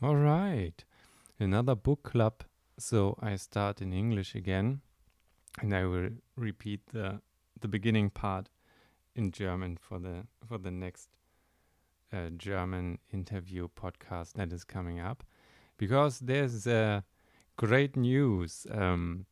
All 0.00 0.14
right. 0.14 0.84
Another 1.40 1.74
book 1.74 2.04
club. 2.04 2.44
So 2.78 3.18
I 3.20 3.34
start 3.34 3.82
in 3.82 3.92
English 3.92 4.36
again 4.36 4.80
and 5.60 5.74
I 5.74 5.86
will 5.86 6.10
repeat 6.36 6.80
the 6.92 7.20
the 7.60 7.66
beginning 7.66 8.10
part 8.10 8.48
in 9.16 9.32
German 9.32 9.76
for 9.76 9.98
the 9.98 10.28
for 10.46 10.58
the 10.58 10.70
next 10.70 11.08
uh, 12.12 12.28
German 12.36 12.98
interview 13.12 13.66
podcast 13.68 14.34
that 14.34 14.52
is 14.52 14.62
coming 14.62 15.00
up 15.00 15.24
because 15.78 16.20
there's 16.20 16.68
uh, 16.68 17.00
great 17.56 17.96
news. 17.96 18.68
Um, 18.70 19.26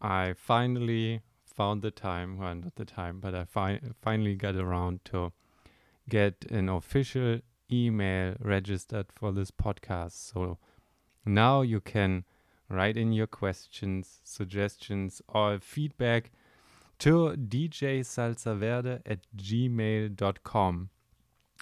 I 0.00 0.32
finally 0.32 1.20
found 1.44 1.82
the 1.82 1.92
time, 1.92 2.38
well, 2.38 2.56
not 2.56 2.74
the 2.74 2.84
time, 2.84 3.20
but 3.20 3.36
I 3.36 3.44
fi- 3.44 3.80
finally 4.02 4.34
got 4.34 4.56
around 4.56 5.04
to 5.06 5.32
get 6.08 6.44
an 6.50 6.68
official 6.68 7.40
email 7.70 8.34
registered 8.40 9.06
for 9.12 9.32
this 9.32 9.50
podcast. 9.50 10.12
So 10.12 10.58
now 11.24 11.62
you 11.62 11.80
can 11.80 12.24
write 12.68 12.96
in 12.96 13.12
your 13.12 13.26
questions, 13.26 14.20
suggestions, 14.24 15.22
or 15.28 15.58
feedback 15.58 16.30
to 16.98 17.36
djsalsaverde 17.36 19.00
at 19.06 19.20
gmail.com. 19.36 20.90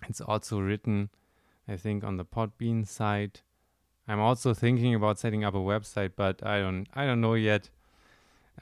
It's 0.09 0.21
also 0.21 0.61
written, 0.61 1.11
I 1.69 1.77
think, 1.77 2.05
on 2.05 2.17
the 2.17 2.25
Podbean 2.25 2.87
site. 2.87 3.43
I'm 4.07 4.21
also 4.21 4.53
thinking 4.55 4.95
about 4.95 5.19
setting 5.19 5.45
up 5.45 5.55
a 5.55 5.59
website, 5.59 6.13
but 6.17 6.45
I 6.45 6.61
don't 6.61 6.87
I 6.95 7.07
don't 7.07 7.21
know 7.21 7.35
yet. 7.35 7.71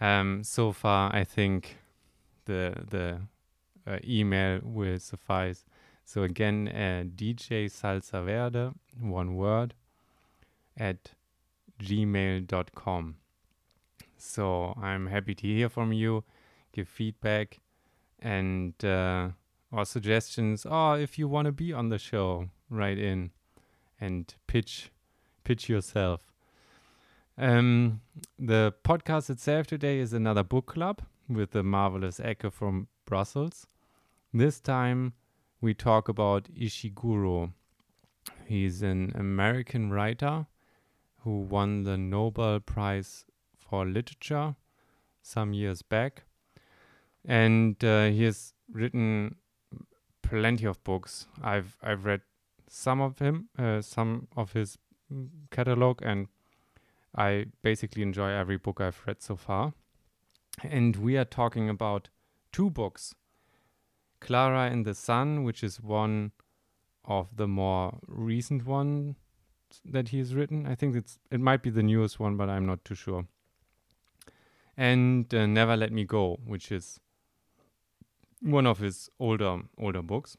Um, 0.01 0.45
so 0.45 0.73
far, 0.73 1.15
I 1.15 1.25
think 1.25 1.79
the 2.45 2.75
the 2.89 3.21
uh, 3.87 3.99
email 4.05 4.61
will 4.63 4.99
suffice. 4.99 5.65
So 6.05 6.23
again, 6.23 6.69
uh, 6.69 7.05
DJ 7.17 7.67
Salsa 7.67 8.25
Verde, 8.25 8.73
one 9.01 9.37
word, 9.37 9.75
at 10.77 11.13
gmail.com. 11.81 13.17
So 14.17 14.75
I'm 14.81 15.07
happy 15.07 15.35
to 15.35 15.47
hear 15.47 15.69
from 15.69 15.93
you, 15.93 16.25
give 16.73 16.89
feedback, 16.89 17.61
and 18.21 18.73
uh, 18.85 19.31
or 19.71 19.85
suggestions. 19.85 20.65
Or 20.65 20.99
if 20.99 21.19
you 21.19 21.29
want 21.29 21.47
to 21.47 21.53
be 21.53 21.73
on 21.73 21.89
the 21.89 21.99
show, 21.99 22.49
write 22.71 22.99
in 22.99 23.31
and 24.01 24.33
pitch 24.47 24.91
pitch 25.45 25.69
yourself. 25.69 26.33
Um, 27.37 28.01
the 28.39 28.75
podcast 28.85 29.31
itself 29.31 29.67
today 29.67 29.99
is 29.99 30.13
another 30.13 30.45
book 30.45 30.67
club 30.67 31.03
with 31.29 31.53
the 31.53 31.63
marvelous 31.63 32.21
Ekke 32.21 32.53
from 32.53 32.89
Brussels. 33.07 33.67
This 34.33 34.61
time 34.61 35.15
we 35.63 35.73
talk 35.73 36.09
about 36.09 36.53
Ishiguro. 36.55 37.53
He's 38.45 38.83
an 38.83 39.13
American 39.15 39.93
writer 39.93 40.47
who 41.21 41.39
won 41.39 41.85
the 41.85 41.97
Nobel 41.97 42.59
Prize 42.61 43.25
for 43.57 43.87
Literature 43.87 44.57
some 45.23 45.55
years 45.55 45.81
back. 45.81 46.25
And 47.25 47.83
uh, 47.85 48.07
he 48.07 48.25
has 48.25 48.55
written 48.73 49.37
plenty 50.23 50.67
of 50.67 50.83
books. 50.83 51.29
I've 51.41 51.77
I've 51.81 52.05
read 52.05 52.23
some 52.69 53.01
of 53.01 53.21
him, 53.21 53.49
uh, 53.57 53.81
some 53.83 54.27
of 54.37 54.53
his 54.53 54.79
catalog, 55.51 56.03
and 56.03 56.27
I 57.15 57.47
basically 57.63 58.03
enjoy 58.03 58.31
every 58.31 58.57
book 58.57 58.81
I've 58.81 59.01
read 59.07 59.23
so 59.23 59.37
far. 59.37 59.75
And 60.65 60.97
we 60.97 61.17
are 61.17 61.25
talking 61.25 61.69
about 61.69 62.09
two 62.51 62.69
books 62.69 63.15
Klara 64.23 64.71
in 64.71 64.85
the 64.85 64.95
Sun, 64.95 65.45
which 65.45 65.63
is 65.65 65.81
one 65.81 66.33
of 67.05 67.37
the 67.37 67.49
more 67.49 67.99
recent 68.07 68.65
ones 68.65 69.17
that 69.85 70.09
he's 70.09 70.35
written. 70.35 70.67
I 70.67 70.75
think 70.75 70.97
it's 70.97 71.19
it 71.31 71.41
might 71.41 71.63
be 71.63 71.71
the 71.71 71.83
newest 71.83 72.21
one, 72.21 72.37
but 72.37 72.49
I'm 72.49 72.67
not 72.67 72.85
too 72.85 72.95
sure. 72.95 73.27
And 74.77 75.33
uh, 75.35 75.47
Never 75.47 75.77
Let 75.77 75.93
Me 75.93 76.05
Go, 76.05 76.39
which 76.47 76.71
is 76.73 77.01
one 78.41 78.67
of 78.67 78.79
his 78.79 79.11
older 79.19 79.63
older 79.79 80.03
books, 80.03 80.37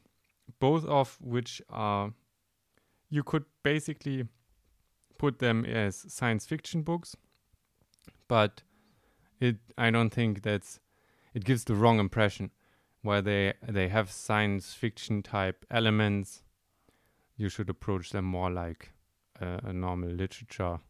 both 0.58 0.84
of 0.86 1.18
which 1.20 1.62
are 1.68 2.12
you 3.10 3.22
could 3.22 3.44
basically 3.62 4.26
put 5.18 5.38
them 5.38 5.64
as 5.64 6.04
science 6.08 6.46
fiction 6.46 6.82
books, 6.82 7.16
but 8.28 8.62
it 9.40 9.56
I 9.76 9.90
don't 9.90 10.10
think 10.10 10.42
that's 10.42 10.80
it 11.34 11.44
gives 11.44 11.64
the 11.64 11.74
wrong 11.74 11.98
impression 11.98 12.50
where 13.04 13.20
they 13.20 13.52
they 13.68 13.88
have 13.88 14.10
science 14.10 14.72
fiction 14.72 15.22
type 15.22 15.66
elements. 15.70 16.42
You 17.36 17.50
should 17.50 17.68
approach 17.68 18.10
them 18.10 18.24
more 18.24 18.50
like 18.50 18.92
uh, 19.40 19.58
a 19.62 19.72
normal 19.72 20.08
literature, 20.08 20.80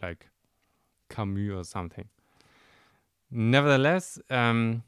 like 0.00 0.28
Camus 1.10 1.52
or 1.52 1.64
something. 1.64 2.08
Nevertheless, 3.30 4.20
um, 4.30 4.84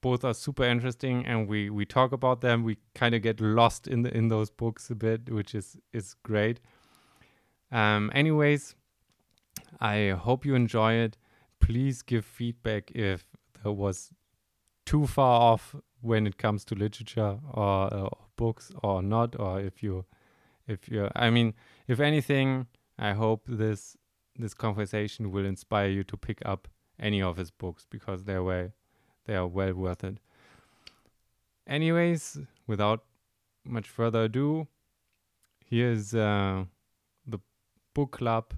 both 0.00 0.24
are 0.24 0.32
super 0.32 0.62
interesting, 0.62 1.26
and 1.26 1.48
we 1.48 1.70
we 1.70 1.86
talk 1.86 2.12
about 2.12 2.40
them. 2.40 2.62
We 2.62 2.78
kind 2.94 3.12
of 3.14 3.22
get 3.22 3.40
lost 3.40 3.88
in 3.88 4.02
the 4.02 4.16
in 4.16 4.28
those 4.28 4.48
books 4.48 4.90
a 4.90 4.94
bit, 4.94 5.28
which 5.28 5.56
is 5.56 5.76
is 5.92 6.14
great. 6.22 6.60
Um, 7.72 8.12
anyways, 8.14 8.76
I 9.80 10.10
hope 10.10 10.46
you 10.46 10.54
enjoy 10.54 10.92
it. 10.94 11.18
Please 11.58 12.02
give 12.02 12.24
feedback 12.24 12.92
if 12.92 13.26
there 13.62 13.72
was 13.72 14.12
too 14.84 15.06
far 15.06 15.40
off 15.52 15.74
when 16.00 16.26
it 16.26 16.38
comes 16.38 16.64
to 16.66 16.74
literature 16.74 17.38
or, 17.52 17.94
uh, 17.94 18.08
books 18.36 18.72
or 18.82 19.02
not, 19.02 19.38
or 19.38 19.60
if 19.60 19.82
you, 19.82 20.04
if 20.66 20.88
you, 20.88 21.08
I 21.14 21.30
mean, 21.30 21.54
if 21.86 22.00
anything, 22.00 22.66
I 22.98 23.12
hope 23.12 23.44
this 23.48 23.96
this 24.38 24.54
conversation 24.54 25.30
will 25.30 25.44
inspire 25.44 25.88
you 25.88 26.04
to 26.04 26.16
pick 26.16 26.40
up 26.44 26.66
any 26.98 27.20
of 27.20 27.36
his 27.36 27.50
books 27.50 27.86
because 27.90 28.24
they're 28.24 28.42
well, 28.42 28.70
they 29.26 29.34
are 29.36 29.46
well 29.46 29.74
worth 29.74 30.02
it. 30.04 30.18
Anyways, 31.66 32.38
without 32.66 33.04
much 33.64 33.88
further 33.88 34.24
ado, 34.24 34.66
here's. 35.66 36.14
Uh, 36.14 36.64
the 37.26 37.38
book 37.94 38.12
club 38.12 38.54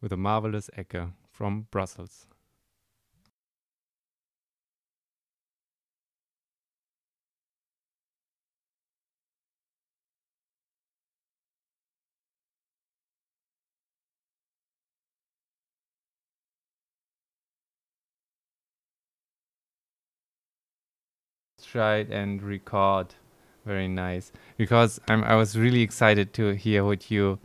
with 0.00 0.12
a 0.12 0.16
marvelous 0.16 0.70
Ekke 0.76 1.12
from 1.30 1.66
Brussels. 1.70 2.26
And 21.74 22.42
record. 22.42 23.14
Very 23.64 23.88
nice. 23.88 24.32
Because 24.56 25.00
I'm 25.08 25.24
I 25.24 25.36
was 25.36 25.58
really 25.58 25.82
excited 25.82 26.32
to 26.34 26.50
hear 26.50 26.84
what 26.84 27.10
you 27.10 27.38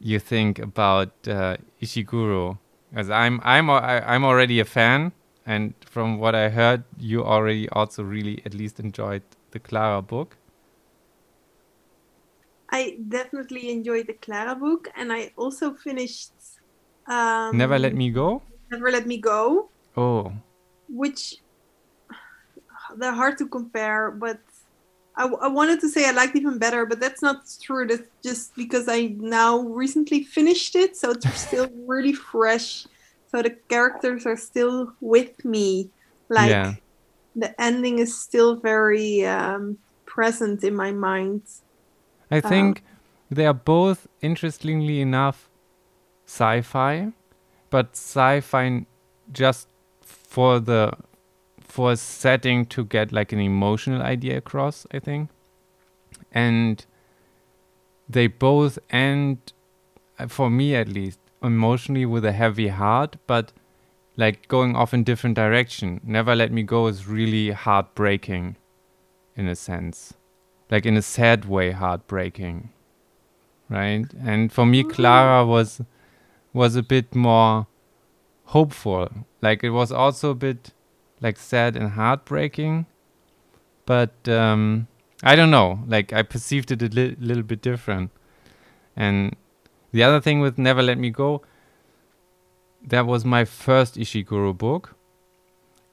you 0.00 0.18
think 0.18 0.58
about 0.58 1.12
uh, 1.28 1.56
Ishiguro? 1.80 2.58
As 2.94 3.10
I'm 3.10 3.40
I'm 3.44 3.70
I'm 3.70 4.24
already 4.24 4.58
a 4.60 4.64
fan, 4.64 5.12
and 5.46 5.74
from 5.84 6.18
what 6.18 6.34
I 6.34 6.48
heard, 6.48 6.82
you 6.98 7.24
already 7.24 7.68
also 7.68 8.02
really 8.02 8.42
at 8.44 8.54
least 8.54 8.80
enjoyed 8.80 9.22
the 9.52 9.60
Klara 9.60 10.04
book. 10.04 10.36
I 12.70 12.98
definitely 13.08 13.70
enjoyed 13.70 14.06
the 14.06 14.14
Klara 14.14 14.58
book, 14.58 14.88
and 14.96 15.12
I 15.12 15.32
also 15.36 15.74
finished. 15.74 16.32
Um, 17.06 17.56
Never 17.56 17.78
Let 17.78 17.94
Me 17.94 18.10
Go. 18.10 18.42
Never 18.70 18.90
Let 18.90 19.06
Me 19.06 19.18
Go. 19.18 19.68
Oh. 19.96 20.32
Which 20.88 21.36
they're 22.96 23.12
hard 23.12 23.38
to 23.38 23.46
compare, 23.46 24.10
but 24.10 24.40
I, 25.16 25.26
I 25.26 25.48
wanted 25.48 25.80
to 25.80 25.88
say 25.88 26.08
I 26.08 26.12
liked 26.12 26.36
even 26.36 26.58
better, 26.58 26.86
but 26.86 27.00
that's 27.00 27.22
not 27.22 27.42
true. 27.60 27.86
That's 27.86 28.02
just 28.22 28.54
because 28.56 28.88
I 28.88 29.14
now 29.18 29.58
recently 29.58 30.24
finished 30.24 30.76
it, 30.76 30.96
so 30.96 31.10
it's 31.10 31.40
still 31.48 31.68
really 31.86 32.12
fresh. 32.12 32.86
So 33.30 33.42
the 33.42 33.50
characters 33.68 34.26
are 34.26 34.36
still 34.36 34.92
with 35.00 35.44
me. 35.44 35.90
Like 36.28 36.50
yeah. 36.50 36.74
the 37.36 37.60
ending 37.60 37.98
is 37.98 38.16
still 38.16 38.56
very 38.56 39.24
um, 39.26 39.78
present 40.06 40.64
in 40.64 40.74
my 40.74 40.92
mind. 40.92 41.42
I 42.30 42.40
think 42.40 42.78
um, 42.78 42.84
they 43.30 43.46
are 43.46 43.54
both, 43.54 44.08
interestingly 44.20 45.00
enough, 45.00 45.48
sci-fi, 46.26 47.12
but 47.70 47.90
sci-fi 47.92 48.86
just 49.32 49.68
for 50.02 50.60
the 50.60 50.92
for 51.70 51.92
a 51.92 51.96
setting 51.96 52.66
to 52.66 52.84
get 52.84 53.12
like 53.12 53.32
an 53.32 53.40
emotional 53.40 54.02
idea 54.02 54.38
across, 54.38 54.86
I 54.92 54.98
think. 54.98 55.30
And 56.32 56.84
they 58.08 58.26
both 58.26 58.78
end, 58.90 59.52
uh, 60.18 60.26
for 60.26 60.50
me 60.50 60.74
at 60.74 60.88
least, 60.88 61.20
emotionally 61.42 62.06
with 62.06 62.24
a 62.24 62.32
heavy 62.32 62.68
heart, 62.68 63.16
but 63.26 63.52
like 64.16 64.48
going 64.48 64.76
off 64.76 64.92
in 64.94 65.04
different 65.04 65.36
direction. 65.36 66.00
Never 66.04 66.34
Let 66.36 66.52
Me 66.52 66.62
Go 66.62 66.86
is 66.88 67.06
really 67.06 67.50
heartbreaking 67.52 68.56
in 69.36 69.46
a 69.48 69.56
sense. 69.56 70.14
Like 70.70 70.86
in 70.86 70.96
a 70.96 71.02
sad 71.02 71.46
way 71.46 71.72
heartbreaking. 71.72 72.70
right? 73.68 74.06
And 74.22 74.52
for 74.52 74.66
me, 74.66 74.84
Klara 74.84 75.46
was 75.46 75.80
was 76.52 76.76
a 76.76 76.82
bit 76.82 77.14
more 77.14 77.66
hopeful. 78.46 79.08
Like 79.40 79.64
it 79.64 79.70
was 79.70 79.92
also 79.92 80.30
a 80.30 80.34
bit 80.34 80.72
like 81.20 81.38
sad 81.38 81.76
and 81.76 81.90
heartbreaking, 81.90 82.86
but 83.86 84.28
um, 84.28 84.88
I 85.22 85.36
don't 85.36 85.50
know. 85.50 85.80
Like 85.86 86.12
I 86.12 86.22
perceived 86.22 86.70
it 86.70 86.82
a 86.82 86.86
li- 86.86 87.16
little 87.20 87.42
bit 87.42 87.60
different. 87.60 88.10
And 88.96 89.36
the 89.92 90.02
other 90.02 90.20
thing 90.20 90.40
with 90.40 90.58
Never 90.58 90.82
Let 90.82 90.98
Me 90.98 91.10
Go, 91.10 91.42
that 92.86 93.06
was 93.06 93.24
my 93.24 93.44
first 93.44 93.96
Ishiguro 93.96 94.56
book, 94.56 94.94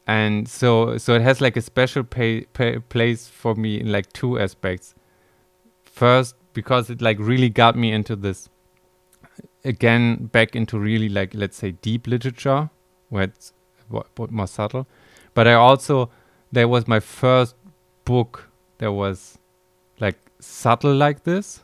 and 0.05 0.47
so 0.47 0.97
so 0.97 1.15
it 1.15 1.21
has 1.21 1.41
like 1.41 1.57
a 1.57 1.61
special 1.61 2.03
pay, 2.03 2.41
pay, 2.53 2.79
place 2.79 3.27
for 3.27 3.55
me 3.55 3.79
in 3.79 3.91
like 3.91 4.11
two 4.13 4.39
aspects. 4.39 4.95
First, 5.83 6.35
because 6.53 6.89
it 6.89 7.01
like 7.01 7.17
really 7.19 7.49
got 7.49 7.75
me 7.75 7.91
into 7.91 8.15
this 8.15 8.49
again 9.63 10.27
back 10.27 10.55
into 10.55 10.79
really 10.79 11.09
like 11.09 11.33
let's 11.33 11.57
say 11.57 11.71
deep 11.71 12.07
literature 12.07 12.69
where 13.09 13.23
it's 13.23 13.53
what, 13.89 14.31
more 14.31 14.47
subtle 14.47 14.87
but 15.37 15.47
i 15.53 15.53
also 15.53 15.95
that 16.57 16.67
was 16.73 16.87
my 16.95 16.99
first 16.99 17.55
book 18.11 18.43
that 18.79 18.91
was 19.03 19.37
like 19.99 20.17
subtle 20.39 20.93
like 21.05 21.23
this. 21.23 21.61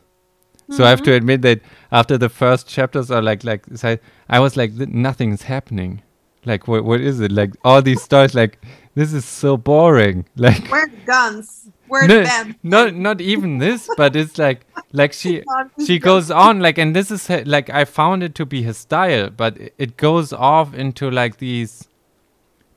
So 0.76 0.84
i 0.84 0.90
have 0.90 1.02
to 1.08 1.12
admit 1.12 1.42
that 1.42 1.60
after 2.00 2.16
the 2.24 2.28
first 2.40 2.66
chapters 2.74 3.10
are 3.10 3.22
like 3.28 3.44
like 3.48 3.64
so 3.82 3.96
i 4.36 4.40
was 4.44 4.56
like 4.60 4.72
nothing's 5.08 5.42
happening. 5.54 6.02
Like 6.50 6.68
what 6.68 6.84
what 6.84 7.00
is 7.10 7.20
it? 7.26 7.32
Like 7.40 7.52
all 7.64 7.80
these 7.88 8.02
stories 8.02 8.34
like 8.34 8.58
this 9.00 9.12
is 9.18 9.24
so 9.24 9.56
boring. 9.56 10.24
Like 10.46 10.68
Where 10.74 10.88
guns? 11.12 11.48
Where 11.92 12.06
no, 12.08 12.18
the 12.18 12.24
band? 12.24 12.54
not 12.74 12.94
not 13.06 13.20
even 13.32 13.58
this 13.64 13.88
but 14.02 14.16
it's 14.22 14.36
like 14.44 14.60
like 15.00 15.12
she 15.20 15.32
she 15.86 15.98
goes 16.10 16.30
on 16.46 16.60
like 16.66 16.78
and 16.84 16.96
this 17.00 17.10
is 17.16 17.26
her- 17.32 17.44
like 17.56 17.68
i 17.80 17.84
found 17.84 18.22
it 18.28 18.34
to 18.40 18.46
be 18.54 18.62
his 18.68 18.78
style 18.86 19.28
but 19.42 19.56
it- 19.66 19.74
it 19.86 19.96
goes 20.06 20.32
off 20.52 20.74
into 20.84 21.10
like 21.20 21.38
these 21.38 21.72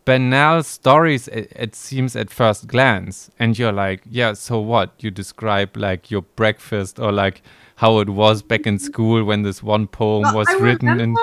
banal 0.07 0.63
stories 0.63 1.27
it, 1.27 1.51
it 1.53 1.75
seems 1.75 2.15
at 2.15 2.29
first 2.29 2.65
glance 2.65 3.29
and 3.39 3.59
you're 3.59 3.73
like 3.73 4.01
yeah 4.09 4.31
so 4.31 4.57
what 4.57 4.93
you 5.03 5.11
describe 5.11 5.75
like 5.75 6.09
your 6.09 6.21
breakfast 6.41 6.97
or 6.97 7.11
like 7.11 7.41
how 7.75 7.99
it 7.99 8.09
was 8.09 8.41
back 8.41 8.65
in 8.65 8.75
mm-hmm. 8.75 8.85
school 8.85 9.23
when 9.25 9.41
this 9.41 9.61
one 9.61 9.85
poem 9.85 10.23
Well, 10.23 10.37
was 10.37 10.47
I 10.47 10.53
written 10.53 11.01
and 11.01 11.17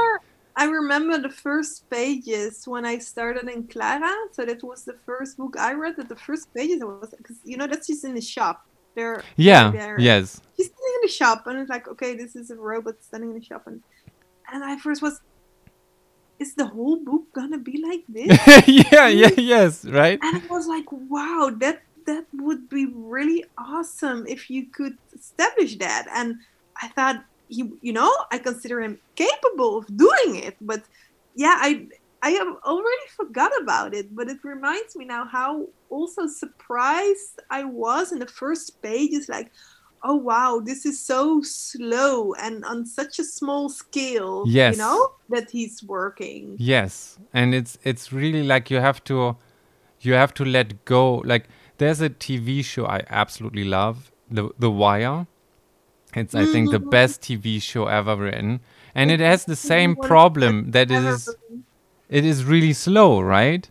I 0.57 0.67
remember 0.67 1.19
the 1.19 1.31
first 1.31 1.89
pages 1.89 2.69
when 2.69 2.85
I 2.85 2.99
started 2.99 3.49
in 3.49 3.65
Klara. 3.65 4.13
So 4.31 4.45
that 4.45 4.63
was 4.63 4.85
the 4.85 4.97
first 5.05 5.37
book 5.37 5.57
I 5.59 5.73
read. 5.73 5.97
That 5.97 6.09
the 6.09 6.15
first 6.15 6.55
pages 6.55 6.79
was 6.85 7.13
because 7.17 7.39
you 7.43 7.57
know 7.57 7.67
that's 7.67 7.89
just 7.89 8.05
in 8.05 8.15
the 8.15 8.21
shop. 8.21 8.65
There. 8.95 9.25
yeah 9.35 9.73
there. 9.73 9.99
yes 9.99 10.41
She's 10.57 10.67
standing 10.67 10.95
in 10.95 11.01
the 11.03 11.09
shop, 11.09 11.49
and 11.49 11.59
it's 11.59 11.69
like, 11.69 11.89
okay, 11.89 12.15
this 12.15 12.37
is 12.37 12.53
a 12.53 12.55
robot 12.55 13.03
standing 13.03 13.31
in 13.31 13.39
the 13.41 13.45
shop, 13.45 13.67
and 13.67 13.83
and 14.53 14.63
I 14.63 14.79
first 14.79 15.03
was, 15.03 15.21
is 16.39 16.55
the 16.55 16.67
whole 16.67 16.97
book 16.97 17.25
gonna 17.33 17.59
be 17.59 17.83
like 17.83 18.05
this? 18.09 18.39
yeah 18.67 19.09
yeah 19.09 19.31
yes 19.37 19.85
right 19.85 20.19
and 20.23 20.43
I 20.43 20.47
was 20.49 20.67
like, 20.67 20.87
wow, 20.91 21.51
that 21.59 21.83
that 22.07 22.27
would 22.35 22.69
be 22.69 22.87
really 22.95 23.45
awesome 23.57 24.27
if 24.27 24.51
you 24.51 24.67
could 24.67 24.97
establish 25.15 25.77
that. 25.79 26.07
And 26.15 26.37
I 26.81 26.89
thought 26.89 27.25
he, 27.49 27.71
you 27.81 27.93
know, 27.93 28.13
I 28.31 28.39
consider 28.39 28.81
him 28.83 28.99
capable 29.17 29.79
of 29.79 29.87
doing 29.97 30.37
it. 30.37 30.57
But 30.61 30.83
yeah, 31.35 31.57
I 31.61 31.87
I 32.23 32.31
have 32.31 32.49
already 32.65 33.09
forgot 33.17 33.53
about 33.61 33.95
it. 33.95 34.15
But 34.15 34.29
it 34.29 34.39
reminds 34.45 34.97
me 34.97 35.05
now 35.05 35.25
how 35.25 35.69
also 35.89 36.27
surprised 36.27 37.41
I 37.51 37.65
was 37.65 38.13
in 38.13 38.19
the 38.19 38.27
first 38.27 38.81
pages, 38.83 39.29
like. 39.29 39.51
Oh 40.07 40.17
wow, 40.17 40.61
this 40.63 40.85
is 40.85 41.01
so 41.01 41.41
slow 41.43 42.35
and 42.35 42.63
on 42.65 42.85
such 42.85 43.19
a 43.19 43.25
small 43.25 43.69
scale. 43.71 44.45
Yes. 44.47 44.77
You 44.77 44.83
know, 44.83 45.09
that 45.31 45.51
he's 45.51 45.83
working. 45.83 46.57
Yes, 46.59 47.19
and 47.33 47.55
it's 47.55 47.79
it's 47.85 48.13
really 48.13 48.43
like 48.43 48.71
you 48.71 48.81
have 48.81 49.03
to 49.05 49.37
you 50.01 50.13
have 50.13 50.35
to 50.35 50.45
let 50.45 50.85
go. 50.85 51.17
Like 51.25 51.49
there's 51.79 52.01
a 52.03 52.11
TV 52.11 52.63
show 52.63 52.85
I 52.87 53.03
absolutely 53.09 53.65
love, 53.65 54.13
The 54.31 54.51
The 54.59 54.71
Wire. 54.71 55.27
It's 56.15 56.35
I 56.35 56.45
think 56.47 56.71
the 56.71 56.79
Mhm. 56.79 56.91
best 56.91 57.23
TV 57.23 57.61
show 57.61 57.87
ever 57.87 58.15
written, 58.17 58.61
and 58.95 59.11
it 59.11 59.21
has 59.21 59.45
the 59.47 59.57
same 59.57 59.97
problem 59.97 60.71
that 60.73 60.91
it 60.91 61.03
is 61.03 61.35
it 62.09 62.25
is 62.25 62.45
really 62.45 62.73
slow, 62.75 63.21
right? 63.21 63.69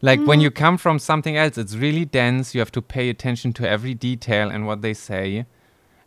Like 0.00 0.26
when 0.26 0.38
Mm. 0.38 0.42
you 0.42 0.50
come 0.50 0.78
from 0.78 0.98
something 0.98 1.36
else, 1.36 1.58
it's 1.58 1.74
really 1.76 2.04
dense. 2.04 2.54
You 2.54 2.60
have 2.60 2.72
to 2.72 2.82
pay 2.82 3.08
attention 3.10 3.52
to 3.54 3.68
every 3.68 3.94
detail 3.94 4.48
and 4.50 4.66
what 4.66 4.80
they 4.82 4.94
say, 4.94 5.44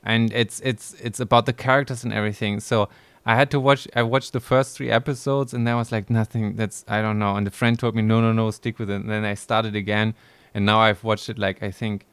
and 0.06 0.31
it's 0.31 0.62
it's 0.63 0.94
it's 1.02 1.19
about 1.19 1.46
the 1.46 1.54
characters 1.54 2.04
and 2.04 2.13
everything. 2.13 2.60
So 2.60 2.88
I 3.25 3.36
had 3.36 3.50
to 3.52 3.60
watch. 3.60 3.88
I 3.96 4.04
watched 4.04 4.34
the 4.34 4.40
first 4.40 4.78
three 4.78 4.92
episodes, 4.92 5.54
and 5.54 5.66
there 5.68 5.75
was 5.75 5.92
like 5.92 6.10
nothing. 6.10 6.56
That's 6.56 6.86
I 6.88 7.02
don't 7.02 7.18
know. 7.18 7.36
And 7.36 7.46
the 7.46 7.52
friend 7.52 7.78
told 7.78 7.96
me, 7.96 8.04
no, 8.04 8.22
no, 8.22 8.31
no, 8.31 8.52
stick 8.52 8.78
with 8.78 8.90
it. 8.90 8.96
And 8.96 9.10
then 9.10 9.25
I 9.25 9.34
started 9.34 9.75
again, 9.75 10.13
and 10.54 10.66
now 10.66 10.80
I've 10.80 11.04
watched 11.04 11.28
it 11.28 11.40
like 11.40 11.63
I 11.63 11.72
think 11.72 12.06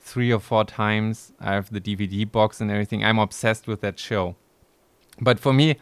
three 0.00 0.32
or 0.32 0.40
four 0.40 0.64
times. 0.64 1.32
I 1.38 1.52
have 1.52 1.70
the 1.70 1.80
DVD 1.80 2.30
box 2.30 2.60
and 2.60 2.70
everything. 2.70 3.04
I'm 3.04 3.18
obsessed 3.18 3.66
with 3.66 3.82
that 3.82 3.98
show. 3.98 4.36
But 5.20 5.38
for 5.38 5.52
me, 5.52 5.76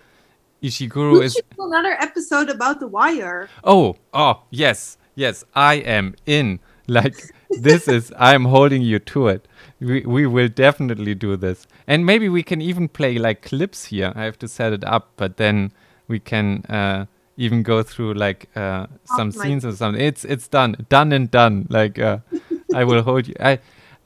Ishiguro 0.63 1.21
We 1.21 1.27
is 1.27 1.41
another 1.59 1.97
episode 2.01 2.49
about 2.51 2.81
the 2.81 2.89
wire. 2.89 3.49
Oh, 3.65 3.97
oh, 4.13 4.43
yes, 4.51 4.99
yes, 5.15 5.45
I 5.55 5.75
am 5.75 6.17
in. 6.27 6.59
Like 6.89 7.33
this 7.51 7.87
is 7.87 8.13
I'm 8.19 8.47
holding 8.47 8.83
you 8.83 8.99
to 8.99 9.29
it. 9.29 9.47
We 9.83 10.01
we 10.03 10.27
will 10.27 10.49
definitely 10.49 11.15
do 11.15 11.37
this. 11.37 11.67
And 11.87 12.07
maybe 12.07 12.29
we 12.29 12.43
can 12.43 12.61
even 12.61 12.89
play 12.89 13.19
like 13.19 13.43
clips 13.43 13.87
here. 13.87 14.13
I 14.15 14.25
have 14.25 14.39
to 14.41 14.49
set 14.49 14.73
it 14.73 14.85
up, 14.85 15.11
but 15.17 15.37
then 15.37 15.73
we 16.09 16.21
can 16.21 16.65
uh 16.67 17.07
even 17.37 17.63
go 17.63 17.83
through 17.83 18.15
like 18.15 18.49
uh 18.57 18.87
some 19.05 19.33
my- 19.37 19.45
scenes 19.45 19.65
or 19.65 19.73
something. 19.73 20.03
It's 20.03 20.25
it's 20.25 20.49
done. 20.49 20.77
Done 20.89 21.13
and 21.13 21.31
done. 21.31 21.67
Like 21.71 21.99
uh 21.99 22.19
I 22.75 22.85
will 22.85 23.03
hold 23.03 23.29
you. 23.29 23.35
I 23.41 23.59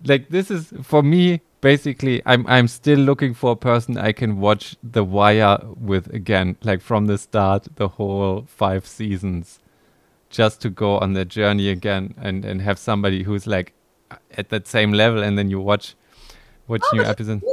like 0.04 0.28
this 0.30 0.50
is 0.50 0.72
for 0.82 1.02
me 1.02 1.40
basically 1.60 2.22
I'm 2.26 2.46
I'm 2.46 2.68
still 2.68 2.98
looking 2.98 3.34
for 3.34 3.52
a 3.52 3.56
person 3.56 3.98
I 3.98 4.12
can 4.12 4.40
watch 4.40 4.76
The 4.82 5.04
Wire 5.04 5.58
with 5.80 6.12
again, 6.14 6.56
like 6.62 6.80
from 6.80 7.06
the 7.06 7.18
start, 7.18 7.68
the 7.76 7.88
whole 7.88 8.44
five 8.48 8.86
seasons 8.86 9.58
just 10.30 10.60
to 10.62 10.70
go 10.70 10.98
on 10.98 11.12
that 11.14 11.28
journey 11.28 11.68
again 11.68 12.14
and 12.20 12.44
and 12.44 12.60
have 12.62 12.78
somebody 12.78 13.22
who's 13.24 13.46
like 13.46 13.72
at 14.36 14.48
that 14.50 14.66
same 14.66 14.92
level 14.92 15.22
and 15.22 15.36
then 15.38 15.50
you 15.50 15.60
watch 15.60 15.94
watch 16.68 16.82
Oh, 16.92 16.96
new 16.96 17.02
episodes. 17.02 17.44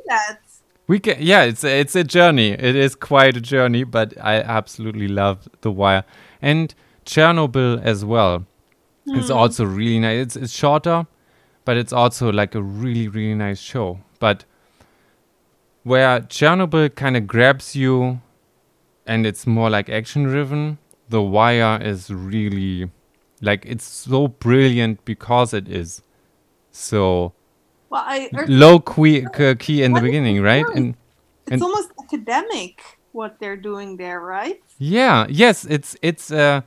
we 0.88 1.00
can 1.00 1.18
yeah 1.20 1.44
it's 1.44 1.64
a, 1.64 1.80
it's 1.80 1.96
a 1.96 2.04
journey. 2.04 2.52
It 2.52 2.76
is 2.76 2.96
quite 2.96 3.38
a 3.38 3.42
journey 3.42 3.84
but 3.84 4.14
i 4.22 4.36
absolutely 4.42 5.08
love 5.08 5.48
the 5.62 5.72
wire 5.72 6.04
and 6.42 6.74
chernobyl 7.06 7.82
as 7.84 8.04
well. 8.06 8.46
It's 9.08 9.28
Hmm. 9.28 9.34
also 9.38 9.66
really 9.66 10.00
nice 10.00 10.20
it's, 10.24 10.36
it's 10.36 10.54
shorter 10.54 11.06
but 11.66 11.78
it's 11.78 11.94
also 11.94 12.32
like 12.32 12.56
a 12.56 12.62
really 12.62 13.08
really 13.08 13.36
nice 13.36 13.60
show. 13.60 14.00
But 14.20 14.46
where 15.84 16.22
chernobyl 16.22 16.94
kind 16.96 17.18
of 17.18 17.28
grabs 17.28 17.76
you 17.76 18.22
and 19.06 19.26
it's 19.26 19.46
more 19.46 19.70
like 19.70 19.90
action 19.90 20.24
driven 20.24 20.78
the 21.10 21.22
wire 21.22 21.78
is 21.82 22.10
really 22.10 22.90
like 23.42 23.66
it's 23.66 23.84
so 23.84 24.28
brilliant 24.30 25.04
because 25.04 25.54
it 25.54 25.68
is 25.68 26.02
so 26.74 27.34
Well, 27.90 28.04
I 28.06 28.30
low 28.48 28.80
key, 28.80 29.26
key 29.60 29.84
in 29.84 29.94
the 29.94 30.02
beginning 30.02 30.42
right 30.42 30.66
and 30.76 30.96
it's 31.46 31.52
and- 31.54 31.62
almost 31.62 31.92
academic 32.04 32.82
what 33.14 33.38
they're 33.40 33.56
doing 33.56 33.98
there, 33.98 34.20
right? 34.20 34.60
Yeah, 34.80 35.28
yes, 35.30 35.66
it's 35.66 35.96
it's 36.02 36.32
uh 36.32 36.62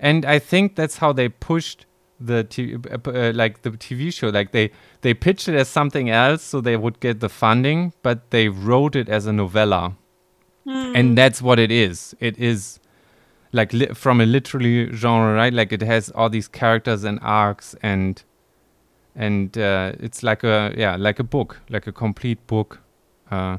and 0.00 0.24
I 0.24 0.38
think 0.38 0.76
that's 0.76 0.96
how 0.98 1.12
they 1.12 1.28
pushed 1.28 1.84
the 2.18 2.42
t- 2.44 2.74
uh, 2.76 3.10
uh, 3.10 3.32
like 3.34 3.62
the 3.62 3.70
TV 3.72 4.10
show 4.10 4.28
like 4.30 4.52
they 4.52 4.70
they 5.02 5.12
pitched 5.12 5.46
it 5.48 5.54
as 5.54 5.68
something 5.68 6.08
else 6.08 6.42
so 6.42 6.60
they 6.62 6.76
would 6.76 7.00
get 7.00 7.20
the 7.20 7.28
funding, 7.28 7.92
but 8.02 8.30
they 8.30 8.48
wrote 8.48 8.96
it 8.96 9.08
as 9.10 9.26
a 9.26 9.32
novella. 9.32 9.94
Hmm. 10.66 10.96
And 10.96 11.18
that's 11.18 11.42
what 11.42 11.58
it 11.58 11.70
is. 11.70 12.14
It 12.18 12.38
is 12.38 12.80
like 13.52 13.72
li- 13.74 13.92
from 13.94 14.20
a 14.22 14.26
literary 14.26 14.90
genre, 14.94 15.34
right? 15.34 15.52
Like 15.52 15.70
it 15.70 15.82
has 15.82 16.08
all 16.10 16.30
these 16.30 16.48
characters 16.48 17.04
and 17.04 17.18
arcs 17.20 17.76
and 17.82 18.22
and 19.16 19.56
uh, 19.56 19.92
it's 20.00 20.22
like 20.22 20.44
a 20.44 20.74
yeah, 20.76 20.96
like 20.96 21.18
a 21.18 21.24
book, 21.24 21.60
like 21.68 21.86
a 21.86 21.92
complete 21.92 22.46
book. 22.46 22.80
Uh 23.30 23.58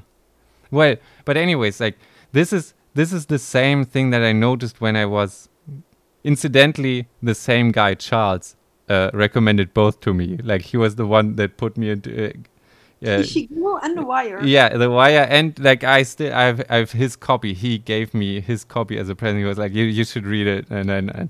well, 0.71 0.95
but 1.25 1.37
anyways, 1.37 1.79
like 1.79 1.97
this 2.31 2.51
is 2.53 2.73
this 2.93 3.13
is 3.13 3.27
the 3.27 3.39
same 3.39 3.85
thing 3.85 4.09
that 4.11 4.21
I 4.23 4.31
noticed 4.31 4.81
when 4.81 4.95
I 4.95 5.05
was 5.05 5.49
incidentally 6.23 7.07
the 7.21 7.35
same 7.35 7.71
guy 7.71 7.93
Charles 7.93 8.55
uh, 8.89 9.11
recommended 9.13 9.73
both 9.73 9.99
to 10.01 10.13
me. 10.13 10.37
Like 10.43 10.61
he 10.61 10.77
was 10.77 10.95
the 10.95 11.05
one 11.05 11.35
that 11.35 11.57
put 11.57 11.77
me 11.77 11.89
into 11.91 12.27
uh, 12.27 12.29
uh, 13.03 13.19
Ishiguro 13.19 13.79
and 13.83 13.97
the 13.97 14.03
wire. 14.03 14.41
yeah, 14.41 14.69
The 14.69 14.89
Wire, 14.89 15.27
and 15.29 15.57
like 15.59 15.83
I 15.83 16.03
still, 16.03 16.33
I've, 16.33 16.63
I've 16.69 16.91
his 16.91 17.15
copy. 17.15 17.53
He 17.53 17.77
gave 17.77 18.13
me 18.13 18.39
his 18.39 18.63
copy 18.63 18.97
as 18.97 19.09
a 19.09 19.15
present. 19.15 19.39
He 19.39 19.45
was 19.45 19.57
like, 19.57 19.73
"You, 19.73 19.83
you 19.83 20.05
should 20.05 20.25
read 20.25 20.47
it," 20.47 20.67
and 20.69 20.89
then 20.89 21.09
and, 21.09 21.29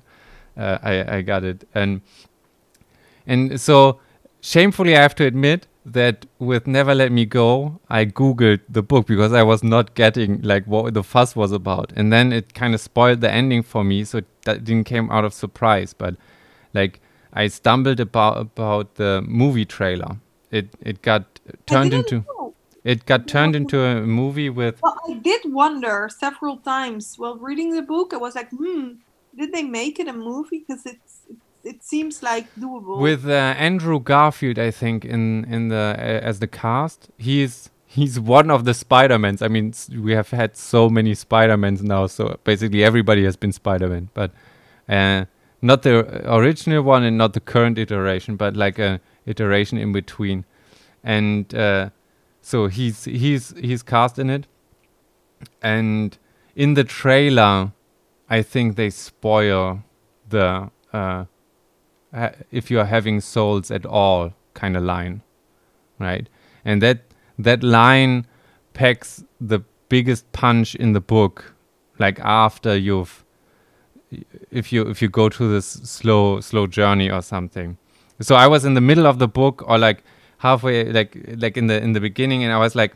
uh, 0.58 0.78
I, 0.82 1.18
I 1.18 1.22
got 1.22 1.44
it, 1.44 1.68
and 1.74 2.02
and 3.28 3.60
so 3.60 4.00
shamefully, 4.46 4.96
I 4.96 5.02
have 5.02 5.16
to 5.16 5.26
admit, 5.26 5.68
that 5.86 6.26
with 6.40 6.66
Never 6.66 6.96
Let 6.96 7.12
Me 7.12 7.26
Go, 7.26 7.80
I 7.90 8.06
googled 8.06 8.62
the 8.68 8.82
book 8.82 9.06
because 9.06 9.34
I 9.34 9.44
was 9.44 9.64
not 9.64 9.94
getting 9.94 10.42
like 10.42 10.66
what 10.66 10.94
the 10.94 11.04
fuss 11.04 11.36
was 11.36 11.52
about, 11.52 11.94
and 11.96 12.12
then 12.12 12.34
it 12.34 12.54
kind 12.54 12.74
of 12.74 12.82
spoiled 12.82 13.22
the 13.22 13.32
ending 13.32 13.62
for 13.62 13.84
me, 13.84 14.04
so 14.04 14.22
that 14.46 14.64
didn't 14.64 14.86
came 14.86 15.12
out 15.12 15.26
of 15.26 15.34
surprise. 15.34 15.94
But 15.94 16.16
like 16.74 17.00
I 17.34 17.48
stumbled 17.48 18.00
about 18.00 18.38
about 18.38 18.96
the 18.96 19.24
movie 19.28 19.66
trailer. 19.66 20.18
It 20.50 20.70
it 20.82 21.02
got 21.04 21.40
turned 21.68 21.94
into 21.94 22.26
know. 22.28 22.56
it 22.84 23.06
got 23.06 23.28
turned 23.28 23.56
into 23.56 23.80
a 23.82 24.02
movie 24.02 24.50
with 24.50 24.82
Well, 24.82 25.00
I 25.08 25.14
did 25.14 25.42
wonder 25.46 26.10
several 26.18 26.58
times 26.58 27.14
while 27.18 27.38
reading 27.38 27.76
the 27.76 27.84
book. 27.84 28.12
I 28.14 28.18
was 28.18 28.34
like, 28.36 28.50
hmm, 28.50 28.94
did 29.38 29.54
they 29.54 29.64
make 29.64 30.00
it 30.00 30.08
a 30.08 30.14
movie? 30.14 30.66
Because 30.68 30.86
it's 30.88 31.15
it, 31.66 31.84
seems 31.84 32.24
like 32.24 32.54
doable. 32.56 33.00
with 33.00 33.26
uh, 33.26 33.54
Andrew 33.58 34.00
Garfield, 34.00 34.60
I 34.60 34.72
think, 34.72 35.04
in 35.04 35.46
in 35.46 35.70
the 35.70 35.96
uh, 35.98 36.30
as 36.30 36.40
the 36.40 36.48
cast. 36.48 37.10
He's 37.18 37.70
he's 37.86 38.20
one 38.20 38.52
of 38.52 38.66
the 38.66 38.74
Spider-Mans. 38.74 39.42
I 39.42 39.48
mean, 39.48 39.74
we 40.02 40.12
have 40.14 40.30
had 40.30 40.58
so 40.58 40.90
many 40.90 41.14
Spider-Mans 41.16 41.82
now, 41.82 42.08
so 42.08 42.38
basically 42.44 42.84
everybody 42.84 43.24
has 43.24 43.36
been 43.36 43.52
Spider-Man, 43.52 44.10
but 44.14 44.32
uh, 44.90 45.26
not 45.62 45.84
the 45.84 45.96
original 46.32 46.84
one 46.84 47.04
and 47.04 47.18
not 47.18 47.34
the 47.34 47.40
current 47.40 47.78
iteration, 47.78 48.36
but 48.36 48.56
like 48.56 48.80
a 48.80 49.00
iteration 49.26 49.78
in 49.78 49.92
between. 49.92 50.46
And 51.04 51.54
uh, 51.56 51.90
so 52.42 52.68
he's 52.68 53.06
he's 53.06 53.54
he's 53.58 53.82
cast 53.84 54.20
in 54.20 54.30
it, 54.30 54.48
and 55.62 56.18
in 56.56 56.74
the 56.74 56.84
trailer, 56.84 57.72
I 58.30 58.42
think 58.42 58.76
they 58.76 58.90
spoil 58.90 59.84
the. 60.30 60.72
Uh, 60.92 61.26
if 62.52 62.72
you 62.72 62.80
are 62.80 62.86
having 62.86 63.22
souls 63.22 63.72
at 63.72 63.86
all 63.86 64.34
kind 64.54 64.78
of 64.78 64.84
line 64.84 65.22
right? 66.00 66.28
And 66.64 66.82
that 66.82 67.00
that 67.38 67.64
line 67.64 68.26
packs 68.74 69.24
the 69.40 69.60
biggest 69.90 70.30
punch 70.32 70.76
in 70.76 70.94
the 70.94 71.02
book 71.02 71.54
like 72.00 72.20
after 72.20 72.76
you've 72.76 73.24
if 74.52 74.72
you 74.72 74.84
if 74.84 75.02
you 75.02 75.10
go 75.10 75.30
through 75.30 75.54
this 75.54 75.68
slow 75.68 76.40
slow 76.40 76.68
journey 76.68 77.10
or 77.10 77.22
something. 77.22 77.78
So 78.22 78.36
i 78.36 78.48
was 78.48 78.64
in 78.64 78.76
the 78.76 78.82
middle 78.82 79.06
of 79.08 79.20
the 79.20 79.28
book 79.28 79.64
or 79.68 79.78
like 79.78 80.04
halfway 80.38 80.92
like 80.92 81.18
like 81.38 81.58
in 81.58 81.68
the 81.68 81.82
in 81.82 81.94
the 81.94 82.00
beginning 82.00 82.44
and 82.44 82.54
i 82.54 82.58
was 82.58 82.76
like 82.76 82.96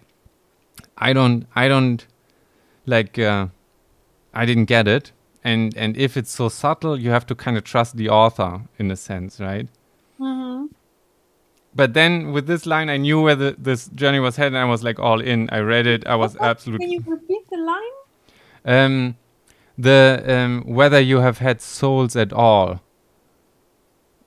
i 0.97 1.11
don't 1.11 1.45
i 1.55 1.67
don't 1.67 2.05
like 2.85 3.19
uh, 3.19 3.47
i 4.33 4.45
didn't 4.45 4.65
get 4.65 4.87
it 4.87 5.11
and 5.43 5.75
and 5.77 5.95
if 5.97 6.17
it's 6.17 6.31
so 6.31 6.49
subtle 6.49 6.99
you 6.99 7.09
have 7.09 7.25
to 7.25 7.35
kind 7.35 7.57
of 7.57 7.63
trust 7.63 7.95
the 7.97 8.09
author 8.09 8.61
in 8.77 8.91
a 8.91 8.95
sense 8.95 9.39
right? 9.39 9.67
Hmm 10.17 10.65
but 11.75 11.93
then 11.93 12.31
with 12.31 12.47
this 12.47 12.65
line 12.65 12.89
i 12.89 12.97
knew 12.97 13.21
where 13.21 13.35
the, 13.35 13.55
this 13.57 13.87
journey 13.89 14.19
was 14.19 14.35
headed 14.37 14.53
and 14.53 14.57
i 14.57 14.65
was 14.65 14.83
like 14.83 14.99
all 14.99 15.21
in. 15.21 15.47
I 15.51 15.59
read 15.59 15.85
it. 15.85 16.05
I 16.07 16.15
was 16.15 16.33
Can 16.35 16.43
absolutely 16.45 16.87
you 16.91 17.03
repeat 17.05 17.47
the 17.49 17.57
line? 17.57 17.95
um 18.65 19.15
the 19.77 20.23
um 20.27 20.63
whether 20.65 20.99
you 20.99 21.19
have 21.19 21.37
had 21.37 21.61
souls 21.61 22.15
at 22.15 22.33
all 22.33 22.81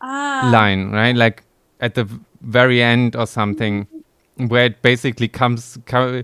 Ah, 0.01 0.41
line 0.53 0.91
right? 0.91 1.15
Like 1.17 1.43
at 1.81 1.95
the 1.95 2.09
very 2.41 2.83
end 2.83 3.15
or 3.17 3.27
something 3.27 3.87
where 4.37 4.65
it 4.67 4.83
basically 4.83 5.29
comes 5.29 5.79
co- 5.87 6.23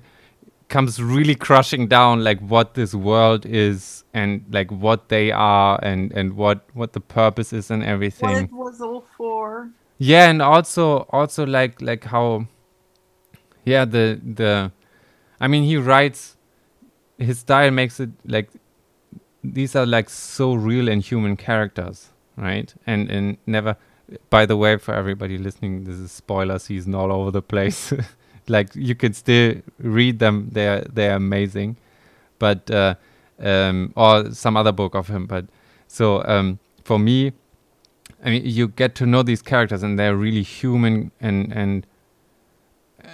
comes 0.68 1.02
really 1.02 1.34
crushing 1.34 1.88
down 1.88 2.22
like 2.22 2.40
what 2.40 2.75
this 2.75 2.94
world 2.94 3.46
is 3.46 4.04
and 4.12 4.44
like 4.50 4.70
what 4.70 5.08
they 5.08 5.30
are 5.32 5.78
and 5.82 6.12
and 6.12 6.34
what 6.34 6.64
what 6.75 6.92
the 6.92 7.00
purpose 7.00 7.52
is 7.52 7.70
and 7.70 7.82
what 7.82 7.88
everything 7.88 8.37
it 8.44 8.52
was 8.52 8.80
all 8.80 9.04
for. 9.16 9.70
yeah 9.98 10.28
and 10.28 10.42
also 10.42 11.06
also 11.10 11.46
like 11.46 11.80
like 11.80 12.04
how 12.04 12.46
yeah 13.64 13.84
the 13.84 14.20
the 14.34 14.70
i 15.40 15.48
mean 15.48 15.62
he 15.64 15.76
writes 15.76 16.37
his 17.18 17.38
style 17.38 17.70
makes 17.70 17.98
it 17.98 18.10
like 18.26 18.50
these 19.42 19.75
are 19.75 19.87
like 19.87 20.10
so 20.10 20.54
real 20.54 20.88
and 20.88 21.02
human 21.02 21.37
characters 21.37 22.10
right? 22.38 22.72
And 22.87 23.10
and 23.10 23.37
never 23.46 23.76
by 24.30 24.46
the 24.46 24.56
way 24.56 24.76
for 24.78 24.94
everybody 24.94 25.37
listening 25.37 25.84
this 25.84 25.96
is 25.96 26.10
spoiler 26.10 26.58
season 26.58 26.94
all 26.94 27.12
over 27.12 27.30
the 27.30 27.42
place 27.42 27.92
like 28.49 28.75
you 28.75 28.95
can 28.95 29.12
still 29.12 29.55
read 29.78 30.19
them 30.19 30.49
they're 30.52 30.83
they're 30.93 31.17
amazing 31.17 31.76
but 32.38 32.71
uh 32.71 32.95
um 33.40 33.93
or 33.97 34.31
some 34.33 34.57
other 34.57 34.73
book 34.73 34.95
of 34.95 35.09
him 35.09 35.26
but 35.26 35.47
so 35.87 36.25
um 36.25 36.59
for 36.85 36.99
me 36.99 37.33
I 38.25 38.31
mean, 38.31 38.43
you 38.45 38.69
get 38.69 38.95
to 38.97 39.07
know 39.07 39.23
these 39.23 39.43
characters, 39.43 39.83
and 39.83 39.99
they're 39.99 40.17
really 40.17 40.43
human, 40.43 41.12
and 41.21 41.52
and 41.52 41.87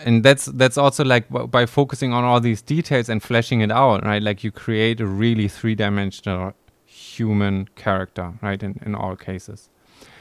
and 0.05 0.25
that's 0.25 0.47
that's 0.47 0.79
also 0.79 1.05
like 1.05 1.27
by 1.51 1.67
focusing 1.67 2.13
on 2.13 2.25
all 2.25 2.41
these 2.41 2.63
details 2.63 3.09
and 3.09 3.23
fleshing 3.23 3.61
it 3.61 3.71
out, 3.71 4.05
right? 4.05 4.23
Like 4.23 4.43
you 4.43 4.51
create 4.51 5.01
a 5.01 5.07
really 5.07 5.49
three-dimensional 5.49 6.55
human 6.87 7.69
character, 7.77 8.33
right? 8.43 8.63
In 8.63 8.81
in 8.85 8.95
all 8.95 9.15
cases, 9.17 9.69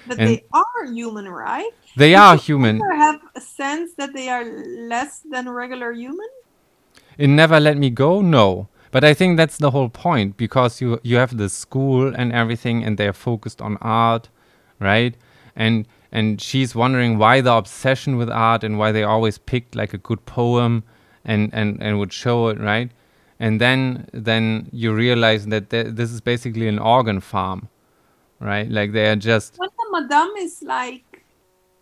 But 0.08 0.20
And- 0.20 0.30
they 0.30 0.44
are 0.54 0.86
human, 0.92 1.28
right? 1.30 1.72
they 1.96 2.16
are 2.16 2.36
you 2.36 2.42
human. 2.42 2.76
ever 2.82 2.96
have 2.96 3.20
a 3.36 3.42
sense 3.42 3.94
that 3.98 4.14
they 4.14 4.28
are 4.30 4.44
less 4.94 5.20
than 5.20 5.50
regular 5.50 5.92
human? 5.94 6.28
In 7.18 7.36
Never 7.36 7.60
Let 7.60 7.78
Me 7.78 7.90
Go, 7.90 8.22
no. 8.22 8.68
But 8.92 9.04
I 9.04 9.14
think 9.14 9.38
that's 9.38 9.58
the 9.58 9.72
whole 9.72 9.90
point 9.90 10.38
because 10.38 10.82
you 10.82 11.00
you 11.04 11.18
have 11.18 11.38
the 11.38 11.50
school 11.50 12.14
and 12.16 12.32
everything, 12.32 12.84
and 12.84 12.98
they're 12.98 13.14
focused 13.30 13.60
on 13.62 13.78
art, 13.82 14.30
right? 14.80 15.16
And 15.56 15.88
and 16.12 16.40
she's 16.42 16.76
wondering 16.76 17.18
why 17.18 17.42
the 17.42 17.54
obsession 17.54 18.18
with 18.18 18.30
art 18.30 18.64
and 18.64 18.78
why 18.78 18.92
they 18.92 19.04
always 19.04 19.38
picked 19.40 19.74
like 19.76 19.94
a 19.96 19.98
good 19.98 20.22
poem 20.28 20.84
and 21.26 21.50
and 21.54 21.82
and 21.82 21.98
would 22.00 22.14
show 22.14 22.50
it, 22.50 22.60
right? 22.60 22.92
And 23.40 23.60
then 23.60 24.08
then 24.14 24.70
you 24.72 24.94
realize 24.94 25.48
that 25.48 25.70
th- 25.72 25.88
this 25.96 26.12
is 26.12 26.22
basically 26.22 26.68
an 26.68 26.78
organ 26.78 27.20
farm, 27.20 27.70
right? 28.40 28.70
Like 28.70 28.92
they 28.92 29.08
are 29.10 29.16
just 29.16 29.58
When 29.58 29.70
madame 29.94 30.34
is 30.40 30.64
like, 30.66 31.24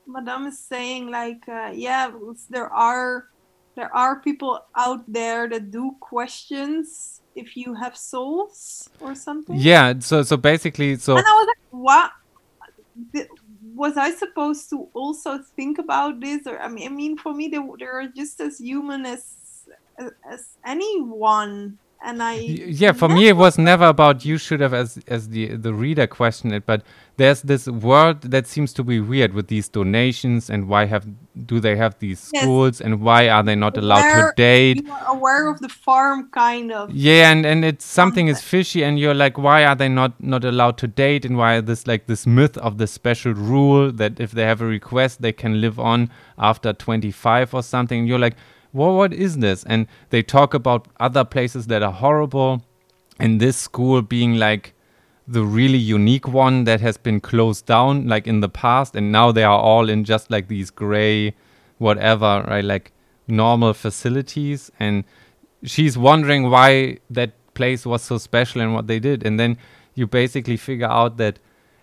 madame 0.05 0.47
is 0.47 0.59
saying 0.59 1.09
like, 1.09 1.47
uh, 1.47 1.71
yeah, 1.73 2.11
there 2.49 2.67
are 2.67 3.31
there 3.75 3.91
are 3.95 4.19
people 4.19 4.59
out 4.75 5.01
there 5.07 5.47
that 5.47 5.71
do 5.71 5.95
questions 6.01 7.21
if 7.35 7.55
you 7.55 7.73
have 7.73 7.95
souls 7.95 8.89
or 8.99 9.15
something. 9.15 9.55
yeah. 9.55 9.93
So 9.99 10.23
so 10.23 10.35
basically 10.35 10.97
so 10.97 11.15
And 11.15 11.25
I 11.25 11.31
was 11.39 11.47
like, 11.47 11.65
what? 11.71 12.11
Th- 13.13 13.31
Was 13.73 13.95
I 13.95 14.11
supposed 14.11 14.69
to 14.71 14.89
also 14.93 15.39
think 15.55 15.79
about 15.79 16.19
this? 16.19 16.45
Or 16.45 16.59
I 16.59 16.67
mean, 16.67 16.85
I 16.85 16.91
mean, 16.91 17.15
for 17.17 17.33
me, 17.33 17.47
they 17.47 17.61
they're 17.79 18.11
just 18.11 18.41
as 18.41 18.59
human 18.59 19.05
as 19.07 19.23
as, 19.97 20.11
as 20.27 20.41
anyone. 20.65 21.79
And 22.03 22.21
I 22.23 22.33
yeah 22.83 22.93
for 22.93 23.07
me 23.07 23.27
it 23.27 23.37
was 23.37 23.57
never 23.59 23.85
about 23.85 24.25
you 24.25 24.37
should 24.39 24.59
have 24.59 24.73
as 24.73 24.97
as 25.07 25.29
the 25.29 25.55
the 25.55 25.71
reader 25.71 26.07
question 26.07 26.51
it 26.51 26.65
but 26.65 26.81
there's 27.17 27.43
this 27.43 27.67
word 27.67 28.21
that 28.21 28.47
seems 28.47 28.73
to 28.73 28.83
be 28.83 28.99
weird 28.99 29.33
with 29.33 29.47
these 29.49 29.69
donations 29.69 30.49
and 30.49 30.67
why 30.67 30.85
have 30.85 31.05
do 31.45 31.59
they 31.59 31.75
have 31.75 31.93
these 31.99 32.31
Yes. 32.33 32.41
schools 32.43 32.81
and 32.81 33.01
why 33.01 33.29
are 33.29 33.43
they 33.43 33.55
not 33.55 33.77
allowed 33.77 34.01
to 34.17 34.33
date 34.35 34.83
aware 35.07 35.47
of 35.47 35.59
the 35.59 35.69
farm, 35.69 36.29
kind 36.31 36.71
of. 36.71 36.89
yeah 36.91 37.31
and 37.31 37.45
and 37.45 37.63
it's 37.63 37.85
something 37.85 38.27
is 38.27 38.41
fishy 38.41 38.83
and 38.83 38.97
you're 38.99 39.13
like 39.25 39.37
why 39.37 39.63
are 39.63 39.75
they 39.75 39.89
not 39.89 40.11
not 40.19 40.43
allowed 40.43 40.77
to 40.79 40.87
date 40.87 41.23
and 41.23 41.37
why 41.37 41.61
this 41.61 41.85
like 41.85 42.07
this 42.07 42.25
myth 42.25 42.57
of 42.57 42.79
the 42.79 42.87
special 42.87 43.33
rule 43.33 43.91
that 43.91 44.19
if 44.19 44.31
they 44.31 44.43
have 44.43 44.59
a 44.61 44.65
request 44.65 45.21
they 45.21 45.31
can 45.33 45.61
live 45.61 45.77
on 45.79 46.09
after 46.39 46.73
25 46.73 47.53
or 47.53 47.61
something 47.61 47.99
and 47.99 48.07
you're 48.07 48.17
like 48.27 48.35
well, 48.73 48.95
what 48.95 49.13
is 49.13 49.37
this? 49.37 49.63
And 49.65 49.87
they 50.09 50.23
talk 50.23 50.53
about 50.53 50.87
other 50.99 51.23
places 51.23 51.67
that 51.67 51.83
are 51.83 51.91
horrible 51.91 52.63
and 53.19 53.39
this 53.39 53.57
school 53.57 54.01
being 54.01 54.35
like 54.35 54.73
the 55.27 55.43
really 55.43 55.77
unique 55.77 56.27
one 56.27 56.63
that 56.63 56.81
has 56.81 56.97
been 56.97 57.19
closed 57.19 57.65
down 57.65 58.07
like 58.07 58.27
in 58.27 58.39
the 58.39 58.49
past 58.49 58.95
and 58.95 59.11
now 59.11 59.31
they 59.31 59.43
are 59.43 59.59
all 59.59 59.89
in 59.89 60.03
just 60.03 60.31
like 60.31 60.47
these 60.47 60.69
gray 60.69 61.33
whatever 61.77 62.43
right 62.47 62.65
like 62.65 62.91
normal 63.27 63.73
facilities. 63.73 64.71
And 64.79 65.03
she's 65.63 65.97
wondering 65.97 66.49
why 66.49 66.99
that 67.09 67.33
place 67.53 67.85
was 67.85 68.01
so 68.01 68.17
special 68.17 68.61
and 68.61 68.73
what 68.73 68.87
they 68.87 68.99
did. 68.99 69.25
And 69.25 69.39
then 69.39 69.57
you 69.95 70.07
basically 70.07 70.57
figure 70.57 70.89
out 70.89 71.17
that 71.17 71.39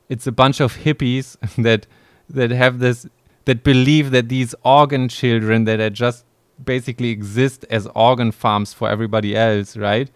it's 0.08 0.26
a 0.26 0.32
bunch 0.32 0.60
of 0.60 0.76
hippies 0.76 1.36
that 1.62 1.86
that 2.30 2.50
have 2.50 2.78
this 2.78 3.06
that 3.46 3.64
believe 3.64 4.10
that 4.10 4.28
these 4.28 4.54
organ 4.62 5.08
children 5.08 5.64
that 5.64 5.80
are 5.80 5.90
just 5.90 6.24
basically 6.64 7.10
exist 7.10 7.64
as 7.70 7.86
organ 7.94 8.32
farms 8.32 8.72
for 8.72 8.88
everybody 8.88 9.36
else 9.36 9.76
right? 9.76 10.10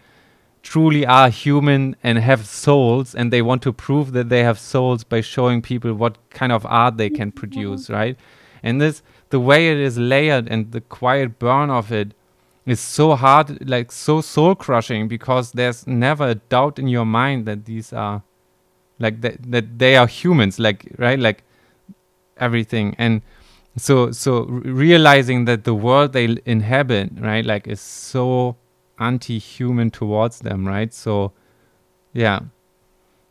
Truly 0.63 1.05
are 1.05 1.29
human 1.29 1.97
and 2.05 2.19
have 2.19 2.47
souls 2.47 3.15
and 3.15 3.33
they 3.33 3.43
want 3.43 3.63
to 3.63 3.73
prove 3.73 4.13
that 4.13 4.29
they 4.29 4.45
have 4.45 4.59
souls 4.59 5.03
by 5.05 5.21
showing 5.21 5.61
people 5.61 5.93
what 5.95 6.19
kind 6.31 6.53
of 6.53 6.65
art 6.67 6.97
they 6.97 7.11
can 7.11 7.33
produce 7.33 7.85
mm-hmm. 7.85 7.95
right? 7.95 8.17
And 8.63 8.81
this 8.81 9.03
the 9.31 9.41
way 9.41 9.71
it 9.71 9.79
is 9.79 9.99
layered 9.99 10.49
and 10.49 10.73
the 10.73 10.81
quiet 10.81 11.39
burn 11.39 11.71
of 11.71 11.91
it 11.91 12.15
is 12.65 12.79
so 12.79 13.17
hard 13.17 13.69
like 13.69 13.91
so 13.91 14.21
soul 14.21 14.55
crushing 14.55 15.09
because 15.09 15.53
there's 15.53 15.87
never 15.87 16.29
a 16.29 16.35
doubt 16.35 16.79
in 16.79 16.87
your 16.87 17.05
mind 17.05 17.47
that 17.47 17.65
these 17.65 17.93
are 17.93 18.23
like 18.99 19.21
that, 19.21 19.51
that 19.51 19.79
they 19.79 19.97
are 19.97 20.07
humans 20.07 20.59
like 20.59 20.95
right? 20.99 21.19
Like 21.19 21.43
everything. 22.37 22.95
And 22.99 23.23
so 23.77 24.11
so 24.11 24.45
realizing 24.45 25.45
that 25.47 25.65
the 25.65 25.75
world 25.75 26.13
they 26.13 26.37
inhabit 26.45 27.11
right 27.19 27.45
like 27.45 27.67
is 27.67 27.81
so 27.81 28.57
anti-human 28.99 29.91
towards 29.91 30.41
them 30.41 30.67
right? 30.67 30.93
So 30.93 31.33
yeah. 32.13 32.41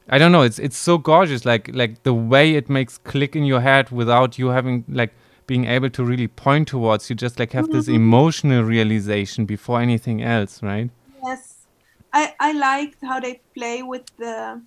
I 0.10 0.18
don't 0.18 0.32
know. 0.32 0.42
It's 0.42 0.60
it's 0.60 0.78
so 0.78 0.98
gorgeous 0.98 1.46
like 1.46 1.70
like 1.74 2.04
the 2.04 2.14
way 2.14 2.56
it 2.56 2.70
makes 2.70 2.98
click 2.98 3.36
in 3.36 3.46
your 3.46 3.62
head 3.62 3.92
without 3.92 4.38
you 4.38 4.48
having 4.48 4.84
like 4.90 5.14
being 5.48 5.66
able 5.66 5.90
to 5.92 6.04
really 6.04 6.28
point 6.28 6.68
towards. 6.68 7.10
You 7.10 7.16
just 7.16 7.40
like 7.40 7.54
have 7.54 7.70
this 7.70 7.88
Mhm. 7.88 7.96
emotional 7.96 8.64
realization 8.64 9.46
before 9.46 9.80
anything 9.80 10.22
else 10.22 10.62
right? 10.64 10.90
Yes, 11.24 11.68
I 12.12 12.34
I 12.40 12.52
liked 12.54 12.98
how 13.04 13.20
they 13.20 13.42
play 13.56 13.84
with 13.84 14.06
the, 14.18 14.62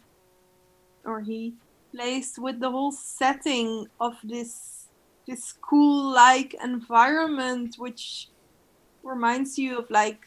or 1.04 1.20
he 1.20 1.54
plays 1.94 2.38
with 2.38 2.60
the 2.60 2.70
whole 2.70 2.92
setting 2.92 3.86
of 4.00 4.14
this 4.22 4.73
this 5.26 5.44
school-like 5.44 6.54
environment, 6.62 7.76
which 7.78 8.28
reminds 9.02 9.58
you 9.58 9.78
of 9.78 9.90
like 9.90 10.20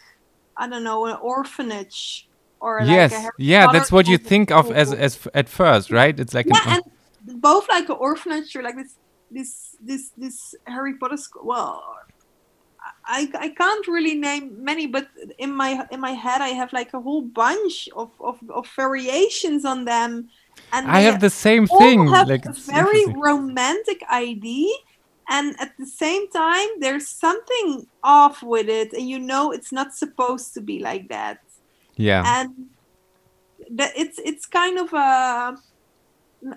I 0.56 0.68
don't 0.68 0.84
know 0.84 1.06
an 1.06 1.18
orphanage 1.22 2.28
or 2.60 2.80
like 2.82 2.90
yes 2.90 3.30
yeah 3.38 3.72
that's 3.72 3.92
what 3.92 4.08
you 4.08 4.18
think 4.18 4.52
of 4.52 4.72
as 4.72 4.94
as 4.94 5.28
at 5.34 5.48
first 5.48 5.92
right 5.92 6.20
it's 6.20 6.34
like 6.34 6.48
yeah, 6.48 6.62
an, 6.66 6.82
and 7.28 7.42
both 7.42 7.68
like 7.70 7.90
an 7.90 7.98
orphanage 8.00 8.56
or 8.56 8.64
like 8.64 8.76
this 8.76 8.96
this 9.32 9.76
this 9.82 10.12
this 10.18 10.56
Harry 10.66 10.96
Potter 10.96 11.18
school. 11.18 11.46
Well, 11.46 11.84
I 13.06 13.30
I 13.38 13.50
can't 13.50 13.88
really 13.88 14.16
name 14.16 14.64
many, 14.64 14.88
but 14.88 15.08
in 15.38 15.54
my 15.54 15.86
in 15.92 16.00
my 16.00 16.12
head 16.12 16.42
I 16.42 16.50
have 16.50 16.72
like 16.74 16.94
a 16.94 17.02
whole 17.02 17.22
bunch 17.22 17.90
of 17.96 18.12
of, 18.20 18.40
of 18.50 18.68
variations 18.76 19.66
on 19.66 19.86
them, 19.86 20.30
and 20.74 20.88
i 20.90 21.02
have 21.02 21.20
the 21.20 21.30
same 21.30 21.68
thing 21.68 22.08
have 22.08 22.28
like 22.28 22.46
a 22.46 22.54
very 22.54 23.06
romantic 23.08 24.02
ID. 24.10 24.74
And 25.30 25.56
at 25.60 25.78
the 25.78 25.86
same 25.86 26.30
time, 26.30 26.68
there's 26.80 27.08
something 27.08 27.88
off 28.04 28.42
with 28.42 28.70
it, 28.70 28.94
and 28.94 29.10
you 29.10 29.20
know 29.20 29.52
it's 29.52 29.72
not 29.72 29.94
supposed 29.94 30.54
to 30.54 30.62
be 30.62 30.80
like 30.80 31.10
that. 31.10 31.40
Yeah. 31.98 32.24
And 32.26 32.68
that 33.72 33.92
it's 33.96 34.20
it's 34.24 34.46
kind 34.46 34.78
of 34.80 34.94
a 34.94 35.58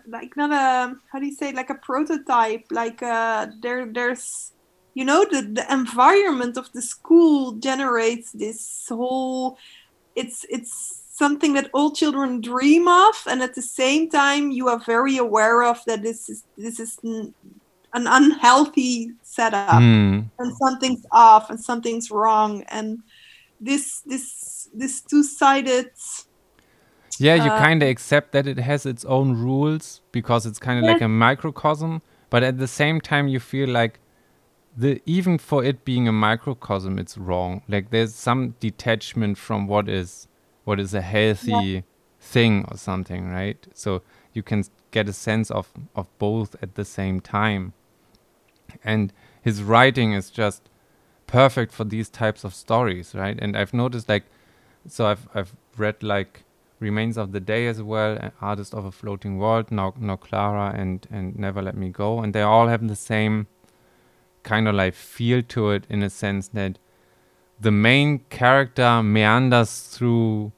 like 0.07 0.37
not 0.37 0.53
a 0.53 0.95
how 1.11 1.19
do 1.19 1.27
you 1.27 1.35
say 1.35 1.53
like 1.53 1.71
a 1.71 1.75
prototype 1.75 2.65
like 2.71 3.03
uh 3.03 3.47
there 3.63 3.87
there's 3.87 4.53
you 4.95 5.05
know 5.05 5.25
the 5.31 5.43
the 5.43 5.73
environment 5.73 6.57
of 6.57 6.71
the 6.73 6.83
school 6.83 7.53
generates 7.53 8.31
this 8.33 8.87
whole 8.89 9.57
it's 10.15 10.45
it's 10.51 11.03
something 11.11 11.55
that 11.55 11.71
all 11.73 11.91
children 11.91 12.41
dream 12.41 12.89
of 12.89 13.15
and 13.27 13.43
at 13.43 13.55
the 13.55 13.63
same 13.63 14.09
time 14.09 14.51
you 14.51 14.69
are 14.69 14.79
very 14.79 15.17
aware 15.17 15.63
of 15.63 15.83
that 15.87 16.03
this 16.03 16.29
is 16.29 16.45
this 16.57 16.79
is 16.79 16.99
an 17.95 18.07
unhealthy 18.07 19.13
setup 19.23 19.91
Hmm. 19.91 20.31
and 20.39 20.53
something's 20.57 21.05
off 21.13 21.51
and 21.51 21.61
something's 21.61 22.11
wrong 22.11 22.63
and 22.69 22.99
this 23.61 24.03
this 24.07 24.69
this 24.75 25.03
two-sided 25.03 25.91
Yeah, 27.19 27.35
you 27.35 27.51
Uh, 27.51 27.51
kind 27.51 27.83
of 27.83 27.89
accept 27.89 28.33
that 28.33 28.47
it 28.47 28.59
has 28.59 28.87
its 28.87 29.05
own 29.05 29.35
rules 29.35 30.01
because 30.13 30.47
it's 30.47 30.59
kind 30.59 30.79
of 30.79 30.85
like 30.85 31.01
a 31.01 31.09
microcosm, 31.09 32.03
but 32.31 32.43
at 32.43 32.59
the 32.59 32.67
same 32.67 33.01
time 33.01 33.29
you 33.29 33.41
feel 33.41 33.69
like 33.69 34.01
the 34.77 35.03
even 35.07 35.39
for 35.39 35.65
it 35.65 35.85
being 35.85 36.09
a 36.09 36.13
microcosm 36.13 36.99
it's 36.99 37.19
wrong. 37.19 37.63
Like 37.69 37.91
there's 37.91 38.15
some 38.15 38.55
detachment 38.61 39.39
from 39.39 39.67
what 39.69 39.89
is 39.89 40.29
what 40.65 40.81
is 40.81 40.95
a 40.95 41.03
healthy 41.03 41.85
thing 42.21 42.65
or 42.71 42.77
something, 42.79 43.29
right? 43.31 43.67
So 43.75 44.03
you 44.35 44.43
can 44.43 44.65
get 44.93 45.09
a 45.09 45.13
sense 45.15 45.51
of 45.51 45.73
of 45.97 46.09
both 46.19 46.57
at 46.63 46.75
the 46.77 46.85
same 46.85 47.21
time. 47.21 47.75
And 48.85 49.13
his 49.43 49.63
writing 49.63 50.13
is 50.13 50.31
just 50.31 50.69
perfect 51.27 51.73
for 51.73 51.85
these 51.85 52.09
types 52.09 52.45
of 52.45 52.55
stories, 52.55 53.15
right? 53.15 53.39
And 53.41 53.57
I've 53.57 53.73
noticed 53.73 54.09
like 54.09 54.25
so 54.89 55.07
I've 55.07 55.29
I've 55.35 55.55
read 55.77 56.03
like 56.03 56.45
Remains 56.81 57.19
of 57.19 57.33
the 57.33 57.41
Day 57.41 57.67
as 57.67 57.83
well, 57.83 58.19
uh, 58.21 58.31
Artist 58.41 58.75
of 58.75 58.85
a 58.87 58.91
Floating 58.91 59.39
World, 59.39 59.71
now 59.71 59.95
now 59.99 60.17
Klara 60.17 60.75
and 60.79 61.07
and 61.11 61.39
Never 61.39 61.63
Let 61.63 61.77
Me 61.77 61.91
Go, 61.91 62.21
and 62.21 62.33
they 62.35 62.43
all 62.43 62.69
have 62.69 62.87
the 62.87 62.97
same 62.97 63.47
kind 64.43 64.67
of 64.67 64.75
like 64.75 64.95
feel 64.95 65.43
to 65.43 65.71
it 65.71 65.87
in 65.91 66.03
a 66.03 66.09
sense 66.11 66.49
that 66.49 66.79
the 67.61 67.71
main 67.71 68.21
character 68.31 69.03
meanders 69.03 69.81
through 69.81 70.53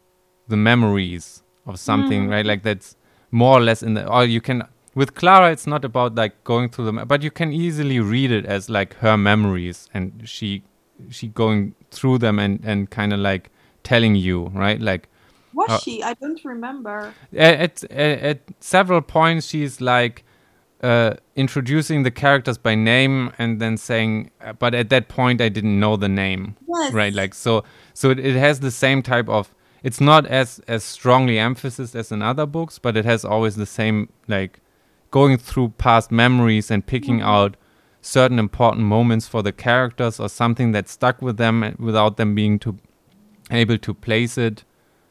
the 0.47 0.57
memories 0.57 1.43
of 1.67 1.79
something, 1.79 2.29
right? 2.29 2.47
Like 2.47 2.63
that's 2.63 2.97
more 3.33 3.59
or 3.59 3.61
less 3.61 3.83
in 3.83 3.95
the 3.95 4.07
or 4.09 4.25
you 4.25 4.41
can 4.41 4.63
with 4.95 5.15
Klara 5.15 5.53
it's 5.53 5.67
not 5.67 5.85
about 5.85 6.15
like 6.15 6.43
going 6.45 6.69
through 6.69 6.85
them 6.85 7.03
but 7.07 7.23
you 7.23 7.31
can 7.31 7.53
easily 7.53 7.99
read 8.01 8.31
it 8.31 8.45
as 8.47 8.69
like 8.69 8.95
her 8.97 9.17
memories 9.17 9.89
and 9.95 10.23
she 10.29 10.63
she 11.11 11.29
going 11.29 11.75
through 11.91 12.19
them 12.19 12.39
and 12.39 12.61
and 12.65 12.91
kind 12.91 13.13
of 13.13 13.21
like 13.21 13.51
telling 13.83 14.15
you, 14.15 14.47
right? 14.49 14.81
Like 14.81 15.09
was 15.55 15.71
Uh, 15.71 15.79
she? 15.79 16.03
I 16.03 16.15
don't 16.15 16.43
remember. 16.45 17.13
At, 17.37 17.85
at 17.85 17.85
at 18.31 18.41
several 18.61 19.03
points 19.03 19.47
she's 19.47 19.81
like 19.81 20.25
uh, 20.83 21.15
introducing 21.37 22.03
the 22.03 22.11
characters 22.11 22.59
by 22.59 22.75
name 22.75 23.33
and 23.39 23.61
then 23.61 23.77
saying 23.77 24.31
uh, 24.41 24.53
but 24.53 24.75
at 24.75 24.91
that 24.91 25.07
point 25.09 25.41
i 25.41 25.49
didn't 25.49 25.79
know 25.79 25.97
the 25.97 26.09
name 26.09 26.57
yes. 26.69 26.93
right? 26.93 27.15
Like 27.15 27.35
so 27.35 27.63
so 27.95 28.11
it, 28.11 28.19
it 28.19 28.35
has 28.35 28.59
the 28.61 28.73
same 28.73 29.01
type 29.01 29.29
of 29.29 29.55
it's 29.85 30.01
not 30.01 30.27
as 30.27 30.61
as 30.67 30.83
strongly 30.83 31.39
emphasized 31.39 31.95
as 31.95 32.11
in 32.11 32.21
other 32.21 32.47
books 32.47 32.81
but 32.81 32.97
it 32.97 33.05
has 33.05 33.25
always 33.25 33.55
the 33.55 33.67
same 33.67 34.09
like 34.27 34.59
going 35.13 35.37
through 35.39 35.69
past 35.79 36.11
memories 36.11 36.71
and 36.71 36.85
picking 36.85 37.21
Mhm. 37.21 37.25
out 37.35 37.57
certain 38.01 38.39
important 38.41 38.85
moments 38.85 39.29
for 39.29 39.43
the 39.43 39.53
characters 39.53 40.19
or 40.19 40.29
something 40.29 40.73
that 40.73 40.89
stuck 40.89 41.23
with 41.23 41.37
them 41.37 41.77
without 41.79 42.17
them 42.17 42.35
being 42.35 42.59
to 42.59 42.77
able 43.51 43.79
to 43.79 43.95
place 43.95 44.37
it 44.37 44.65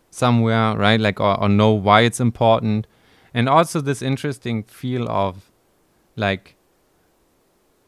somewhere 0.09 0.75
right? 0.75 0.99
Like 0.99 1.21
or, 1.21 1.39
or 1.41 1.47
know 1.47 1.71
why 1.71 2.01
it's 2.01 2.19
important. 2.19 2.85
And 3.33 3.47
also 3.47 3.79
this 3.79 4.01
interesting 4.01 4.63
feel 4.63 5.07
of 5.09 5.49
like 6.17 6.55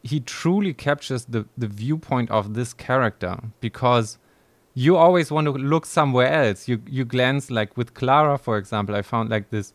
he 0.02 0.20
truly 0.20 0.72
captures 0.74 1.24
the 1.26 1.46
the 1.58 1.66
viewpoint 1.66 2.30
of 2.30 2.54
this 2.54 2.72
character 2.74 3.38
because 3.60 4.18
you 4.74 4.96
always 4.96 5.30
want 5.30 5.46
to 5.46 5.52
look 5.52 5.86
somewhere 5.86 6.30
else. 6.32 6.68
You 6.68 6.80
you 6.86 7.04
glance 7.04 7.50
like 7.50 7.76
with 7.76 7.94
Klara 7.94 8.38
for 8.38 8.56
example 8.58 8.94
i 8.96 9.02
found 9.02 9.28
like 9.30 9.50
this 9.50 9.72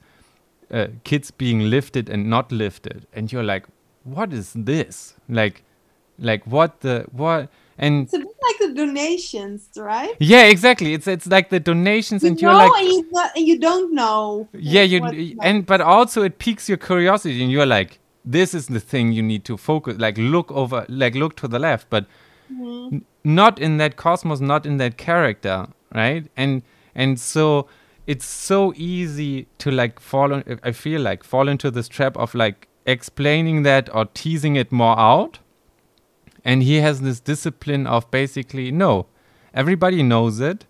uh, 0.72 0.88
kids 1.04 1.32
being 1.32 1.70
lifted 1.70 2.10
and 2.10 2.30
not 2.30 2.52
lifted. 2.52 3.08
And 3.14 3.32
you're 3.32 3.44
like 3.44 3.66
what 4.04 4.34
is 4.34 4.54
this? 4.56 5.16
Like 5.28 5.64
like 6.18 6.46
what 6.46 6.82
the 6.82 7.06
what 7.12 7.50
and 7.78 8.04
it's 8.04 8.14
a 8.14 8.20
bit 8.20 8.28
like 8.28 8.58
the 8.60 8.74
donations 8.74 9.70
right? 9.78 10.16
Yeah 10.20 10.44
exactly. 10.44 10.94
It's 10.94 11.08
it's 11.08 11.28
like 11.28 11.50
the 11.50 11.60
donations 11.60 12.24
you 12.24 12.30
and 12.30 12.42
you're 12.42 12.54
like 12.54 12.72
and, 12.78 12.88
you, 12.88 13.08
not, 13.12 13.32
and 13.36 13.48
you 13.48 13.60
don't 13.60 13.94
know 13.94 14.48
yeah 14.54 14.82
you 14.84 15.36
and 15.42 15.66
but 15.66 15.82
also 15.82 16.24
it 16.24 16.40
piques 16.40 16.68
your 16.68 16.78
curiosity 16.78 17.42
and 17.42 17.52
you're 17.52 17.66
like 17.66 18.00
this 18.26 18.54
is 18.54 18.68
the 18.68 18.80
thing 18.80 19.12
you 19.14 19.24
need 19.24 19.46
to 19.46 19.56
focus 19.58 19.98
like 19.98 20.18
look 20.18 20.52
over 20.52 20.86
like 20.90 21.16
look 21.16 21.36
to 21.38 21.48
the 21.48 21.60
left 21.60 21.90
but 21.90 22.06
Mhm. 22.52 22.94
n- 22.94 23.06
not 23.24 23.60
in 23.60 23.78
that 23.78 23.96
cosmos 23.96 24.42
not 24.42 24.66
in 24.66 24.78
that 24.78 24.98
character 24.98 25.68
right? 25.94 26.26
And 26.36 26.64
and 26.96 27.20
so 27.20 27.68
it's 28.10 28.26
so 28.26 28.74
easy 28.76 29.46
to 29.64 29.70
like 29.80 30.00
fall 30.00 30.34
on, 30.34 30.44
i 30.64 30.72
feel 30.72 31.02
like 31.08 31.24
fall 31.24 31.48
into 31.48 31.70
this 31.70 31.88
trap 31.88 32.18
of 32.18 32.34
like 32.34 32.68
explaining 32.94 33.62
that 33.64 33.94
or 33.96 34.06
teasing 34.06 34.56
it 34.56 34.72
more 34.72 34.98
out. 35.00 35.40
And 36.44 36.64
he 36.64 36.78
has 36.78 37.02
this 37.02 37.20
discipline 37.20 37.86
of 37.96 38.10
basically 38.10 38.72
no 38.72 39.06
everybody 39.54 40.02
knows 40.04 40.40
it. 40.40 40.66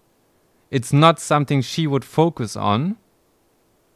It's 0.78 0.92
not 1.04 1.20
something 1.20 1.62
she 1.62 1.88
would 1.88 2.04
focus 2.04 2.56
on 2.56 2.98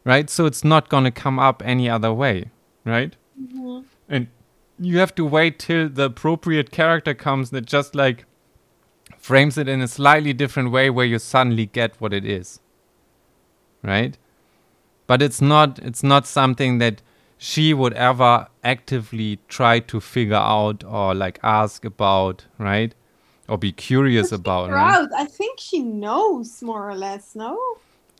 right? 0.05 0.29
So 0.29 0.45
it's 0.45 0.63
not 0.63 0.89
going 0.89 1.05
to 1.05 1.11
come 1.11 1.39
up 1.49 1.61
any 1.75 1.89
other 1.89 2.13
way 2.23 2.51
right? 2.85 3.15
Mhm. 3.41 3.85
and 4.07 4.27
you 4.79 4.97
have 4.99 5.13
to 5.15 5.25
wait 5.25 5.59
till 5.59 5.89
the 5.89 6.05
appropriate 6.05 6.71
character 6.71 7.13
comes 7.27 7.49
that 7.49 7.65
just 7.65 7.95
like 7.95 8.25
frames 9.17 9.57
it 9.57 9.67
in 9.67 9.81
a 9.81 9.87
slightly 9.87 10.33
different 10.33 10.71
way 10.71 10.89
where 10.89 11.05
you 11.13 11.19
suddenly 11.19 11.65
get 11.65 11.99
what 12.01 12.13
it 12.13 12.25
is 12.25 12.59
right 13.83 14.17
but 15.07 15.21
it's 15.21 15.41
not 15.41 15.79
it's 15.79 16.03
not 16.03 16.25
something 16.25 16.77
that 16.79 17.01
she 17.37 17.73
would 17.73 17.93
ever 17.93 18.47
actively 18.63 19.37
try 19.47 19.79
to 19.79 19.99
figure 19.99 20.35
out 20.35 20.83
or 20.85 21.13
like 21.13 21.39
ask 21.43 21.83
about 21.83 22.45
right 22.57 22.95
or 23.49 23.57
be 23.57 23.71
curious 23.71 24.31
about 24.31 24.69
right? 24.69 25.09
I 25.15 25.25
think 25.25 25.59
she 25.59 25.79
knows 25.81 26.61
more 26.61 26.89
or 26.89 26.95
less. 26.95 27.35
No. 27.35 27.59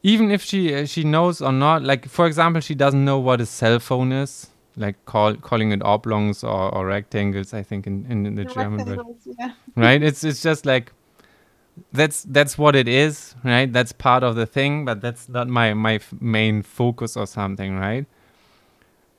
even 0.04 0.32
if 0.32 0.43
she 0.43 0.76
uh, 0.76 0.86
she 0.86 1.04
knows 1.04 1.41
or 1.41 1.54
not 1.54 1.84
like 1.84 2.08
for 2.08 2.28
example 2.28 2.62
she 2.62 2.76
doesn't 2.76 3.06
know 3.06 3.17
what 3.17 3.39
a 3.39 3.45
cell 3.45 3.80
phone 3.80 4.12
is 4.12 4.47
like 4.76 4.97
call 5.06 5.36
calling 5.36 5.71
it 5.71 5.82
oblongs 5.84 6.43
or, 6.43 6.73
or 6.76 6.86
rectangles 6.88 7.54
i 7.54 7.63
think 7.63 7.88
in, 7.88 8.06
in, 8.10 8.26
in 8.26 8.36
the 8.36 8.43
german 8.43 8.80
rectangles, 8.80 9.28
yeah. 9.39 9.52
right 9.76 10.04
it's 10.04 10.23
it's 10.23 10.41
just 10.41 10.65
like 10.65 10.91
that's 11.91 12.23
that's 12.23 12.57
what 12.57 12.75
it 12.75 12.88
is 12.88 13.36
right 13.43 13.73
that's 13.73 13.91
part 13.91 14.23
of 14.23 14.36
the 14.36 14.45
thing 14.45 14.86
but 14.86 15.01
that's 15.01 15.27
not 15.27 15.47
my 15.47 15.73
my 15.73 15.95
f- 15.95 16.13
main 16.19 16.62
focus 16.62 17.17
or 17.17 17.25
something 17.25 17.77
right 17.77 18.05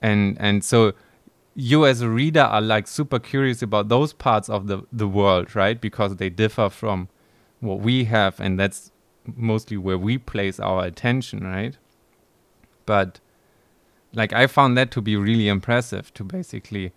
and 0.01 0.37
and 0.38 0.62
so 0.62 0.93
you 1.55 1.87
as 1.87 2.01
a 2.01 2.09
reader 2.09 2.40
are 2.40 2.61
like 2.61 2.87
super 2.87 3.19
curious 3.19 3.62
about 3.62 3.88
those 3.88 4.12
parts 4.12 4.49
of 4.49 4.67
the 4.67 4.83
the 4.93 5.09
world, 5.09 5.55
right? 5.55 5.81
Because 5.81 6.17
they 6.17 6.29
differ 6.29 6.69
from 6.69 7.09
what 7.61 7.81
we 7.81 8.05
have, 8.05 8.40
and 8.40 8.59
that's 8.59 8.90
mostly 9.37 9.77
where 9.77 9.99
we 9.99 10.19
place 10.19 10.59
our 10.59 10.85
attention, 10.85 11.45
right? 11.45 11.79
But 12.87 13.21
like 14.12 14.33
I 14.33 14.47
found 14.47 14.77
that 14.77 14.90
to 14.93 15.01
be 15.01 15.17
really 15.17 15.49
impressive 15.49 16.12
to 16.14 16.25
basically 16.25 16.93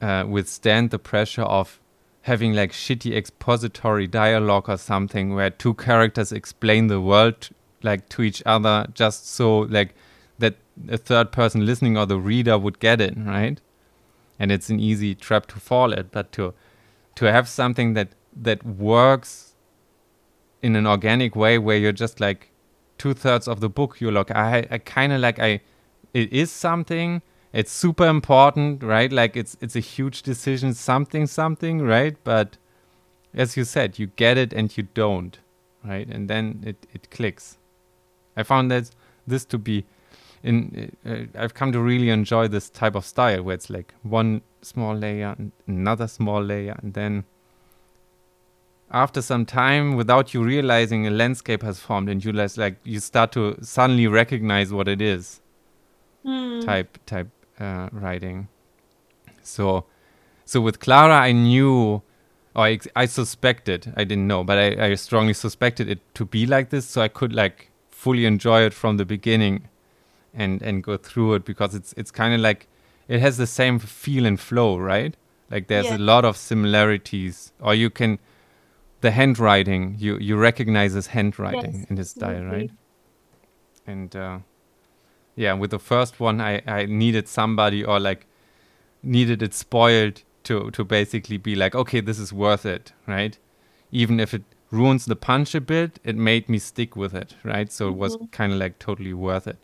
uh, 0.00 0.24
withstand 0.26 0.90
the 0.90 0.98
pressure 0.98 1.42
of 1.42 1.80
having 2.24 2.54
like 2.54 2.72
shitty 2.72 3.14
expository 3.14 4.06
dialogue 4.06 4.66
or 4.66 4.78
something 4.78 5.34
where 5.34 5.50
two 5.50 5.74
characters 5.74 6.32
explain 6.32 6.86
the 6.86 6.98
world 6.98 7.50
like 7.82 8.08
to 8.08 8.22
each 8.22 8.42
other 8.46 8.86
just 8.94 9.28
so 9.28 9.60
like 9.60 9.94
that 10.38 10.56
a 10.88 10.96
third 10.96 11.30
person 11.32 11.66
listening 11.66 11.98
or 11.98 12.06
the 12.06 12.18
reader 12.18 12.58
would 12.58 12.78
get 12.78 12.98
it 12.98 13.12
right? 13.18 13.60
And 14.38 14.50
it's 14.50 14.70
an 14.70 14.80
easy 14.80 15.14
trap 15.14 15.44
to 15.48 15.60
fall 15.60 15.92
at 15.92 16.10
but 16.12 16.32
to 16.32 16.54
to 17.16 17.30
have 17.30 17.46
something 17.46 17.92
that 17.92 18.08
that 18.34 18.64
works 18.64 19.54
in 20.62 20.76
an 20.76 20.86
organic 20.86 21.36
way 21.36 21.58
where 21.58 21.76
you're 21.76 21.92
just 21.92 22.20
like 22.20 22.50
two 22.96 23.12
thirds 23.12 23.46
of 23.46 23.60
the 23.60 23.68
book 23.68 24.00
you're 24.00 24.10
like 24.12 24.30
i 24.30 24.66
i 24.70 24.78
kind 24.78 25.12
of 25.12 25.20
like 25.20 25.38
i 25.38 25.60
it 26.14 26.32
is 26.32 26.50
something 26.50 27.20
it's 27.54 27.72
super 27.72 28.06
important 28.06 28.82
right? 28.82 29.10
Like 29.12 29.36
it's 29.36 29.56
it's 29.60 29.76
a 29.76 29.80
huge 29.80 30.22
decision 30.22 30.74
something 30.74 31.26
something 31.26 31.80
right? 31.82 32.16
But 32.24 32.58
as 33.32 33.56
you 33.56 33.64
said 33.64 33.98
you 33.98 34.08
get 34.08 34.36
it 34.36 34.52
and 34.52 34.76
you 34.76 34.88
don't 34.94 35.38
right? 35.84 36.08
And 36.08 36.28
then 36.28 36.62
it 36.66 36.86
it 36.92 37.10
clicks. 37.10 37.58
I 38.36 38.42
found 38.42 38.70
that 38.70 38.90
this 39.26 39.44
to 39.46 39.58
be 39.58 39.84
in 40.42 40.92
uh, 41.06 41.42
i've 41.42 41.54
come 41.54 41.72
to 41.72 41.80
really 41.80 42.10
enjoy 42.10 42.46
this 42.46 42.68
type 42.68 42.94
of 42.94 43.04
style 43.06 43.42
where 43.42 43.54
it's 43.54 43.70
like 43.70 43.94
one 44.02 44.42
small 44.60 44.94
layer 44.94 45.34
and 45.38 45.52
another 45.66 46.06
small 46.06 46.42
layer 46.42 46.78
and 46.82 46.92
then 46.92 47.24
after 48.90 49.22
some 49.22 49.46
time 49.46 49.96
without 49.96 50.34
you 50.34 50.42
realizing 50.44 51.06
a 51.06 51.10
landscape 51.10 51.62
has 51.62 51.80
formed 51.80 52.10
and 52.10 52.24
you 52.24 52.32
less 52.32 52.58
like 52.58 52.76
you 52.84 53.00
start 53.00 53.32
to 53.32 53.56
suddenly 53.62 54.06
recognize 54.06 54.72
what 54.72 54.86
it 54.86 55.00
is. 55.00 55.40
Mm. 56.24 56.64
type 56.64 56.98
type 57.04 57.28
uh, 57.60 57.88
writing. 57.92 58.48
So, 59.42 59.84
so 60.44 60.60
with 60.60 60.80
Klara, 60.80 61.20
I 61.20 61.32
knew, 61.32 62.02
or 62.56 62.64
I, 62.64 62.78
I 62.96 63.06
suspected, 63.06 63.92
I 63.96 64.04
didn't 64.04 64.26
know, 64.26 64.44
but 64.44 64.58
I, 64.58 64.86
I 64.90 64.94
strongly 64.94 65.34
suspected 65.34 65.88
it 65.88 66.00
to 66.14 66.24
be 66.24 66.46
like 66.46 66.70
this, 66.70 66.86
so 66.86 67.02
I 67.02 67.08
could 67.08 67.32
like 67.32 67.70
fully 67.90 68.26
enjoy 68.26 68.62
it 68.62 68.74
from 68.74 68.96
the 68.96 69.04
beginning, 69.04 69.68
and 70.32 70.62
and 70.62 70.82
go 70.82 70.96
through 70.96 71.34
it 71.34 71.44
because 71.44 71.74
it's 71.74 71.94
it's 71.96 72.10
kind 72.10 72.34
of 72.34 72.40
like 72.40 72.66
it 73.08 73.20
has 73.20 73.36
the 73.36 73.46
same 73.46 73.78
feel 73.78 74.26
and 74.26 74.38
flow, 74.40 74.76
right? 74.78 75.16
Like 75.50 75.68
there's 75.68 75.86
Yeah. 75.86 75.96
a 75.96 75.98
lot 75.98 76.24
of 76.24 76.36
similarities, 76.36 77.52
or 77.60 77.74
you 77.74 77.90
can 77.90 78.18
the 79.00 79.10
handwriting 79.10 79.96
you 79.98 80.16
you 80.18 80.36
recognize 80.36 80.96
as 80.96 81.08
handwriting 81.08 81.72
Yes, 81.80 81.86
in 81.90 81.96
his 81.98 82.10
style, 82.10 82.42
right? 82.44 82.70
and 83.86 84.16
uh, 84.16 84.38
yeah 85.36 85.52
with 85.52 85.70
the 85.70 85.78
first 85.78 86.20
one 86.20 86.40
I, 86.40 86.62
I 86.66 86.86
needed 86.86 87.28
somebody 87.28 87.84
or 87.84 87.98
like 88.00 88.26
needed 89.02 89.42
it 89.42 89.54
spoiled 89.54 90.22
to 90.44 90.70
to 90.70 90.84
basically 90.84 91.36
be 91.38 91.54
like 91.54 91.74
okay 91.74 92.00
this 92.00 92.18
is 92.18 92.32
worth 92.32 92.66
it 92.66 92.92
right? 93.06 93.38
Even 93.90 94.20
if 94.20 94.34
it 94.34 94.42
ruins 94.70 95.04
the 95.04 95.16
punch 95.16 95.54
a 95.54 95.60
bit 95.60 95.98
it 96.04 96.16
made 96.16 96.48
me 96.48 96.58
stick 96.58 96.96
with 96.96 97.14
it 97.14 97.36
right? 97.44 97.70
So 97.72 97.88
it 97.88 97.96
was 97.96 98.16
Mhm. 98.16 98.30
kind 98.32 98.52
of 98.52 98.58
like 98.58 98.78
totally 98.78 99.14
worth 99.14 99.46
it. 99.46 99.58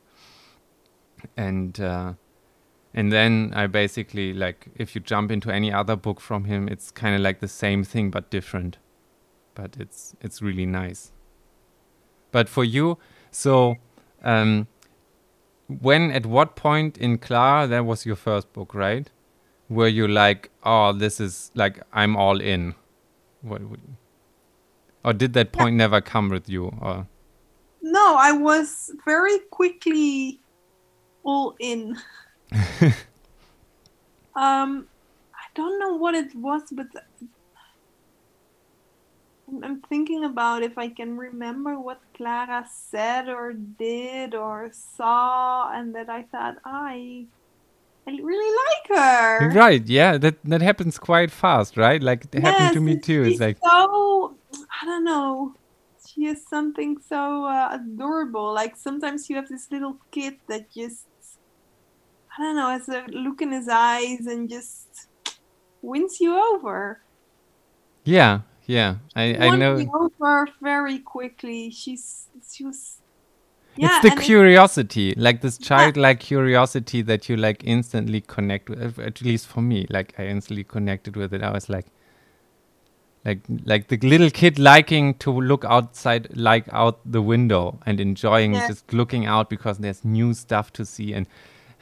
And 1.37 1.79
uh, 1.81 2.15
and 2.95 3.13
then 3.13 3.53
I 3.55 3.67
basically 3.67 4.33
like 4.33 4.69
if 4.75 4.95
you 4.95 5.01
jump 5.01 5.31
into 5.31 5.51
any 5.51 5.73
other 5.73 5.97
book 5.97 6.21
from 6.21 6.45
him 6.45 6.69
it's 6.69 6.91
kind 6.91 7.15
of 7.15 7.21
like 7.21 7.41
the 7.41 7.49
same 7.49 7.85
thing 7.85 8.11
but 8.11 8.31
different. 8.31 8.79
But 9.55 9.77
it's 9.79 10.15
it's 10.21 10.41
really 10.43 10.67
nice. 10.67 11.13
But 12.33 12.49
for 12.49 12.65
you 12.65 12.99
so 13.31 13.77
um 14.23 14.67
when 15.81 16.11
at 16.11 16.27
what 16.27 16.57
point 16.57 16.99
in 16.99 17.19
Klara 17.19 17.69
that 17.69 17.85
was 17.87 18.05
your 18.05 18.17
first 18.17 18.53
book 18.53 18.75
right? 18.75 19.11
Were 19.69 19.89
you 19.89 20.09
like 20.09 20.51
oh 20.65 20.93
this 20.93 21.21
is 21.21 21.51
like 21.55 21.81
I'm 21.93 22.17
all 22.17 22.41
in. 22.41 22.75
What 23.43 23.63
would 23.63 23.81
or 25.05 25.13
did 25.13 25.33
that 25.35 25.53
point 25.53 25.77
never 25.77 26.01
come 26.01 26.29
with 26.29 26.49
you 26.49 26.67
or? 26.81 27.07
No, 27.83 28.17
I 28.19 28.33
was 28.33 28.91
very 29.07 29.39
quickly 29.51 30.41
all 31.23 31.55
in. 31.59 31.97
um, 34.37 34.87
I 35.35 35.47
don't 35.55 35.79
know 35.79 35.97
what 35.97 36.15
it 36.15 36.35
was, 36.35 36.63
but 36.73 36.87
I'm- 39.63 39.83
thinking 39.89 40.25
about 40.25 40.63
if 40.63 40.79
I 40.79 40.89
can 40.89 41.17
remember 41.17 41.79
what 41.79 42.01
Klara 42.17 42.65
said 42.69 43.29
or 43.29 43.53
did 43.53 44.35
or 44.35 44.71
saw, 44.73 45.71
and 45.73 45.95
that 45.95 46.09
I 46.09 46.23
thought 46.23 46.57
I, 46.65 47.27
I 48.07 48.11
really 48.11 48.53
like 48.65 48.99
her. 48.99 49.51
right 49.51 49.87
yeah 49.87 50.19
that 50.19 50.37
that 50.45 50.63
happens 50.63 50.99
quite 50.99 51.31
fast 51.31 51.77
right 51.77 52.03
like 52.03 52.27
it 52.33 52.43
happened 52.43 52.75
to 52.75 52.81
me 52.81 52.99
too 52.99 53.23
it's 53.25 53.41
like 53.41 53.59
so 53.63 54.37
I 54.83 54.87
don't 54.87 55.05
know. 55.05 55.55
She 56.09 56.27
is 56.27 56.45
something 56.49 56.97
so 57.07 57.45
uh, 57.45 57.69
adorable. 57.79 58.53
Like 58.53 58.77
sometimes 58.77 59.29
you 59.29 59.37
have 59.37 59.49
this 59.49 59.71
little 59.71 59.97
kid 60.11 60.37
that 60.49 60.73
just 60.73 61.07
I 62.37 62.43
don't 62.43 62.57
know 62.57 62.71
has 62.71 62.89
a 62.89 63.05
look 63.11 63.43
in 63.43 63.53
his 63.53 63.69
eyes 63.69 64.27
and 64.27 64.49
just 64.49 64.89
wins 65.83 66.21
you 66.21 66.37
over. 66.37 67.01
yeah 68.05 68.41
yeah 68.77 68.97
I 69.17 69.25
I 69.47 69.57
know 69.57 69.75
over 70.01 70.47
very 70.63 70.99
quickly. 71.01 71.71
She's 71.71 72.05
she 72.53 72.65
was. 72.65 72.81
Yeah, 73.77 73.89
it's 73.97 74.03
the 74.03 74.11
and 74.13 74.21
it- 74.21 74.25
curiosity 74.25 75.15
like 75.17 75.41
this 75.41 75.57
childlike 75.59 76.21
curiosity 76.21 77.03
that 77.03 77.29
you 77.29 77.37
like 77.37 77.63
instantly 77.65 78.21
connect 78.21 78.69
uh, 78.71 78.75
with 78.77 78.99
at 78.99 79.23
least 79.23 79.47
for 79.47 79.63
me 79.63 79.87
like 79.97 80.13
i 80.19 80.27
instantly 80.27 80.65
connected 80.65 81.17
with 81.17 81.33
it 81.33 81.43
i 81.43 81.51
was 81.53 81.69
like 81.75 81.87
like 83.25 83.41
like 83.65 83.87
the 83.89 83.97
little 84.13 84.29
kid 84.31 84.59
liking 84.59 85.15
to 85.25 85.31
look 85.31 85.65
outside 85.65 86.27
like 86.35 86.67
out 86.73 86.99
the 87.13 87.23
window 87.23 87.79
and 87.87 88.01
enjoying 88.01 88.55
Yeah. 88.55 88.67
just 88.69 88.93
looking 88.93 89.25
out 89.27 89.49
because 89.49 89.79
there's 89.79 90.05
new 90.05 90.35
stuff 90.35 90.73
to 90.73 90.85
see 90.85 91.15
and 91.15 91.27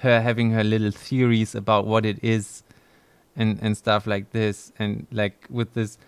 her 0.04 0.20
having 0.20 0.50
her 0.58 0.64
little 0.64 0.90
theories 0.92 1.54
about 1.54 1.86
what 1.86 2.04
it 2.04 2.18
is 2.22 2.62
and 3.34 3.58
and 3.62 3.76
stuff 3.76 4.06
like 4.06 4.30
this 4.32 4.72
and 4.78 5.06
like 5.10 5.46
with 5.50 5.72
this 5.74 5.98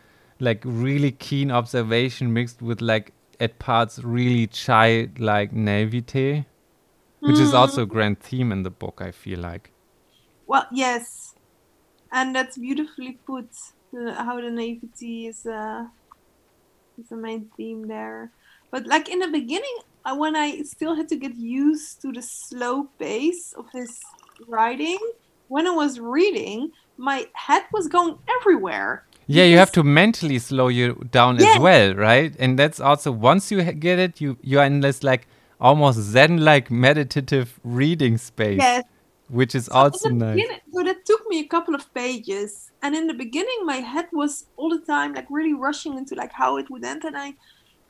like 0.41 0.63
really 0.65 1.13
keen 1.13 1.51
observation 1.51 2.33
mixed 2.33 2.63
with 2.63 2.81
like 2.81 3.13
at 3.41 3.59
parts 3.59 3.99
really 4.01 4.47
childlike 4.47 5.53
naivete 5.53 6.47
which 7.25 7.39
is 7.39 7.53
Mm. 7.53 7.55
also 7.55 7.83
a 7.83 7.87
grand 7.87 8.21
theme 8.21 8.53
in 8.53 8.63
the 8.63 8.71
book 8.71 9.01
i 9.03 9.11
feel 9.11 9.39
like 9.41 9.73
Well, 10.47 10.67
yes, 10.73 11.35
and 12.13 12.35
that's 12.35 12.59
beautifully 12.59 13.21
put. 13.27 13.51
The, 13.93 14.15
how 14.15 14.41
the 14.41 14.51
naivety 14.51 15.27
is 15.29 15.47
uh, 15.47 15.85
is 16.99 17.09
the 17.09 17.17
main 17.17 17.51
theme 17.57 17.89
there. 17.89 18.33
But 18.71 18.87
like 18.87 19.09
in 19.09 19.19
the 19.19 19.29
beginning, 19.29 19.77
uh, 20.05 20.17
when 20.17 20.37
I 20.37 20.63
still 20.63 20.95
had 20.95 21.09
to 21.09 21.17
get 21.17 21.35
used 21.37 22.01
to 22.03 22.13
the 22.13 22.23
slow 22.23 22.89
pace 22.99 23.53
of 23.57 23.67
his 23.73 23.99
writing, 24.49 24.99
when 25.49 25.67
I 25.67 25.71
was 25.71 25.99
reading, 26.01 26.71
my 26.97 27.27
head 27.35 27.65
was 27.73 27.89
going 27.89 28.17
everywhere. 28.41 29.07
Yeah 29.37 29.45
you 29.45 29.57
have 29.59 29.73
to 29.73 29.83
mentally 29.83 30.39
slow 30.39 30.69
you 30.69 30.95
down 31.11 31.39
Yes. 31.39 31.57
as 31.57 31.61
well 31.63 31.95
right 31.95 32.35
and 32.39 32.59
that's 32.59 32.81
also 32.81 33.13
once 33.13 33.51
you 33.53 33.63
get 33.73 33.99
it 33.99 34.21
you 34.21 34.37
you're 34.43 34.65
in 34.65 34.81
this 34.81 35.03
like 35.03 35.27
almost 35.61 35.99
zen 35.99 36.39
like 36.51 36.71
meditative 36.71 37.61
reading 37.65 38.17
space 38.19 38.59
Yes. 38.59 38.85
which 39.29 39.55
is 39.55 39.67
So 39.67 39.79
also 39.83 40.09
nice 40.09 40.49
So 40.75 40.83
that 40.85 41.05
took 41.07 41.23
me 41.29 41.41
a 41.41 41.49
couple 41.49 41.75
of 41.75 41.85
pages, 41.95 42.71
and 42.83 42.95
in 42.95 43.07
the 43.07 43.15
beginning, 43.15 43.61
my 43.65 43.77
head 43.93 44.07
was 44.13 44.33
all 44.57 44.71
the 44.77 44.85
time 44.95 45.15
like 45.15 45.27
really 45.31 45.55
rushing 45.55 45.95
into 46.01 46.15
like 46.15 46.33
how 46.33 46.57
it 46.61 46.67
would 46.71 46.85
end, 46.85 47.03
and 47.05 47.17
I, 47.17 47.35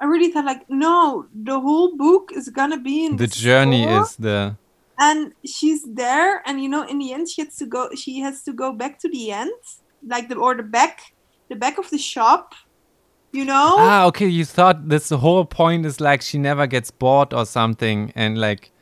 I 0.00 0.04
really 0.12 0.30
thought 0.32 0.44
like, 0.52 0.62
no, 0.68 1.26
the 1.50 1.58
whole 1.60 1.96
book 1.96 2.24
is 2.34 2.48
gonna 2.48 2.80
be 2.80 3.04
in 3.06 3.16
the 3.16 3.26
the 3.26 3.26
journey 3.26 3.82
store, 3.84 4.02
is 4.02 4.16
the 4.16 4.56
and 4.98 5.32
she's 5.46 5.82
there, 5.94 6.42
and 6.46 6.60
you 6.62 6.68
know, 6.68 6.82
in 6.92 6.98
the 6.98 7.12
end, 7.12 7.28
she 7.28 7.42
has 7.42 7.56
to 7.56 7.66
go. 7.66 7.88
She 7.94 8.20
has 8.20 8.42
to 8.44 8.52
go 8.52 8.72
back 8.72 8.98
to 9.00 9.08
the 9.08 9.30
end, 9.32 9.52
like 10.06 10.28
the 10.28 10.36
or 10.36 10.54
the 10.56 10.62
back, 10.62 11.00
the 11.50 11.56
back 11.56 11.76
of 11.76 11.90
the 11.90 11.98
shop. 11.98 12.54
You 13.32 13.44
know? 13.44 13.76
ah 13.78 14.06
okay 14.06 14.26
you 14.26 14.44
thought 14.44 14.88
this 14.88 15.08
the 15.08 15.18
whole 15.18 15.44
point 15.44 15.86
is 15.86 16.00
like 16.00 16.20
she 16.20 16.36
never 16.36 16.66
gets 16.66 16.90
bored 16.90 17.32
or 17.32 17.46
something 17.46 18.12
and 18.16 18.36
like 18.38 18.72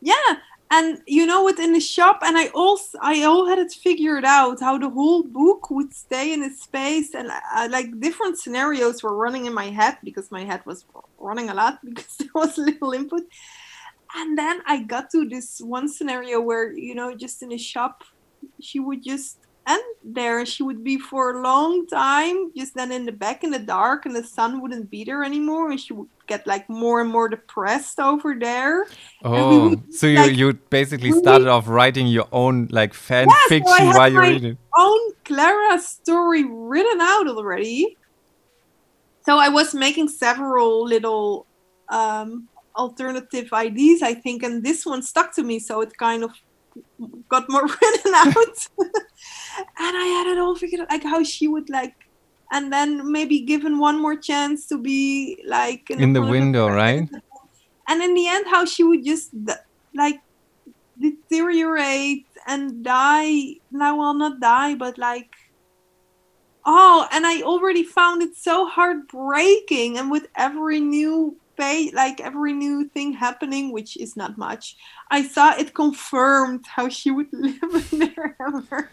Yeah, 0.00 0.30
and 0.72 1.00
you 1.06 1.24
know 1.26 1.44
within 1.44 1.72
the 1.72 1.80
shop, 1.80 2.18
and 2.24 2.36
I 2.36 2.48
also 2.48 2.98
I 3.00 3.22
all 3.22 3.46
had 3.46 3.58
it 3.58 3.70
figured 3.70 4.24
out 4.24 4.58
how 4.58 4.76
the 4.76 4.90
whole 4.90 5.22
book 5.22 5.70
would 5.70 5.94
stay 5.94 6.32
in 6.32 6.42
its 6.42 6.62
space, 6.62 7.14
and 7.14 7.30
uh, 7.30 7.68
like 7.70 8.00
different 8.00 8.38
scenarios 8.38 9.04
were 9.04 9.14
running 9.14 9.46
in 9.46 9.54
my 9.54 9.68
head 9.70 9.98
because 10.02 10.32
my 10.32 10.44
head 10.44 10.62
was 10.66 10.84
running 11.18 11.48
a 11.50 11.54
lot 11.54 11.78
because 11.88 12.16
there 12.16 12.34
was 12.34 12.58
little 12.58 12.92
input, 12.92 13.22
and 14.16 14.36
then 14.36 14.62
I 14.66 14.82
got 14.82 15.10
to 15.10 15.28
this 15.28 15.60
one 15.60 15.88
scenario 15.88 16.40
where 16.40 16.72
you 16.72 16.96
know 16.96 17.14
just 17.14 17.40
in 17.44 17.52
a 17.52 17.58
shop 17.58 18.02
she 18.60 18.80
would 18.80 19.04
just 19.04 19.38
end 19.66 19.82
there 20.02 20.40
and 20.40 20.48
she 20.48 20.62
would 20.62 20.82
be 20.82 20.98
for 20.98 21.38
a 21.38 21.42
long 21.42 21.86
time 21.86 22.50
just 22.56 22.74
then 22.74 22.90
in 22.90 23.06
the 23.06 23.12
back 23.12 23.44
in 23.44 23.50
the 23.50 23.58
dark 23.58 24.06
and 24.06 24.14
the 24.14 24.22
sun 24.24 24.60
wouldn't 24.60 24.90
beat 24.90 25.08
her 25.08 25.22
anymore 25.22 25.70
and 25.70 25.80
she 25.80 25.92
would 25.92 26.08
get 26.26 26.46
like 26.46 26.68
more 26.68 27.00
and 27.00 27.10
more 27.10 27.28
depressed 27.28 28.00
over 28.00 28.34
there. 28.34 28.86
Oh 29.24 29.70
would, 29.70 29.94
so 29.94 30.06
you 30.06 30.16
like, 30.16 30.36
you 30.36 30.52
basically 30.52 31.12
started 31.12 31.48
off 31.48 31.68
writing 31.68 32.06
your 32.06 32.28
own 32.32 32.68
like 32.70 32.94
fan 32.94 33.28
yeah, 33.28 33.34
fiction 33.48 33.92
so 33.92 33.98
while 33.98 34.12
you're 34.12 34.22
reading. 34.22 34.58
own 34.76 35.12
Klara 35.24 35.78
story 35.78 36.44
written 36.44 37.00
out 37.00 37.28
already. 37.28 37.96
So 39.24 39.38
i 39.38 39.48
was 39.48 39.74
making 39.74 40.08
several 40.08 40.84
little 40.84 41.46
um 41.88 42.48
alternative 42.74 43.52
ideas 43.52 44.02
i 44.02 44.14
think 44.14 44.42
and 44.42 44.64
this 44.64 44.84
one 44.84 45.02
stuck 45.02 45.34
to 45.34 45.42
me 45.42 45.58
so 45.58 45.80
it 45.82 45.96
kind 45.98 46.24
of 46.24 46.30
got 47.28 47.48
more 47.48 47.66
written 47.82 48.14
out 48.14 48.68
and 49.58 49.96
i 49.96 50.06
had 50.16 50.26
it 50.26 50.38
all 50.38 50.54
figured 50.54 50.80
out 50.80 50.90
like 50.90 51.04
how 51.04 51.22
she 51.22 51.48
would 51.48 51.68
like 51.70 51.94
and 52.52 52.72
then 52.72 53.10
maybe 53.10 53.40
given 53.40 53.78
one 53.78 54.00
more 54.00 54.14
chance 54.14 54.66
to 54.68 54.78
be 54.78 55.42
like 55.46 55.88
in, 55.90 56.00
in 56.00 56.12
the 56.12 56.22
window 56.22 56.68
right? 56.68 57.08
And 57.88 58.02
in 58.02 58.14
the 58.14 58.28
end 58.28 58.46
how 58.46 58.64
she 58.64 58.84
would 58.84 59.04
just 59.04 59.30
like 59.94 60.20
deteriorate 61.00 62.26
and 62.46 62.84
die 62.84 63.56
now 63.70 63.96
well 63.98 64.14
not 64.14 64.40
die 64.40 64.74
but 64.74 64.98
like 64.98 65.30
oh 66.64 67.08
and 67.12 67.26
i 67.26 67.42
already 67.42 67.82
found 67.82 68.22
it 68.22 68.36
so 68.36 68.66
heartbreaking 68.66 69.98
and 69.98 70.10
with 70.10 70.28
every 70.36 70.80
new 70.80 71.36
page 71.56 71.92
like 71.92 72.20
every 72.20 72.52
new 72.52 72.88
thing 72.88 73.12
happening 73.12 73.72
which 73.72 73.96
is 73.96 74.16
not 74.16 74.38
much 74.38 74.76
i 75.10 75.22
saw 75.22 75.54
it 75.56 75.74
confirmed 75.74 76.64
how 76.66 76.88
she 76.88 77.10
would 77.10 77.28
live 77.32 77.92
in 77.92 77.98
there 77.98 78.36
ever 78.40 78.90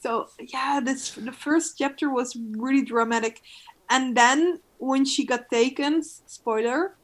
so 0.00 0.28
yeah 0.48 0.80
this 0.82 1.12
the 1.12 1.32
first 1.32 1.78
chapter 1.78 2.10
was 2.10 2.36
really 2.52 2.82
dramatic. 2.82 3.40
And 3.88 4.16
then 4.16 4.60
when 4.78 5.04
she 5.04 5.24
got 5.24 5.50
taken 5.50 6.02
spoiler. 6.02 6.96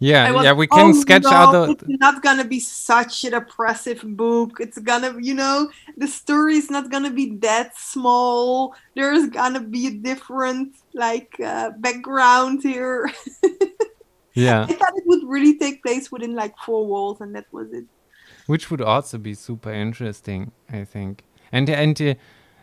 Yeah 0.00 0.32
was, 0.32 0.44
yeah 0.44 0.52
we 0.52 0.66
can 0.66 0.90
oh, 0.90 0.92
sketch 0.92 1.22
no, 1.22 1.30
out 1.30 1.70
it's 1.70 1.84
not 1.86 2.22
gonna 2.22 2.44
be 2.44 2.60
such 2.60 3.24
a 3.24 3.30
depressive 3.30 4.02
book. 4.04 4.58
It's 4.60 4.78
gonna 4.78 5.16
you 5.20 5.34
know 5.34 5.70
the 5.96 6.08
story 6.08 6.56
is 6.56 6.70
not 6.70 6.90
gonna 6.90 7.10
be 7.10 7.36
that 7.36 7.78
small. 7.78 8.74
There's 8.94 9.28
gonna 9.28 9.60
be 9.60 9.86
a 9.86 9.94
different 9.94 10.74
like 10.94 11.38
uh, 11.40 11.70
background 11.78 12.62
here. 12.62 13.10
Yeah. 14.34 14.66
I 14.68 14.72
thought 14.72 14.92
it 14.96 15.04
would 15.06 15.22
really 15.26 15.56
take 15.58 15.82
place 15.82 16.10
within 16.10 16.34
like 16.34 16.58
four 16.58 16.84
walls 16.84 17.20
and 17.20 17.34
that 17.36 17.46
was 17.52 17.72
it. 17.72 17.84
Which 18.46 18.70
would 18.70 18.82
also 18.82 19.16
be 19.16 19.32
super 19.32 19.72
interesting 19.72 20.52
i 20.68 20.84
think 20.84 21.24
and 21.54 21.70
and 21.70 22.02
uh, 22.02 22.14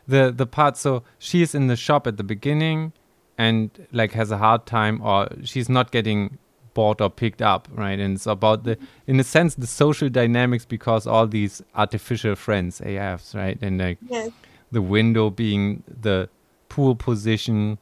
the 0.08 0.32
the 0.32 0.46
part 0.46 0.78
so 0.78 1.04
she's 1.18 1.56
in 1.56 1.68
the 1.68 1.76
shop 1.76 2.06
at 2.06 2.18
the 2.18 2.24
beginning 2.24 2.92
and 3.38 3.88
like 3.92 4.12
has 4.12 4.30
a 4.30 4.38
hard 4.38 4.66
time 4.66 5.02
or 5.02 5.28
she's 5.44 5.70
not 5.70 5.92
getting 5.92 6.38
bought 6.74 7.02
or 7.02 7.10
picked 7.10 7.42
up 7.42 7.68
right? 7.72 8.00
And 8.00 8.16
it's 8.16 8.28
about 8.28 8.64
the 8.66 8.78
in 9.08 9.20
a 9.20 9.24
sense 9.24 9.56
the 9.56 9.68
social 9.68 10.10
dynamics 10.10 10.66
because 10.66 11.08
all 11.08 11.26
these 11.26 11.62
artificial 11.76 12.36
friends 12.36 12.82
afs 12.82 13.34
right? 13.34 13.58
And 13.62 13.80
like 13.80 13.98
yes. 14.08 14.30
the 14.72 14.82
window 14.82 15.30
being 15.30 15.84
the 15.88 16.30
pool 16.70 16.96
position 16.96 17.78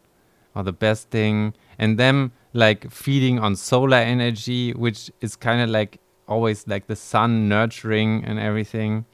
or 0.56 0.64
the 0.64 0.74
best 0.74 1.10
thing 1.10 1.54
and 1.78 1.98
them 1.98 2.32
like 2.54 2.90
feeding 2.92 3.40
on 3.40 3.56
solar 3.56 3.98
energy 3.98 4.74
which 4.74 5.12
is 5.22 5.36
kind 5.36 5.62
of 5.62 5.70
like 5.70 6.00
always 6.28 6.68
like 6.68 6.86
the 6.88 6.96
sun 6.96 7.50
nurturing 7.50 8.24
and 8.26 8.40
everything 8.40 9.06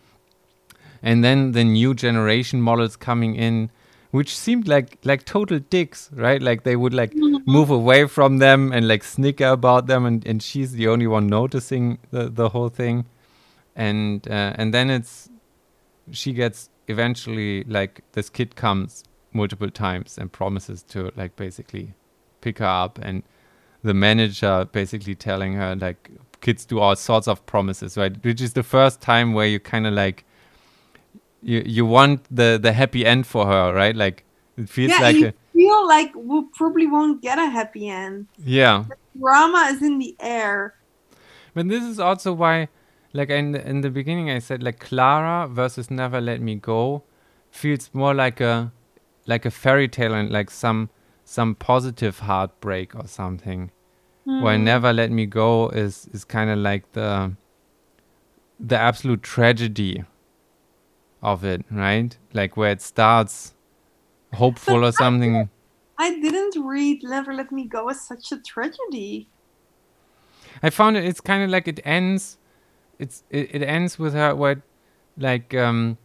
and 1.05 1.23
then 1.23 1.53
the 1.53 1.63
new 1.63 1.93
generation 1.93 2.61
models 2.61 2.97
coming 2.97 3.35
in 3.35 3.69
which 4.15 4.35
seemed 4.37 4.67
like 4.67 4.97
like 5.03 5.25
total 5.25 5.59
dicks 5.59 6.09
right? 6.13 6.41
Like 6.41 6.63
they 6.63 6.75
would 6.77 6.93
like 6.93 7.11
mm-hmm. 7.11 7.51
move 7.51 7.69
away 7.69 8.07
from 8.07 8.37
them 8.37 8.71
and 8.71 8.87
like 8.87 9.03
snicker 9.03 9.47
about 9.47 9.87
them 9.87 10.05
and, 10.05 10.25
and 10.25 10.41
she's 10.41 10.71
the 10.71 10.87
only 10.87 11.05
one 11.05 11.27
noticing 11.27 11.99
the, 12.11 12.29
the 12.29 12.49
whole 12.49 12.69
thing. 12.69 13.05
And 13.75 14.25
uh, 14.27 14.53
and 14.55 14.73
then 14.73 14.89
it's 14.89 15.29
she 16.11 16.31
gets 16.31 16.69
eventually 16.87 17.65
like 17.65 18.03
this 18.13 18.29
kid 18.29 18.55
comes 18.55 19.03
multiple 19.33 19.69
times 19.69 20.17
and 20.17 20.31
promises 20.31 20.81
to 20.83 21.11
like 21.17 21.35
basically 21.35 21.93
pick 22.39 22.59
her 22.59 22.65
up. 22.65 22.97
And 23.01 23.23
the 23.83 23.93
manager 23.93 24.65
basically 24.71 25.15
telling 25.15 25.53
her 25.55 25.75
like 25.75 26.09
kids 26.39 26.65
do 26.65 26.79
all 26.79 26.95
sorts 26.95 27.27
of 27.27 27.45
promises 27.45 27.97
right? 27.97 28.23
Which 28.23 28.39
is 28.39 28.53
the 28.53 28.63
first 28.63 29.01
time 29.01 29.33
where 29.33 29.47
you 29.47 29.59
kind 29.59 29.85
of 29.85 29.93
like 29.93 30.24
you 31.45 31.61
you 31.65 31.85
want 31.85 32.25
the 32.35 32.59
the 32.61 32.73
happy 32.73 33.05
end 33.05 33.27
for 33.27 33.45
her, 33.45 33.73
right? 33.73 33.95
Like 33.95 34.25
it 34.57 34.67
feels 34.67 34.91
yeah, 34.91 34.99
like 34.99 35.15
you 35.15 35.27
a, 35.27 35.33
feel 35.53 35.87
like 35.87 36.11
we 36.15 36.43
probably 36.55 36.87
won't 36.87 37.21
get 37.21 37.37
a 37.37 37.49
happy 37.49 37.87
end. 37.87 38.27
Yeah, 38.43 38.85
the 38.89 39.19
drama 39.19 39.69
is 39.71 39.81
in 39.81 39.99
the 39.99 40.15
air. 40.19 40.73
But 41.53 41.69
this 41.69 41.83
is 41.83 41.99
also 41.99 42.33
why, 42.33 42.67
like 43.13 43.29
in 43.29 43.51
the, 43.51 43.65
in 43.65 43.81
the 43.81 43.91
beginning, 43.91 44.29
I 44.31 44.39
said 44.39 44.63
like 44.63 44.79
Klara 44.79 45.47
versus 45.47 45.91
Never 45.91 46.19
Let 46.19 46.41
Me 46.41 46.55
Go 46.55 47.03
feels 47.51 47.91
more 47.93 48.13
like 48.13 48.41
a 48.41 48.71
like 49.27 49.45
a 49.45 49.51
fairy 49.51 49.87
tale 49.87 50.15
and 50.15 50.31
like 50.31 50.49
some 50.49 50.89
some 51.23 51.53
positive 51.53 52.19
heartbreak 52.19 52.95
or 52.95 53.07
something. 53.07 53.71
Mm. 54.27 54.41
Where 54.41 54.57
Never 54.57 54.91
Let 54.91 55.11
Me 55.11 55.27
Go 55.27 55.69
is 55.69 56.09
is 56.11 56.25
kind 56.25 56.49
of 56.49 56.57
like 56.57 56.91
the 56.93 57.33
the 58.59 58.77
absolute 58.77 59.21
tragedy 59.21 60.03
of 61.25 61.43
it, 61.43 61.65
right? 61.71 62.17
Like 62.33 62.55
where 62.55 62.71
it 62.71 62.81
starts 62.81 63.53
hopeful 64.33 64.81
but 64.81 64.87
or 64.87 64.91
something. 64.91 65.35
I, 65.35 65.49
I 65.97 66.19
didn't 66.19 66.63
read 66.63 67.03
Never 67.03 67.33
Let 67.33 67.51
Me 67.51 67.65
Go 67.65 67.89
as 67.89 67.99
such 68.01 68.31
a 68.31 68.37
tragedy. 68.37 69.27
I 70.61 70.69
found 70.69 70.97
it. 70.97 71.03
It's 71.03 71.21
kind 71.21 71.43
of 71.43 71.49
like 71.49 71.67
it 71.67 71.79
ends. 71.83 72.37
It's 72.99 73.23
it, 73.29 73.55
it 73.55 73.63
ends 73.63 73.99
with 73.99 74.13
her 74.13 74.35
what, 74.35 74.59
like 75.17 75.53
um, 75.53 75.97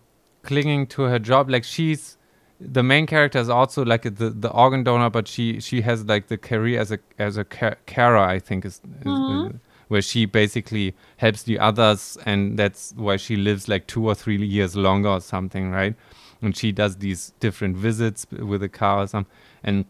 clinging 0.42 0.87
to 0.88 1.02
her 1.02 1.18
job. 1.18 1.50
Like 1.50 1.64
she's 1.64 2.16
the 2.61 2.83
main 2.83 3.06
character 3.06 3.38
is 3.38 3.48
also 3.48 3.85
like 3.85 4.02
the 4.02 4.30
the 4.30 4.50
organ 4.50 4.83
donor, 4.85 5.11
but 5.11 5.28
she 5.28 5.61
she 5.61 5.83
has 5.83 6.04
like 6.04 6.28
the 6.28 6.38
career 6.38 6.80
as 6.80 6.90
a 6.90 6.98
as 7.18 7.37
a 7.37 7.44
carer. 7.44 8.18
I 8.18 8.38
think 8.38 8.64
is, 8.64 8.80
mm-hmm. 8.80 9.56
is, 9.56 9.61
where 9.90 10.00
she 10.00 10.24
basically 10.24 10.94
helps 11.16 11.42
the 11.42 11.59
others 11.59 12.16
and 12.24 12.57
that's 12.57 12.94
why 12.96 13.16
she 13.16 13.35
lives 13.35 13.66
like 13.66 13.88
two 13.88 14.07
or 14.07 14.14
three 14.14 14.37
years 14.37 14.76
longer 14.76 15.09
or 15.09 15.20
something 15.20 15.72
right? 15.72 15.96
And 16.40 16.57
she 16.57 16.70
does 16.70 16.98
these 16.98 17.33
different 17.40 17.76
visits 17.76 18.24
with 18.31 18.62
a 18.62 18.68
car 18.68 19.03
or 19.03 19.09
something 19.09 19.33
and 19.64 19.85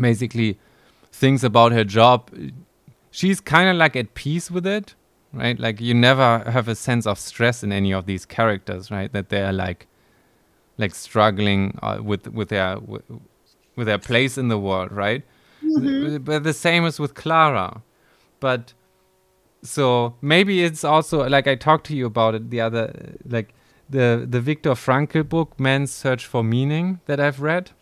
basically 0.00 0.56
things 1.10 1.42
about 1.42 1.72
her 1.72 1.82
job 1.82 2.30
she's 3.10 3.40
kind 3.40 3.68
of 3.68 3.74
like 3.74 3.96
at 3.96 4.14
peace 4.14 4.52
with 4.52 4.64
it 4.64 4.94
right? 5.32 5.58
Like 5.58 5.80
you 5.80 5.94
never 5.94 6.38
have 6.48 6.68
a 6.68 6.76
sense 6.76 7.04
of 7.04 7.18
stress 7.18 7.64
in 7.64 7.72
any 7.72 7.92
of 7.92 8.06
these 8.06 8.24
characters 8.24 8.88
right? 8.88 9.12
That 9.12 9.30
they're 9.30 9.52
like 9.52 9.88
like 10.78 10.94
struggling 10.94 11.76
uh, 11.82 11.98
with 12.00 12.28
with 12.28 12.50
their 12.50 12.78
with, 12.78 13.02
with 13.74 13.88
their 13.88 13.98
place 13.98 14.38
in 14.38 14.46
the 14.46 14.58
world 14.58 14.92
right? 14.92 15.24
Mm-hmm. 15.64 16.22
but 16.22 16.44
the 16.44 16.54
same 16.54 16.84
is 16.84 17.00
with 17.00 17.14
Klara. 17.14 17.82
But 18.38 18.74
so 19.62 20.14
maybe 20.20 20.62
it's 20.62 20.84
also 20.84 21.28
like 21.28 21.46
I 21.46 21.54
talked 21.54 21.86
to 21.86 21.96
you 21.96 22.06
about 22.06 22.34
it 22.34 22.50
the 22.50 22.60
other 22.60 23.16
like 23.24 23.54
the 23.88 24.26
the 24.28 24.40
Viktor 24.40 24.70
Frankl 24.70 25.28
book 25.28 25.58
Man's 25.58 25.90
Search 25.90 26.26
for 26.26 26.42
Meaning 26.42 27.00
that 27.06 27.20
I've 27.20 27.40
read. 27.40 27.72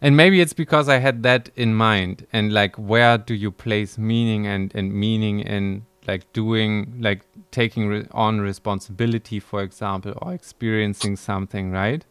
And 0.00 0.16
maybe 0.16 0.40
it's 0.40 0.52
because 0.52 0.88
I 0.88 0.98
had 0.98 1.22
that 1.22 1.48
in 1.56 1.74
mind 1.74 2.26
and 2.32 2.52
like 2.52 2.76
where 2.76 3.16
do 3.16 3.34
you 3.34 3.50
place 3.50 3.96
meaning 3.96 4.46
and 4.46 4.72
and 4.74 4.92
meaning 4.92 5.40
in 5.40 5.86
like 6.06 6.32
doing 6.32 6.98
like 7.00 7.22
taking 7.50 7.88
re 7.88 8.06
on 8.12 8.40
responsibility 8.40 9.40
for 9.40 9.62
example 9.62 10.12
or 10.20 10.32
experiencing 10.32 11.16
something, 11.16 11.70
right? 11.70 12.04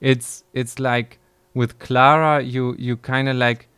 It's 0.00 0.44
it's 0.52 0.78
like 0.78 1.18
with 1.54 1.78
Klara 1.78 2.46
you 2.46 2.74
you 2.78 2.96
kind 2.96 3.28
of 3.28 3.36
like 3.36 3.69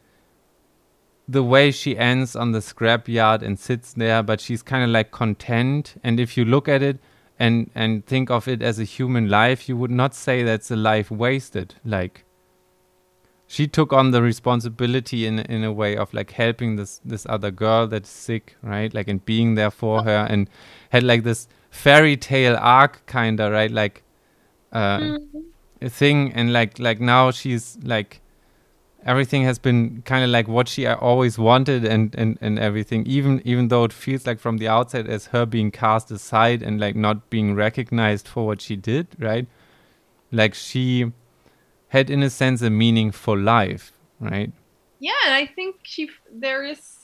the 1.33 1.43
way 1.43 1.71
she 1.71 1.97
ends 1.97 2.37
on 2.37 2.53
the 2.53 2.59
scrapyard 2.59 3.43
and 3.43 3.59
sits 3.59 3.95
there, 3.95 4.23
but 4.23 4.41
she's 4.41 4.63
kind 4.63 4.85
of 4.85 4.91
like 4.91 5.11
content. 5.11 5.95
And 6.05 6.21
if 6.21 6.37
you 6.37 6.45
look 6.45 6.69
at 6.69 6.83
it 6.83 6.99
and 7.39 7.71
and 7.75 8.05
think 8.07 8.31
of 8.31 8.47
it 8.47 8.63
as 8.63 8.79
a 8.79 8.85
human 8.85 9.29
life, 9.29 9.69
you 9.69 9.77
would 9.77 9.91
not 9.91 10.15
say 10.15 10.43
that's 10.43 10.71
a 10.71 10.77
life 10.77 11.11
wasted. 11.11 11.75
Like 11.85 12.25
she 13.47 13.67
took 13.67 13.93
on 13.93 14.11
the 14.11 14.23
responsibility 14.23 15.27
in 15.27 15.39
in 15.39 15.65
a 15.65 15.73
way 15.73 15.97
of 15.97 16.13
like 16.13 16.33
helping 16.33 16.77
this 16.77 17.01
this 17.05 17.27
other 17.29 17.51
girl 17.51 17.87
that's 17.87 18.11
sick, 18.11 18.57
right? 18.63 18.93
Like 18.93 19.09
and 19.09 19.25
being 19.25 19.55
there 19.55 19.71
for 19.71 20.05
her 20.05 20.27
and 20.29 20.51
had 20.91 21.03
like 21.03 21.23
this 21.23 21.49
fairy 21.71 22.17
tale 22.17 22.57
arc 22.61 23.07
kinda, 23.07 23.51
right? 23.51 23.71
Like 23.71 24.03
uh, 24.73 24.99
mm. 24.99 25.45
a 25.81 25.89
thing 25.89 26.33
and 26.33 26.53
like 26.53 26.79
like 26.79 27.01
now 27.01 27.31
she's 27.31 27.79
like 27.83 28.22
everything 29.05 29.45
has 29.45 29.59
been 29.59 30.03
kind 30.03 30.25
of 30.25 30.31
like 30.31 30.49
what 30.49 30.69
she 30.69 30.87
uh, 30.87 30.97
always 30.97 31.39
wanted 31.39 31.85
and, 31.85 32.15
and 32.15 32.39
and 32.41 32.59
everything. 32.59 33.07
Even 33.07 33.43
even 33.45 33.69
though 33.69 33.85
it 33.85 33.93
feels 33.93 34.27
like 34.27 34.39
from 34.39 34.59
the 34.59 34.69
outside 34.69 35.07
as 35.09 35.27
her 35.27 35.45
being 35.47 35.71
cast 35.71 36.11
aside 36.11 36.63
and 36.63 36.81
like 36.81 36.97
not 36.97 37.31
being 37.31 37.55
recognized 37.55 38.29
for 38.29 38.47
what 38.47 38.61
she 38.61 38.77
did 38.77 39.09
right? 39.19 39.47
Like 40.31 40.55
she 40.55 41.13
had 41.89 42.09
in 42.09 42.23
a 42.23 42.31
sense 42.31 42.63
a 42.63 42.71
meaningful 42.71 43.39
life 43.39 43.93
right? 44.19 44.53
Yeah 44.99 45.13
and 45.27 45.35
i 45.35 45.47
think 45.47 45.77
she 45.83 46.09
there 46.33 46.65
is 46.65 47.01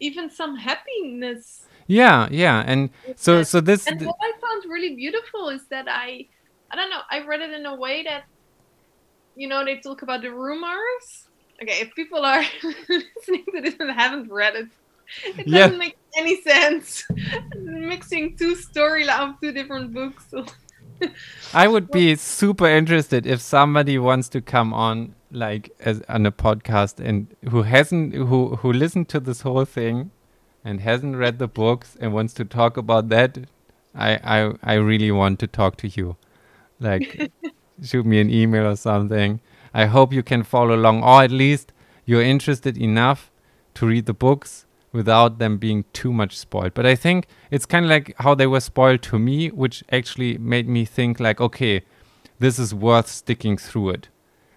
even 0.00 0.30
some 0.30 0.56
happiness. 0.56 1.66
Yeah 1.88 2.28
yeah 2.30 2.62
and 2.66 2.90
so 3.16 3.42
so 3.42 3.60
this 3.60 3.86
and 3.86 4.00
what 4.02 4.16
i 4.20 4.32
found 4.40 4.70
really 4.70 4.94
beautiful 4.94 5.48
is 5.48 5.66
that 5.68 5.86
i 5.88 6.26
i 6.70 6.76
don't 6.76 6.90
know 6.90 7.00
i 7.10 7.24
read 7.24 7.40
it 7.40 7.50
in 7.50 7.66
a 7.66 7.74
way 7.74 8.02
that 8.04 8.24
you 9.38 9.46
know, 9.46 9.64
they 9.64 9.76
talk 9.78 10.02
about 10.02 10.22
the 10.22 10.32
rumors. 10.32 11.28
Okay, 11.62 11.80
if 11.80 11.94
people 11.94 12.24
are 12.24 12.42
listening 12.88 13.44
to 13.54 13.60
this 13.62 13.76
and 13.78 13.90
haven't 13.90 14.30
read 14.30 14.56
it, 14.56 14.68
it 15.24 15.46
yeah. 15.46 15.60
doesn't 15.60 15.78
make 15.78 15.96
any 16.16 16.42
sense. 16.42 17.04
Mixing 17.56 18.36
two 18.36 18.56
story 18.56 19.08
of 19.08 19.40
two 19.40 19.52
different 19.52 19.94
books. 19.94 20.26
I 21.54 21.68
would 21.68 21.90
be 21.90 22.16
super 22.16 22.66
interested 22.66 23.26
if 23.26 23.40
somebody 23.40 23.96
wants 23.98 24.28
to 24.30 24.40
come 24.40 24.74
on 24.74 25.14
like 25.30 25.70
as 25.78 26.02
on 26.08 26.26
a 26.26 26.32
podcast 26.32 26.98
and 26.98 27.28
who 27.50 27.62
hasn't 27.62 28.14
who 28.14 28.56
who 28.56 28.72
listened 28.72 29.08
to 29.10 29.20
this 29.20 29.42
whole 29.42 29.64
thing 29.64 30.10
and 30.64 30.80
hasn't 30.80 31.14
read 31.16 31.38
the 31.38 31.46
books 31.46 31.96
and 32.00 32.12
wants 32.12 32.34
to 32.34 32.44
talk 32.44 32.76
about 32.76 33.08
that. 33.10 33.38
I 33.94 34.18
I 34.24 34.52
I 34.62 34.74
really 34.74 35.12
want 35.12 35.38
to 35.40 35.46
talk 35.46 35.76
to 35.78 35.88
you. 35.88 36.16
Like 36.80 37.30
shoot 37.82 38.06
me 38.06 38.20
an 38.20 38.30
email 38.30 38.66
or 38.66 38.76
something. 38.76 39.40
I 39.74 39.86
hope 39.86 40.12
you 40.12 40.22
can 40.22 40.42
follow 40.42 40.74
along, 40.74 41.02
or 41.02 41.22
at 41.22 41.30
least 41.30 41.72
you're 42.04 42.22
interested 42.22 42.76
enough 42.78 43.30
to 43.74 43.86
read 43.86 44.06
the 44.06 44.14
books 44.14 44.66
without 44.92 45.38
them 45.38 45.58
being 45.58 45.84
too 45.92 46.12
much 46.12 46.36
spoiled. 46.36 46.74
But 46.74 46.86
I 46.86 46.94
think 46.94 47.26
it's 47.50 47.66
kind 47.66 47.84
of 47.84 47.90
like 47.90 48.14
how 48.18 48.34
they 48.34 48.46
were 48.46 48.60
spoiled 48.60 49.02
to 49.02 49.18
me, 49.18 49.48
which 49.48 49.84
actually 49.92 50.38
made 50.38 50.68
me 50.68 50.84
think 50.84 51.20
like, 51.20 51.40
okay, 51.40 51.82
this 52.38 52.58
is 52.58 52.74
worth 52.74 53.08
sticking 53.08 53.58
through 53.58 53.90
it. 53.90 54.08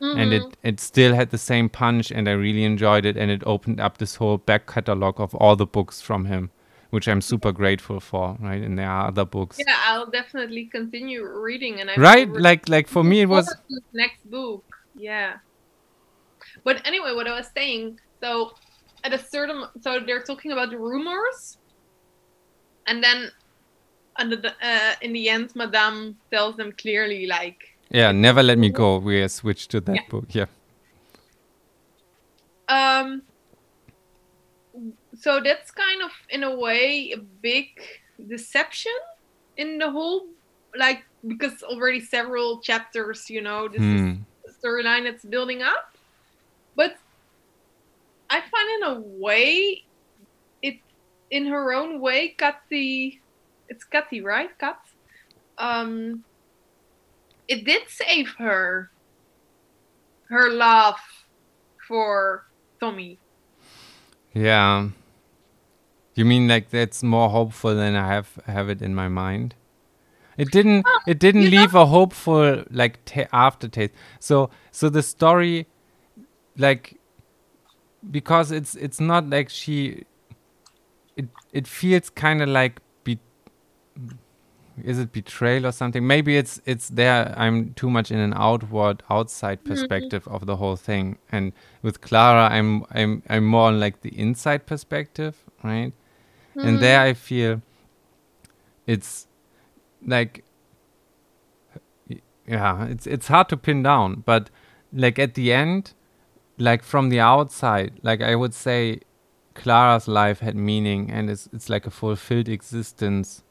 Mm-hmm. 0.01 0.19
And 0.19 0.33
it, 0.33 0.57
it 0.63 0.79
still 0.79 1.13
had 1.13 1.29
the 1.29 1.37
same 1.37 1.69
punch, 1.69 2.11
and 2.11 2.27
I 2.27 2.31
really 2.31 2.63
enjoyed 2.63 3.05
it. 3.05 3.17
And 3.17 3.29
it 3.29 3.43
opened 3.45 3.79
up 3.79 3.97
this 3.97 4.15
whole 4.15 4.37
back 4.37 4.65
catalog 4.65 5.19
of 5.19 5.35
all 5.35 5.55
the 5.55 5.65
books 5.65 6.01
from 6.01 6.25
him 6.25 6.49
which 6.91 7.07
I'm 7.07 7.21
super 7.21 7.51
grateful 7.51 7.99
for, 7.99 8.37
right? 8.39 8.61
And 8.61 8.77
there 8.77 8.89
are 8.89 9.07
other 9.07 9.25
books. 9.25 9.57
Yeah, 9.59 9.75
I'll 9.85 10.09
definitely 10.09 10.65
continue 10.65 11.25
reading, 11.25 11.81
and 11.81 11.89
I 11.89 11.95
right, 11.95 12.29
like 12.31 12.69
like 12.69 12.87
for 12.87 13.03
me 13.03 13.21
it 13.21 13.29
was 13.29 13.53
next 13.93 14.29
book. 14.29 14.63
Yeah, 14.95 15.37
but 16.63 16.85
anyway, 16.85 17.13
what 17.13 17.27
I 17.27 17.35
was 17.35 17.49
saying, 17.55 17.99
so 18.21 18.51
at 19.03 19.13
a 19.13 19.17
certain, 19.17 19.65
so 19.81 19.99
they're 20.05 20.21
talking 20.21 20.51
about 20.51 20.69
the 20.69 20.77
rumors, 20.77 21.57
and 22.87 23.03
then 23.03 23.31
under 24.17 24.35
the 24.35 24.53
uh, 24.61 24.93
in 25.01 25.13
the 25.13 25.29
end, 25.29 25.55
Madame 25.55 26.17
tells 26.29 26.57
them 26.57 26.73
clearly, 26.73 27.25
like, 27.25 27.57
yeah, 27.89 28.11
never 28.11 28.43
let 28.43 28.57
me 28.57 28.69
go. 28.69 28.97
We 28.97 29.27
switched 29.27 29.71
to 29.71 29.81
that 29.81 29.95
yeah. 29.95 30.01
book. 30.09 30.25
Yeah. 30.35 30.45
Um, 32.67 33.23
so 35.21 35.39
that's 35.39 35.69
kind 35.69 36.01
of 36.01 36.09
in 36.29 36.43
a 36.43 36.55
way 36.55 37.11
a 37.13 37.17
big 37.17 37.67
deception 38.27 38.91
in 39.57 39.77
the 39.77 39.89
whole 39.89 40.25
like 40.75 41.03
because 41.27 41.61
already 41.61 42.01
several 42.01 42.59
chapters 42.59 43.29
you 43.29 43.39
know 43.39 43.67
this 43.67 43.79
hmm. 43.79 44.15
is 44.45 44.55
storyline 44.57 45.03
that's 45.03 45.23
building 45.23 45.61
up. 45.61 45.95
But 46.75 46.95
i 48.29 48.39
find 48.39 48.69
in 48.77 48.83
a 48.89 48.99
way 49.19 49.83
it 50.63 50.79
in 51.29 51.45
her 51.45 51.73
own 51.73 51.99
way 52.01 52.33
Kati 52.37 53.19
it's 53.69 53.85
Kati 53.85 54.23
right? 54.23 54.49
Kat? 54.57 54.79
Um 55.57 56.23
it 57.47 57.63
did 57.65 57.83
save 57.89 58.33
her 58.39 58.89
her 60.29 60.49
love 60.49 60.97
for 61.87 62.47
Tommy. 62.79 63.19
Yeah 64.33 64.89
you 66.21 66.25
mean 66.25 66.47
like 66.47 66.69
that's 66.69 67.01
more 67.03 67.29
hopeful 67.29 67.75
than 67.75 67.95
I 67.95 68.07
have 68.07 68.39
have 68.45 68.69
it 68.69 68.81
in 68.81 68.93
my 68.93 69.07
mind? 69.07 69.55
It 70.37 70.51
didn't. 70.51 70.83
Oh, 70.87 70.99
it 71.07 71.19
didn't 71.19 71.49
leave 71.49 71.73
know? 71.73 71.81
a 71.81 71.85
hopeful 71.85 72.63
like 72.69 73.03
ta- 73.05 73.31
aftertaste. 73.33 73.93
So 74.19 74.49
so 74.71 74.89
the 74.89 75.03
story, 75.03 75.67
like, 76.57 76.99
because 78.09 78.51
it's 78.51 78.75
it's 78.75 78.99
not 78.99 79.29
like 79.29 79.49
she. 79.49 80.05
It 81.15 81.27
it 81.51 81.67
feels 81.67 82.09
kind 82.09 82.41
of 82.41 82.49
like 82.49 82.81
be. 83.03 83.19
Is 84.83 84.99
it 84.99 85.11
betrayal 85.11 85.67
or 85.67 85.71
something? 85.71 86.07
Maybe 86.07 86.37
it's 86.37 86.61
it's 86.65 86.89
there. 86.89 87.33
I'm 87.37 87.73
too 87.73 87.89
much 87.89 88.09
in 88.09 88.17
an 88.17 88.33
outward 88.35 89.03
outside 89.09 89.59
mm-hmm. 89.59 89.73
perspective 89.73 90.23
mm-hmm. 90.23 90.35
of 90.35 90.45
the 90.45 90.55
whole 90.55 90.77
thing, 90.77 91.17
and 91.31 91.51
with 91.81 92.01
Klara, 92.01 92.49
I'm 92.49 92.85
I'm 92.91 93.21
I'm 93.29 93.45
more 93.45 93.67
on 93.67 93.79
like 93.79 94.01
the 94.01 94.17
inside 94.17 94.65
perspective, 94.65 95.43
right? 95.63 95.93
Mm. 96.55 96.65
And 96.65 96.79
there 96.79 96.99
I 96.99 97.13
feel 97.13 97.61
it's 98.85 99.27
like 100.05 100.43
yeah, 102.47 102.85
it's 102.87 103.07
it's 103.07 103.27
hard 103.27 103.49
to 103.49 103.57
pin 103.57 103.83
down, 103.83 104.23
but 104.25 104.49
like 104.91 105.17
at 105.19 105.35
the 105.35 105.53
end, 105.53 105.93
like 106.57 106.83
from 106.83 107.09
the 107.09 107.19
outside, 107.19 107.99
like 108.03 108.21
I 108.21 108.35
would 108.35 108.53
say 108.53 108.99
Klara's 109.55 110.07
life 110.07 110.39
had 110.39 110.55
meaning 110.55 111.09
and 111.11 111.29
it's 111.29 111.47
it's 111.53 111.69
like 111.69 111.85
a 111.85 111.91
fulfilled 111.91 112.49
existence, 112.49 113.43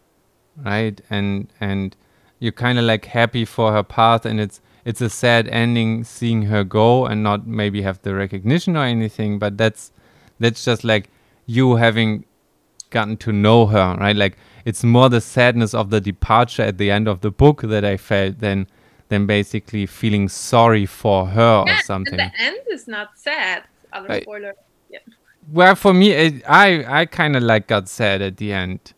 right? 0.56 1.00
And 1.08 1.52
and 1.60 1.96
you're 2.38 2.52
kind 2.52 2.78
of 2.78 2.84
like 2.84 3.06
happy 3.06 3.44
for 3.44 3.72
her 3.72 3.82
path 3.82 4.26
and 4.26 4.40
it's 4.40 4.60
it's 4.84 5.00
a 5.00 5.10
sad 5.10 5.48
ending 5.48 6.04
seeing 6.04 6.42
her 6.42 6.64
go 6.64 7.06
and 7.06 7.22
not 7.22 7.46
maybe 7.46 7.82
have 7.82 8.00
the 8.02 8.14
recognition 8.14 8.76
or 8.76 8.84
anything, 8.84 9.38
but 9.38 9.56
that's 9.56 9.92
that's 10.38 10.64
just 10.64 10.84
like 10.84 11.10
you 11.46 11.76
having 11.76 12.24
gotten 12.90 13.16
to 13.18 13.32
know 13.32 13.66
her, 13.66 13.96
right? 13.98 14.16
Like 14.16 14.36
it's 14.64 14.84
more 14.84 15.08
the 15.08 15.20
sadness 15.20 15.74
of 15.74 15.90
the 15.90 16.00
departure 16.00 16.62
at 16.62 16.78
the 16.78 16.90
end 16.90 17.08
of 17.08 17.20
the 17.20 17.30
book 17.30 17.62
that 17.62 17.84
I 17.84 17.96
felt 17.96 18.40
than 18.40 18.66
than 19.08 19.26
basically 19.26 19.86
feeling 19.86 20.28
sorry 20.28 20.86
for 20.86 21.26
her 21.26 21.64
yeah, 21.66 21.78
or 21.78 21.82
something. 21.82 22.16
the 22.16 22.30
end 22.38 22.60
is 22.70 22.86
not 22.86 23.18
sad. 23.18 23.64
Other 23.92 24.20
spoiler. 24.20 24.54
Yeah. 24.88 24.98
Well, 25.52 25.74
for 25.74 25.92
me, 25.92 26.12
it, 26.12 26.42
I 26.48 27.00
I 27.00 27.06
kind 27.06 27.36
of 27.36 27.42
like 27.42 27.66
got 27.66 27.88
sad 27.88 28.22
at 28.22 28.36
the 28.36 28.52
end. 28.52 28.92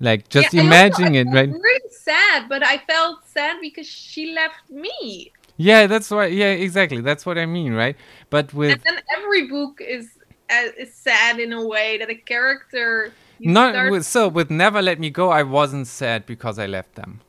Like 0.00 0.28
just 0.28 0.52
yeah, 0.52 0.62
imagining 0.62 1.14
it, 1.16 1.26
right? 1.32 1.50
Really 1.50 1.90
sad, 1.90 2.48
but 2.48 2.62
I 2.62 2.78
felt 2.78 3.26
sad 3.26 3.56
because 3.60 3.86
she 3.86 4.32
left 4.32 4.70
me. 4.70 5.32
Yeah, 5.56 5.88
that's 5.88 6.10
why. 6.10 6.26
Yeah, 6.26 6.52
exactly. 6.52 7.00
That's 7.00 7.26
what 7.26 7.36
I 7.36 7.46
mean, 7.46 7.72
right? 7.72 7.96
But 8.30 8.54
with 8.54 8.72
and 8.72 8.80
then 8.84 9.02
every 9.16 9.48
book 9.48 9.80
is 9.80 10.10
is 10.50 10.94
sad 10.94 11.38
in 11.38 11.52
a 11.52 11.64
way 11.66 11.98
that 11.98 12.10
a 12.10 12.14
character. 12.14 13.12
Not 13.40 13.74
start... 13.74 13.92
with, 13.92 14.04
so 14.06 14.28
with 14.28 14.50
Never 14.50 14.82
Let 14.82 14.98
Me 14.98 15.10
Go. 15.10 15.30
I 15.30 15.42
wasn't 15.42 15.86
sad 15.86 16.26
because 16.26 16.58
I 16.58 16.66
left 16.66 16.94
them. 16.94 17.20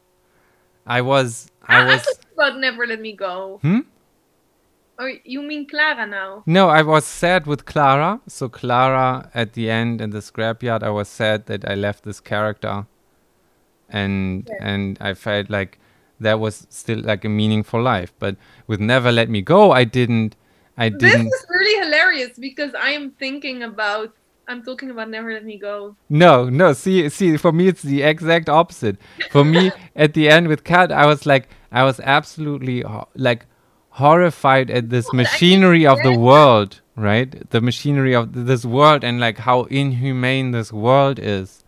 I 0.85 1.01
was. 1.01 1.51
I, 1.67 1.81
I 1.81 1.85
was. 1.85 2.19
about 2.33 2.59
Never 2.59 2.87
Let 2.87 3.01
Me 3.01 3.13
Go. 3.13 3.59
Hmm. 3.61 3.81
Oh, 5.01 5.09
you 5.23 5.41
mean 5.41 5.65
Klara 5.65 6.09
now? 6.09 6.43
No, 6.45 6.67
I 6.67 6.81
was 6.81 7.05
sad 7.05 7.47
with 7.47 7.65
Klara. 7.65 8.19
So 8.27 8.49
Klara 8.49 9.29
at 9.33 9.53
the 9.53 9.69
end 9.69 10.01
in 10.01 10.09
the 10.09 10.19
scrapyard, 10.19 10.83
I 10.83 10.89
was 10.89 11.07
sad 11.07 11.45
that 11.45 11.69
I 11.69 11.75
left 11.75 12.03
this 12.03 12.19
character, 12.19 12.85
and 13.87 14.49
and 14.59 14.97
I 14.99 15.13
felt 15.13 15.49
like 15.49 15.79
that 16.19 16.39
was 16.39 16.67
still 16.69 16.99
like 16.99 17.23
a 17.23 17.29
meaningful 17.29 17.81
life. 17.81 18.11
But 18.19 18.35
with 18.67 18.81
Never 18.81 19.11
Let 19.11 19.29
Me 19.29 19.41
Go, 19.41 19.71
I 19.71 19.85
didn't. 19.85 20.35
I 20.77 20.89
didn't. 20.89 21.25
This 21.25 21.33
is 21.33 21.45
really 21.49 21.85
hilarious 21.85 21.98
because 22.39 22.73
I 22.75 22.91
am 22.91 23.11
thinking 23.11 23.63
about. 23.63 24.13
I'm 24.47 24.63
talking 24.63 24.89
about 24.89 25.09
Never 25.11 25.31
Let 25.31 25.45
Me 25.45 25.59
Go. 25.59 25.95
No, 26.09 26.49
no. 26.49 26.73
See, 26.73 27.07
see. 27.09 27.37
For 27.37 27.51
me, 27.51 27.67
it's 27.67 27.83
the 27.83 28.01
exact 28.01 28.49
opposite. 28.49 28.97
For 29.29 29.45
me, 29.45 29.71
at 29.95 30.15
the 30.15 30.27
end 30.27 30.47
with 30.47 30.63
Kat, 30.63 30.91
I 30.91 31.05
was 31.05 31.27
like, 31.27 31.49
I 31.71 31.83
was 31.83 31.99
absolutely 31.99 32.83
like 33.15 33.45
horrified 33.91 34.71
at 34.71 34.89
this 34.89 35.13
machinery 35.13 35.85
of 35.85 36.01
the 36.01 36.17
world, 36.17 36.81
right? 36.95 37.49
The 37.51 37.61
machinery 37.61 38.15
of 38.15 38.33
this 38.33 38.65
world 38.65 39.03
and 39.03 39.19
like 39.19 39.37
how 39.39 39.63
inhumane 39.65 40.51
this 40.51 40.73
world 40.73 41.19
is, 41.19 41.63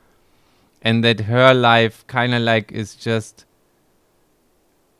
and 0.81 1.03
that 1.03 1.21
her 1.21 1.53
life 1.53 2.05
kind 2.07 2.33
of 2.33 2.41
like 2.41 2.71
is 2.71 2.95
just. 2.95 3.45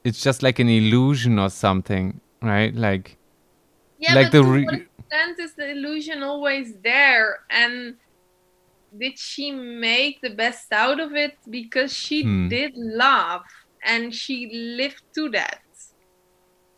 It's 0.04 0.22
just 0.22 0.42
like 0.42 0.58
an 0.60 0.68
illusion 0.68 1.38
or 1.38 1.50
something, 1.50 2.22
right? 2.42 2.76
Like 2.76 3.18
yeah, 4.02 4.16
like 4.16 4.32
the 4.32 4.44
re- 4.44 4.66
to 4.66 4.72
what 4.72 4.82
extent 5.12 5.40
is 5.40 5.54
the 5.54 5.72
illusion 5.72 6.24
always 6.24 6.76
there? 6.84 7.40
And 7.50 7.96
did 8.98 9.18
she 9.18 9.52
make 9.52 10.22
the 10.22 10.32
best 10.32 10.72
out 10.72 11.00
of 11.00 11.14
it 11.14 11.38
because 11.50 11.94
she 11.94 12.24
hmm. 12.24 12.48
did 12.50 12.74
love 12.76 13.42
and 13.84 14.14
she 14.14 14.50
lived 14.78 15.04
to 15.16 15.30
that, 15.30 15.62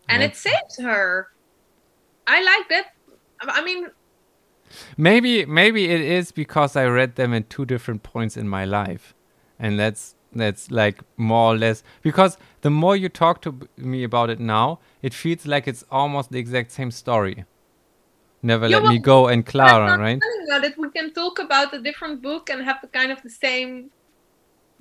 and 0.07 0.23
it 0.23 0.35
saves 0.35 0.77
her. 0.79 1.27
I 2.25 2.41
like 2.41 2.69
that. 2.69 2.85
I 3.41 3.61
mean, 3.61 3.87
maybe 4.95 5.45
maybe 5.45 5.89
it 5.89 5.99
is 5.99 6.31
because 6.31 6.77
I 6.77 6.85
read 6.85 7.15
them 7.15 7.33
at 7.33 7.49
two 7.49 7.65
different 7.65 8.03
points 8.03 8.37
in 8.37 8.47
my 8.47 8.63
life, 8.63 9.13
and 9.59 9.77
that's 9.77 10.15
that's 10.33 10.71
like 10.71 11.03
more 11.17 11.53
or 11.53 11.57
less 11.57 11.83
because 12.01 12.37
the 12.61 12.69
more 12.69 12.95
you 12.95 13.09
talk 13.09 13.41
to 13.41 13.67
me 13.75 14.03
about 14.05 14.29
it 14.29 14.39
now, 14.39 14.79
it 15.01 15.13
feels 15.13 15.45
like 15.45 15.67
it's 15.67 15.83
almost 15.91 16.31
the 16.31 16.39
exact 16.39 16.71
same 16.71 16.91
story. 16.91 17.43
Never 18.43 18.67
Yeah, 18.67 18.77
let 18.77 18.89
me 18.89 18.99
go 18.99 19.27
and 19.27 19.45
Klara, 19.45 19.97
right? 19.97 20.19
that 20.61 20.77
we 20.77 20.89
can 20.91 21.13
talk 21.13 21.39
about 21.39 21.73
a 21.73 21.81
different 21.81 22.21
book 22.21 22.49
and 22.49 22.63
have 22.63 22.79
the 22.81 22.89
kind 22.89 23.11
of 23.11 23.21
the 23.23 23.29
same 23.29 23.89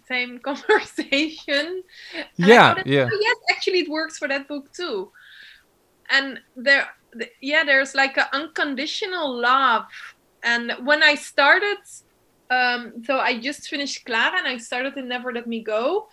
same 0.06 0.38
conversation. 0.44 1.82
And 2.14 2.26
Yeah, 2.36 2.74
thought, 2.74 2.86
yeah. 2.86 3.08
Oh, 3.12 3.18
yes, 3.20 3.36
actually, 3.50 3.80
it 3.80 3.88
works 3.88 4.18
for 4.18 4.28
that 4.28 4.48
book 4.48 4.72
too. 4.74 5.10
And 6.10 6.40
there, 6.56 6.88
th- 7.18 7.30
yeah, 7.40 7.64
there's 7.64 7.94
like 7.94 8.16
an 8.16 8.26
unconditional 8.32 9.40
love. 9.40 9.84
And 10.44 10.72
when 10.84 11.02
I 11.02 11.14
started, 11.14 11.78
um, 12.50 12.94
so 13.04 13.18
I 13.18 13.38
just 13.38 13.68
finished 13.68 14.04
Klara 14.04 14.38
and 14.38 14.48
I 14.48 14.58
started 14.58 14.96
in 14.96 15.08
Never 15.08 15.32
Let 15.32 15.46
Me 15.46 15.62
Go. 15.62 16.06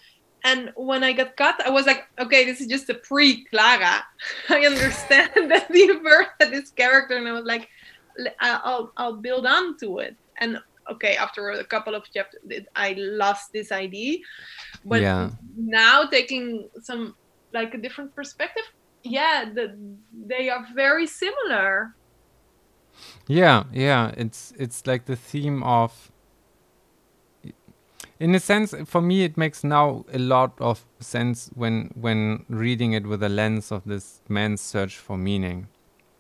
And 0.43 0.71
when 0.75 1.03
I 1.03 1.13
got 1.13 1.35
cut, 1.37 1.65
I 1.65 1.69
was 1.69 1.85
like, 1.85 2.03
okay, 2.19 2.45
this 2.45 2.61
is 2.61 2.67
just 2.67 2.89
a 2.89 2.95
pre 2.95 3.45
Klara. 3.53 4.01
I 4.49 4.65
understand 4.65 5.31
that 5.51 5.67
the 5.69 5.99
birth 6.03 6.27
of 6.41 6.51
this 6.51 6.71
character, 6.71 7.17
and 7.17 7.27
I 7.27 7.33
was 7.33 7.45
like, 7.45 7.67
I- 8.41 8.51
uh, 8.51 8.59
I'll 8.63 8.91
I'll 8.97 9.17
build 9.21 9.45
on 9.45 9.77
to 9.79 9.99
it. 9.99 10.15
And 10.39 10.59
okay, 10.91 11.15
after 11.17 11.51
a 11.51 11.65
couple 11.65 11.95
of 11.95 12.03
chapters, 12.13 12.39
I 12.75 12.95
lost 12.97 13.49
this 13.53 13.71
idea. 13.71 14.19
But 14.85 15.03
Yeah. 15.03 15.31
now 15.55 16.05
taking 16.05 16.69
some 16.81 17.15
like 17.53 17.73
a 17.73 17.77
different 17.77 18.15
perspective, 18.15 18.63
yeah, 19.03 19.45
the, 19.53 19.75
they 20.13 20.49
are 20.49 20.65
very 20.75 21.07
similar. 21.07 21.89
Yeah, 23.27 23.63
yeah. 23.73 24.11
It's 24.17 24.53
it's 24.57 24.85
like 24.87 25.05
the 25.05 25.15
theme 25.15 25.63
of 25.63 26.08
in 28.19 28.35
a 28.35 28.39
sense 28.39 28.73
for 28.85 29.01
me 29.01 29.23
it 29.23 29.37
makes 29.37 29.63
now 29.63 30.05
a 30.13 30.19
lot 30.19 30.53
of 30.59 30.85
sense 30.99 31.49
when 31.55 31.91
when 31.95 32.45
reading 32.49 32.93
it 32.93 33.05
with 33.05 33.23
a 33.23 33.29
lens 33.29 33.71
of 33.71 33.83
this 33.85 34.21
man's 34.27 34.61
search 34.61 34.97
for 34.97 35.17
meaning 35.17 35.67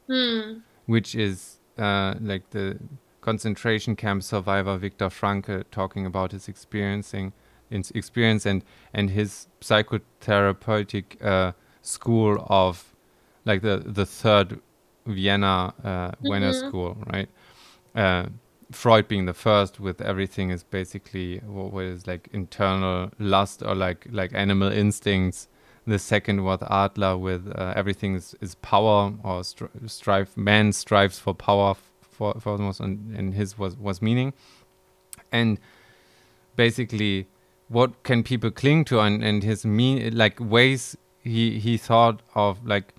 Hmm. 0.07 0.59
which 0.87 1.13
is 1.13 1.59
uh, 1.77 2.15
like 2.19 2.49
the 2.49 2.79
concentration 3.21 3.95
camp 3.95 4.23
survivor 4.23 4.77
Viktor 4.77 5.09
Frankl 5.09 5.63
talking 5.71 6.05
about 6.05 6.31
his 6.31 6.47
experiencing 6.47 7.33
his 7.69 7.91
experience 7.91 8.45
and 8.45 8.63
and 8.93 9.11
his 9.11 9.47
psychotherapeutic 9.61 11.21
uh, 11.23 11.51
school 11.81 12.43
of 12.49 12.95
like 13.45 13.61
the 13.61 13.77
the 13.85 14.05
third 14.05 14.59
Vienna 15.05 15.73
uh, 15.83 16.11
Vienna 16.21 16.51
Mhm. 16.51 16.67
school, 16.67 16.97
right? 17.13 17.29
Freud 18.71 19.07
being 19.07 19.25
the 19.25 19.33
first, 19.33 19.79
with 19.79 19.99
everything 20.01 20.51
is 20.51 20.63
basically 20.63 21.39
what, 21.39 21.83
is 21.83 22.05
like 22.05 22.29
internal 22.31 23.11
lust 23.17 23.63
or 23.63 23.75
like 23.75 24.07
like 24.11 24.31
animal 24.33 24.71
instincts. 24.71 25.47
The 25.87 25.97
second 25.97 26.43
was 26.43 26.59
Adler 26.69 27.17
with 27.17 27.51
uh, 27.55 27.73
everything 27.75 28.13
is, 28.15 28.35
is 28.41 28.55
power 28.55 29.13
or 29.23 29.41
stri- 29.41 29.89
strive. 29.89 30.37
Man 30.37 30.71
strives 30.71 31.17
for 31.17 31.33
power 31.33 31.71
f- 31.71 31.91
for 32.01 32.33
foremost, 32.39 32.79
and, 32.79 33.15
and 33.15 33.33
his 33.33 33.57
was 33.57 33.75
was 33.75 34.01
meaning. 34.01 34.33
And 35.31 35.59
basically, 36.55 37.27
what 37.69 38.03
can 38.03 38.23
people 38.23 38.51
cling 38.51 38.85
to, 38.85 38.99
and, 38.99 39.23
and 39.23 39.41
his 39.41 39.65
mean 39.65 40.15
like 40.15 40.39
ways 40.39 40.95
he 41.23 41.59
he 41.59 41.77
thought 41.77 42.21
of 42.35 42.65
like 42.65 42.93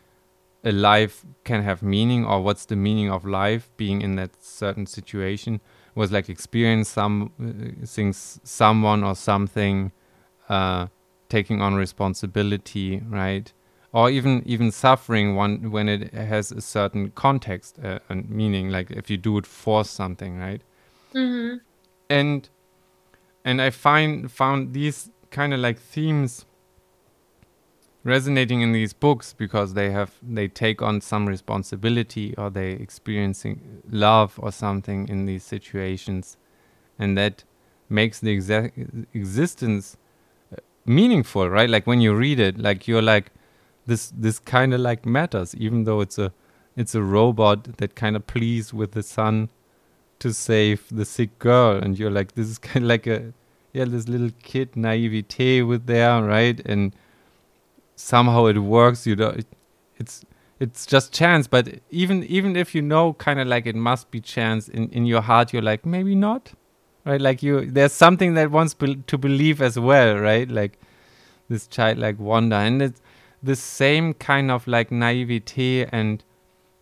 a 0.64 0.72
life 0.72 1.24
can 1.44 1.62
have 1.62 1.82
meaning 1.82 2.24
or 2.24 2.42
what's 2.42 2.66
the 2.66 2.76
meaning 2.76 3.10
of 3.10 3.24
life 3.24 3.70
being 3.76 4.02
in 4.02 4.16
that 4.16 4.30
certain 4.42 4.86
situation 4.86 5.60
was 5.94 6.12
like 6.12 6.28
experience 6.28 6.88
some 6.88 7.32
uh, 7.42 7.86
things 7.86 8.40
someone 8.44 9.02
or 9.02 9.14
something 9.14 9.92
uh, 10.48 10.86
taking 11.28 11.60
on 11.62 11.74
responsibility 11.74 13.02
right? 13.08 13.52
Or 13.92 14.08
even 14.08 14.42
even 14.46 14.70
suffering 14.70 15.34
one 15.34 15.70
when 15.70 15.88
it 15.88 16.14
has 16.14 16.52
a 16.52 16.60
certain 16.60 17.10
context 17.10 17.78
uh, 17.82 17.98
and 18.08 18.30
meaning 18.30 18.70
like 18.70 18.90
if 18.90 19.10
you 19.10 19.16
do 19.16 19.38
it 19.38 19.46
for 19.46 19.84
something 19.84 20.38
right? 20.38 20.62
Hmm 21.12 21.56
and 22.10 22.48
and 23.44 23.62
i 23.62 23.70
find 23.70 24.30
found 24.30 24.74
these 24.74 25.10
kind 25.30 25.54
of 25.54 25.60
like 25.60 25.78
themes 25.78 26.44
resonating 28.04 28.62
in 28.62 28.72
these 28.72 28.92
books 28.92 29.32
because 29.32 29.74
they 29.74 29.90
have 29.90 30.12
they 30.22 30.48
take 30.48 30.80
on 30.80 31.00
some 31.00 31.26
responsibility 31.26 32.34
or 32.38 32.50
they 32.50 32.70
experiencing 32.70 33.82
love 33.90 34.38
or 34.38 34.50
something 34.50 35.08
in 35.08 35.26
these 35.26 35.44
situations. 35.44 36.36
And 36.98 37.16
that 37.18 37.44
makes 37.88 38.20
the 38.20 38.36
exa- 38.36 39.06
existence 39.12 39.96
uh, 40.52 40.56
meaningful 40.86 41.48
right? 41.50 41.68
Like 41.68 41.86
when 41.86 42.00
you 42.00 42.14
read 42.14 42.40
it 42.40 42.58
like 42.58 42.88
you're 42.88 43.02
like 43.02 43.32
this 43.86 44.12
this 44.16 44.38
kind 44.38 44.72
of 44.72 44.80
like 44.80 45.04
matters 45.04 45.54
even 45.56 45.84
though 45.84 46.00
it's 46.00 46.18
a 46.18 46.32
it's 46.76 46.94
a 46.94 47.02
robot 47.02 47.76
that 47.78 47.94
kind 47.94 48.16
of 48.16 48.26
pleads 48.26 48.72
with 48.72 48.92
the 48.92 49.02
sun 49.02 49.50
to 50.20 50.32
save 50.32 50.84
the 50.90 51.04
sick 51.04 51.38
girl. 51.38 51.76
And 51.76 51.98
you're 51.98 52.10
like 52.10 52.32
this 52.34 52.48
is 52.48 52.58
kind 52.70 52.84
of 52.84 52.88
like 52.88 53.06
a 53.06 53.34
yeah 53.74 53.84
this 53.84 54.08
little 54.08 54.30
kid 54.42 54.74
naivete 54.74 55.60
with 55.62 55.84
there 55.84 56.22
right? 56.22 56.58
And 56.64 56.94
somehow 58.00 58.46
it 58.46 58.58
works 58.58 59.06
you 59.06 59.16
know 59.16 59.28
it, 59.28 59.46
it's 59.96 60.24
it's 60.58 60.86
just 60.86 61.12
chance 61.12 61.46
but 61.46 61.80
even 61.90 62.24
even 62.24 62.56
if 62.56 62.74
you 62.74 62.82
know 62.82 63.12
kind 63.14 63.40
of 63.40 63.46
like 63.46 63.66
it 63.66 63.76
must 63.76 64.10
be 64.10 64.20
chance 64.20 64.68
in 64.68 64.88
in 64.90 65.06
your 65.06 65.20
heart 65.20 65.52
you're 65.52 65.62
like 65.62 65.86
maybe 65.86 66.14
not 66.14 66.52
right? 67.04 67.20
Like 67.20 67.42
you 67.42 67.66
there's 67.66 67.92
something 67.92 68.34
that 68.34 68.50
wants 68.50 68.74
bel 68.74 68.94
to 69.06 69.18
believe 69.18 69.62
as 69.62 69.78
well 69.78 70.16
right? 70.16 70.50
Like 70.50 70.78
this 71.48 71.66
childlike 71.66 72.18
wonder 72.18 72.56
and 72.56 72.82
it's 72.82 73.00
the 73.42 73.56
same 73.56 74.12
kind 74.14 74.50
of 74.50 74.66
like 74.66 74.90
naivete 74.90 75.86
and 75.86 76.22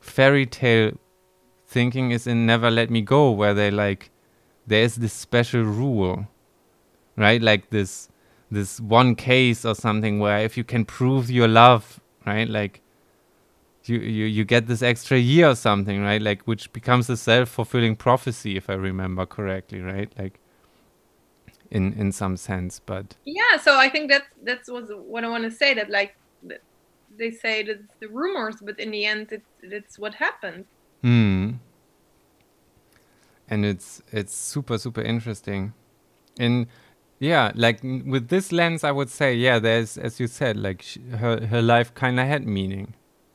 fairy 0.01 0.47
tale 0.47 0.93
thinking 1.66 2.11
is 2.11 2.27
in 2.27 2.47
never 2.47 2.71
let 2.71 2.91
me 2.91 3.01
go 3.01 3.31
where 3.31 3.55
they 3.55 3.71
like 3.71 4.11
there's 4.66 4.97
this 4.97 5.12
special 5.12 5.62
rule 5.62 6.27
right? 7.16 7.43
Like 7.43 7.71
this 7.71 8.09
this 8.51 8.81
one 8.81 9.15
case 9.15 9.65
or 9.65 9.75
something 9.75 10.19
where 10.19 10.39
if 10.39 10.57
you 10.57 10.65
can 10.65 10.85
prove 10.85 11.31
your 11.31 11.49
love 11.49 12.01
right 12.27 12.49
like 12.49 12.81
you 13.85 13.99
you, 13.99 14.25
you 14.25 14.45
get 14.45 14.67
this 14.67 14.83
extra 14.83 15.19
year 15.19 15.51
or 15.51 15.55
something 15.55 16.03
right 16.03 16.23
like 16.23 16.43
which 16.43 16.73
becomes 16.73 17.11
a 17.11 17.17
self-fulfilling 17.17 17.97
prophecy 17.97 18.57
if 18.57 18.71
i 18.71 18.75
remember 18.75 19.27
correctly 19.27 19.81
right 19.81 20.13
like 20.19 20.41
in 21.71 21.93
in 21.95 22.13
some 22.13 22.37
sense 22.37 22.81
but 22.85 23.17
Yeah, 23.25 23.57
so 23.61 23.77
I 23.79 23.89
think 23.89 24.11
that's 24.11 24.27
that's 24.43 24.71
was 24.71 24.91
what 24.91 25.25
I 25.25 25.29
want 25.29 25.45
to 25.45 25.51
say. 25.51 25.75
That 25.75 25.91
like 25.91 26.17
they 27.17 27.31
say 27.31 27.63
that 27.65 27.81
it's 27.81 27.95
the 28.01 28.09
rumors, 28.09 28.57
but 28.63 28.79
in 28.79 28.91
the 28.91 29.05
end, 29.05 29.33
it's 29.33 29.51
it's 29.63 29.99
what 29.99 30.15
happened. 30.15 30.65
Hmm. 31.03 31.53
And 33.51 33.65
it's 33.65 34.03
it's 34.13 34.35
super 34.35 34.79
super 34.79 35.03
interesting, 35.03 35.73
and 36.39 36.67
yeah, 37.19 37.53
like 37.55 37.83
with 37.83 38.29
this 38.29 38.53
lens, 38.53 38.85
I 38.85 38.93
would 38.93 39.11
say 39.11 39.35
yeah, 39.35 39.59
there's 39.59 39.99
as 39.99 40.21
you 40.21 40.27
said, 40.27 40.57
like 40.57 40.83
sh- 40.83 40.99
her 41.19 41.47
her 41.47 41.62
life 41.62 41.95
kind 41.95 42.21
of 42.21 42.27
had 42.27 42.47
meaning, 42.47 42.95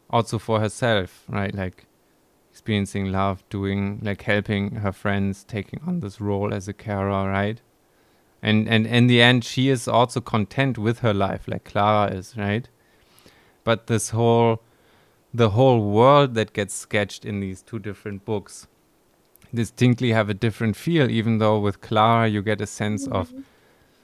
also 0.10 0.40
for 0.40 0.60
herself, 0.60 1.24
right? 1.28 1.54
Like 1.54 1.86
experiencing 2.52 3.12
love, 3.12 3.44
doing 3.50 4.00
like 4.02 4.22
helping 4.22 4.76
her 4.76 4.92
friends, 4.92 5.44
taking 5.44 5.82
on 5.86 6.00
this 6.00 6.22
role 6.22 6.54
as 6.54 6.68
a 6.68 6.74
carer, 6.74 7.30
right? 7.30 7.62
And 8.42 8.70
and 8.70 8.88
in 8.88 9.08
the 9.08 9.22
end, 9.22 9.44
she 9.44 9.70
is 9.70 9.88
also 9.88 10.22
content 10.22 10.78
with 10.78 11.00
her 11.00 11.14
life, 11.14 11.48
like 11.48 11.66
Klara 11.66 12.14
is, 12.14 12.36
right? 12.38 12.70
But 13.66 13.88
this 13.88 14.12
whole 14.12 14.62
the 15.34 15.52
whole 15.52 15.92
world 15.92 16.36
that 16.36 16.54
gets 16.54 16.74
sketched 16.74 17.26
in 17.26 17.40
these 17.40 17.62
two 17.62 17.80
different 17.80 18.24
books 18.24 18.68
distinctly 19.54 20.12
have 20.12 20.30
a 20.30 20.34
different 20.34 20.76
feel 20.76 21.10
even 21.10 21.38
though 21.38 21.60
with 21.60 21.82
klara 21.82 22.28
you 22.28 22.42
get 22.42 22.62
a 22.62 22.68
sense 22.68 23.08
of 23.08 23.30
mm-hmm. 23.30 23.42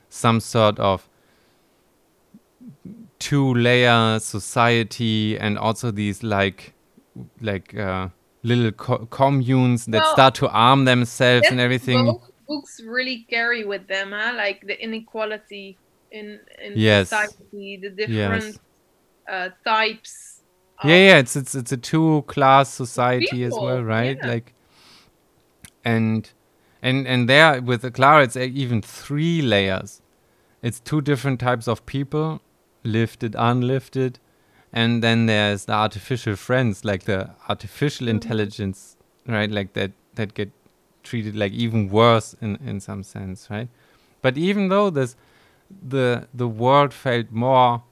Some 0.10 0.40
sort 0.40 0.80
of 0.80 1.08
two 3.20 3.54
layer 3.54 4.20
society 4.20 5.38
and 5.38 5.58
also 5.58 5.92
these 5.92 6.24
like 6.24 6.74
like 7.42 7.76
uh, 7.78 8.10
little 8.44 8.72
co- 8.72 9.06
communes 9.08 9.86
that 9.86 10.02
Well, 10.02 10.14
start 10.14 10.36
to 10.36 10.50
arm 10.50 10.86
themselves 10.86 11.48
and 11.52 11.60
everything 11.60 12.06
Both 12.06 12.32
books 12.48 12.82
really 12.86 13.26
carry 13.30 13.66
with 13.66 13.88
them, 13.88 14.12
huh? 14.12 14.34
Like 14.36 14.62
the 14.66 14.82
inequality 14.82 15.78
in 16.12 16.40
in 16.64 16.76
Yes. 16.76 17.10
society, 17.10 17.80
the 17.82 17.90
Yes. 17.90 18.08
different 18.08 18.58
uh, 19.30 19.50
types. 19.66 20.42
Yeah 20.86 20.96
yeah 20.96 21.18
it's 21.18 21.36
it's 21.36 21.56
it's 21.56 21.72
a 21.74 21.78
two 21.78 22.24
class 22.28 22.70
society 22.74 23.44
as 23.44 23.52
well 23.52 23.84
right 23.84 24.18
yeah. 24.18 24.28
like 24.28 24.54
and 25.84 26.32
and 26.82 27.08
and 27.08 27.28
there 27.30 27.62
with 27.62 27.82
the 27.82 27.92
klara 27.92 28.24
it's 28.24 28.36
even 28.38 28.82
three 28.82 29.42
layers. 29.42 30.02
It's 30.62 30.80
two 30.80 31.02
different 31.02 31.40
types 31.40 31.68
of 31.68 31.86
people 31.86 32.42
lifted 32.84 33.36
unlifted. 33.38 34.20
And 34.72 35.02
then 35.04 35.26
there's 35.26 35.66
the 35.66 35.74
artificial 35.74 36.36
friends 36.36 36.86
like 36.86 37.04
the 37.06 37.32
artificial 37.48 38.08
Mhm. 38.08 38.12
intelligence 38.12 38.98
right? 39.28 39.50
Like 39.52 39.74
that 39.74 39.92
that 40.16 40.34
get 40.34 40.52
treated 41.04 41.36
like 41.36 41.54
even 41.54 41.90
worse 41.90 42.36
in 42.42 42.58
in 42.66 42.80
some 42.80 43.04
sense 43.04 43.48
right? 43.50 43.70
But 44.22 44.38
even 44.38 44.70
though 44.70 44.90
this 44.90 45.16
the 45.88 46.28
the 46.34 46.48
world 46.48 46.94
felt 46.94 47.32
more 47.32 47.84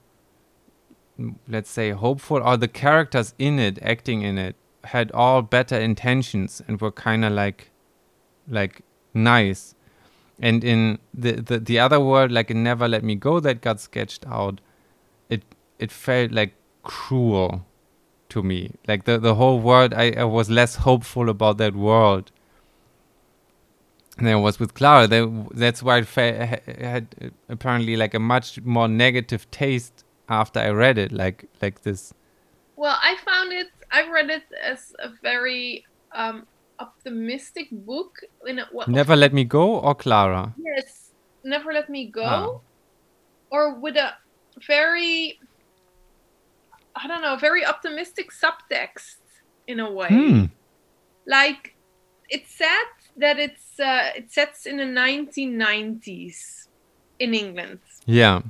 let's 1.48 1.70
say 1.70 1.90
hopeful 1.90 2.40
or 2.42 2.56
the 2.56 2.68
characters 2.68 3.34
in 3.38 3.58
it 3.58 3.78
acting 3.82 4.22
in 4.22 4.38
it 4.38 4.54
had 4.84 5.10
all 5.12 5.42
better 5.42 5.76
intentions 5.76 6.62
and 6.68 6.80
were 6.80 6.92
kind 6.92 7.24
of 7.24 7.32
like 7.32 7.70
like 8.48 8.82
nice 9.14 9.74
and 10.40 10.62
in 10.62 10.98
the, 11.12 11.32
the 11.32 11.58
the 11.58 11.78
other 11.78 12.00
world 12.00 12.30
like 12.30 12.50
in 12.50 12.62
never 12.62 12.88
let 12.88 13.02
me 13.02 13.14
go 13.14 13.40
that 13.40 13.60
got 13.60 13.80
sketched 13.80 14.26
out 14.26 14.60
it 15.28 15.42
it 15.78 15.90
felt 15.90 16.30
like 16.32 16.54
cruel 16.82 17.66
to 18.28 18.42
me 18.42 18.72
like 18.86 19.04
the 19.04 19.18
the 19.18 19.34
whole 19.34 19.60
world 19.60 19.92
i, 19.94 20.10
I 20.12 20.24
was 20.24 20.48
less 20.48 20.76
hopeful 20.76 21.28
about 21.28 21.58
that 21.58 21.74
world 21.74 22.30
than 24.18 24.28
I 24.28 24.36
was 24.36 24.58
with 24.58 24.74
Klara. 24.74 25.08
That, 25.08 25.48
that's 25.54 25.82
why 25.82 25.98
it 25.98 26.08
ha- 26.08 26.72
had 26.80 27.14
uh, 27.22 27.28
apparently 27.48 27.96
like 27.96 28.14
a 28.14 28.18
much 28.18 28.60
more 28.62 28.88
negative 28.88 29.50
taste 29.50 30.04
after 30.28 30.60
I 30.60 30.70
read 30.70 30.98
it. 30.98 31.12
Like 31.12 31.46
like 31.62 31.82
this. 31.82 32.12
Well, 32.76 32.96
I 33.00 33.16
found 33.24 33.52
it. 33.52 33.68
I 33.90 34.10
read 34.10 34.30
it 34.30 34.44
as 34.62 34.92
a 34.98 35.10
very 35.22 35.86
um, 36.12 36.46
optimistic 36.80 37.68
book. 37.72 38.18
In 38.46 38.58
a, 38.60 38.66
well, 38.72 38.88
Never 38.88 39.16
let 39.16 39.32
me 39.32 39.44
go 39.44 39.78
or 39.80 39.94
Klara. 39.94 40.54
yes, 40.58 41.10
never 41.44 41.72
let 41.72 41.88
me 41.88 42.06
go, 42.06 42.22
Ah. 42.24 42.60
or 43.50 43.74
with 43.80 43.96
a 43.96 44.10
very, 44.66 45.38
I 46.96 47.06
don't 47.06 47.22
know, 47.22 47.36
very 47.36 47.64
optimistic 47.64 48.30
subtext 48.32 49.16
in 49.66 49.80
a 49.80 49.90
way. 49.90 50.08
Hmm. 50.08 50.44
Like 51.26 51.74
it's 52.28 52.54
sad 52.54 52.86
that 53.16 53.38
it's 53.38 53.78
uh, 53.80 54.10
it 54.16 54.30
sets 54.32 54.66
in 54.66 54.76
the 54.78 54.84
1990s 54.84 56.68
in 57.18 57.34
England. 57.34 57.80
Yeah. 58.06 58.42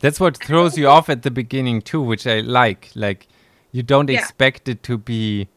That's 0.00 0.20
what 0.20 0.36
throws 0.36 0.78
you 0.78 0.86
off 0.88 1.08
at 1.08 1.22
the 1.22 1.30
beginning 1.30 1.82
too, 1.82 2.00
which 2.00 2.26
I 2.26 2.40
like. 2.40 2.90
Like 2.94 3.26
you 3.72 3.82
don't 3.82 4.08
Yeah. 4.08 4.20
expect 4.20 4.68
it 4.68 4.82
to 4.84 4.96
be 4.98 5.48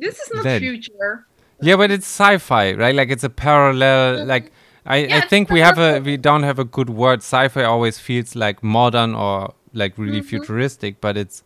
This 0.00 0.18
is 0.18 0.30
not 0.34 0.58
future. 0.58 1.26
Yeah, 1.60 1.76
but 1.76 1.90
it's 1.90 2.06
sci-fi, 2.06 2.72
right? 2.72 2.94
Like 2.94 3.10
it's 3.10 3.24
a 3.24 3.30
parallel. 3.30 4.24
Like 4.24 4.50
I, 4.86 4.96
Yeah, 4.96 5.16
I 5.18 5.20
think 5.28 5.50
we 5.50 5.60
have 5.60 5.78
a 5.78 6.00
we 6.00 6.16
don't 6.16 6.42
have 6.42 6.58
a 6.58 6.64
good 6.64 6.90
word. 6.90 7.18
Sci-fi 7.18 7.64
always 7.64 7.98
feels 7.98 8.34
like 8.34 8.62
modern 8.62 9.14
or 9.14 9.54
like 9.74 9.92
really 9.98 10.20
Mhm. 10.22 10.24
futuristic, 10.32 11.00
but 11.00 11.16
it's 11.16 11.44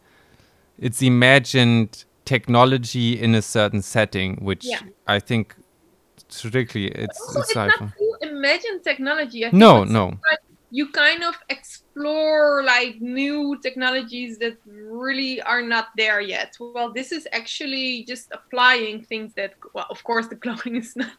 it's 0.79 1.03
imagined 1.03 2.05
technology 2.25 3.21
in 3.21 3.35
a 3.35 3.43
certain 3.43 3.83
setting, 3.83 4.37
which 4.49 4.65
Yeah. 4.65 4.81
I 5.07 5.19
think 5.21 5.55
strictly 6.29 6.87
it's, 6.89 7.21
Also, 7.21 7.41
it's 7.41 7.51
it's 7.51 7.59
sci-fi. 7.59 7.85
not 7.85 8.23
imagined 8.23 8.83
technology. 8.85 9.45
I 9.47 9.51
think 9.51 9.61
No, 9.61 9.85
no. 9.85 10.05
like 10.31 10.39
you 10.71 10.91
kind 10.91 11.23
of 11.23 11.35
explore 11.49 12.63
like 12.65 13.01
new 13.01 13.59
technologies 13.63 14.39
that 14.39 14.57
really 14.67 15.41
are 15.43 15.63
not 15.63 15.89
there 15.97 16.21
yet. 16.21 16.57
Well, 16.59 16.93
this 16.93 17.13
is 17.13 17.29
actually 17.33 18.05
just 18.05 18.33
applying 18.33 19.05
things 19.05 19.33
that, 19.35 19.55
well, 19.75 19.87
of 19.91 20.03
course, 20.05 20.29
the 20.29 20.37
cloning 20.45 20.79
is 20.79 20.97
not. 20.97 21.13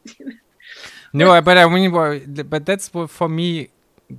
No, 1.14 1.40
but 1.42 1.58
I 1.58 1.68
mean, 1.68 1.92
but 2.50 2.66
that's 2.66 2.94
what 2.94 3.10
for 3.10 3.30
me 3.30 3.70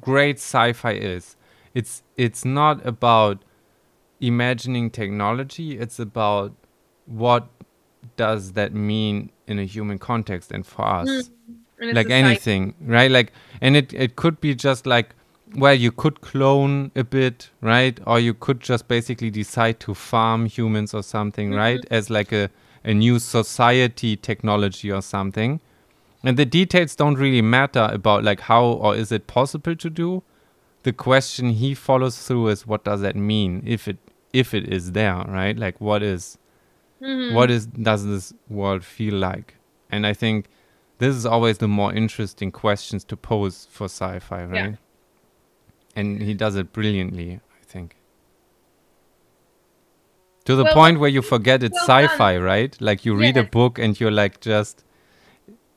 great 0.01 0.37
sci-fi 0.37 0.93
is. 0.93 1.37
It's 1.75 2.03
it's 2.17 2.45
not 2.45 2.85
about 2.87 3.45
imagining 4.21 4.91
technology. 4.91 5.79
It's 5.79 5.99
about 5.99 6.55
what 7.05 7.49
does 8.17 8.53
that 8.53 8.73
mean 8.73 9.31
in 9.47 9.59
a 9.59 9.65
human 9.65 9.99
context 9.99 10.51
and 10.53 10.67
for 10.67 10.87
us, 10.87 11.09
a 11.09 11.31
like 11.81 12.11
anything, 12.11 12.75
right? 12.81 13.11
Like, 13.11 13.33
and 13.61 13.77
it 13.77 13.93
it 13.93 14.17
could 14.17 14.41
be 14.41 14.55
just 14.55 14.87
like, 14.87 15.15
well, 15.55 15.75
you 15.75 15.93
could 15.93 16.21
clone 16.21 16.91
a 16.97 17.05
bit, 17.05 17.51
right? 17.61 17.99
Or 18.07 18.19
you 18.19 18.35
could 18.35 18.61
just 18.61 18.89
basically 18.89 19.31
decide 19.31 19.79
to 19.81 19.95
farm 19.95 20.47
humans 20.47 20.95
or 20.95 21.03
something, 21.03 21.51
Mhm. 21.51 21.57
right? 21.57 21.85
As 21.91 22.11
like 22.11 22.33
a 22.33 22.51
a 22.85 22.95
new 22.95 23.19
society 23.19 24.17
technology 24.17 24.93
or 24.93 25.03
something. 25.03 25.61
And 26.23 26.37
the 26.37 26.45
details 26.47 26.95
don't 26.97 27.17
really 27.19 27.43
matter 27.43 27.89
about 27.93 28.23
like 28.25 28.41
how 28.41 28.65
or 28.65 28.95
is 28.97 29.11
it 29.13 29.27
possible 29.27 29.75
to 29.77 29.91
do. 29.91 30.23
The 30.85 30.93
question 30.93 31.51
he 31.51 31.75
follows 31.75 32.17
through 32.27 32.49
is 32.49 32.67
what 32.67 32.85
does 32.85 33.01
that 33.01 33.17
mean 33.17 33.63
if 33.67 33.89
it 33.89 33.99
if 34.33 34.55
it 34.55 34.73
is 34.73 34.93
there, 34.93 35.25
right? 35.27 35.57
Like 35.59 35.81
what 35.81 36.03
is 36.03 36.39
Mhm. 37.03 37.35
what 37.35 37.51
is 37.51 37.67
does 37.67 38.05
this 38.07 38.33
world 38.49 38.85
feel 38.85 39.15
like? 39.15 39.57
And 39.91 40.07
I 40.07 40.15
think 40.15 40.47
this 40.99 41.15
is 41.15 41.27
always 41.27 41.59
the 41.59 41.69
more 41.69 41.93
interesting 41.93 42.51
questions 42.51 43.05
to 43.05 43.17
pose 43.17 43.67
for 43.71 43.85
sci-fi, 43.85 44.45
right? 44.45 44.77
And 45.95 46.23
he 46.23 46.35
does 46.35 46.57
it 46.57 46.73
brilliantly, 46.73 47.41
I 47.61 47.65
think. 47.65 47.97
To 50.45 50.55
the 50.55 50.65
Well, 50.65 50.75
point 50.75 51.01
where 51.01 51.11
you 51.11 51.23
forget 51.23 51.63
it's 51.63 51.75
well 51.75 52.07
sci-fi, 52.07 52.39
right? 52.39 52.77
Like 52.81 53.05
you 53.05 53.15
read 53.15 53.37
a 53.37 53.45
book 53.45 53.79
and 53.79 53.99
you're 53.99 54.11
like 54.13 54.41
just 54.41 54.85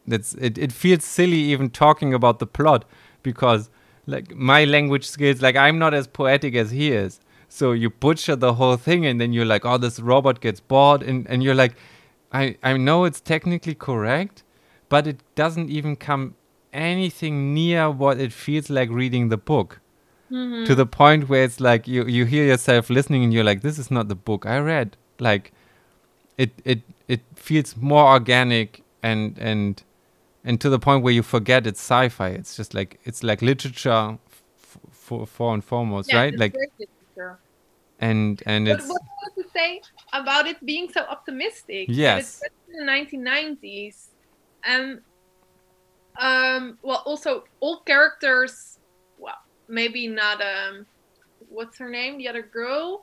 that's 0.09 0.34
it, 0.36 0.57
it 0.57 0.72
feels 0.72 1.05
silly 1.05 1.38
even 1.38 1.70
talking 1.70 2.13
about 2.13 2.39
the 2.39 2.47
plot 2.47 2.86
because 3.24 3.70
like 4.07 4.34
my 4.36 4.63
language 4.65 5.07
skills 5.07 5.41
like 5.41 5.55
i'm 5.55 5.78
not 5.78 5.93
as 5.93 6.07
poetic 6.07 6.55
as 6.55 6.72
he 6.72 6.91
is 6.91 7.20
so 7.47 7.72
you 7.72 7.89
butcher 7.89 8.36
the 8.36 8.55
whole 8.55 8.76
thing 8.76 9.05
and 9.05 9.22
then 9.22 9.32
you're 9.34 9.45
like 9.45 9.65
oh 9.65 9.78
this 9.78 9.99
robot 9.99 10.41
gets 10.41 10.59
bored 10.59 11.03
and, 11.03 11.28
and 11.28 11.43
you're 11.43 11.55
like 11.55 11.76
I, 12.32 12.57
I 12.63 12.78
know 12.78 13.05
it's 13.05 13.22
technically 13.22 13.76
correct 13.76 14.43
but 14.89 15.07
it 15.07 15.19
doesn't 15.35 15.69
even 15.69 15.95
come 15.95 16.35
anything 16.73 17.53
near 17.53 17.89
what 17.89 18.19
it 18.19 18.31
feels 18.33 18.69
like 18.69 18.89
reading 18.89 19.29
the 19.29 19.37
book 19.37 19.79
Mhm. 20.31 20.65
to 20.67 20.75
the 20.75 20.85
point 20.85 21.27
where 21.29 21.43
it's 21.43 21.59
like 21.59 21.87
you, 21.87 22.05
you 22.05 22.25
hear 22.25 22.45
yourself 22.45 22.89
listening 22.89 23.23
and 23.23 23.33
you're 23.33 23.43
like 23.43 23.61
this 23.61 23.79
is 23.79 23.89
not 23.89 24.07
the 24.07 24.15
book 24.15 24.45
i 24.45 24.57
read 24.59 24.95
like 25.19 25.51
it 26.37 26.51
it 26.63 26.81
it 27.07 27.21
feels 27.35 27.75
more 27.75 28.05
organic 28.13 28.83
and 29.01 29.37
and 29.39 29.83
and 30.43 30.61
to 30.61 30.69
the 30.69 30.77
point 30.79 31.03
where 31.03 31.13
you 31.13 31.23
forget 31.23 31.65
it's 31.65 31.79
sci-fi 31.79 32.29
it's 32.29 32.55
just 32.55 32.73
like 32.73 32.99
it's 33.03 33.23
like 33.23 33.41
literature 33.41 34.17
f- 34.31 34.77
for 34.91 35.25
for 35.25 35.53
and 35.55 35.63
foremost 35.63 36.09
Yeah, 36.09 36.19
right 36.19 36.37
like 36.37 36.53
and 37.99 38.41
and 38.45 38.67
But 38.67 38.79
it's 38.79 38.87
what 38.89 39.01
I 39.01 39.11
wanted 39.21 39.43
to 39.43 39.49
say 39.49 39.81
about 40.13 40.47
it 40.47 40.63
being 40.65 40.89
so 40.91 41.01
optimistic. 41.01 41.87
Yes. 41.89 42.41
It's 42.43 42.53
in 42.67 42.79
the 42.79 42.85
1990s. 42.85 44.09
And, 44.66 44.99
um, 46.20 46.78
well, 46.84 47.01
also, 47.05 47.43
all 47.60 47.82
characters, 47.86 48.78
well, 49.18 49.36
maybe 49.68 50.07
not, 50.07 50.41
um, 50.41 50.86
what's 51.47 51.78
her 51.80 51.89
name? 51.89 52.18
The 52.18 52.28
other 52.28 52.43
girl. 52.43 53.01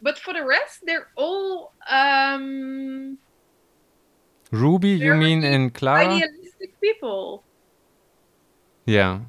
But 0.00 0.18
for 0.18 0.32
the 0.32 0.44
rest, 0.44 0.80
they're 0.84 1.08
all 1.16 1.72
um, 1.90 3.18
ruby 4.52 4.90
you 4.90 5.14
mean 5.14 5.42
in 5.42 5.70
klara 5.70 6.06
idealistic 6.06 6.80
people. 6.80 7.44
yeah 8.86 9.20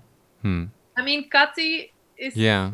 hmm 0.42 0.66
I 0.98 1.02
mean, 1.02 1.30
Katy 1.30 1.92
is. 2.18 2.36
yeah 2.36 2.72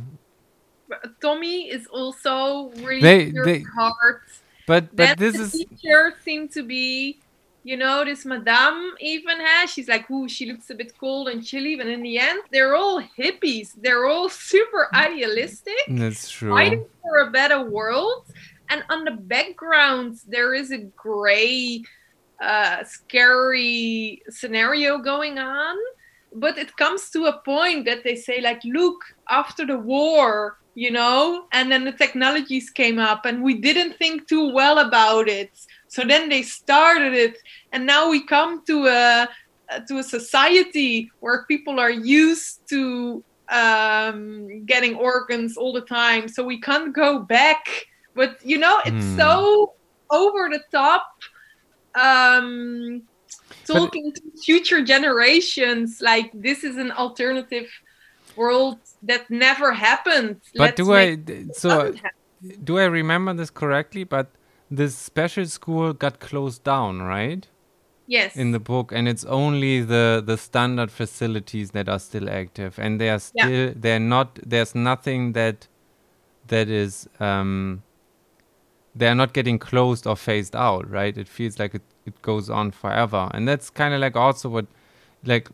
Tommy 1.22 1.70
is 1.70 1.88
also 1.88 2.70
really 2.84 3.02
They- 3.02 3.32
they- 3.32 3.64
heart. 3.76 4.22
but 4.68 4.96
but 4.96 5.18
this 5.18 5.36
the 5.38 5.44
is 5.44 5.52
teacher 5.52 6.14
seemed 6.24 6.52
to 6.52 6.64
be, 6.64 7.20
you 7.66 7.76
know, 7.76 8.06
this 8.06 8.26
madame 8.26 8.94
even 9.00 9.40
has. 9.40 9.72
She's 9.72 9.90
like, 9.90 10.10
ooh, 10.12 10.30
she 10.30 10.46
looks 10.46 10.70
a 10.70 10.76
bit 10.76 10.96
cold 11.00 11.30
and 11.30 11.44
chilly, 11.44 11.76
but 11.76 11.88
in 11.88 12.04
the 12.04 12.20
end, 12.20 12.42
they're 12.52 12.76
all 12.76 13.02
hippies. 13.02 13.74
They're 13.82 14.06
all 14.06 14.30
super 14.52 14.88
idealistic, 14.94 15.86
that's 15.88 16.30
true 16.30 16.52
fighting 16.52 16.86
for 17.02 17.18
a 17.18 17.32
better 17.32 17.64
world. 17.64 18.28
And 18.70 18.84
on 18.92 19.04
the 19.04 19.18
background, 19.36 20.20
there 20.28 20.54
is 20.54 20.72
a 20.72 20.78
gray, 20.96 21.84
uh, 22.40 22.84
scary 22.84 24.22
scenario 24.30 25.00
going 25.00 25.40
on. 25.40 25.76
But 26.34 26.60
it 26.60 26.76
comes 26.78 27.10
to 27.12 27.26
a 27.26 27.40
point 27.40 27.86
that 27.86 28.04
they 28.04 28.16
say, 28.16 28.42
like, 28.42 28.62
look, 28.64 29.02
after 29.28 29.66
the 29.66 29.80
war, 29.80 30.58
you 30.76 30.92
know, 30.92 31.46
and 31.52 31.72
then 31.72 31.86
the 31.86 31.94
technologies 31.94 32.70
came 32.70 33.00
up, 33.00 33.26
and 33.26 33.42
we 33.42 33.56
didn't 33.56 33.98
think 33.98 34.28
too 34.28 34.52
well 34.52 34.80
about 34.80 35.28
it. 35.30 35.52
So 35.96 36.04
then 36.04 36.28
they 36.30 36.42
started 36.44 37.14
it, 37.14 37.38
and 37.72 37.86
now 37.86 38.10
we 38.10 38.26
come 38.26 38.64
to 38.68 38.88
a 38.88 39.30
to 39.88 39.98
a 39.98 40.04
society 40.04 41.10
where 41.22 41.46
people 41.48 41.80
are 41.80 41.92
used 41.92 42.60
to 42.70 43.24
um, 43.50 44.66
getting 44.66 44.96
organs 44.96 45.56
all 45.58 45.74
the 45.74 45.88
time, 46.02 46.28
so 46.28 46.44
we 46.44 46.60
can't 46.60 46.94
go 46.94 47.20
back. 47.20 47.64
But 48.14 48.32
you 48.44 48.58
know, 48.58 48.76
it's 48.86 49.06
Hmm. 49.06 49.18
so 49.22 49.74
over 50.12 50.50
the 50.50 50.62
top. 50.72 51.06
Um, 51.96 53.04
talking 53.66 54.12
to 54.14 54.22
future 54.44 54.84
generations 54.84 55.98
like 56.02 56.30
this 56.36 56.64
is 56.64 56.76
an 56.78 56.92
alternative 56.92 57.68
world 58.36 58.78
that 59.02 59.24
never 59.32 59.72
happened. 59.74 60.42
but 60.58 60.76
Let's 60.76 60.82
do 60.82 60.92
i 60.94 61.06
make 61.06 61.26
d- 61.26 61.34
it 61.50 61.56
so 61.56 61.94
do 62.64 62.78
I 62.78 62.86
remember 62.86 63.34
this 63.34 63.50
correctly? 63.50 64.04
But 64.04 64.28
this 64.70 64.96
special 64.98 65.46
school 65.46 65.94
got 65.94 66.20
closed 66.20 66.64
down, 66.64 67.02
right? 67.02 67.48
Yes. 68.08 68.36
In 68.36 68.52
the 68.52 68.60
book, 68.60 68.92
and 68.92 69.08
it's 69.08 69.26
only 69.26 69.82
the 69.82 70.22
the 70.26 70.38
standard 70.38 70.92
facilities 70.92 71.72
that 71.72 71.90
are 71.90 72.00
still 72.00 72.30
active, 72.30 72.78
and 72.78 73.02
they 73.02 73.10
are 73.10 73.20
Yeah. 73.34 73.46
still 73.46 73.74
they're 73.76 74.00
not. 74.00 74.40
There's 74.46 74.76
nothing 74.76 75.34
that 75.34 75.68
that 76.48 76.70
is 76.70 77.10
um 77.20 77.82
they're 78.96 79.16
not 79.16 79.34
getting 79.34 79.60
closed 79.60 80.08
or 80.08 80.16
phased 80.16 80.56
out, 80.56 80.90
right? 80.90 81.18
It 81.18 81.28
feels 81.28 81.60
like 81.60 81.76
it, 81.76 81.82
it 82.06 82.22
goes 82.22 82.50
on 82.50 82.72
forever. 82.72 83.30
And 83.34 83.48
that's 83.48 83.70
kind 83.70 83.94
of 83.94 84.00
like 84.00 84.16
also 84.16 84.48
what 84.50 84.68
like 85.26 85.50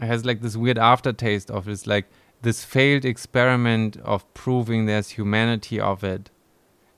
has 0.00 0.24
like 0.24 0.40
this 0.40 0.56
weird 0.56 0.78
aftertaste 0.78 1.50
of 1.50 1.68
is 1.68 1.86
like 1.86 2.06
this 2.42 2.64
failed 2.64 3.04
experiment 3.04 3.96
of 3.98 4.32
proving 4.34 4.86
there's 4.86 5.10
humanity 5.10 5.78
of 5.78 6.02
it. 6.02 6.30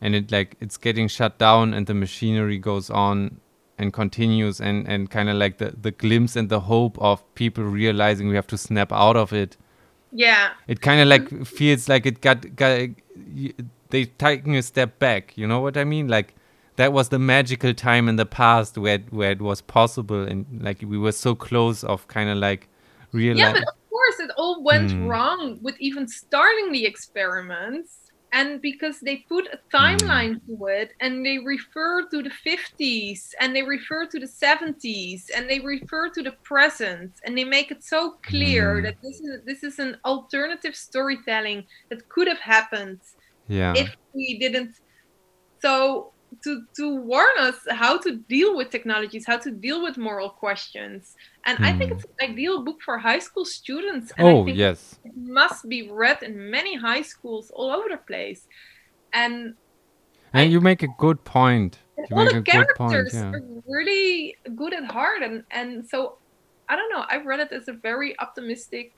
And 0.03 0.15
it 0.17 0.31
like 0.33 0.57
it's 0.61 0.77
getting 0.77 1.09
shut 1.09 1.39
down 1.39 1.73
and 1.73 1.87
the 1.87 1.95
machinery 1.95 2.59
goes 2.59 2.91
on 2.91 3.41
and 3.79 3.93
continues 3.93 4.61
and, 4.61 4.87
and 4.93 5.11
kind 5.11 5.29
of 5.31 5.37
like 5.37 5.57
the, 5.59 5.73
the 5.81 5.93
glimpse 5.93 6.37
and 6.37 6.49
the 6.51 6.61
hope 6.61 6.99
of 7.01 7.23
people 7.35 7.65
realizing 7.65 8.29
we 8.29 8.35
have 8.35 8.47
to 8.49 8.59
snap 8.59 8.93
out 8.93 9.17
of 9.17 9.33
it 9.33 9.57
yeah. 10.13 10.51
it 10.69 10.81
kind 10.83 11.01
of 11.01 11.09
like 11.09 11.47
feels 11.47 11.89
like 11.89 12.05
it 12.05 12.21
got 12.21 12.55
got 12.55 12.89
they 13.91 14.05
taking 14.19 14.57
a 14.57 14.63
step 14.63 14.99
back 14.99 15.37
you 15.37 15.47
know 15.47 15.61
what 15.61 15.77
i 15.77 15.85
mean 15.85 16.07
like 16.09 16.35
that 16.77 16.93
was 16.93 17.09
the 17.09 17.19
magical 17.19 17.73
time 17.75 18.09
in 18.09 18.17
the 18.17 18.27
past 18.27 18.77
where 18.79 18.97
it- 18.97 19.13
where 19.13 19.31
it 19.31 19.41
was 19.41 19.61
possible 19.63 20.23
and 20.23 20.45
like 20.63 20.83
we 20.83 20.99
were 20.99 21.13
so 21.13 21.35
close 21.35 21.83
of 21.85 22.07
kind 22.09 22.29
of 22.31 22.37
like 22.39 22.69
realizing 23.13 23.39
Yeah, 23.47 23.53
but 23.53 23.63
of 23.63 23.91
course 23.91 24.21
it 24.21 24.31
all 24.37 24.63
went 24.63 24.91
Hmm. 24.93 25.07
wrong 25.09 25.59
with 25.63 25.77
even 25.81 26.07
starting 26.09 26.73
the 26.73 26.85
experiments. 26.87 28.02
And 28.33 28.62
because 28.62 29.01
they 29.01 29.18
put 29.28 29.47
a 29.53 29.59
timeline 29.76 30.41
to 30.47 30.66
it 30.66 30.95
and 31.01 31.24
they 31.24 31.39
refer 31.39 32.09
to 32.09 32.22
the 32.22 32.30
50s 32.30 33.35
and 33.41 33.55
they 33.55 33.62
refer 33.62 34.07
to 34.07 34.18
the 34.18 34.26
70s 34.26 35.24
and 35.37 35.49
they 35.51 35.61
refer 35.61 36.09
to 36.11 36.22
the 36.22 36.33
present 36.43 37.12
and 37.24 37.37
they 37.37 37.45
make 37.45 37.70
it 37.70 37.85
so 37.85 38.16
clear 38.22 38.78
Hmm. 38.78 38.85
that 38.85 38.97
this 39.03 39.20
is 39.20 39.43
this 39.45 39.62
is 39.62 39.78
an 39.78 39.99
alternative 40.05 40.74
storytelling 40.74 41.66
that 41.91 42.09
could 42.09 42.26
have 42.28 42.41
happened 42.41 43.01
yeah. 43.49 43.74
if 43.76 43.95
we 44.14 44.39
didn't. 44.39 44.76
So 45.61 46.12
to 46.45 46.62
to 46.76 46.97
warn 46.97 47.37
us 47.39 47.57
how 47.70 47.99
to 47.99 48.16
deal 48.16 48.57
with 48.57 48.70
technologies 48.70 49.26
how 49.26 49.37
to 49.39 49.51
deal 49.51 49.83
with 49.83 49.97
moral 49.99 50.30
questions. 50.30 51.14
And 51.45 51.59
i 51.64 51.72
think 51.76 51.91
Hmm. 51.91 51.99
it's 51.99 52.07
an 52.18 52.30
ideal 52.30 52.62
book 52.62 52.80
for 52.83 52.99
high 52.99 53.18
school 53.18 53.45
students 53.45 54.12
and 54.16 54.28
I 54.28 54.33
oh 54.33 54.45
think 54.45 54.57
yes. 54.57 54.99
it 55.05 55.16
must 55.16 55.68
be 55.68 55.91
read 55.91 56.22
in 56.22 56.51
many 56.51 56.76
high 56.76 57.03
schools 57.03 57.51
all 57.55 57.70
over 57.70 57.89
the 57.89 57.99
place. 57.99 58.47
And 59.12 59.55
and 60.33 60.51
you 60.51 60.61
make 60.61 60.83
a 60.83 60.89
good 60.99 61.22
point. 61.24 61.78
You 61.99 62.16
all 62.16 62.24
make 62.24 62.33
the 62.33 62.39
a 62.39 62.43
good 62.43 62.66
point 62.76 62.93
characters 62.93 63.14
yeah. 63.14 63.33
are 63.33 63.43
really 63.68 64.37
good 64.57 64.72
at 64.72 64.85
heart 64.85 65.22
and 65.22 65.45
and 65.51 65.87
so 65.87 66.16
i 66.68 66.74
don't 66.74 66.91
know 66.91 67.05
i've 67.09 67.26
read 67.26 67.39
it 67.41 67.53
as 67.53 67.68
a 67.68 67.72
very 67.72 68.18
optimistic 68.18 68.91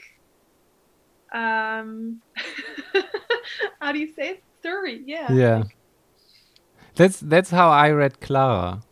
um 1.32 2.22
how 3.80 3.92
do 3.92 3.98
you 3.98 4.12
say 4.14 4.28
it? 4.30 4.42
Story 4.60 5.02
yeah. 5.04 5.30
Yeah 5.32 5.62
that's 6.94 7.20
that's 7.20 7.50
how 7.50 7.70
i 7.70 7.90
read 7.90 8.20
klara 8.20 8.82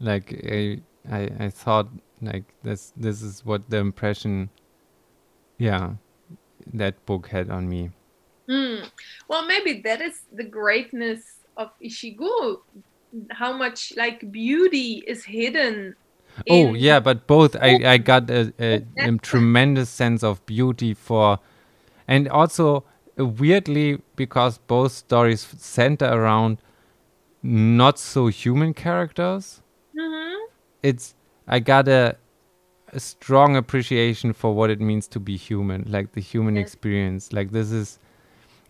like 0.00 0.32
i 0.50 0.80
i, 1.10 1.30
I 1.38 1.48
thought 1.50 1.88
like 2.20 2.44
this 2.62 2.92
this 2.96 3.22
is 3.22 3.44
what 3.44 3.68
the 3.70 3.78
impression 3.78 4.50
yeah 5.58 5.94
that 6.72 7.04
book 7.06 7.28
had 7.28 7.50
on 7.50 7.68
me 7.68 7.90
Hmm. 8.48 8.82
Well, 9.28 9.46
maybe 9.46 9.80
that 9.82 10.00
is 10.00 10.20
the 10.32 10.44
greatness 10.44 11.22
of 11.56 11.70
Ishiguro. 11.82 12.58
How 13.30 13.52
much 13.52 13.92
like 13.96 14.30
beauty 14.32 15.02
is 15.06 15.24
hidden. 15.24 15.94
oh 16.48 16.72
yeah 16.72 16.98
but 16.98 17.26
both 17.26 17.54
i 17.56 17.78
i 17.84 17.98
got 17.98 18.30
a, 18.30 18.50
a, 18.58 18.82
a 18.96 19.18
tremendous 19.18 19.90
sense 19.90 20.24
of 20.24 20.40
beauty 20.46 20.94
for 20.94 21.38
and 22.08 22.26
also 22.26 22.84
weirdly 23.18 24.00
because 24.16 24.56
both 24.56 24.92
stories 24.92 25.46
center 25.58 26.06
around 26.06 26.56
not 27.42 27.98
so 27.98 28.28
human 28.28 28.72
characters 28.74 29.60
Mhm. 29.96 30.36
it's 30.82 31.14
I 31.46 31.58
got 31.58 31.88
a, 31.88 32.16
a 32.92 33.00
strong 33.00 33.56
appreciation 33.56 34.32
for 34.32 34.54
what 34.54 34.70
it 34.70 34.80
means 34.80 35.08
to 35.08 35.18
be 35.20 35.36
human, 35.36 35.84
like 35.88 36.12
the 36.12 36.20
human 36.20 36.56
Yes. 36.56 36.66
experience. 36.66 37.32
Like 37.32 37.50
this 37.50 37.72
is, 37.72 37.98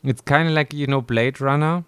it's 0.03 0.21
kind 0.23 0.49
of 0.49 0.55
like 0.55 0.73
you 0.73 0.87
know 0.87 1.03
Blade 1.03 1.41
Runner, 1.41 1.85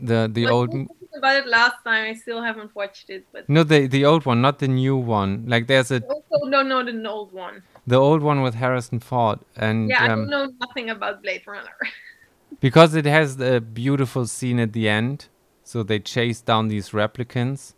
the 0.00 0.28
the 0.32 0.44
Well, 0.44 0.54
old 0.54 0.74
about 1.18 1.36
it 1.36 1.46
last 1.48 1.76
time. 1.84 2.10
I 2.10 2.14
still 2.14 2.40
haven't 2.42 2.74
watched 2.76 3.10
it, 3.10 3.26
but 3.32 3.48
no 3.48 3.64
the 3.64 3.86
the 3.88 4.04
old 4.04 4.26
one, 4.26 4.40
not 4.40 4.58
the 4.60 4.68
new 4.68 4.96
one. 4.96 5.44
Like 5.46 5.66
there's 5.66 5.90
a 5.90 6.02
also 6.04 6.46
no, 6.46 6.62
no, 6.62 6.84
the 6.84 7.08
old 7.08 7.32
one. 7.32 7.62
the 7.86 7.96
old 7.96 8.22
one 8.22 8.42
with 8.42 8.54
Harrison 8.54 9.00
Ford, 9.00 9.40
and 9.56 9.90
Yeah, 9.90 10.04
I 10.04 10.08
um, 10.08 10.20
don't 10.20 10.30
know 10.30 10.52
nothing 10.60 10.90
about 10.90 11.22
Blade 11.22 11.42
Runner. 11.46 11.76
because 12.60 12.94
it 12.94 13.06
has 13.06 13.36
the 13.36 13.60
beautiful 13.60 14.26
scene 14.26 14.60
at 14.60 14.72
the 14.72 14.88
end, 14.88 15.28
so 15.70 15.82
they 15.82 15.98
chase 15.98 16.40
down 16.50 16.68
these 16.68 16.90
replicants, 16.90 17.74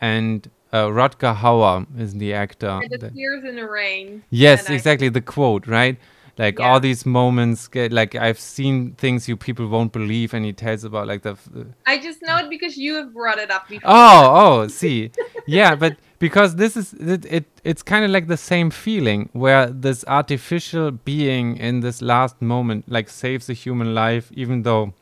and 0.00 0.48
uh, 0.72 0.86
Rutger 0.86 1.36
Hauer 1.36 1.86
is 1.98 2.14
the 2.14 2.32
actor. 2.34 2.80
and 2.82 2.90
the 2.90 3.10
tears 3.10 3.44
in 3.44 3.56
the 3.56 3.68
rain. 3.68 4.24
Yes, 4.30 4.64
that 4.64 4.72
I- 4.72 4.76
exactly. 4.76 5.08
The 5.08 5.20
quote, 5.20 5.66
right? 5.66 5.96
Like 6.38 6.58
Yeah. 6.58 6.66
all 6.72 6.80
these 6.80 7.04
moments, 7.04 7.68
get, 7.68 7.92
like 7.92 8.14
I've 8.14 8.38
seen 8.40 8.92
things 9.02 9.28
you 9.28 9.36
people 9.36 9.66
won't 9.68 9.92
believe, 9.92 10.32
and 10.32 10.46
he 10.46 10.52
tells 10.54 10.82
about 10.82 11.06
like 11.06 11.22
the. 11.22 11.32
f- 11.32 11.48
I 11.86 11.98
just 11.98 12.22
know 12.22 12.36
it 12.38 12.48
because 12.48 12.78
you 12.78 12.94
have 12.94 13.12
brought 13.12 13.38
it 13.38 13.50
up 13.50 13.68
before. 13.68 13.90
oh, 13.92 14.22
oh, 14.62 14.68
see, 14.68 15.10
yeah, 15.46 15.74
but 15.74 15.98
because 16.18 16.56
this 16.56 16.74
is 16.74 16.94
it, 16.94 17.26
it 17.26 17.44
it's 17.64 17.82
kind 17.82 18.02
of 18.06 18.10
like 18.10 18.28
the 18.28 18.38
same 18.38 18.70
feeling 18.70 19.28
where 19.34 19.66
this 19.66 20.06
artificial 20.08 20.90
being 20.90 21.58
in 21.58 21.80
this 21.80 22.00
last 22.00 22.40
moment 22.40 22.80
like 22.96 23.10
saves 23.10 23.50
a 23.50 23.52
human 23.52 23.94
life, 23.94 24.26
even 24.34 24.62
though 24.62 24.94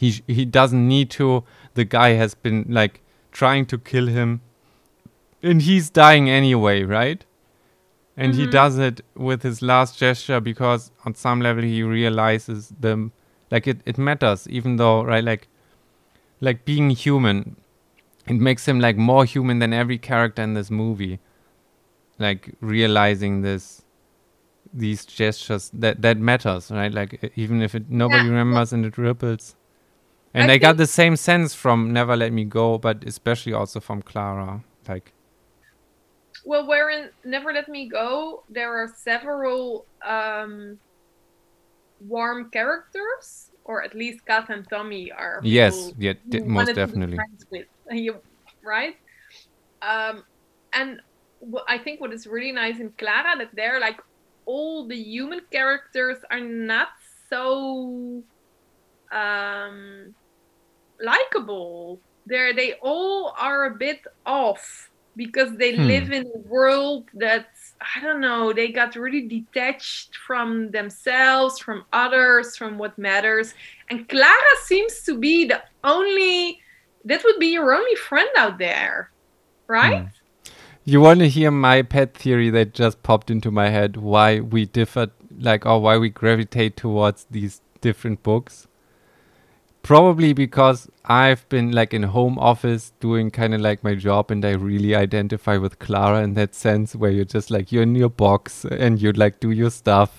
he 0.00 0.10
sh- 0.12 0.22
he 0.38 0.44
doesn't 0.58 0.86
need 0.88 1.10
to. 1.18 1.28
The 1.74 1.84
guy 1.84 2.10
has 2.20 2.34
been 2.46 2.60
like 2.80 3.00
trying 3.40 3.66
to 3.72 3.78
kill 3.90 4.06
him, 4.18 4.40
and 5.42 5.62
he's 5.62 5.90
dying 5.90 6.28
anyway, 6.30 6.82
right? 6.84 7.24
And 8.16 8.34
he 8.34 8.46
Mhm. 8.46 8.50
does 8.50 8.78
it 8.86 9.00
with 9.28 9.42
his 9.48 9.62
last 9.62 9.98
gesture 9.98 10.40
because 10.40 10.90
on 11.06 11.14
some 11.14 11.40
level 11.48 11.62
he 11.62 11.82
realizes 11.82 12.72
the 12.86 12.94
like 13.54 13.66
it, 13.72 13.80
it 13.92 13.98
matters 14.08 14.46
even 14.58 14.76
though 14.76 15.02
right 15.10 15.24
like 15.28 15.48
like 16.48 16.64
being 16.64 16.90
human 16.90 17.56
it 18.34 18.40
makes 18.48 18.66
him 18.72 18.78
like 18.84 18.96
more 19.10 19.24
human 19.24 19.58
than 19.62 19.72
every 19.78 19.98
character 20.08 20.42
in 20.48 20.54
this 20.58 20.70
movie 20.70 21.18
like 22.26 22.50
realizing 22.60 23.40
this 23.46 23.82
these 24.84 25.04
gestures 25.06 25.70
that 25.84 26.02
that 26.02 26.18
matters 26.30 26.70
right 26.70 26.92
like 27.00 27.32
even 27.44 27.62
if 27.68 27.74
it 27.80 27.90
nobody 28.04 28.24
Yeah. 28.24 28.30
remembers 28.36 28.72
and 28.78 28.84
it 28.92 28.98
ripples 28.98 29.56
and 30.34 30.50
I 30.50 30.54
I, 30.54 30.58
got 30.58 30.76
the 30.76 30.86
same 30.86 31.16
sense 31.16 31.54
from 31.54 31.92
never 31.92 32.16
let 32.16 32.32
me 32.32 32.44
go 32.44 32.78
but 32.78 33.04
especially 33.04 33.52
also 33.52 33.80
from 33.80 34.02
klara 34.02 34.62
like 34.88 35.12
Well, 36.44 36.66
where 36.66 36.90
in 36.90 37.10
Never 37.24 37.52
Let 37.52 37.68
Me 37.68 37.88
Go, 37.88 38.44
there 38.48 38.72
are 38.72 38.88
several 38.96 39.86
um, 40.06 40.78
warm 42.00 42.50
characters, 42.50 43.50
or 43.64 43.82
at 43.82 43.94
least 43.94 44.24
Kath 44.26 44.48
and 44.48 44.66
Tommy 44.68 45.12
are. 45.12 45.40
yes 45.42 45.92
yeah 45.98 46.14
most 46.44 46.74
definitely 46.74 47.18
you, 47.90 48.16
right? 48.64 48.94
Um, 49.82 50.24
and 50.72 51.00
I 51.68 51.78
think 51.78 52.00
what 52.00 52.12
is 52.12 52.26
really 52.26 52.52
nice 52.52 52.80
in 52.80 52.90
Klara 52.90 53.38
that 53.38 53.50
they're 53.54 53.80
like 53.80 53.98
all 54.46 54.88
the 54.88 54.96
human 54.96 55.40
characters 55.52 56.18
are 56.30 56.40
not 56.40 56.88
so 57.28 58.22
um, 59.12 60.14
likable. 61.02 62.02
They're 62.26 62.54
they 62.54 62.74
all 62.82 63.34
are 63.38 63.66
a 63.66 63.76
bit 63.76 64.00
off 64.26 64.90
because 65.16 65.56
they 65.56 65.72
Hmm. 65.76 65.86
live 65.86 66.10
in 66.12 66.24
a 66.24 66.38
world 66.48 67.08
that's 67.14 67.74
I 67.96 68.00
don't 68.00 68.20
know. 68.20 68.52
They 68.52 68.72
got 68.72 68.96
really 68.96 69.28
detached 69.28 70.16
from 70.26 70.70
themselves, 70.70 71.58
from 71.58 71.84
others, 71.92 72.56
from 72.56 72.78
what 72.78 72.98
matters. 72.98 73.52
And 73.90 74.08
Klara 74.08 74.56
seems 74.66 75.02
to 75.04 75.18
be 75.18 75.46
the 75.46 75.62
only 75.84 76.58
that 77.04 77.24
would 77.24 77.38
be 77.40 77.48
your 77.48 77.72
only 77.74 77.96
friend 77.96 78.28
out 78.36 78.58
there, 78.58 79.10
right? 79.68 79.92
Hmm. 79.92 80.06
You 80.84 81.00
want 81.00 81.20
to 81.20 81.28
hear 81.28 81.50
my 81.50 81.82
pet 81.82 82.14
theory 82.16 82.50
that 82.50 82.74
just 82.74 83.02
popped 83.02 83.30
into 83.30 83.50
my 83.50 83.70
head? 83.70 83.96
Why 83.98 84.40
we 84.40 84.66
differ, 84.66 85.08
like, 85.30 85.66
or 85.66 85.80
why 85.82 85.98
we 85.98 86.10
gravitate 86.10 86.76
towards 86.76 87.26
these 87.30 87.62
different 87.82 88.22
books? 88.24 88.68
Probably 89.82 90.32
because 90.34 90.88
I've 91.06 91.48
been 91.48 91.72
like 91.72 91.94
in 91.94 92.02
home 92.02 92.38
office 92.38 92.92
doing 93.00 93.30
kind 93.30 93.54
of 93.54 93.60
like 93.60 93.82
my 93.82 93.94
job, 93.94 94.30
and 94.30 94.44
I 94.44 94.50
really 94.52 94.94
identify 94.94 95.56
with 95.56 95.78
Klara 95.78 96.22
in 96.22 96.34
that 96.34 96.54
sense, 96.54 96.94
where 96.94 97.10
you're 97.10 97.24
just 97.24 97.50
like 97.50 97.72
you're 97.72 97.82
in 97.82 97.94
your 97.94 98.10
box 98.10 98.64
and 98.64 99.00
you 99.00 99.12
like 99.12 99.40
do 99.40 99.50
your 99.50 99.70
stuff, 99.70 100.18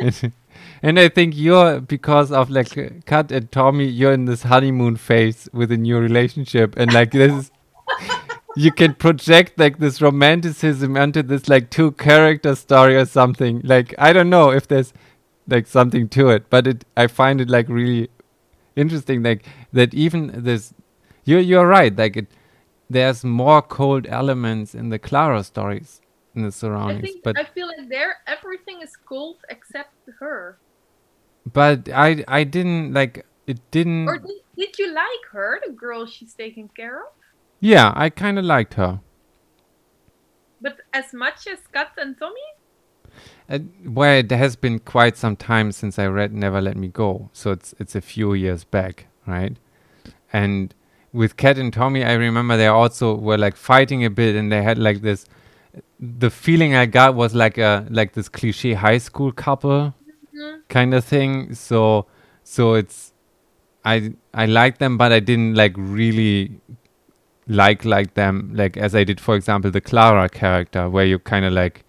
and, 0.00 0.32
and 0.82 0.98
I 0.98 1.08
think 1.08 1.36
you're 1.36 1.80
because 1.80 2.32
of 2.32 2.50
like 2.50 3.04
Kat 3.04 3.30
and 3.30 3.50
Tommy, 3.52 3.86
you're 3.86 4.12
in 4.12 4.24
this 4.24 4.42
honeymoon 4.42 4.96
phase 4.96 5.48
within 5.52 5.84
your 5.84 6.00
relationship, 6.00 6.74
and 6.76 6.92
like 6.92 7.12
this 7.12 7.32
is. 7.32 7.50
You 8.56 8.70
can 8.70 8.94
project 8.94 9.58
like 9.58 9.78
this 9.80 10.00
romanticism 10.00 10.96
onto 10.96 11.22
this 11.24 11.48
like 11.48 11.70
two 11.70 11.90
character 11.90 12.54
story 12.54 12.94
or 12.94 13.04
something. 13.04 13.60
Like 13.64 13.96
I 13.98 14.12
don't 14.12 14.30
know 14.30 14.50
if 14.50 14.68
there's 14.68 14.92
like 15.48 15.66
something 15.66 16.08
to 16.10 16.28
it, 16.28 16.48
but 16.50 16.68
it 16.68 16.84
I 16.96 17.08
find 17.08 17.40
it 17.40 17.50
like 17.50 17.68
really 17.68 18.10
interesting. 18.76 19.22
Like 19.22 19.44
that 19.72 19.94
even 19.94 20.44
this, 20.44 20.74
you're 21.24 21.40
you're 21.40 21.66
right. 21.66 21.94
Like 21.96 22.16
it, 22.16 22.26
there's 22.90 23.24
more 23.24 23.62
cold 23.62 24.06
elements 24.08 24.74
in 24.74 24.90
the 24.90 24.98
Klara 24.98 25.44
stories 25.44 26.00
in 26.34 26.42
the 26.42 26.50
I 26.86 26.98
surroundings, 26.98 27.02
think 27.02 27.22
but 27.24 27.36
I 27.36 27.44
feel 27.44 27.66
like 27.68 27.88
there 27.88 28.16
everything 28.26 28.80
is 28.82 28.96
cold 28.96 29.38
except 29.48 29.94
her. 30.20 30.58
but 31.52 31.88
I 31.88 32.24
I 32.28 32.44
didn't 32.44 32.92
like 32.92 33.26
it 33.46 33.60
didn't. 33.70 34.08
Or 34.08 34.18
did, 34.18 34.40
did 34.56 34.78
you 34.78 34.92
like 34.92 35.24
her, 35.32 35.60
the 35.64 35.72
girl 35.72 36.06
she's 36.06 36.34
taking 36.34 36.68
care 36.68 37.00
of? 37.02 37.12
yeah, 37.60 37.92
I 37.96 38.10
kind 38.10 38.38
of 38.38 38.44
liked 38.44 38.74
her. 38.74 39.00
But 40.60 40.80
as 40.92 41.12
much 41.12 41.46
as 41.46 41.66
Kat 41.68 41.92
and 41.96 42.18
Tommy? 42.18 42.40
Uh, 43.48 43.58
well, 43.84 44.18
it 44.18 44.30
has 44.30 44.56
been 44.56 44.78
quite 44.78 45.16
some 45.16 45.36
time 45.36 45.70
since 45.72 45.98
I 45.98 46.06
read 46.06 46.32
Never 46.32 46.60
Let 46.62 46.76
Me 46.76 46.88
Go, 46.88 47.28
so 47.32 47.50
it's 47.50 47.74
it's 47.78 47.94
a 47.94 48.00
few 48.00 48.32
years 48.34 48.64
back, 48.64 49.06
right? 49.26 49.56
And 50.32 50.74
with 51.12 51.36
Kat 51.36 51.58
and 51.58 51.72
Tommy, 51.72 52.04
I 52.04 52.14
remember 52.14 52.56
they 52.56 52.66
also 52.66 53.14
were 53.14 53.36
like 53.38 53.56
fighting 53.56 54.04
a 54.04 54.10
bit, 54.10 54.34
and 54.34 54.50
they 54.50 54.62
had 54.62 54.78
like 54.78 55.02
this. 55.02 55.26
The 56.00 56.30
feeling 56.30 56.74
I 56.74 56.86
got 56.86 57.14
was 57.14 57.34
like 57.34 57.58
a 57.58 57.86
like 57.90 58.14
this 58.14 58.28
cliche 58.28 58.74
high 58.74 58.98
school 58.98 59.30
couple 59.32 59.94
Mhm. 60.34 60.60
kind 60.68 60.94
of 60.94 61.04
thing. 61.04 61.54
So 61.54 62.06
so 62.42 62.74
it's 62.74 63.12
I 63.84 64.14
I 64.32 64.46
like 64.46 64.78
them, 64.78 64.96
but 64.96 65.12
I 65.12 65.20
didn't 65.20 65.54
like 65.54 65.74
really 65.76 66.60
like 67.46 67.84
like 67.84 68.14
them 68.14 68.52
like 68.54 68.76
as 68.78 68.94
I 68.94 69.04
did, 69.04 69.20
for 69.20 69.36
example, 69.36 69.70
the 69.70 69.80
Klara 69.82 70.30
character, 70.30 70.88
where 70.88 71.04
you 71.04 71.18
kind 71.18 71.44
of 71.44 71.52
like 71.52 71.83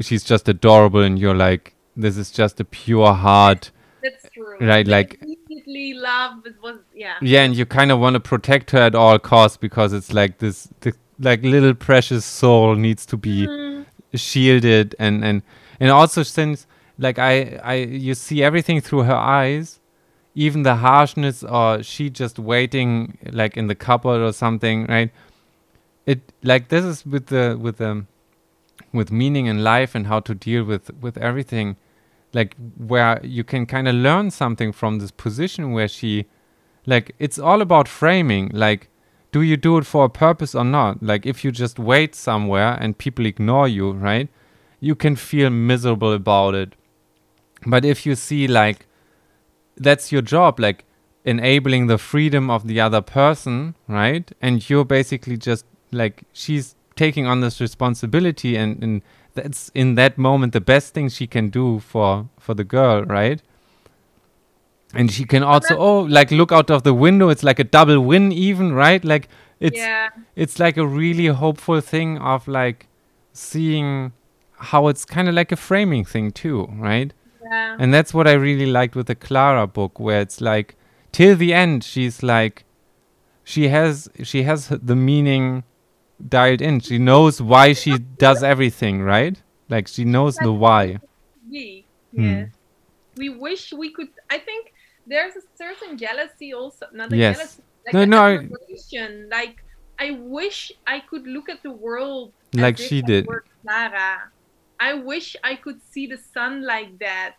she's 0.00 0.24
just 0.24 0.48
adorable, 0.48 1.00
and 1.00 1.18
you're 1.18 1.34
like, 1.34 1.74
this 1.96 2.16
is 2.16 2.30
just 2.30 2.60
a 2.60 2.64
pure 2.64 3.12
heart, 3.12 3.70
That's 4.02 4.28
true. 4.34 4.58
Right, 4.60 4.86
like- 4.86 5.18
immediately 5.22 5.94
love 5.94 6.44
it 6.46 6.54
was 6.62 6.78
yeah. 6.94 7.14
yeah, 7.20 7.42
and 7.42 7.54
you 7.54 7.66
kind 7.66 7.92
of 7.92 7.98
want 8.00 8.14
to 8.14 8.20
protect 8.20 8.70
her 8.72 8.78
at 8.80 8.94
all 8.94 9.18
costs 9.18 9.56
because 9.56 9.92
it's 9.92 10.12
like 10.12 10.38
this, 10.38 10.68
the 10.80 10.94
like 11.20 11.42
little 11.42 11.74
precious 11.74 12.24
soul 12.24 12.74
needs 12.74 13.06
to 13.06 13.16
be 13.16 13.46
Mm, 13.46 13.86
shielded 14.14 14.94
and 14.98 15.24
and 15.24 15.42
and 15.78 15.90
also 15.90 16.22
since 16.22 16.66
like 16.98 17.18
I 17.18 17.60
I 17.62 17.74
you 17.74 18.14
see 18.14 18.42
everything 18.42 18.80
through 18.80 19.02
her 19.04 19.14
eyes 19.14 19.78
even 20.34 20.62
the 20.62 20.76
harshness 20.76 21.44
or 21.44 21.82
she 21.82 22.10
just 22.10 22.38
waiting 22.38 23.18
like 23.30 23.56
in 23.56 23.66
the 23.68 23.74
cupboard 23.74 24.20
or 24.22 24.32
something 24.32 24.86
right 24.86 25.10
it 26.06 26.20
like 26.42 26.68
this 26.68 26.84
is 26.84 27.06
with 27.06 27.26
the 27.26 27.56
with 27.60 27.76
the 27.76 28.04
with 28.92 29.10
meaning 29.10 29.46
in 29.46 29.64
life 29.64 29.94
and 29.94 30.06
how 30.06 30.20
to 30.20 30.34
deal 30.34 30.64
with 30.64 30.92
with 31.00 31.16
everything 31.18 31.76
like 32.32 32.56
where 32.76 33.20
you 33.24 33.44
can 33.44 33.66
kind 33.66 33.88
of 33.88 33.94
learn 33.94 34.30
something 34.30 34.72
from 34.72 34.98
this 34.98 35.10
position 35.10 35.72
where 35.72 35.88
she 35.88 36.26
like 36.86 37.14
it's 37.18 37.38
all 37.38 37.60
about 37.60 37.88
framing 37.88 38.50
like 38.52 38.88
do 39.30 39.40
you 39.40 39.56
do 39.56 39.78
it 39.78 39.86
for 39.86 40.04
a 40.04 40.10
purpose 40.10 40.54
or 40.54 40.64
not? 40.64 41.02
Like 41.02 41.24
if 41.24 41.42
you 41.42 41.52
just 41.52 41.78
wait 41.78 42.14
somewhere 42.14 42.76
and 42.78 42.98
people 42.98 43.24
ignore 43.24 43.66
you 43.66 43.92
right 43.92 44.28
you 44.80 44.94
can 44.94 45.14
feel 45.14 45.48
miserable 45.48 46.12
about 46.12 46.54
it. 46.54 46.74
But 47.64 47.84
if 47.84 48.04
you 48.04 48.14
see 48.14 48.48
like 48.48 48.86
that's 49.76 50.12
your 50.12 50.22
job 50.22 50.60
like 50.60 50.84
enabling 51.24 51.86
the 51.86 51.98
freedom 51.98 52.50
of 52.50 52.66
the 52.66 52.80
other 52.80 53.00
person 53.00 53.74
right 53.86 54.32
and 54.42 54.68
you're 54.68 54.84
basically 54.84 55.36
just 55.36 55.64
like 55.92 56.24
she's 56.32 56.74
taking 56.96 57.26
on 57.26 57.40
this 57.40 57.60
responsibility 57.60 58.56
and, 58.56 58.82
and 58.82 59.02
that's 59.34 59.70
in 59.74 59.94
that 59.94 60.18
moment 60.18 60.52
the 60.52 60.60
best 60.60 60.94
thing 60.94 61.08
she 61.08 61.26
can 61.26 61.48
do 61.48 61.80
for 61.80 62.28
for 62.38 62.54
the 62.54 62.64
girl 62.64 63.04
right? 63.04 63.42
And 64.94 65.10
she 65.10 65.24
can 65.24 65.42
also 65.42 65.76
oh 65.78 66.00
like 66.00 66.30
look 66.30 66.52
out 66.52 66.70
of 66.70 66.82
the 66.82 66.92
window. 66.92 67.30
It's 67.30 67.42
like 67.42 67.58
a 67.58 67.64
double 67.64 68.00
win 68.00 68.30
even 68.30 68.74
right? 68.74 69.02
Like 69.02 69.28
it's 69.58 69.78
yeah. 69.78 70.10
it's 70.36 70.58
like 70.58 70.76
a 70.76 70.86
really 70.86 71.26
hopeful 71.26 71.80
thing 71.80 72.18
of 72.18 72.46
like 72.48 72.88
seeing 73.32 74.12
how 74.56 74.88
it's 74.88 75.04
kind 75.04 75.28
of 75.28 75.34
like 75.34 75.52
a 75.52 75.56
framing 75.56 76.04
thing 76.04 76.30
too 76.30 76.68
right? 76.74 77.12
Yeah. 77.44 77.76
and 77.78 77.92
that's 77.92 78.14
what 78.14 78.28
i 78.28 78.32
really 78.32 78.66
liked 78.66 78.94
with 78.94 79.08
the 79.08 79.16
klara 79.16 79.66
book 79.66 79.98
where 79.98 80.20
it's 80.20 80.40
like 80.40 80.76
till 81.10 81.34
the 81.36 81.52
end 81.52 81.82
she's 81.82 82.22
like 82.22 82.64
she 83.42 83.68
has 83.68 84.08
she 84.22 84.44
has 84.44 84.68
the 84.68 84.94
meaning 84.94 85.64
dialed 86.28 86.62
in 86.62 86.80
she 86.80 86.98
knows 86.98 87.40
why 87.42 87.72
she 87.72 87.98
does 87.98 88.42
everything 88.42 89.02
right 89.02 89.42
like 89.68 89.88
she 89.88 90.04
knows 90.04 90.36
the 90.36 90.52
why 90.52 90.98
we 91.50 91.86
Hmm. 92.14 92.22
yes. 92.22 92.48
We 93.16 93.28
wish 93.28 93.72
we 93.72 93.92
could 93.92 94.08
I 94.30 94.38
think 94.38 94.68
there's 95.06 95.34
a 95.36 95.42
certain 95.56 95.98
jealousy 95.98 96.52
also 96.52 96.86
not 96.92 97.12
a 97.12 97.16
Yes. 97.16 97.36
jealousy 97.36 97.62
like 97.86 97.94
No, 97.94 98.04
no, 98.04 98.18
I- 98.22 98.48
like 99.30 99.56
I 99.98 100.10
wish 100.12 100.72
I 100.86 101.00
could 101.00 101.26
look 101.26 101.48
at 101.48 101.62
the 101.62 101.70
world 101.72 102.34
Like 102.54 102.78
she 102.78 103.02
did. 103.02 103.26
Klara. 103.26 104.18
I 104.80 104.94
wish 104.94 105.36
I 105.44 105.54
could 105.56 105.80
see 105.92 106.06
the 106.06 106.18
sun 106.18 106.62
like 106.62 106.98
that 106.98 107.34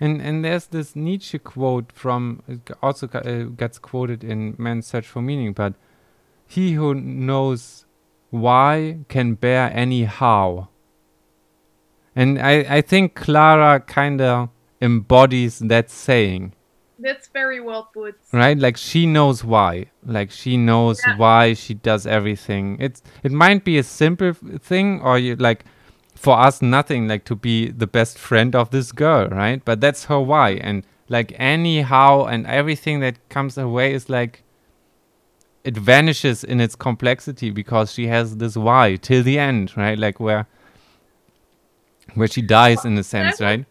And 0.00 0.22
and 0.22 0.42
there's 0.44 0.66
this 0.66 0.96
Nietzsche 0.96 1.38
quote 1.38 1.92
from 1.92 2.42
it 2.48 2.70
also 2.82 3.06
uh, 3.08 3.44
gets 3.56 3.78
quoted 3.78 4.24
in 4.24 4.54
Man's 4.58 4.86
Search 4.86 5.06
for 5.06 5.20
Meaning, 5.20 5.52
but 5.52 5.74
he 6.46 6.72
who 6.72 6.94
knows 6.94 7.84
why 8.30 9.00
can 9.08 9.34
bear 9.34 9.70
any 9.74 10.04
how. 10.04 10.68
And 12.16 12.38
I 12.40 12.78
I 12.78 12.80
think 12.80 13.14
Klara 13.14 13.86
kind 13.86 14.20
of 14.20 14.48
embodies 14.80 15.58
that 15.58 15.90
saying, 15.90 16.54
That's 16.98 17.28
very 17.28 17.60
well 17.60 17.90
put. 17.92 18.14
right? 18.32 18.58
Like 18.58 18.76
she 18.78 19.06
knows 19.06 19.44
why, 19.44 19.90
like 20.04 20.30
she 20.30 20.56
knows 20.56 21.00
Yeah. 21.06 21.16
why 21.18 21.54
she 21.54 21.74
does 21.74 22.06
everything. 22.06 22.78
It's 22.80 23.02
it 23.22 23.32
might 23.32 23.64
be 23.64 23.78
a 23.78 23.82
simple 23.82 24.32
thing, 24.60 25.00
or 25.02 25.18
you 25.18 25.36
like 25.36 25.64
for 26.20 26.38
us 26.38 26.60
nothing 26.60 27.08
like 27.08 27.24
to 27.24 27.34
be 27.34 27.70
the 27.70 27.86
best 27.86 28.18
friend 28.18 28.54
of 28.54 28.70
this 28.70 28.92
girl, 28.92 29.26
right? 29.28 29.64
But 29.64 29.80
that's 29.80 30.04
her 30.04 30.20
why, 30.20 30.50
and 30.50 30.84
like 31.08 31.32
anyhow 31.38 32.26
and 32.26 32.46
everything 32.46 33.00
that 33.00 33.16
comes 33.30 33.56
her 33.56 33.66
way 33.66 33.94
is 33.94 34.10
like 34.10 34.42
it 35.64 35.76
vanishes 35.78 36.44
in 36.44 36.60
its 36.60 36.76
complexity 36.76 37.50
because 37.50 37.92
she 37.94 38.06
has 38.08 38.36
this 38.36 38.54
why 38.54 38.96
till 38.96 39.22
the 39.22 39.38
end, 39.38 39.74
right? 39.78 39.98
Like 39.98 40.20
where 40.20 40.46
where 42.12 42.28
she 42.28 42.42
dies 42.42 42.84
in 42.84 42.98
a 42.98 43.02
sense, 43.02 43.40
right? 43.40 43.64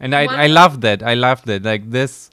And 0.00 0.14
I 0.14 0.24
I 0.44 0.46
love 0.46 0.80
that. 0.80 1.02
I 1.02 1.12
love 1.12 1.44
that. 1.44 1.62
Like 1.64 1.90
this 1.90 2.30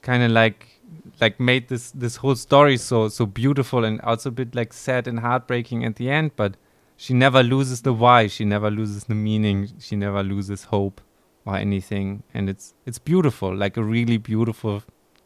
kind 0.00 0.22
of 0.22 0.30
like 0.30 0.80
like 1.20 1.38
made 1.38 1.68
this 1.68 1.90
this 1.90 2.16
whole 2.16 2.36
story 2.36 2.78
so 2.78 3.08
so 3.08 3.26
beautiful 3.26 3.84
and 3.84 4.00
also 4.00 4.30
a 4.30 4.32
bit 4.32 4.54
like 4.54 4.72
sad 4.72 5.06
and 5.06 5.20
heartbreaking 5.20 5.84
at 5.84 5.96
the 5.96 6.08
end, 6.08 6.30
but 6.34 6.56
she 6.96 7.14
never 7.14 7.42
loses 7.42 7.82
the 7.82 7.92
why, 7.92 8.26
she 8.26 8.44
never 8.44 8.70
loses 8.70 9.04
the 9.04 9.14
meaning, 9.14 9.68
she 9.78 9.96
never 9.96 10.22
loses 10.22 10.64
hope 10.64 11.00
or 11.44 11.56
anything. 11.56 12.22
And 12.34 12.48
it's 12.48 12.74
it's 12.84 12.98
beautiful, 12.98 13.54
like 13.54 13.76
a 13.76 13.82
really 13.84 14.16
beautiful 14.18 14.82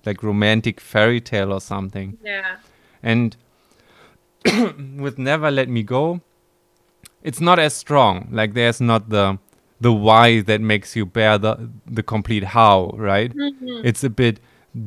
like 0.06 0.22
romantic 0.22 0.80
fairy 0.80 1.20
tale 1.20 1.52
or 1.52 1.60
something. 1.60 2.16
Yeah. 2.24 2.56
And 3.02 3.36
with 4.98 5.18
Never 5.18 5.50
Let 5.50 5.68
Me 5.68 5.82
Go, 5.82 6.20
it's 7.22 7.40
not 7.40 7.58
as 7.58 7.74
strong. 7.74 8.28
Like 8.30 8.54
there's 8.54 8.80
not 8.80 9.10
the 9.10 9.38
the 9.80 9.92
why 9.92 10.40
that 10.42 10.60
makes 10.60 10.94
you 10.96 11.06
bear 11.06 11.38
the 11.38 11.70
the 11.86 12.02
complete 12.02 12.44
how, 12.44 12.90
right? 12.96 13.34
Mhm. 13.34 13.84
It's 13.84 14.04
a 14.04 14.10
bit 14.10 14.40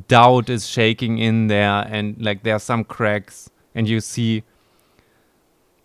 doubt 0.08 0.50
is 0.50 0.68
shaking 0.68 1.18
in 1.18 1.48
there 1.48 1.86
and 1.90 2.16
like 2.22 2.44
there 2.44 2.56
are 2.56 2.60
some 2.60 2.84
cracks 2.86 3.50
and 3.76 3.88
you 3.88 4.00
see 4.00 4.44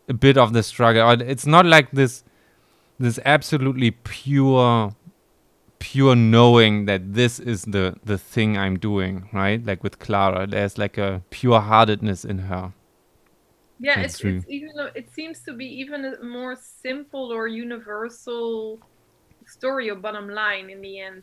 a 0.09 0.15
bit 0.15 0.39
of 0.39 0.53
the 0.53 0.63
struggle. 0.63 1.21
It's 1.21 1.47
not 1.47 1.67
like 1.67 1.91
this 1.93 2.25
this 2.99 3.19
absolutely 3.25 3.93
pure 3.93 4.95
pure 5.79 6.17
knowing 6.17 6.87
that 6.87 7.15
this 7.15 7.39
is 7.39 7.65
the 7.65 7.97
the 8.05 8.19
thing 8.19 8.57
I'm 8.59 8.79
doing, 8.79 9.29
right? 9.33 9.65
Like 9.65 9.83
with 9.83 9.99
Klara, 9.99 10.51
there's 10.51 10.79
like 10.79 10.99
a 10.99 11.23
pure 11.31 11.61
heartedness 11.61 12.25
in 12.25 12.39
her. 12.39 12.73
Yeah, 13.79 13.97
That's 13.97 14.15
it's, 14.15 14.21
true. 14.21 14.37
it's 14.39 14.47
even 14.49 14.71
it 14.95 15.11
seems 15.13 15.41
to 15.43 15.53
be 15.53 15.67
even 15.67 16.05
a 16.05 16.25
more 16.25 16.57
simple 16.57 17.33
or 17.33 17.47
universal 17.47 18.81
story 19.47 19.89
or 19.91 19.95
bottom 19.95 20.29
line 20.29 20.71
in 20.71 20.81
the 20.81 21.01
end. 21.01 21.23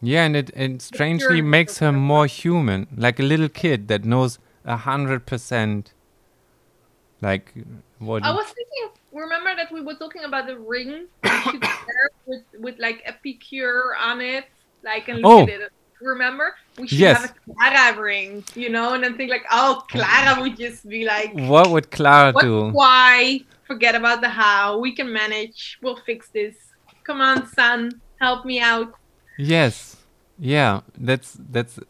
Yeah, 0.00 0.24
and 0.24 0.36
it, 0.36 0.50
it 0.54 0.80
strangely 0.82 1.42
makes 1.42 1.78
her 1.78 1.86
her. 1.86 1.92
more 1.92 2.26
human, 2.26 2.86
like 2.96 3.18
a 3.18 3.24
little 3.24 3.48
kid 3.48 3.88
that 3.88 4.04
knows 4.04 4.38
a 4.64 4.76
hundred 4.76 5.26
percent, 5.26 5.92
like 7.20 7.52
what. 7.98 8.22
I 8.24 8.30
was 8.30 8.46
thinking 8.46 8.88
remember 9.12 9.56
that 9.56 9.72
we 9.72 9.80
were 9.80 9.94
talking 9.94 10.24
about 10.24 10.46
the 10.46 10.58
ring 10.58 11.06
you 11.24 11.40
should 11.42 11.62
wear 11.62 12.10
with 12.26 12.42
with 12.60 12.78
like 12.78 13.02
epicure 13.04 13.96
on 14.00 14.20
it, 14.20 14.44
like 14.84 15.08
and 15.08 15.20
look 15.22 15.32
Oh. 15.32 15.42
at 15.42 15.48
it. 15.48 15.72
Remember, 16.00 16.54
we 16.78 16.86
should 16.86 16.98
Yes. 17.00 17.20
have 17.20 17.34
a 17.34 17.50
Klara 17.50 17.98
ring, 17.98 18.44
you 18.54 18.68
know, 18.68 18.94
and 18.94 19.02
then 19.02 19.16
think 19.16 19.30
like, 19.32 19.44
oh, 19.50 19.82
Klara 19.90 20.40
would 20.40 20.56
just 20.56 20.88
be 20.88 21.04
like, 21.04 21.32
What 21.34 21.70
would 21.70 21.90
Klara 21.90 22.32
what, 22.32 22.42
do? 22.44 22.70
why? 22.70 23.40
Forget 23.66 23.96
about 23.96 24.20
the 24.20 24.28
how. 24.28 24.78
We 24.78 24.94
can 24.94 25.12
manage. 25.12 25.78
We'll 25.82 25.98
fix 26.06 26.28
this. 26.28 26.54
Come 27.02 27.20
on, 27.20 27.46
son, 27.48 28.00
help 28.20 28.44
me 28.44 28.60
out. 28.60 28.94
Yes. 29.38 29.96
Yeah, 30.38 30.82
that's 30.96 31.36
that's 31.50 31.80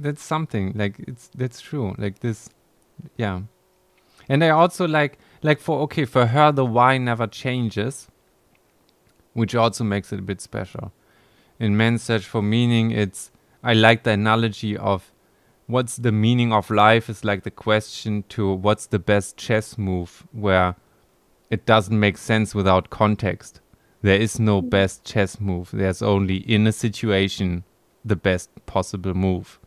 that's 0.00 0.22
something. 0.22 0.72
Like 0.76 0.94
it's 1.00 1.28
that's 1.34 1.60
true. 1.60 1.96
Like 1.98 2.20
this 2.20 2.48
yeah. 3.16 3.40
And 4.28 4.44
I 4.44 4.50
also 4.50 4.86
like 4.86 5.18
like 5.42 5.60
for 5.60 5.80
okay, 5.80 6.04
for 6.04 6.26
her 6.26 6.52
the 6.52 6.64
why 6.64 6.98
never 6.98 7.26
changes, 7.26 8.08
which 9.32 9.54
also 9.54 9.84
makes 9.84 10.12
it 10.12 10.18
a 10.18 10.22
bit 10.22 10.40
special. 10.40 10.92
In 11.58 11.76
Men's 11.76 12.02
Search 12.02 12.24
for 12.24 12.42
Meaning, 12.42 12.90
it's 12.90 13.30
I 13.62 13.72
like 13.74 14.04
the 14.04 14.10
analogy 14.10 14.76
of 14.76 15.12
what's 15.66 15.96
the 15.96 16.12
meaning 16.12 16.52
of 16.52 16.70
life 16.70 17.08
is 17.10 17.24
like 17.24 17.42
the 17.42 17.50
question 17.50 18.24
to 18.30 18.52
what's 18.52 18.86
the 18.86 18.98
best 18.98 19.36
chess 19.36 19.76
move 19.76 20.26
where 20.32 20.76
it 21.50 21.66
doesn't 21.66 21.98
make 21.98 22.16
sense 22.18 22.54
without 22.54 22.90
context. 22.90 23.60
There 24.02 24.18
is 24.20 24.38
no 24.38 24.62
mm. 24.62 24.70
best 24.70 25.04
chess 25.04 25.40
move. 25.40 25.70
There's 25.72 26.02
only 26.02 26.36
in 26.36 26.66
a 26.66 26.72
situation 26.72 27.64
the 28.04 28.16
best 28.16 28.50
possible 28.66 29.14
move. 29.14 29.58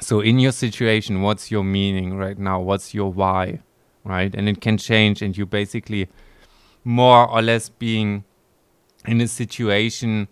So 0.00 0.20
in 0.20 0.38
your 0.38 0.52
situation, 0.52 1.22
what's 1.22 1.50
your 1.50 1.64
meaning 1.64 2.16
right 2.16 2.38
now? 2.38 2.60
What's 2.60 2.94
your 2.94 3.12
why? 3.12 3.60
Right? 4.04 4.34
And 4.34 4.48
it 4.48 4.60
can 4.60 4.78
change 4.78 5.22
and 5.22 5.36
you 5.36 5.46
basically 5.46 6.08
more 6.84 7.28
or 7.28 7.42
less 7.42 7.68
being 7.68 8.24
in 9.06 9.20
a 9.20 9.28
situation 9.28 10.28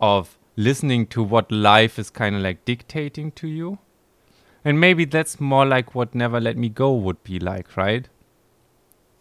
of 0.00 0.38
listening 0.56 1.06
to 1.06 1.22
what 1.22 1.50
life 1.50 1.98
is 1.98 2.10
kind 2.10 2.36
of 2.36 2.42
like 2.42 2.64
dictating 2.64 3.32
to 3.32 3.48
you. 3.48 3.78
And 4.64 4.78
maybe 4.78 5.04
that's 5.04 5.40
more 5.40 5.66
like 5.66 5.94
what 5.94 6.14
Never 6.14 6.40
Let 6.40 6.56
Me 6.56 6.68
Go 6.68 6.94
would 6.94 7.24
be 7.24 7.40
like, 7.40 7.76
right? 7.76 8.08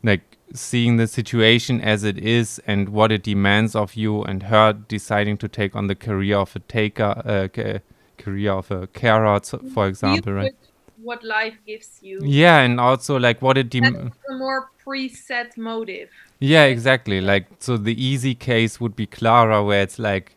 Like 0.04 0.38
seeing 0.54 0.98
the 0.98 1.08
situation 1.08 1.82
as 1.82 2.04
it 2.04 2.18
is 2.20 2.62
and 2.68 2.90
what 2.90 3.12
it 3.12 3.24
demands 3.24 3.76
of 3.76 3.96
you, 3.96 4.24
and 4.24 4.44
her 4.44 4.74
deciding 4.74 5.38
to 5.38 5.48
take 5.48 5.76
on 5.76 5.88
the 5.88 5.96
career 5.96 6.38
of 6.38 6.56
a 6.56 6.60
taker, 6.60 7.22
uh, 7.26 7.80
career 8.24 8.52
of 8.54 8.72
a 8.72 8.88
carer, 8.88 9.40
for 9.74 9.88
example, 9.88 10.34
right? 10.34 10.54
What 10.98 11.24
life 11.24 11.58
gives 11.66 12.00
you. 12.02 12.20
Yeah, 12.24 12.60
and 12.60 12.80
also 12.80 13.18
like 13.20 13.42
what 13.42 13.58
it 13.58 13.70
dem- 13.70 14.12
a 14.30 14.34
more 14.38 14.70
preset 14.86 15.58
motive. 15.58 16.10
Yeah, 16.40 16.66
exactly. 16.66 17.22
Like 17.22 17.48
so 17.60 17.78
the 17.78 17.96
easy 18.04 18.36
case 18.36 18.80
would 18.80 18.96
be 18.96 19.08
Klara 19.08 19.66
where 19.66 19.82
it's 19.82 20.00
like 20.00 20.36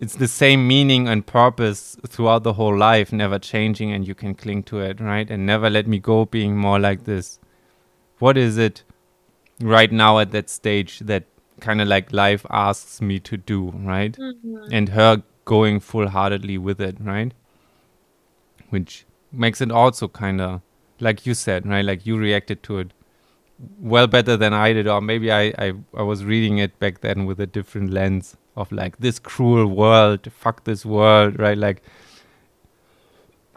it's 0.00 0.16
the 0.16 0.28
same 0.28 0.68
meaning 0.68 1.08
and 1.08 1.26
purpose 1.26 1.96
throughout 2.06 2.42
the 2.44 2.52
whole 2.52 2.76
life, 2.76 3.12
never 3.12 3.38
changing 3.38 3.92
and 3.92 4.06
you 4.06 4.14
can 4.14 4.34
cling 4.34 4.62
to 4.64 4.80
it, 4.80 5.00
right? 5.00 5.30
And 5.30 5.46
never 5.46 5.70
let 5.70 5.86
me 5.86 5.98
go 5.98 6.24
being 6.24 6.56
more 6.56 6.78
like 6.78 7.04
this. 7.04 7.38
What 8.18 8.36
is 8.36 8.58
it 8.58 8.82
right 9.60 9.90
now 9.90 10.18
at 10.18 10.32
that 10.32 10.50
stage 10.50 10.98
that 11.00 11.24
kind 11.60 11.80
of 11.80 11.88
like 11.88 12.12
life 12.12 12.44
asks 12.50 13.00
me 13.00 13.18
to 13.20 13.36
do, 13.36 13.70
right? 13.70 14.16
Mhm. 14.16 14.68
And 14.70 14.88
her 14.90 15.22
going 15.46 15.80
full 15.80 16.08
heartedly 16.08 16.58
with 16.58 16.80
it, 16.80 16.96
right? 17.00 17.32
Which 18.68 19.06
makes 19.32 19.62
it 19.62 19.72
also 19.72 20.08
kind 20.08 20.40
of 20.40 20.60
like 21.00 21.24
you 21.26 21.34
said, 21.34 21.66
right? 21.66 21.84
Like 21.84 22.04
you 22.06 22.18
reacted 22.18 22.62
to 22.64 22.78
it 22.78 22.92
well 23.78 24.06
better 24.06 24.36
than 24.36 24.52
I 24.52 24.72
did, 24.72 24.86
or 24.86 25.00
maybe 25.00 25.32
I, 25.32 25.52
I, 25.58 25.72
I 25.96 26.02
was 26.02 26.24
reading 26.24 26.58
it 26.58 26.78
back 26.78 27.00
then 27.00 27.24
with 27.24 27.40
a 27.40 27.46
different 27.46 27.90
lens 27.90 28.36
of 28.56 28.70
like 28.72 28.98
this 28.98 29.18
cruel 29.18 29.66
world, 29.66 30.30
fuck 30.32 30.64
this 30.64 30.84
world, 30.84 31.38
right? 31.38 31.56
Like 31.56 31.82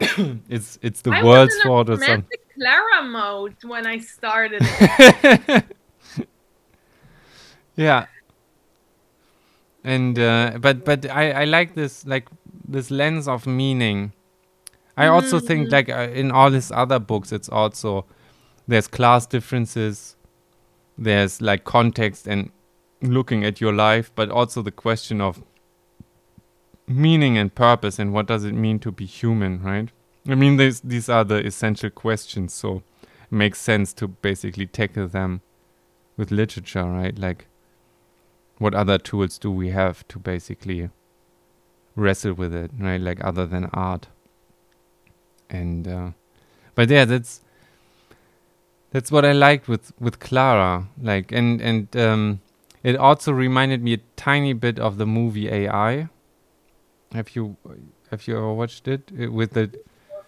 it's 0.48 0.78
it's 0.82 1.02
the 1.02 1.10
I 1.10 1.22
world's 1.22 1.54
was 1.54 1.56
in 1.56 1.60
a 1.60 1.64
fault 1.64 1.90
or 1.90 1.96
something. 1.96 2.38
Klara 2.58 3.08
mode 3.08 3.56
when 3.64 3.86
I 3.86 3.98
started 3.98 4.62
it. 4.64 5.64
yeah. 7.76 8.06
And 9.84 10.18
uh, 10.18 10.58
but 10.60 10.84
but 10.84 11.06
I 11.06 11.42
I 11.42 11.44
like 11.44 11.74
this 11.74 12.04
like 12.06 12.26
this 12.68 12.90
lens 12.90 13.26
of 13.28 13.46
meaning. 13.46 14.12
I 14.96 15.06
also 15.06 15.40
think 15.40 15.68
Mhm. 15.68 15.72
like 15.72 15.88
uh, 15.88 16.12
in 16.12 16.30
all 16.30 16.50
his 16.50 16.70
other 16.70 16.98
books, 16.98 17.32
it's 17.32 17.48
also 17.48 18.04
there's 18.68 18.86
class 18.88 19.26
differences, 19.26 20.16
there's 20.98 21.40
like 21.40 21.64
context 21.64 22.26
and 22.28 22.50
looking 23.02 23.44
at 23.44 23.60
your 23.60 23.72
life, 23.72 24.10
but 24.14 24.30
also 24.30 24.62
the 24.62 24.70
question 24.72 25.20
of 25.20 25.42
meaning 26.86 27.38
and 27.38 27.54
purpose 27.54 27.98
and 27.98 28.12
what 28.12 28.26
does 28.26 28.44
it 28.44 28.52
mean 28.54 28.78
to 28.80 28.90
be 28.92 29.06
human, 29.06 29.62
right? 29.62 29.88
I 30.28 30.34
mean, 30.34 30.56
these 30.58 30.80
these 30.80 31.08
are 31.08 31.24
the 31.24 31.44
essential 31.46 31.90
questions, 31.90 32.52
so 32.52 32.82
it 33.22 33.32
makes 33.32 33.58
sense 33.60 33.94
to 33.94 34.08
basically 34.08 34.66
tackle 34.66 35.08
them 35.08 35.40
with 36.18 36.30
literature, 36.30 36.84
right? 36.84 37.18
Like, 37.18 37.46
what 38.60 38.74
other 38.74 38.98
tools 38.98 39.38
do 39.38 39.50
we 39.50 39.70
have 39.70 40.06
to 40.08 40.18
basically 40.18 40.90
wrestle 41.96 42.34
with 42.34 42.54
it, 42.54 42.70
right? 42.78 43.00
Like, 43.00 43.24
other 43.24 43.46
than 43.46 43.64
art. 43.72 44.06
And, 45.48 45.88
uh, 45.88 46.10
but 46.74 46.88
yeah, 46.90 47.04
that's 47.04 47.40
that's 48.92 49.10
what 49.10 49.24
I 49.24 49.32
liked 49.32 49.66
with 49.68 49.92
with 49.98 50.20
Klara. 50.20 50.86
Like, 51.00 51.32
and 51.32 51.60
and 51.60 51.96
um, 51.96 52.40
it 52.82 52.96
also 52.96 53.32
reminded 53.32 53.82
me 53.82 53.94
a 53.94 54.00
tiny 54.16 54.52
bit 54.52 54.78
of 54.78 54.96
the 54.98 55.06
movie 55.06 55.48
AI. 55.48 56.08
Have 57.12 57.34
you 57.34 57.56
have 58.10 58.26
you 58.28 58.36
ever 58.36 58.52
watched 58.52 58.86
it 58.88 59.10
Uh, 59.20 59.30
with 59.32 59.52
the 59.52 59.70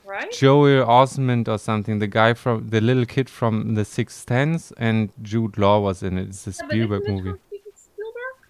right? 0.05 0.33
Joel 0.33 0.85
Osment 0.87 1.49
or 1.49 1.59
something? 1.59 1.99
The 2.01 2.09
guy 2.09 2.35
from 2.35 2.69
the 2.71 2.81
little 2.81 3.07
kid 3.07 3.29
from 3.31 3.75
The 3.75 3.85
Sixth 3.85 4.29
Sense, 4.29 4.73
and 4.77 5.11
Jude 5.23 5.59
Law 5.59 5.79
was 5.81 6.03
in 6.03 6.19
it. 6.19 6.29
It's 6.29 6.47
a 6.47 6.51
Yeah, 6.51 6.67
Spielberg 6.69 7.09
movie. 7.09 7.35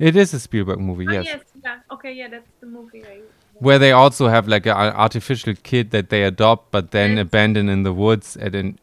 From 0.03 0.12
Steven 0.12 0.14
Spielberg? 0.14 0.16
It 0.16 0.16
is 0.16 0.34
a 0.34 0.40
Spielberg 0.40 0.78
movie, 0.80 1.07
Ah, 1.09 1.12
yes. 1.12 1.26
yes, 1.26 1.40
yeah. 1.64 1.78
Okay, 1.94 2.12
yeah, 2.12 2.28
that's 2.28 2.48
the 2.61 2.66
movie. 2.66 3.03
I, 3.05 3.20
Where 3.59 3.78
they 3.78 3.92
also 3.92 4.28
have 4.28 4.48
like 4.48 4.66
an 4.66 4.76
artificial 4.76 5.55
kid 5.62 5.90
that 5.90 6.09
they 6.09 6.24
adopt, 6.24 6.70
but 6.70 6.90
then 6.90 7.11
Yes. 7.16 7.22
abandon 7.22 7.68
in 7.68 7.82
the 7.84 7.92
woods, 7.92 8.36
and 8.36 8.53
then 8.53 8.78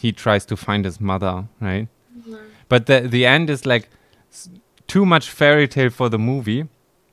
he 0.00 0.12
tries 0.12 0.46
to 0.46 0.56
find 0.56 0.84
his 0.84 1.00
mother, 1.00 1.48
right? 1.60 1.88
Mhm. 2.16 2.38
But 2.68 2.86
the 2.86 3.00
the 3.00 3.26
end 3.26 3.50
is 3.50 3.66
like 3.66 3.88
too 4.86 5.04
much 5.04 5.28
fairy 5.30 5.68
tale 5.68 5.90
for 5.90 6.08
the 6.08 6.18
movie. 6.18 6.68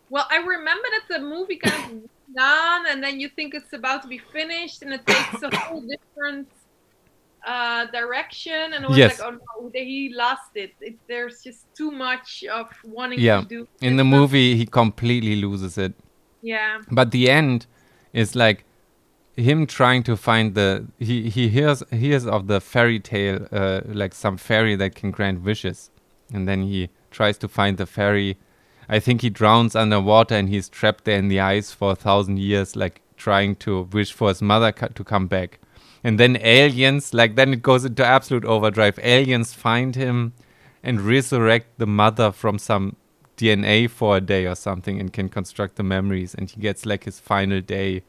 Well, 0.10 0.26
I 0.32 0.38
remember 0.38 0.88
that 0.95 1.05
the 1.10 1.20
movie 1.20 1.57
kind 1.57 1.76
of 1.76 2.10
done, 2.36 2.86
and 2.89 3.03
then 3.03 3.20
you 3.20 3.30
think 3.30 3.53
it's 3.53 3.74
about 3.74 4.01
to 4.03 4.07
be 4.07 4.18
finished, 4.18 4.82
and 4.84 4.93
it 4.93 5.05
takes 5.05 5.43
a 5.43 5.49
whole 5.57 5.82
different 5.82 6.47
uh, 7.46 7.86
direction, 7.88 8.74
and 8.74 8.86
was 8.88 8.98
Yes. 8.98 9.20
like, 9.20 9.28
oh 9.34 9.38
no, 9.62 9.70
he 9.74 10.12
lost 10.16 10.52
it. 10.56 10.74
it. 10.82 10.96
There's 11.08 11.42
just 11.44 11.66
too 11.76 11.92
much 11.92 12.44
of 12.52 12.68
wanting 12.84 13.20
Yeah. 13.20 13.42
to 13.42 13.48
do. 13.48 13.68
In 13.82 13.96
the 13.98 14.04
stuff. 14.04 14.12
movie, 14.20 14.56
he 14.56 14.66
completely 14.66 15.36
loses 15.38 15.78
it. 15.78 15.94
Yeah. 16.42 16.82
But 16.92 17.12
the 17.12 17.30
end 17.30 17.66
is 18.14 18.36
like 18.36 18.64
him 19.36 19.66
trying 19.66 20.04
to 20.04 20.18
find 20.18 20.54
the 20.56 20.86
he 21.00 21.30
he 21.30 21.48
hears 21.50 21.82
hears 21.92 22.26
of 22.26 22.48
the 22.48 22.60
fairy 22.60 23.00
tale 23.00 23.48
uh, 23.52 23.82
like 23.86 24.14
some 24.14 24.38
fairy 24.38 24.76
that 24.76 24.96
can 24.96 25.12
grant 25.12 25.42
wishes, 25.44 25.90
and 26.34 26.48
then 26.48 26.64
he 26.64 26.90
tries 27.12 27.38
to 27.40 27.48
find 27.48 27.78
the 27.78 27.86
fairy. 27.86 28.38
I 28.90 29.00
think 29.00 29.22
he 29.22 29.30
drowns 29.30 29.76
underwater 29.76 30.36
and 30.36 30.50
he's 30.50 30.68
trapped 30.68 31.04
there 31.06 31.20
in 31.20 31.28
the 31.30 31.40
ice 31.40 31.72
for 31.72 31.92
a 31.92 31.96
thousand 31.96 32.40
years, 32.40 32.76
like 32.76 33.02
trying 33.18 33.56
to 33.58 33.84
wish 33.94 34.12
for 34.12 34.30
his 34.30 34.42
mother 34.42 34.72
co- 34.72 34.88
to 34.88 35.04
come 35.04 35.28
back. 35.28 35.60
And 36.04 36.20
then 36.20 36.38
aliens, 36.41 37.14
like 37.14 37.36
then 37.36 37.54
it 37.54 37.62
goes 37.62 37.86
into 37.86 38.06
absolute 38.06 38.45
overdrive. 38.45 39.00
Aliens 39.04 39.54
find 39.54 39.95
him 39.95 40.34
and 40.82 41.02
resurrect 41.02 41.78
the 41.78 41.88
mother 41.88 42.32
from 42.32 42.58
some 42.58 42.95
DNA 43.36 43.89
for 43.89 44.18
a 44.18 44.22
day 44.22 44.45
or 44.45 44.56
something 44.56 45.00
and 45.00 45.12
can 45.12 45.30
construct 45.30 45.76
the 45.76 45.84
memories. 45.84 46.34
And 46.34 46.50
he 46.50 46.60
gets 46.62 46.86
like 46.86 47.04
his 47.04 47.20
final 47.20 47.62
day 47.62 48.04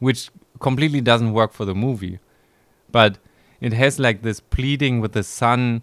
which 0.00 0.30
completely 0.58 1.00
doesn't 1.00 1.32
work 1.32 1.52
for 1.52 1.64
the 1.64 1.74
movie. 1.74 2.18
But 2.90 3.18
it 3.60 3.72
has 3.74 3.98
like 3.98 4.22
this 4.22 4.40
pleading 4.40 5.00
with 5.00 5.12
the 5.12 5.22
sun 5.22 5.82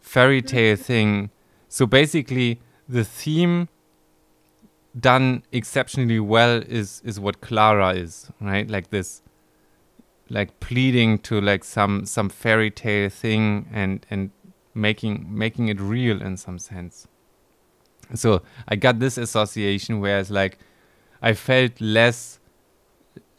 fairy 0.00 0.42
mm-hmm. 0.42 0.48
tale 0.48 0.76
thing. 0.76 1.30
So 1.68 1.86
basically 1.86 2.60
the 2.88 3.04
theme 3.04 3.68
done 4.98 5.44
exceptionally 5.52 6.18
well 6.18 6.62
is 6.66 7.00
is 7.04 7.20
what 7.20 7.40
Klara 7.40 7.96
is 7.96 8.30
right? 8.40 8.68
Like 8.68 8.90
this 8.90 9.22
like 10.30 10.60
pleading 10.60 11.18
to 11.18 11.40
like 11.40 11.64
some 11.64 12.06
some 12.06 12.28
fairy 12.28 12.70
tale 12.70 13.10
thing 13.10 13.68
and 13.72 14.06
and 14.08 14.30
making 14.74 15.26
making 15.28 15.68
it 15.68 15.80
real 15.80 16.22
in 16.22 16.36
some 16.36 16.58
sense. 16.58 17.08
So 18.14 18.42
I 18.68 18.76
got 18.76 19.00
this 19.00 19.18
association 19.18 20.00
whereas 20.00 20.30
like 20.30 20.58
I 21.20 21.34
felt 21.34 21.80
less 21.80 22.38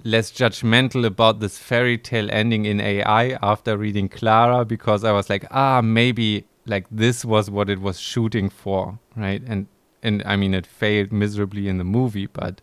less 0.04 0.32
judgmental 0.32 1.06
about 1.06 1.39
this 1.39 1.58
fairy 1.58 1.98
tale 1.98 2.30
ending 2.32 2.66
in 2.66 2.82
AI 2.82 3.38
after 3.42 3.78
reading 3.78 4.10
Klara 4.10 4.68
because 4.68 5.04
I 5.04 5.12
was 5.12 5.30
like, 5.30 5.46
ah, 5.52 5.82
maybe 5.82 6.46
like 6.66 6.88
this 6.92 7.24
was 7.24 7.50
what 7.50 7.70
it 7.70 7.80
was 7.80 8.00
shooting 8.00 8.50
for, 8.50 9.00
right? 9.16 9.42
And 9.46 9.68
and 10.04 10.24
I 10.26 10.36
mean 10.36 10.54
it 10.54 10.66
failed 10.66 11.12
miserably 11.12 11.68
in 11.70 11.78
the 11.78 11.84
movie, 11.84 12.26
but 12.28 12.62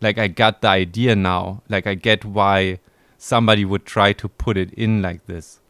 like 0.00 0.18
I 0.18 0.28
got 0.28 0.60
the 0.60 0.68
idea 0.68 1.16
now. 1.16 1.62
Like 1.68 1.86
I 1.86 1.94
get 1.94 2.24
why 2.24 2.80
somebody 3.24 3.64
would 3.64 3.86
try 3.86 4.12
to 4.12 4.28
put 4.28 4.58
it 4.58 4.70
in 4.74 5.00
like 5.00 5.26
this. 5.26 5.60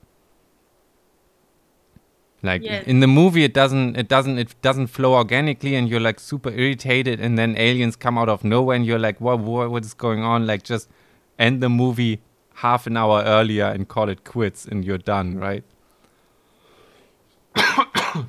Like 2.43 2.63
Yes. 2.65 2.85
in 2.87 2.99
the 3.01 3.07
movie, 3.07 3.45
it 3.45 3.55
doesn't, 3.55 3.97
it 3.97 4.09
doesn't, 4.09 4.39
it 4.39 4.55
doesn't 4.61 4.89
flow 4.89 5.15
organically, 5.15 5.77
and 5.77 5.89
you're 5.89 6.01
like 6.01 6.19
super 6.21 6.51
irritated, 6.51 7.21
and 7.21 7.39
then 7.39 7.57
aliens 7.57 7.97
come 7.97 8.19
out 8.19 8.29
of 8.29 8.43
nowhere, 8.43 8.77
and 8.77 8.85
you're 8.85 8.99
like, 8.99 9.21
what, 9.21 9.39
what, 9.39 9.71
what 9.71 9.85
is 9.85 9.95
going 9.95 10.23
on? 10.23 10.47
Like 10.47 10.65
just 10.65 10.91
end 11.39 11.63
the 11.63 11.69
movie 11.69 12.21
half 12.55 12.87
an 12.89 12.97
hour 12.97 13.23
earlier 13.23 13.67
and 13.67 13.89
call 13.89 14.09
it 14.09 14.25
quits, 14.25 14.67
and 14.67 14.85
you're 14.85 14.99
done, 14.99 15.39
right? 15.39 15.65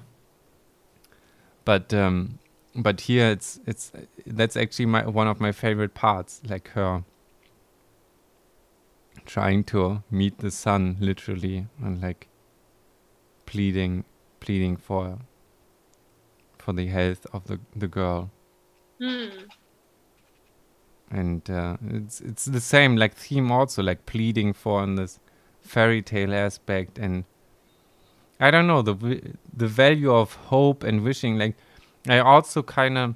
but 1.65 1.91
um, 1.93 2.38
but 2.76 3.01
here 3.01 3.32
it's 3.32 3.59
it's 3.65 3.91
that's 4.28 4.55
actually 4.55 4.86
my 4.86 5.05
one 5.07 5.28
of 5.28 5.41
my 5.41 5.51
favorite 5.51 5.95
parts, 5.95 6.41
like 6.47 6.67
her 6.69 7.03
trying 9.26 9.63
to 9.63 10.03
meet 10.09 10.38
the 10.39 10.51
sun 10.51 10.97
literally 10.99 11.67
and 11.84 12.01
like 12.01 12.28
pleading 13.45 14.03
pleading 14.39 14.78
for 14.78 15.19
for 16.57 16.73
the 16.73 16.88
health 16.88 17.26
of 17.34 17.45
the 17.45 17.59
the 17.76 17.88
girl 17.88 18.32
Hmm. 18.97 19.30
and 21.11 21.49
uh, 21.49 21.76
it's 21.89 22.21
it's 22.21 22.45
the 22.45 22.61
same 22.61 22.95
like 22.95 23.13
theme 23.13 23.51
also 23.51 23.84
like 23.84 24.05
pleading 24.05 24.53
for 24.53 24.84
in 24.84 24.95
this 24.95 25.19
fairy 25.59 26.01
tale 26.01 26.34
aspect 26.34 26.97
and 26.97 27.26
I 28.39 28.51
don't 28.51 28.67
know 28.67 28.82
the 28.82 28.95
the 29.53 29.67
value 29.67 30.13
of 30.13 30.34
hope 30.36 30.84
and 30.84 31.03
wishing 31.03 31.38
like 31.38 31.55
I 32.07 32.19
also 32.19 32.63
kind 32.63 32.97
of 32.97 33.15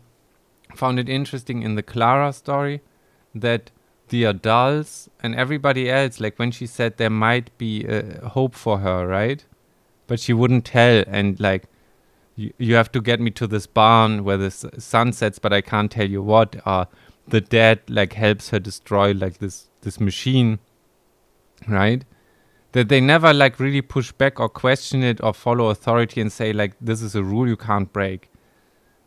found 0.76 1.00
it 1.00 1.10
interesting 1.10 1.64
in 1.64 1.76
the 1.76 1.84
Klara 1.84 2.34
story 2.34 2.82
that 3.34 3.72
the 4.10 4.24
adults 4.26 5.10
and 5.22 5.36
everybody 5.36 5.90
else 5.90 6.20
like 6.20 6.38
when 6.38 6.52
she 6.52 6.66
said 6.66 6.98
there 6.98 7.10
might 7.10 7.56
be 7.58 7.88
uh, 7.88 8.28
hope 8.30 8.56
for 8.56 8.80
her 8.80 9.08
right? 9.08 9.46
But 10.08 10.20
she 10.20 10.34
wouldn't 10.34 10.66
tell 10.66 11.04
and 11.08 11.40
like 11.40 11.66
you, 12.36 12.76
have 12.76 12.92
to 12.94 13.02
get 13.02 13.20
me 13.20 13.32
to 13.32 13.48
this 13.48 13.68
barn 13.68 14.24
where 14.24 14.38
the 14.38 14.50
sun 14.50 15.12
sets 15.12 15.40
but 15.40 15.52
i 15.52 15.60
can't 15.60 15.92
tell 15.92 16.10
you 16.10 16.24
what 16.24 16.56
uh 16.66 16.86
the 17.28 17.42
dad 17.42 17.82
like 17.90 18.14
helps 18.14 18.50
her 18.52 18.60
destroy 18.60 19.12
like 19.12 19.40
this 19.40 19.68
this 19.82 20.00
machine 20.00 20.58
right? 21.68 22.06
That 22.72 22.90
they 22.90 23.02
never 23.02 23.34
like 23.34 23.60
really 23.60 23.82
push 23.82 24.12
back 24.12 24.40
or 24.40 24.48
question 24.48 25.04
it 25.04 25.22
or 25.24 25.34
follow 25.34 25.70
authority 25.70 26.22
and 26.22 26.32
say 26.32 26.54
like 26.54 26.74
this 26.80 27.02
is 27.02 27.16
a 27.16 27.24
rule 27.24 27.48
you 27.48 27.58
can't 27.58 27.92
break 27.92 28.30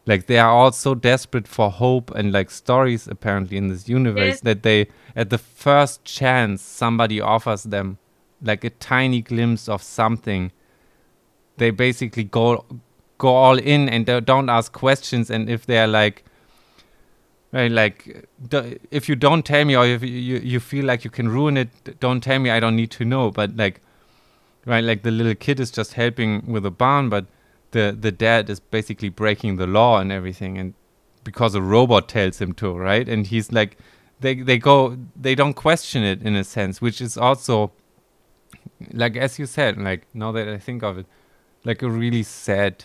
like 0.07 0.27
they 0.27 0.39
are 0.39 0.51
all 0.51 0.73
so 0.73 0.95
desperate 0.95 1.47
for 1.47 1.71
hope 1.71 2.11
and 2.11 2.33
like 2.33 2.51
stories 2.51 3.07
apparently 3.07 3.57
in 3.57 3.69
this 3.69 3.89
universe 3.89 4.35
Yes. 4.35 4.41
that 4.41 4.63
they 4.63 4.89
at 5.15 5.31
the 5.31 5.39
first 5.39 6.05
chance 6.05 6.61
somebody 6.63 7.21
offers 7.21 7.63
them 7.65 7.99
like 8.43 8.65
a 8.65 8.71
tiny 8.71 9.21
glimpse 9.23 9.69
of 9.69 9.81
something. 9.83 10.51
They 11.59 11.71
basically 11.71 12.25
go 12.25 12.65
go 13.19 13.29
all 13.29 13.59
in 13.59 13.89
and 13.89 14.05
don't- 14.07 14.49
ask 14.49 14.73
questions. 14.73 15.31
And 15.31 15.49
if 15.49 15.65
they're 15.67 15.87
like 15.87 16.25
right, 17.53 17.71
like 17.71 18.27
if 18.91 19.09
you 19.09 19.15
don't 19.15 19.45
tell 19.45 19.65
me 19.65 19.77
or 19.77 19.87
if 19.87 20.03
you, 20.03 20.09
you 20.09 20.39
you 20.39 20.59
feel 20.61 20.85
like 20.85 21.05
you 21.05 21.11
can 21.11 21.29
ruin 21.29 21.57
it 21.57 21.69
don't 22.01 22.21
tell 22.23 22.39
me 22.41 22.51
i 22.51 22.59
don't 22.59 22.75
need 22.77 22.91
to 22.93 23.05
know. 23.05 23.31
But 23.31 23.57
like 23.57 23.81
right 24.67 24.83
like 24.83 25.03
the 25.03 25.11
little 25.13 25.35
kid 25.37 25.61
is 25.61 25.71
just 25.71 25.93
helping 25.95 26.43
with 26.47 26.67
a 26.67 26.71
barn 26.71 27.09
but 27.09 27.27
the 27.73 27.97
the 27.99 28.13
dad 28.13 28.49
is 28.49 28.61
basically 28.61 29.09
breaking 29.09 29.57
the 29.57 29.67
law 29.67 29.99
and 29.99 30.13
everything 30.13 30.57
and 30.59 30.75
because 31.25 31.55
a 31.55 31.63
robot 31.63 32.09
tells 32.09 32.41
him 32.41 32.53
to 32.55 32.77
right? 32.77 33.09
And 33.09 33.27
he's 33.27 33.53
like 33.53 33.77
they 34.21 34.37
they 34.37 34.59
go 34.59 34.97
they 35.17 35.35
don't 35.35 35.55
question 35.55 36.03
it 36.03 36.23
in 36.23 36.37
a 36.37 36.45
sense 36.45 36.81
which 36.81 37.01
is 37.01 37.19
also 37.19 37.73
like 38.93 39.17
as 39.17 39.39
you 39.39 39.47
said 39.47 39.79
like 39.79 40.07
now 40.13 40.33
that 40.33 40.49
i 40.49 40.59
think 40.59 40.83
of 40.83 40.99
it 40.99 41.07
like 41.65 41.83
a 41.83 41.89
really 41.89 42.23
sad 42.23 42.85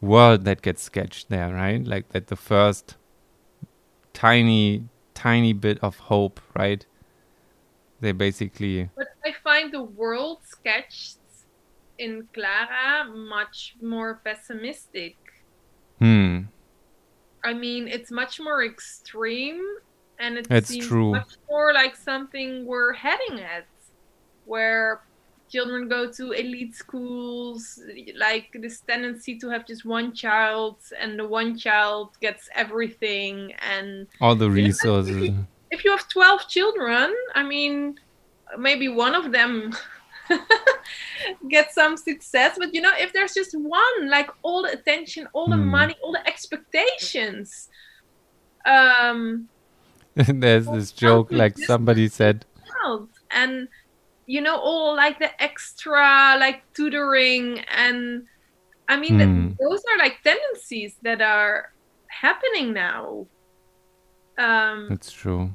world 0.00 0.44
that 0.44 0.62
gets 0.62 0.82
sketched 0.82 1.28
there 1.28 1.52
right? 1.52 1.84
Like 1.84 2.10
that 2.10 2.28
the 2.28 2.36
first 2.36 2.96
tiny 4.12 4.84
tiny 5.14 5.52
bit 5.52 5.78
of 5.82 5.98
hope 5.98 6.40
right? 6.54 6.84
They 8.00 8.12
basically 8.12 8.90
But 8.96 9.08
I 9.24 9.32
find 9.32 9.72
the 9.72 9.82
world 9.82 10.38
sketched 10.44 11.18
in 11.98 12.28
Klara 12.34 13.06
much 13.28 13.76
more 13.80 14.20
pessimistic. 14.24 15.16
hmm 15.98 16.40
I 17.44 17.52
mean, 17.52 17.88
it's 17.88 18.10
much 18.10 18.40
more 18.40 18.64
extreme, 18.64 19.60
and 20.18 20.38
it 20.38 20.46
It's 20.50 20.68
seems 20.68 20.88
true. 20.88 21.10
much 21.10 21.32
more 21.50 21.74
like 21.74 21.94
something 21.94 22.64
we're 22.64 22.94
heading 22.94 23.40
at, 23.40 23.66
where 24.46 25.02
children 25.50 25.88
go 25.88 26.10
to 26.10 26.32
elite 26.32 26.74
schools, 26.74 27.78
like 28.16 28.48
this 28.54 28.80
tendency 28.80 29.38
to 29.40 29.50
have 29.50 29.66
just 29.66 29.84
one 29.84 30.14
child, 30.14 30.78
and 30.98 31.18
the 31.18 31.28
one 31.28 31.58
child 31.58 32.16
gets 32.20 32.48
everything, 32.54 33.52
and 33.60 34.06
all 34.22 34.34
the 34.34 34.50
resources 34.50 35.30
if 35.70 35.84
you 35.84 35.90
have 35.90 36.08
12 36.08 36.48
children, 36.48 37.12
I 37.34 37.42
mean, 37.42 37.96
maybe 38.56 38.88
one 38.88 39.14
of 39.14 39.32
them 39.32 39.74
gets 41.50 41.74
some 41.74 41.96
success, 41.96 42.56
but 42.58 42.74
you 42.74 42.80
know, 42.80 42.92
if 42.98 43.12
there's 43.12 43.34
just 43.34 43.54
one, 43.54 44.10
like 44.10 44.30
all 44.42 44.62
the 44.62 44.72
attention, 44.72 45.28
all 45.32 45.50
the 45.50 45.56
Hmm. 45.56 45.70
money, 45.70 45.94
all 46.02 46.12
the 46.12 46.26
expectations, 46.26 47.68
um, 48.66 49.48
there's 50.14 50.68
this 50.68 50.92
joke 50.92 51.32
like 51.32 51.58
somebody 51.58 52.08
said 52.08 52.44
and 53.30 53.68
you 54.26 54.40
know, 54.40 54.56
all 54.56 54.96
like 54.96 55.18
the 55.18 55.30
extra, 55.42 56.36
like 56.38 56.62
tutoring, 56.74 57.60
and 57.70 58.22
I 58.88 58.96
mean, 58.96 59.18
Hmm. 59.18 59.48
those 59.60 59.82
are 59.92 59.98
like 59.98 60.22
tendencies 60.22 60.96
that 61.02 61.20
are 61.20 61.66
happening 62.08 62.72
now. 62.72 63.26
Um, 64.38 64.88
it's 64.90 65.12
true 65.12 65.52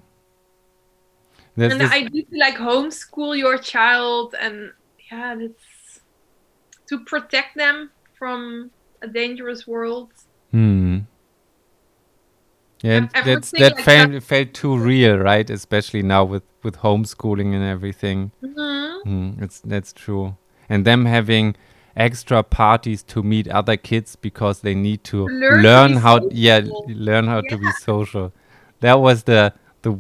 there's 1.60 1.74
and 1.74 1.82
the 1.82 1.86
idea 1.86 2.24
to 2.24 2.38
like 2.40 2.56
homeschool 2.56 3.38
your 3.38 3.58
child 3.58 4.36
and 4.40 4.72
yeah 5.12 5.36
that's 5.36 6.00
to 6.88 7.00
protect 7.06 7.56
them 7.56 7.92
from 8.18 8.72
a 9.02 9.08
dangerous 9.08 9.68
world 9.68 10.12
Hmm. 10.52 11.00
Yeah, 12.82 13.08
that's, 13.26 13.52
that 13.52 13.76
like 13.76 13.84
felt, 13.84 14.24
felt 14.24 14.54
too 14.54 14.78
real, 14.78 15.18
right? 15.18 15.50
Especially 15.50 16.02
now 16.02 16.24
with, 16.24 16.44
with 16.64 16.78
homeschooling 16.78 17.54
and 17.54 17.64
everything. 17.64 18.32
Mhm. 18.42 19.04
Hmm, 19.04 19.44
it's 19.44 19.60
that's 19.60 19.92
true. 19.92 20.38
And 20.70 20.86
them 20.86 21.06
having 21.06 21.56
extra 21.96 22.42
parties 22.42 23.04
to 23.04 23.22
meet 23.22 23.48
other 23.50 23.76
kids 23.76 24.16
because 24.16 24.62
they 24.62 24.76
need 24.76 25.04
to 25.06 25.28
Learn 25.28 25.62
learn, 25.62 25.94
how 25.98 26.30
yeah 26.32 26.62
learn 26.88 27.28
how 27.28 27.42
to 27.42 27.58
be 27.58 27.72
social. 27.72 28.32
That 28.80 29.02
was 29.02 29.24
the 29.24 29.54
the 29.82 29.92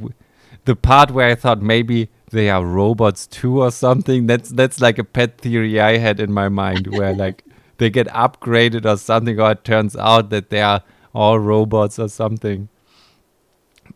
the 0.69 0.75
part 0.75 1.09
where 1.09 1.27
I 1.27 1.33
thought 1.33 1.63
maybe 1.63 2.09
they 2.29 2.47
are 2.47 2.63
robots 2.63 3.25
too 3.25 3.63
or 3.63 3.71
something. 3.71 4.27
That's 4.27 4.49
that's 4.49 4.79
like 4.79 4.99
a 4.99 5.03
pet 5.03 5.39
theory 5.39 5.79
I 5.79 5.97
had 5.97 6.19
in 6.19 6.31
my 6.31 6.47
mind 6.47 6.85
where 6.95 7.11
like 7.25 7.43
they 7.77 7.89
get 7.89 8.05
upgraded 8.09 8.85
or 8.85 8.97
something, 8.97 9.39
or 9.39 9.53
it 9.53 9.63
turns 9.63 9.95
out 9.95 10.29
that 10.29 10.51
they 10.51 10.61
are 10.61 10.83
all 11.11 11.39
robots 11.39 11.97
or 11.97 12.07
something. 12.07 12.69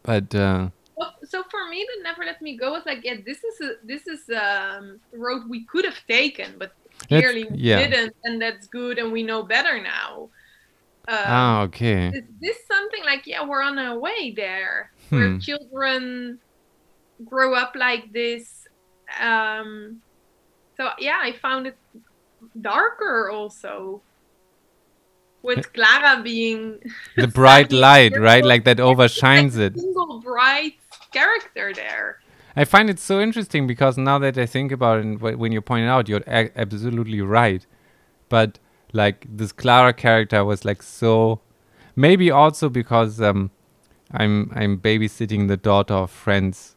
But 0.01 0.33
uh, 0.33 0.69
so, 0.97 1.05
so 1.23 1.43
for 1.51 1.69
me 1.69 1.85
that 1.89 2.01
never 2.01 2.25
let 2.25 2.41
me 2.41 2.57
go 2.57 2.71
was 2.71 2.87
like 2.87 3.01
yeah 3.03 3.17
this 3.23 3.43
is 3.43 3.61
a 3.61 3.73
this 3.83 4.07
is 4.07 4.21
um 4.35 4.99
road 5.13 5.43
we 5.47 5.65
could 5.65 5.85
have 5.85 6.01
taken 6.07 6.55
but 6.57 6.71
clearly 7.07 7.45
we 7.51 7.57
yeah. 7.57 7.87
didn't 7.87 8.15
and 8.23 8.41
that's 8.41 8.65
good 8.65 8.97
and 8.97 9.11
we 9.11 9.21
know 9.21 9.43
better 9.43 9.79
now 9.79 10.29
um, 11.07 11.17
ah, 11.37 11.61
okay. 11.63 12.07
is 12.07 12.23
this 12.41 12.57
something 12.67 13.03
like 13.03 13.27
yeah 13.27 13.45
we're 13.45 13.61
on 13.61 13.77
our 13.77 13.99
way 13.99 14.33
there 14.35 14.89
Hmm. 15.13 15.15
where 15.15 15.39
children 15.39 16.39
grow 17.25 17.53
up 17.53 17.73
like 17.75 18.11
this 18.13 18.67
um 19.21 20.01
so 20.77 20.89
yeah 20.99 21.19
i 21.21 21.31
found 21.31 21.67
it 21.67 21.77
darker 22.59 23.29
also 23.29 24.01
with 25.41 25.71
klara 25.73 26.23
being 26.23 26.79
The 27.17 27.27
bright 27.41 27.71
light, 27.71 28.17
right? 28.17 28.43
Like 28.45 28.63
that 28.63 28.77
overshines 28.77 29.57
like 29.57 29.73
it. 29.73 29.79
single 29.79 30.19
bright 30.21 30.75
character 31.11 31.73
there 31.73 32.19
I 32.55 32.65
find 32.65 32.89
it 32.89 32.99
so 32.99 33.19
interesting 33.19 33.65
because 33.65 33.97
now 33.97 34.19
that 34.19 34.37
I 34.37 34.45
think 34.45 34.71
about 34.71 34.99
it, 34.99 35.05
and 35.05 35.19
when 35.19 35.51
you 35.51 35.61
point 35.61 35.85
it 35.85 35.87
out, 35.87 36.07
you're 36.07 36.21
a- 36.27 36.51
absolutely 36.55 37.19
right. 37.21 37.65
But 38.29 38.59
like 38.91 39.25
this 39.27 39.51
Klara 39.51 39.95
character 39.95 40.45
was 40.45 40.63
like 40.63 40.83
so, 40.83 41.41
maybe 41.95 42.29
also 42.29 42.69
because 42.69 43.19
um, 43.19 43.49
I'm 44.11 44.51
I'm 44.53 44.77
babysitting 44.77 45.47
the 45.47 45.57
daughter 45.57 45.95
of 45.95 46.11
friends 46.11 46.72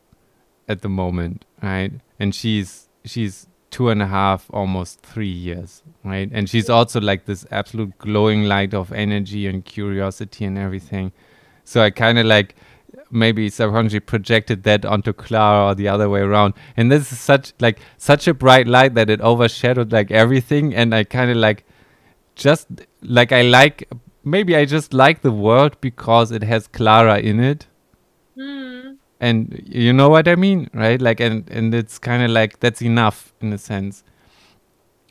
at 0.69 0.83
the 0.83 0.89
moment, 0.89 1.45
right? 1.62 1.93
And 2.19 2.35
she's 2.35 2.89
she's 3.05 3.47
two 3.71 3.89
and 3.91 4.01
a 4.01 4.07
half, 4.07 4.47
almost 4.51 5.01
three 5.01 5.29
years, 5.29 5.83
right? 6.05 6.31
And 6.33 6.49
she's 6.49 6.71
also 6.71 7.01
like 7.01 7.27
this 7.27 7.47
absolute 7.51 7.99
glowing 7.99 8.45
light 8.45 8.73
of 8.75 8.93
energy 8.93 9.47
and 9.47 9.64
curiosity 9.64 10.45
and 10.45 10.57
everything. 10.57 11.12
So 11.64 11.83
I 11.83 11.91
kind 11.91 12.19
of 12.19 12.27
like 12.27 12.55
maybe 13.11 13.49
subconsciously 13.49 14.01
projected 14.01 14.62
that 14.62 14.85
onto 14.85 15.12
Klara 15.12 15.71
or 15.71 15.75
the 15.75 15.89
other 15.89 16.09
way 16.09 16.21
around. 16.21 16.55
And 16.77 16.91
this 16.91 17.12
is 17.12 17.21
such 17.21 17.53
like 17.61 17.79
such 17.99 18.27
a 18.29 18.35
bright 18.35 18.67
light 18.67 18.95
that 18.95 19.11
it 19.11 19.21
overshadowed 19.21 19.93
like 19.93 20.11
everything. 20.11 20.75
And 20.75 20.95
I 20.95 21.05
kind 21.05 21.31
of 21.31 21.37
like 21.37 21.64
just 22.35 22.69
like 23.03 23.33
I 23.33 23.43
like 23.43 23.89
maybe 24.25 24.57
I 24.57 24.64
just 24.64 24.93
like 24.93 25.23
the 25.23 25.33
world 25.33 25.81
because 25.81 26.31
it 26.31 26.43
has 26.43 26.69
Klara 26.69 27.21
in 27.21 27.41
it. 27.41 27.67
Mm. 28.37 28.86
And 29.21 29.62
you 29.67 29.93
know 29.93 30.09
what 30.09 30.29
I 30.29 30.37
mean, 30.37 30.69
right? 30.75 31.01
Like 31.01 31.21
and 31.21 31.49
and 31.51 31.75
it's 31.75 31.99
kind 31.99 32.23
of 32.23 32.31
like 32.31 32.61
that's 32.61 32.83
enough 32.83 33.33
in 33.41 33.53
a 33.53 33.59
sense. 33.59 34.05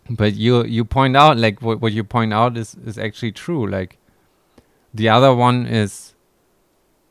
But 0.10 0.36
you 0.36 0.64
you 0.66 0.86
point 0.86 1.18
out 1.18 1.38
like 1.38 1.62
what 1.62 1.82
what 1.82 1.92
you 1.94 2.04
point 2.04 2.34
out 2.34 2.58
is 2.58 2.76
is 2.86 2.98
actually 2.98 3.32
true. 3.32 3.68
Like 3.68 3.98
the 4.94 5.10
other 5.10 5.34
one 5.34 5.66
is 5.66 6.14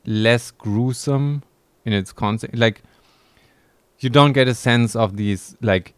less 0.07 0.51
gruesome 0.51 1.42
in 1.84 1.92
its 1.92 2.12
concept. 2.12 2.57
Like 2.57 2.82
you 3.99 4.11
don't 4.11 4.32
get 4.32 4.47
a 4.47 4.55
sense 4.55 4.95
of 4.95 5.16
these 5.16 5.57
like 5.61 5.95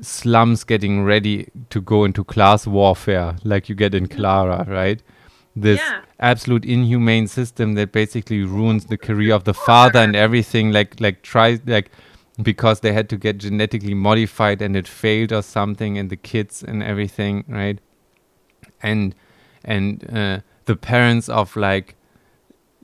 slums 0.00 0.64
getting 0.64 1.04
ready 1.04 1.48
to 1.70 1.80
go 1.80 2.04
into 2.04 2.24
class 2.24 2.66
warfare 2.66 3.36
like 3.44 3.68
you 3.68 3.74
get 3.74 3.94
in 3.94 4.08
mm. 4.08 4.16
Klara, 4.16 4.66
right? 4.68 5.02
This 5.56 5.78
Yeah. 5.78 6.00
absolute 6.18 6.64
inhumane 6.64 7.26
system 7.28 7.74
that 7.74 7.92
basically 7.92 8.42
ruins 8.42 8.86
the 8.86 8.96
career 8.96 9.34
of 9.34 9.44
the 9.44 9.54
father 9.54 10.00
and 10.00 10.16
everything 10.16 10.72
like 10.72 11.00
like 11.00 11.22
tries 11.22 11.60
like 11.66 11.90
because 12.42 12.80
they 12.80 12.92
had 12.92 13.08
to 13.10 13.16
get 13.16 13.38
genetically 13.38 13.94
modified 13.94 14.60
and 14.60 14.76
it 14.76 14.88
failed 14.88 15.32
or 15.32 15.42
something 15.42 15.96
and 15.98 16.10
the 16.10 16.16
kids 16.16 16.62
and 16.64 16.82
everything, 16.82 17.44
right? 17.48 17.78
And 18.82 19.14
and 19.64 20.04
uh, 20.12 20.40
the 20.64 20.76
parents 20.76 21.28
of 21.28 21.54
like 21.56 21.94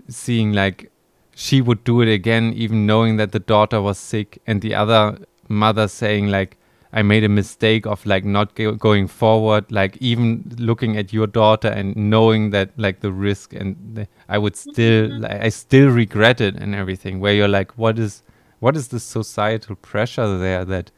seeing 0.08 0.52
like 0.52 0.90
she 1.34 1.60
would 1.60 1.82
do 1.84 2.00
it 2.02 2.08
again 2.12 2.52
even 2.54 2.86
knowing 2.86 3.16
that 3.16 3.32
the 3.32 3.38
daughter 3.38 3.80
was 3.80 3.98
sick 3.98 4.40
and 4.46 4.60
the 4.60 4.74
other 4.74 5.18
mother 5.48 5.88
saying 5.88 6.28
like 6.28 6.56
i 6.92 7.02
made 7.02 7.24
a 7.24 7.28
mistake 7.28 7.86
of 7.86 8.04
like 8.06 8.24
not 8.24 8.54
go- 8.54 8.74
going 8.74 9.06
forward 9.06 9.70
like 9.70 9.96
even 9.98 10.44
looking 10.58 10.96
at 10.96 11.12
your 11.12 11.26
daughter 11.26 11.68
and 11.68 11.96
knowing 11.96 12.50
that 12.50 12.70
like 12.76 13.00
the 13.00 13.12
risk 13.12 13.52
and 13.52 13.76
the, 13.94 14.08
i 14.28 14.36
would 14.36 14.56
still 14.56 15.08
mm-hmm. 15.08 15.22
like, 15.22 15.40
i 15.40 15.48
still 15.48 15.88
regret 15.88 16.40
it 16.40 16.54
and 16.56 16.74
everything 16.74 17.20
where 17.20 17.34
you're 17.34 17.48
like 17.48 17.76
what 17.78 17.98
is 17.98 18.22
what 18.58 18.76
is 18.76 18.88
the 18.88 19.00
societal 19.00 19.76
pressure 19.76 20.38
there 20.38 20.64
that 20.64 20.90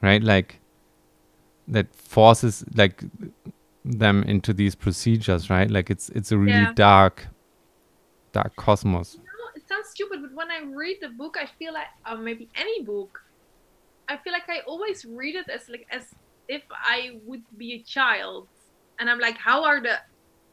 right 0.00 0.22
like 0.22 0.60
that 1.66 1.94
forces 1.94 2.64
like 2.74 3.04
them 3.84 4.22
into 4.24 4.52
these 4.52 4.74
procedures 4.74 5.50
right? 5.50 5.70
Like 5.70 5.90
it's 5.90 6.08
it's 6.10 6.32
a 6.32 6.38
really 6.38 6.52
Yeah. 6.52 6.72
dark 6.74 7.28
dark 8.32 8.56
cosmos. 8.56 9.16
No, 9.16 9.22
it 9.54 9.68
sounds 9.68 9.90
stupid, 9.90 10.22
but 10.22 10.32
when 10.34 10.50
I 10.50 10.62
read 10.64 10.98
the 11.00 11.10
book, 11.10 11.36
I 11.40 11.46
feel 11.46 11.72
like, 11.72 11.86
or 12.10 12.16
maybe 12.16 12.48
any 12.56 12.82
book, 12.82 13.22
I 14.08 14.16
feel 14.18 14.32
like 14.32 14.48
I 14.48 14.60
always 14.66 15.04
read 15.04 15.34
it 15.36 15.48
as 15.48 15.68
like 15.68 15.86
as 15.90 16.04
if 16.48 16.62
I 16.70 17.18
would 17.24 17.42
be 17.56 17.74
a 17.74 17.82
child, 17.82 18.48
and 18.98 19.08
I'm 19.10 19.18
like, 19.18 19.36
how 19.38 19.64
are 19.64 19.80
the 19.80 19.96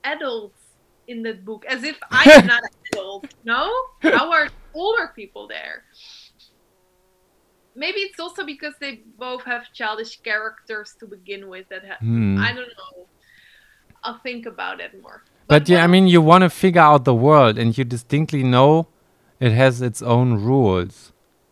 adults 0.03 0.61
in 1.07 1.21
that 1.23 1.43
book? 1.43 1.65
As 1.67 1.83
if 1.83 1.97
I 2.11 2.23
am 2.31 2.47
not 2.47 2.63
an 2.63 2.69
adult. 2.93 3.25
No, 3.43 3.69
how 4.01 4.31
are 4.31 4.47
older 4.73 5.11
people 5.15 5.47
there? 5.47 5.83
Maybe 7.75 7.99
it's 8.01 8.19
also 8.19 8.45
because 8.45 8.73
they 8.81 9.01
both 9.17 9.43
have 9.43 9.71
childish 9.73 10.19
characters 10.21 10.95
to 10.99 11.05
begin 11.07 11.47
with. 11.49 11.67
That 11.69 11.83
ha- 11.87 11.97
Hmm. 11.99 12.37
I 12.37 12.53
don't 12.53 12.67
know. 12.67 13.07
I'll 14.03 14.19
think 14.19 14.45
about 14.45 14.79
it 14.81 15.01
more. 15.01 15.23
But 15.47 15.67
yeah, 15.69 15.83
I 15.83 15.87
mean, 15.87 16.07
you 16.07 16.21
want 16.21 16.43
to 16.43 16.49
figure 16.49 16.81
out 16.81 17.05
the 17.05 17.13
world, 17.13 17.57
and 17.57 17.77
you 17.77 17.83
distinctly 17.83 18.43
know 18.43 18.87
it 19.39 19.51
has 19.51 19.81
its 19.81 20.01
own 20.01 20.41
rules. 20.43 21.11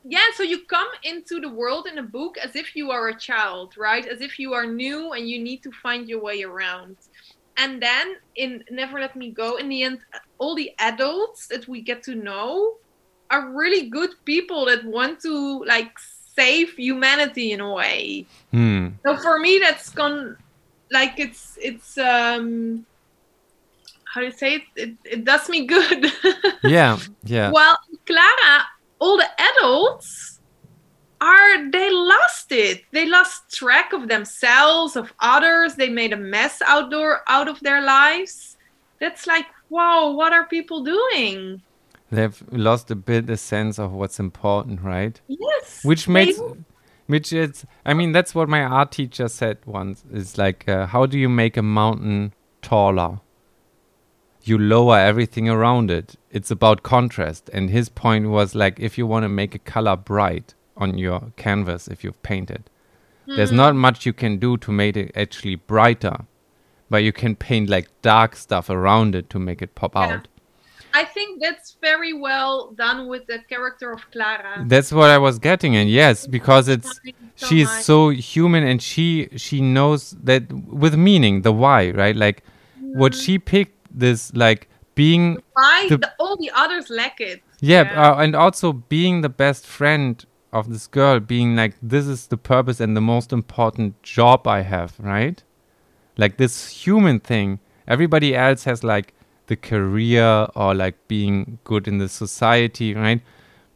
Yeah, 0.10 0.26
so 0.34 0.42
you 0.42 0.66
come 0.66 0.88
into 1.04 1.40
the 1.40 1.50
world 1.50 1.86
in 1.86 2.00
a 2.00 2.04
book 2.04 2.40
as 2.40 2.56
if 2.56 2.76
you 2.76 2.90
are 2.90 3.10
a 3.10 3.20
child, 3.20 3.76
right? 3.78 4.06
As 4.08 4.22
if 4.22 4.40
you 4.40 4.54
are 4.54 4.66
new 4.66 5.14
and 5.14 5.30
you 5.30 5.40
need 5.40 5.62
to 5.62 5.72
find 5.84 6.10
your 6.10 6.20
way 6.20 6.42
around. 6.42 6.98
And 7.58 7.80
then 7.80 8.16
in 8.36 8.64
Never 8.72 9.00
Let 9.00 9.16
Me 9.16 9.30
Go, 9.32 9.58
in 9.58 9.70
the 9.70 9.84
end, 9.84 10.00
all 10.40 10.56
the 10.56 10.72
adults 10.80 11.46
that 11.48 11.68
we 11.68 11.82
get 11.82 12.02
to 12.04 12.16
know 12.16 12.74
are 13.30 13.52
really 13.52 13.88
good 13.90 14.10
people 14.26 14.66
that 14.66 14.84
want 14.84 15.20
to 15.22 15.64
like 15.66 15.92
save 16.36 16.74
humanity 16.74 17.52
in 17.52 17.62
a 17.62 17.72
way. 17.72 18.26
Hmm. 18.52 18.88
So 19.06 19.16
for 19.16 19.38
me, 19.38 19.60
that's 19.60 19.90
gone 19.92 20.38
like 20.90 21.20
it's 21.20 21.56
it's 21.62 22.00
um 22.00 22.84
how 24.12 24.22
do 24.22 24.26
you 24.26 24.34
say 24.34 24.56
it? 24.56 24.64
It, 24.76 24.98
it 25.06 25.24
does 25.24 25.48
me 25.50 25.68
good. 25.68 26.12
Yeah, 26.64 26.98
yeah. 27.24 27.52
Well, 27.52 27.78
Klara, 28.06 28.66
all 29.00 29.18
the 29.18 29.30
adults 29.40 30.40
are 31.22 31.70
they 31.72 31.92
lost 31.92 32.52
it. 32.52 32.84
They 32.92 33.06
lost 33.06 33.52
track 33.52 33.94
of 33.94 34.08
themselves, 34.08 34.96
of 34.96 35.14
others. 35.20 35.76
They 35.76 35.90
made 35.90 36.14
a 36.14 36.18
mess 36.18 36.62
outdoor 36.66 37.22
out 37.28 37.48
of 37.48 37.60
their 37.60 37.82
lives. 37.82 38.58
That's 39.00 39.28
like, 39.28 39.46
wow, 39.70 40.12
what 40.12 40.34
are 40.34 40.46
people 40.46 40.84
doing? 40.84 41.62
They've 42.12 42.44
lost 42.52 42.90
a 42.92 42.96
bit 42.96 43.28
the 43.28 43.38
sense 43.38 43.80
of 43.80 43.92
what's 43.92 44.20
important, 44.20 44.82
right? 44.82 45.20
Yes. 45.28 45.84
Which 45.84 46.08
makes, 46.08 46.40
which 47.08 47.32
is, 47.32 47.66
I 47.86 47.94
mean, 47.94 48.12
that's 48.14 48.34
what 48.34 48.50
my 48.50 48.64
art 48.64 48.92
teacher 48.92 49.28
said 49.28 49.60
once. 49.66 50.04
Is 50.12 50.38
like, 50.38 50.68
uh, 50.68 50.88
how 50.88 51.06
do 51.06 51.20
you 51.20 51.30
make 51.30 51.56
a 51.56 51.62
mountain 51.62 52.34
taller? 52.62 53.20
You 54.50 54.58
lower 54.58 54.98
everything 54.98 55.48
around 55.48 55.92
it. 55.92 56.16
It's 56.32 56.50
about 56.52 56.82
contrast. 56.84 57.50
And 57.54 57.70
his 57.70 57.88
point 57.90 58.30
was 58.30 58.56
like, 58.56 58.80
if 58.80 58.98
you 58.98 59.06
want 59.06 59.24
to 59.24 59.30
make 59.30 59.54
a 59.56 59.60
color 59.60 59.96
bright 59.96 60.56
on 60.76 60.98
your 60.98 61.32
canvas, 61.38 61.88
if 61.88 62.04
you've 62.04 62.22
painted, 62.24 62.64
there's 63.28 63.52
Hmm. 63.52 63.58
not 63.64 63.76
much 63.76 64.06
you 64.08 64.14
can 64.14 64.38
do 64.38 64.58
to 64.58 64.72
make 64.72 64.98
it 64.98 65.12
actually 65.16 65.56
brighter, 65.56 66.18
but 66.90 67.04
you 67.04 67.12
can 67.14 67.36
paint 67.36 67.70
like 67.70 67.88
dark 68.02 68.36
stuff 68.36 68.70
around 68.72 69.14
it 69.14 69.30
to 69.30 69.38
make 69.40 69.62
it 69.62 69.76
pop 69.76 69.94
Yeah. 69.96 70.08
out. 70.16 70.28
I 70.92 71.04
think 71.06 71.40
that's 71.40 71.76
very 71.80 72.14
well 72.14 72.72
done 72.76 73.08
with 73.08 73.28
the 73.28 73.40
character 73.48 73.92
of 73.92 74.02
Klara. 74.12 74.68
That's 74.68 74.92
what 74.92 75.12
I 75.12 75.20
was 75.20 75.38
getting 75.38 75.76
and 75.76 75.88
Yes, 75.88 76.26
because 76.26 76.68
it's 76.68 77.00
So 77.36 77.46
she's 77.48 77.68
much. 77.68 77.84
so 77.84 78.10
human 78.10 78.64
and 78.64 78.82
she 78.82 79.30
she 79.36 79.62
knows 79.62 80.02
that 80.30 80.44
with 80.84 80.96
meaning 80.98 81.44
the 81.44 81.54
why 81.54 81.92
right 81.92 82.16
like 82.26 82.42
what 83.02 83.12
Mm. 83.14 83.22
she 83.24 83.38
picked 83.38 83.79
this 83.92 84.34
like 84.36 84.70
being 84.96 85.38
Why 85.54 85.88
the- 85.90 85.98
the, 85.98 86.12
all 86.20 86.36
the 86.38 86.52
others 86.54 86.90
lack 86.90 87.20
it. 87.22 87.42
yeah, 87.62 87.84
Yeah. 87.92 88.12
Uh, 88.12 88.16
and 88.24 88.36
also 88.36 88.74
being 88.74 89.22
the 89.22 89.30
best 89.30 89.66
friend 89.66 90.26
of 90.52 90.70
this 90.70 90.88
girl 90.88 91.20
being 91.20 91.56
like 91.56 91.76
this 91.82 92.08
is 92.08 92.28
the 92.28 92.38
purpose 92.38 92.80
and 92.80 92.98
the 92.98 93.02
most 93.02 93.32
important 93.32 94.02
job 94.02 94.48
i 94.48 94.62
have 94.62 94.96
right 95.00 95.44
like 96.18 96.38
this 96.38 96.70
human 96.86 97.20
thing 97.20 97.60
everybody 97.88 98.36
else 98.36 98.64
has 98.64 98.84
like 98.84 99.14
the 99.46 99.56
career 99.56 100.48
or 100.56 100.74
like 100.74 100.96
being 101.08 101.60
good 101.66 101.88
in 101.88 102.00
the 102.00 102.10
society 102.10 102.96
right 102.96 103.22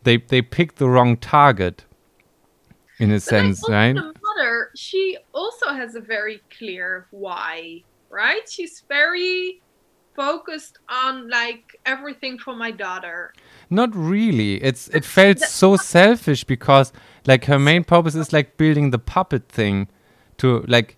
they 0.04 0.18
they 0.18 0.42
pick 0.42 0.76
the 0.76 0.90
wrong 0.90 1.16
target 1.16 1.86
in 3.00 3.12
a 3.12 3.16
But 3.16 3.22
sense 3.22 3.64
also 3.64 3.72
right 3.72 3.94
The 3.94 4.14
mother, 4.24 4.70
she 4.76 5.18
also 5.34 5.68
has 5.74 5.94
a 5.96 6.00
very 6.02 6.42
clear 6.58 7.08
why, 7.12 7.84
right? 8.10 8.48
She's 8.50 8.84
very 8.88 9.62
focused 10.16 10.80
on 10.90 11.30
like 11.30 11.80
everything 11.86 12.38
for 12.38 12.56
my 12.56 12.72
daughter. 12.72 13.34
Not 13.70 13.96
really. 13.96 14.64
It's 14.64 14.88
it 14.90 15.06
felt 15.06 15.40
so 15.40 15.76
selfish 15.78 16.44
because 16.44 16.92
like 17.26 17.46
her 17.46 17.60
main 17.60 17.84
purpose 17.84 18.16
is 18.16 18.34
like 18.34 18.58
building 18.58 18.92
the 18.92 19.00
puppet 19.00 19.50
thing 19.50 19.88
to 20.38 20.64
like 20.68 20.98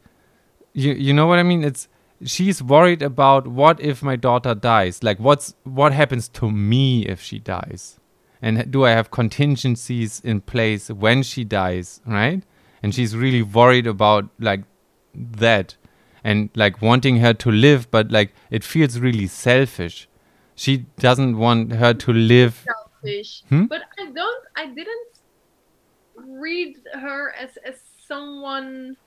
you 0.74 0.94
you 0.94 1.14
know 1.14 1.28
what 1.28 1.40
I 1.40 1.44
mean? 1.44 1.64
It's 1.64 1.88
she's 2.24 2.62
worried 2.62 3.02
about 3.02 3.48
what 3.48 3.80
if 3.80 4.04
my 4.04 4.16
daughter 4.16 4.56
dies? 4.56 5.04
Like 5.04 5.20
what's 5.20 5.56
what 5.64 5.94
happens 5.94 6.28
to 6.30 6.52
me 6.52 7.06
if 7.06 7.22
she 7.22 7.40
dies? 7.40 8.00
And 8.42 8.72
do 8.72 8.86
I 8.86 8.92
have 8.92 9.12
contingencies 9.12 10.22
in 10.24 10.42
place 10.42 10.90
when 10.90 11.24
she 11.24 11.44
dies, 11.44 12.02
right? 12.06 12.44
And 12.84 12.94
she's 12.94 13.16
really 13.16 13.42
worried 13.42 13.88
about 13.88 14.30
like 14.40 14.64
that 15.16 15.78
and 16.26 16.50
like 16.56 16.82
wanting 16.82 17.18
her 17.18 17.34
to 17.34 17.50
live 17.52 17.90
but 17.92 18.12
like 18.12 18.34
it 18.50 18.64
feels 18.64 19.00
really 19.00 19.28
selfish. 19.28 20.08
She 20.56 20.74
doesn't 21.08 21.38
want 21.38 21.74
her 21.74 21.94
to 21.94 22.12
live 22.12 22.66
Selfish. 22.66 23.44
Hmm? 23.50 23.66
But 23.66 23.84
I 24.00 24.06
don't 24.12 24.44
I 24.56 24.66
didn't 24.80 25.08
read 26.16 26.78
her 26.94 27.34
as 27.44 27.52
as 27.66 27.76
someone 28.08 28.98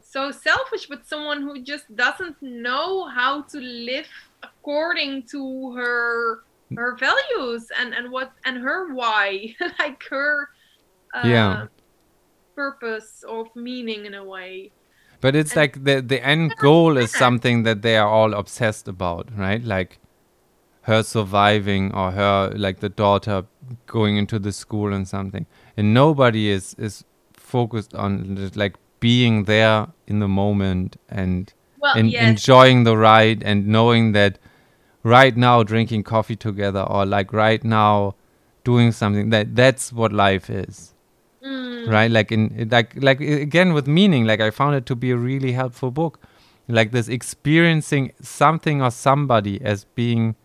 so 0.00 0.30
selfish, 0.30 0.86
but 0.88 1.06
someone 1.06 1.42
who 1.42 1.62
just 1.62 1.84
doesn't 1.94 2.36
know 2.42 3.06
how 3.08 3.42
to 3.52 3.58
live 3.60 4.08
according 4.42 5.24
to 5.34 5.72
her 5.76 6.42
her 6.76 6.96
values 6.96 7.68
and 7.78 7.94
and 7.94 8.10
what 8.10 8.32
and 8.44 8.58
her 8.58 8.92
why 8.94 9.54
like 9.78 10.02
her 10.10 10.48
uh, 11.14 11.22
Yeah. 11.24 11.66
purpose 12.54 13.24
of 13.26 13.46
meaning 13.54 14.04
in 14.06 14.14
a 14.14 14.24
way. 14.24 14.70
But 15.20 15.34
it's 15.34 15.56
like 15.56 15.84
the 15.84 16.00
the 16.00 16.24
end 16.24 16.54
goal 16.56 16.96
is 16.96 17.10
something 17.10 17.64
that 17.64 17.82
they 17.82 17.96
are 17.96 18.08
all 18.08 18.34
obsessed 18.34 18.88
about, 18.88 19.28
right? 19.36 19.62
Like 19.62 19.98
her 20.82 21.02
surviving 21.02 21.92
or 21.92 22.12
her 22.12 22.52
like 22.56 22.80
the 22.80 22.88
daughter 22.88 23.44
going 23.86 24.16
into 24.16 24.38
the 24.38 24.52
school 24.52 24.92
and 24.92 25.06
something. 25.08 25.46
And 25.76 25.92
nobody 25.92 26.48
is 26.48 26.74
is 26.78 27.04
focused 27.32 27.94
on 27.94 28.50
like 28.54 28.76
being 29.00 29.44
there 29.44 29.88
in 30.06 30.18
the 30.20 30.28
moment 30.28 30.96
and 31.08 31.52
Well, 31.80 31.96
and 31.96 32.10
yes, 32.10 32.28
enjoying 32.28 32.84
the 32.84 32.96
ride 32.96 33.42
and 33.42 33.66
knowing 33.66 34.12
that 34.12 34.38
right 35.02 35.36
now 35.36 35.62
drinking 35.62 36.02
coffee 36.04 36.36
together 36.36 36.82
or 36.82 37.06
like 37.06 37.32
right 37.32 37.62
now 37.64 38.14
doing 38.64 38.92
something 38.92 39.30
that 39.30 39.54
that's 39.56 39.92
what 39.92 40.12
life 40.12 40.50
is 40.50 40.94
mm, 41.48 41.88
right? 41.88 42.10
Like 42.10 42.32
in 42.32 42.68
like 42.70 42.94
like 43.02 43.20
again 43.20 43.72
with 43.72 43.86
meaning 43.86 44.24
like 44.24 44.40
i 44.40 44.50
found 44.50 44.76
it 44.76 44.86
to 44.86 44.96
be 44.96 45.10
a 45.10 45.16
really 45.16 45.52
helpful 45.52 45.90
book. 45.90 46.20
Like 46.68 46.92
this 46.92 47.08
experiencing 47.08 48.12
something 48.20 48.82
or 48.82 48.90
somebody 48.90 49.60
as 49.62 49.84
being 49.84 50.36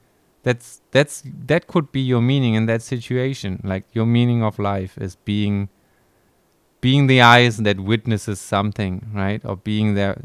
that's 0.43 0.81
that's 0.91 1.23
that 1.25 1.67
could 1.67 1.91
be 1.91 2.01
your 2.01 2.21
meaning 2.21 2.53
in 2.55 2.65
that 2.67 2.81
situation. 2.81 3.59
Like 3.63 3.85
your 3.93 4.05
meaning 4.05 4.43
of 4.43 4.59
life 4.59 4.97
is 4.97 5.15
being 5.15 5.69
being 6.81 7.07
the 7.07 7.21
eyes 7.21 7.57
that 7.57 7.79
witnesses 7.79 8.39
something 8.39 9.09
right? 9.13 9.41
Or 9.45 9.55
being 9.57 9.95
there 9.95 10.21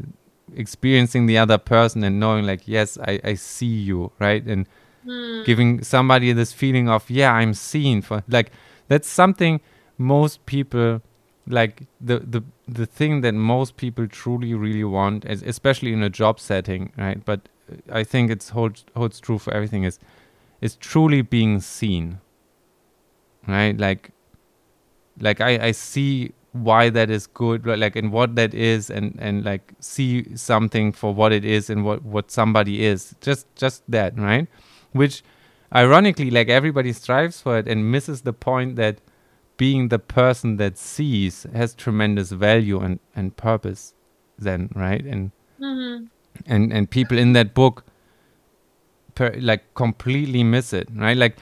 experiencing 0.55 1.25
the 1.25 1.37
other 1.37 1.57
person 1.57 2.03
and 2.03 2.19
knowing 2.19 2.43
like 2.45 2.67
yes 2.67 2.97
i 2.97 3.19
i 3.23 3.33
see 3.35 3.67
you 3.67 4.11
right? 4.19 4.43
And 4.45 4.67
mm, 5.05 5.45
giving 5.45 5.83
somebody 5.83 6.33
this 6.33 6.53
feeling 6.53 6.89
of 6.89 7.09
yeah 7.09 7.33
i'm 7.33 7.53
seen 7.53 8.01
for 8.01 8.23
like 8.27 8.51
that's 8.87 9.07
something 9.07 9.61
most 9.99 10.45
people 10.47 11.01
like 11.47 11.87
the 12.01 12.19
the 12.19 12.43
the 12.67 12.87
thing 12.87 13.21
that 13.21 13.33
most 13.33 13.77
people 13.77 14.07
truly 14.07 14.55
really 14.55 14.85
want 14.85 15.25
es- 15.27 15.43
especially 15.43 15.93
in 15.93 16.03
a 16.03 16.09
job 16.09 16.39
setting 16.39 16.93
right? 16.97 17.25
But 17.25 17.49
uh, 17.71 17.75
i 18.01 18.03
think 18.03 18.31
it's 18.31 18.49
holds 18.49 18.85
holds 18.95 19.19
true 19.19 19.39
for 19.39 19.53
everything 19.53 19.83
is 19.83 19.99
is 20.61 20.75
truly 20.77 21.21
being 21.23 21.61
seen 21.61 22.19
right? 23.47 23.77
Like 23.77 24.11
like 25.19 25.41
i 25.41 25.67
i 25.67 25.71
see 25.71 26.31
why 26.51 26.89
that 26.89 27.09
is 27.09 27.27
good 27.27 27.65
like 27.67 27.95
and 27.95 28.11
what 28.11 28.35
that 28.35 28.53
is 28.53 28.89
and 28.89 29.15
and 29.19 29.45
like 29.45 29.73
see 29.79 30.35
something 30.35 30.91
for 30.91 31.13
what 31.13 31.31
it 31.31 31.45
is 31.45 31.69
and 31.69 31.85
what 31.85 32.03
what 32.03 32.31
somebody 32.31 32.85
is. 32.85 33.15
Just 33.21 33.47
just 33.55 33.83
that 33.87 34.17
right? 34.17 34.47
Which 34.93 35.23
ironically 35.75 36.31
like 36.31 36.49
everybody 36.49 36.93
strives 36.93 37.41
for 37.41 37.59
it 37.59 37.67
and 37.67 37.91
misses 37.91 38.21
the 38.21 38.33
point 38.33 38.77
that 38.77 38.97
being 39.59 39.89
the 39.89 39.99
person 39.99 40.57
that 40.57 40.77
sees 40.77 41.45
has 41.53 41.75
tremendous 41.75 42.31
value 42.47 42.79
and 42.79 42.99
and 43.15 43.35
purpose 43.37 43.93
then 44.47 44.69
right 44.73 45.05
and 45.05 45.31
mhm. 45.59 46.07
and 46.47 46.73
and 46.73 46.89
people 46.89 47.17
in 47.25 47.33
that 47.33 47.53
book 47.53 47.83
per, 49.15 49.29
like 49.51 49.63
completely 49.75 50.43
miss 50.43 50.73
it 50.73 50.87
right 50.95 51.17
like 51.17 51.35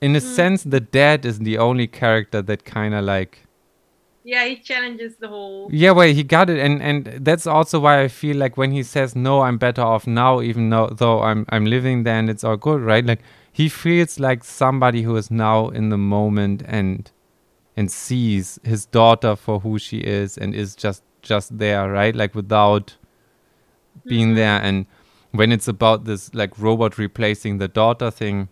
in 0.00 0.14
a 0.14 0.20
Mm. 0.20 0.34
sense 0.38 0.62
the 0.76 0.80
dad 1.00 1.24
is 1.30 1.38
the 1.40 1.56
only 1.58 1.86
character 2.00 2.40
that 2.42 2.64
kind 2.64 2.94
of 2.94 3.04
like 3.04 3.44
yeah, 4.24 4.44
he 4.44 4.56
challenges 4.56 5.16
the 5.16 5.28
whole. 5.28 5.70
yeah 5.72 5.90
well 5.98 6.12
he 6.18 6.22
got 6.22 6.50
it 6.50 6.58
and 6.66 6.82
and 6.82 7.06
that's 7.28 7.46
also 7.46 7.80
why 7.80 7.94
i 8.02 8.08
feel 8.08 8.36
like 8.36 8.58
when 8.58 8.72
he 8.72 8.82
says 8.82 9.16
no 9.16 9.40
i'm 9.40 9.56
better 9.58 9.80
off 9.92 10.06
now 10.06 10.32
even 10.42 10.68
though 10.70 10.88
though 11.02 11.22
i'm 11.22 11.46
i'm 11.48 11.64
living 11.64 12.02
there 12.04 12.18
and 12.18 12.28
it's 12.28 12.44
all 12.44 12.58
good 12.58 12.80
right 12.82 13.06
like 13.06 13.22
he 13.60 13.68
feels 13.70 14.20
like 14.20 14.44
somebody 14.44 15.02
who 15.02 15.16
is 15.16 15.30
now 15.30 15.68
in 15.80 15.88
the 15.88 15.96
moment 16.16 16.62
and 16.66 17.10
and 17.78 17.90
sees 17.92 18.58
his 18.72 18.82
daughter 18.98 19.32
for 19.36 19.60
who 19.64 19.78
she 19.78 19.98
is 20.20 20.36
and 20.42 20.54
is 20.62 20.74
just 20.84 21.02
just 21.22 21.48
there 21.58 21.84
right? 21.98 22.14
Like 22.22 22.34
without 22.34 22.86
being 24.12 24.30
Mhm. 24.32 24.36
there. 24.36 24.58
And 24.68 24.86
when 25.40 25.52
it's 25.52 25.68
about 25.68 26.04
this 26.04 26.22
like 26.34 26.52
robot 26.58 26.98
replacing 26.98 27.58
the 27.58 27.68
daughter 27.68 28.10
thing 28.20 28.48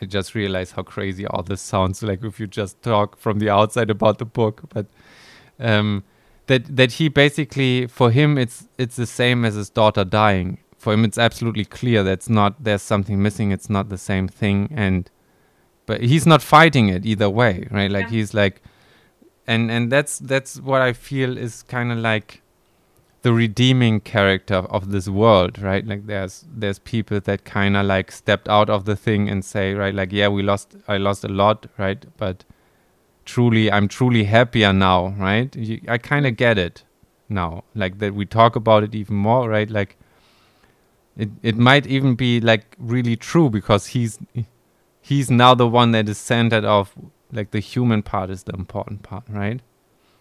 i 0.00 0.04
just 0.06 0.34
realized 0.34 0.72
how 0.76 0.82
crazy 0.82 1.24
all 1.26 1.42
this 1.42 1.60
sounds 1.60 2.02
like 2.02 2.20
if 2.28 2.38
you 2.40 2.46
just 2.46 2.74
talk 2.82 3.16
from 3.24 3.38
the 3.42 3.50
outside 3.50 3.90
about 3.90 4.18
the 4.18 4.24
book. 4.40 4.62
But 4.74 4.86
um 5.70 6.02
that 6.46 6.62
that 6.76 6.92
he 6.98 7.08
basically 7.08 7.86
for 7.98 8.10
him 8.18 8.38
it's 8.44 8.58
it's 8.78 8.96
the 8.96 9.06
same 9.20 9.44
as 9.48 9.54
his 9.54 9.70
daughter 9.80 10.04
dying. 10.04 10.58
For 10.78 10.92
him 10.94 11.04
it's 11.08 11.18
absolutely 11.18 11.64
clear 11.78 12.02
that's 12.02 12.28
not 12.28 12.52
there's 12.64 12.82
something 12.92 13.18
missing. 13.26 13.52
It's 13.56 13.70
not 13.76 13.88
the 13.88 13.98
same 14.10 14.26
thing. 14.28 14.58
And 14.86 15.10
but 15.86 16.00
he's 16.02 16.26
not 16.26 16.42
fighting 16.42 16.88
it 16.88 17.04
either 17.06 17.28
way 17.30 17.66
right? 17.70 17.90
Like 17.90 18.04
Yeah. 18.06 18.10
he's 18.10 18.34
like 18.34 18.62
and 19.46 19.70
and 19.70 19.90
that's 19.90 20.18
that's 20.20 20.60
what 20.60 20.80
i 20.80 20.92
feel 20.92 21.36
is 21.36 21.64
kind 21.64 21.90
of 21.90 21.98
like 21.98 22.42
the 23.22 23.32
redeeming 23.32 24.00
character 24.00 24.56
of 24.56 24.90
this 24.90 25.08
world 25.08 25.58
right? 25.60 25.86
Like 25.86 26.06
there's 26.06 26.44
there's 26.52 26.78
people 26.80 27.20
that 27.20 27.44
kind 27.44 27.76
of 27.76 27.86
like 27.86 28.10
stepped 28.12 28.48
out 28.48 28.68
of 28.70 28.84
the 28.84 28.96
thing 28.96 29.28
and 29.28 29.44
say 29.44 29.74
right 29.74 29.94
like 29.94 30.12
yeah 30.12 30.28
we 30.28 30.42
lost 30.42 30.76
i 30.88 30.96
lost 30.96 31.24
a 31.24 31.28
lot 31.28 31.66
right? 31.78 32.04
But 32.16 32.44
truly 33.24 33.70
i'm 33.70 33.86
truly 33.86 34.24
happier 34.24 34.72
now 34.72 35.08
right? 35.18 35.54
You, 35.54 35.80
i 35.88 35.98
kind 35.98 36.26
of 36.26 36.36
get 36.36 36.58
it 36.58 36.82
now 37.28 37.62
like 37.74 37.98
that 37.98 38.14
we 38.14 38.26
talk 38.26 38.56
about 38.56 38.82
it 38.82 38.94
even 38.94 39.16
more 39.16 39.48
right? 39.48 39.70
Like 39.70 39.96
it 41.16 41.30
it 41.42 41.56
might 41.56 41.86
even 41.86 42.14
be 42.14 42.40
like 42.40 42.74
really 42.78 43.16
true 43.16 43.50
because 43.50 43.88
he's 43.88 44.18
he's 45.02 45.30
now 45.30 45.54
the 45.54 45.66
one 45.68 45.90
that 45.92 46.08
is 46.08 46.16
centered 46.18 46.64
of 46.64 46.94
like 47.32 47.50
the 47.50 47.60
human 47.60 48.02
part 48.02 48.30
is 48.30 48.44
the 48.44 48.52
important 48.54 49.02
part 49.02 49.24
right? 49.28 49.60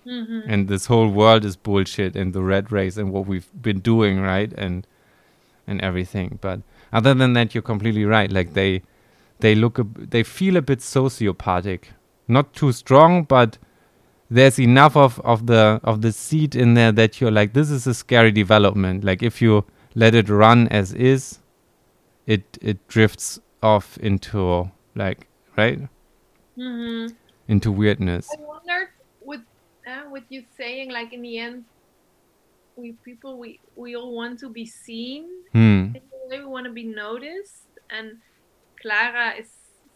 Mhm. 0.05 0.43
and 0.47 0.67
this 0.67 0.87
whole 0.87 1.09
world 1.09 1.45
is 1.45 1.55
bullshit 1.55 2.15
and 2.15 2.33
the 2.33 2.41
red 2.41 2.71
race 2.71 2.97
and 2.97 3.11
what 3.13 3.27
we've 3.27 3.49
been 3.61 3.79
doing 3.79 4.19
right? 4.19 4.51
And 4.57 4.87
and 5.67 5.79
everything. 5.81 6.39
But 6.41 6.61
other 6.91 7.13
than 7.13 7.33
that 7.33 7.53
you're 7.53 7.61
completely 7.61 8.03
right. 8.05 8.31
Like 8.31 8.53
they 8.53 8.81
they 9.41 9.53
look 9.53 9.77
a, 9.77 9.83
they 9.95 10.23
feel 10.23 10.57
a 10.57 10.61
bit 10.61 10.79
sociopathic. 10.79 11.81
Not 12.27 12.53
too 12.53 12.71
strong 12.71 13.23
but 13.25 13.59
there's 14.31 14.57
enough 14.59 14.97
of 14.97 15.19
of 15.19 15.45
the 15.45 15.79
of 15.83 16.01
the 16.01 16.11
seed 16.11 16.55
in 16.55 16.73
there 16.73 16.91
that 16.93 17.21
you're 17.21 17.29
like 17.39 17.53
this 17.53 17.69
is 17.69 17.85
a 17.85 17.93
scary 17.93 18.31
development. 18.31 19.03
Like 19.03 19.21
if 19.21 19.39
you 19.41 19.65
let 19.93 20.15
it 20.15 20.29
run 20.29 20.67
as 20.69 20.93
is 20.93 21.39
it 22.25 22.57
it 22.61 22.87
drifts 22.87 23.39
off 23.63 23.97
into 23.97 24.71
like 24.95 25.27
right 25.57 25.79
Mhm. 26.57 27.15
into 27.47 27.71
weirdness 27.71 28.27
I 28.31 28.41
wondered 28.41 28.89
with 29.21 29.41
uh, 29.87 30.09
with 30.11 30.23
you 30.29 30.43
saying 30.57 30.91
like 30.91 31.13
in 31.13 31.21
the 31.21 31.37
end, 31.37 31.65
we 32.75 32.97
people 33.03 33.39
we 33.39 33.59
we 33.75 33.95
all 33.95 34.15
want 34.15 34.39
to 34.39 34.49
be 34.49 34.65
seen. 34.65 35.27
way, 36.31 36.39
we 36.39 36.45
want 36.45 36.65
to 36.65 36.71
be 36.71 36.85
noticed, 36.85 37.67
and 37.89 38.11
Klara 38.83 39.39
is 39.39 39.51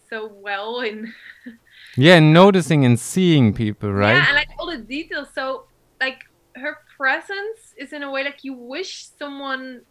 so 0.09 0.27
well 0.27 0.81
in 0.81 1.13
Yeah, 1.97 2.19
noticing 2.19 2.83
and 2.85 2.99
seeing 2.99 3.53
people, 3.53 3.91
right? 3.91 4.15
yeah, 4.15 4.27
and 4.27 4.35
like 4.35 4.49
all 4.59 4.67
the 4.67 4.83
details. 4.83 5.29
So 5.33 5.63
like 6.01 6.19
her 6.55 6.77
presence 6.97 7.59
is 7.79 7.93
in 7.93 8.03
a 8.03 8.11
way 8.11 8.23
like 8.23 8.39
you 8.43 8.53
wish 8.53 9.09
someone 9.17 9.81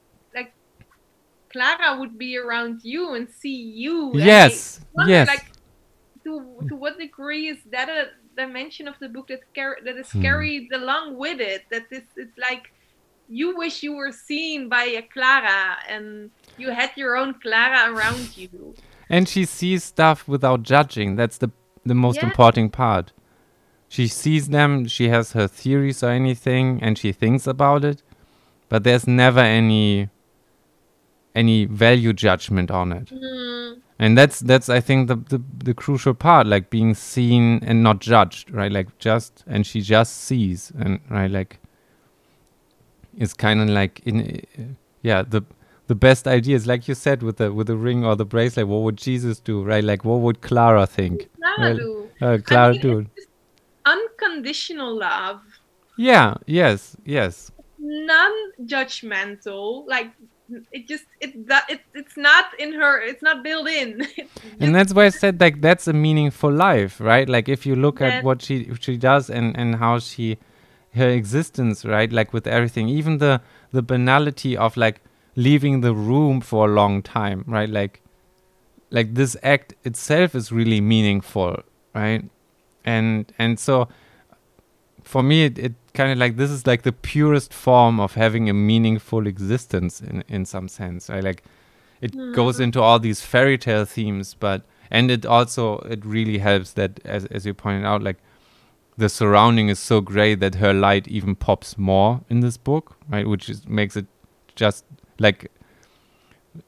Klara 1.54 1.98
would 2.00 2.18
be 2.18 2.36
around 2.36 2.80
you 2.82 3.14
and 3.14 3.28
see 3.30 3.54
you. 3.84 4.10
yes, 4.14 4.80
wonder, 4.92 5.12
yes. 5.12 5.28
Like, 5.28 5.46
to 6.24 6.32
to 6.68 6.74
what 6.76 6.98
degree 6.98 7.48
is 7.48 7.58
that 7.70 7.88
a 7.88 8.08
dimension 8.36 8.88
of 8.88 8.94
the 8.98 9.08
book 9.08 9.28
that 9.28 9.42
car- 9.54 9.78
that 9.84 9.96
is 9.96 10.10
Hmm. 10.10 10.22
carried 10.22 10.72
along 10.72 11.16
with 11.16 11.40
it? 11.40 11.62
That 11.70 11.84
this 11.90 12.02
it's 12.16 12.36
like 12.38 12.72
you 13.28 13.56
wish 13.56 13.82
you 13.82 13.94
were 13.94 14.12
seen 14.12 14.68
by 14.68 14.84
a 14.84 15.02
Klara 15.02 15.76
and 15.88 16.30
you 16.58 16.70
had 16.70 16.90
your 16.96 17.16
own 17.16 17.34
Klara 17.34 17.88
around 17.94 18.36
you. 18.36 18.74
and 19.10 19.28
she 19.28 19.44
sees 19.44 19.84
stuff 19.84 20.26
without 20.26 20.62
judging. 20.62 21.16
That's 21.16 21.38
the 21.38 21.50
the 21.86 21.94
most 21.94 22.16
Yeah. 22.16 22.26
important 22.28 22.72
part. 22.72 23.12
She 23.88 24.06
sees 24.08 24.48
them, 24.48 24.70
she 24.88 25.08
has 25.10 25.32
her 25.32 25.46
theories 25.46 26.02
or 26.02 26.08
anything, 26.10 26.66
and 26.82 26.96
she 26.98 27.12
thinks 27.12 27.46
about 27.46 27.84
it, 27.84 28.02
but 28.70 28.82
there's 28.82 29.06
never 29.06 29.40
any 29.40 30.08
any 31.34 31.64
value 31.66 32.12
judgment 32.12 32.70
on 32.70 32.92
it. 32.92 33.10
Mm, 33.10 33.80
And 33.98 34.18
that's 34.18 34.40
that's 34.40 34.68
I 34.68 34.80
think 34.80 35.08
the, 35.08 35.16
the 35.16 35.40
the 35.64 35.74
crucial 35.74 36.14
part, 36.14 36.46
like 36.46 36.70
being 36.70 36.94
seen 36.94 37.60
and 37.64 37.82
not 37.82 38.00
judged, 38.00 38.50
right? 38.50 38.70
Like 38.72 38.98
just 38.98 39.44
and 39.46 39.66
she 39.66 39.80
just 39.80 40.16
sees 40.24 40.72
and 40.78 41.00
right 41.10 41.30
like 41.30 41.58
it's 43.16 43.34
kind 43.34 43.60
of 43.60 43.68
like 43.68 44.00
in 44.04 44.44
yeah 45.02 45.22
the 45.22 45.42
the 45.86 45.94
best 45.94 46.26
ideas 46.26 46.66
like 46.66 46.88
you 46.88 46.94
said 46.94 47.22
with 47.22 47.36
the 47.36 47.52
with 47.52 47.66
the 47.68 47.76
ring 47.76 48.04
or 48.04 48.16
the 48.16 48.24
bracelet 48.24 48.66
what 48.66 48.82
would 48.82 48.96
jesus 48.96 49.38
do 49.38 49.62
right 49.62 49.84
like 49.84 50.04
what 50.04 50.18
would 50.20 50.40
klara 50.40 50.84
think 50.88 51.28
Klara 51.40 51.58
Right. 51.58 51.76
do. 51.76 52.10
uh, 52.22 52.38
klara 52.38 52.72
mean, 52.72 52.80
do 52.80 53.06
unconditional 53.86 54.96
love, 54.98 55.40
yeah 55.96 56.34
yes 56.46 56.96
yes 57.04 57.52
non-judgmental. 57.78 59.86
Like 59.86 60.10
it 60.72 60.86
just 60.86 61.04
it 61.20 61.46
that 61.48 61.64
it, 61.68 61.80
it's 61.94 62.16
not 62.16 62.46
in 62.58 62.72
her 62.74 63.00
it's 63.00 63.22
not 63.22 63.42
built 63.42 63.66
in 63.68 64.06
and 64.60 64.74
that's 64.74 64.92
why 64.92 65.06
I 65.06 65.08
said 65.10 65.40
like 65.40 65.60
that's 65.60 65.88
a 65.88 65.92
meaningful 65.92 66.52
life, 66.52 67.00
right? 67.00 67.28
Like 67.28 67.48
if 67.48 67.64
you 67.66 67.76
look 67.76 68.00
Yeah. 68.00 68.18
at 68.18 68.24
what 68.24 68.42
she 68.42 68.70
she 68.80 68.96
does 68.96 69.30
and 69.30 69.56
and 69.56 69.76
how 69.76 69.98
she 69.98 70.38
her 70.94 71.08
existence, 71.08 71.84
right? 71.84 72.12
Like 72.12 72.32
with 72.32 72.46
everything, 72.46 72.88
even 72.88 73.18
the 73.18 73.40
the 73.72 73.82
banality 73.82 74.56
of 74.56 74.76
like 74.76 75.00
leaving 75.36 75.80
the 75.80 75.94
room 75.94 76.40
for 76.40 76.68
a 76.68 76.72
long 76.72 77.02
time, 77.02 77.44
right? 77.46 77.68
Like 77.68 78.02
like 78.90 79.14
this 79.14 79.36
act 79.42 79.74
itself 79.84 80.34
is 80.34 80.52
really 80.52 80.80
meaningful, 80.80 81.62
right? 81.94 82.24
And 82.84 83.32
and 83.38 83.58
so 83.58 83.88
for 85.04 85.22
me 85.22 85.44
it, 85.44 85.58
it 85.58 85.74
kind 85.94 86.10
of 86.10 86.18
like 86.18 86.36
this 86.36 86.50
is 86.50 86.66
like 86.66 86.82
the 86.82 86.92
purest 86.92 87.52
form 87.52 88.00
of 88.00 88.14
having 88.14 88.50
a 88.50 88.54
meaningful 88.54 89.26
existence 89.26 90.00
in 90.00 90.24
in 90.28 90.44
some 90.44 90.68
sense. 90.68 91.08
Right? 91.08 91.22
Like 91.22 91.44
it 92.00 92.12
mm-hmm. 92.12 92.32
goes 92.32 92.60
into 92.60 92.82
all 92.82 92.98
these 92.98 93.20
fairy 93.20 93.58
tale 93.58 93.84
themes, 93.84 94.34
but 94.34 94.62
and 94.90 95.10
it 95.10 95.24
also 95.24 95.78
it 95.78 96.04
really 96.04 96.38
helps 96.38 96.72
that 96.72 97.00
as 97.04 97.24
as 97.26 97.46
you 97.46 97.54
pointed 97.54 97.84
out, 97.84 98.02
like 98.02 98.18
the 98.96 99.08
surrounding 99.08 99.68
is 99.68 99.78
so 99.78 100.00
great 100.00 100.40
that 100.40 100.56
her 100.56 100.72
light 100.72 101.08
even 101.08 101.34
pops 101.34 101.76
more 101.76 102.20
in 102.28 102.40
this 102.40 102.56
book, 102.56 102.96
right? 103.08 103.26
Which 103.26 103.48
is 103.48 103.66
makes 103.68 103.96
it 103.96 104.06
just 104.54 104.84
like 105.18 105.50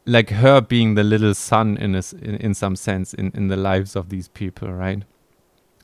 like 0.04 0.30
her 0.30 0.60
being 0.60 0.94
the 0.94 1.04
little 1.04 1.34
sun 1.34 1.76
in 1.76 1.94
a 1.94 2.02
in, 2.20 2.36
in 2.36 2.54
some 2.54 2.76
sense 2.76 3.14
in, 3.14 3.30
in 3.34 3.48
the 3.48 3.56
lives 3.56 3.96
of 3.96 4.08
these 4.08 4.28
people, 4.28 4.72
right? 4.72 5.02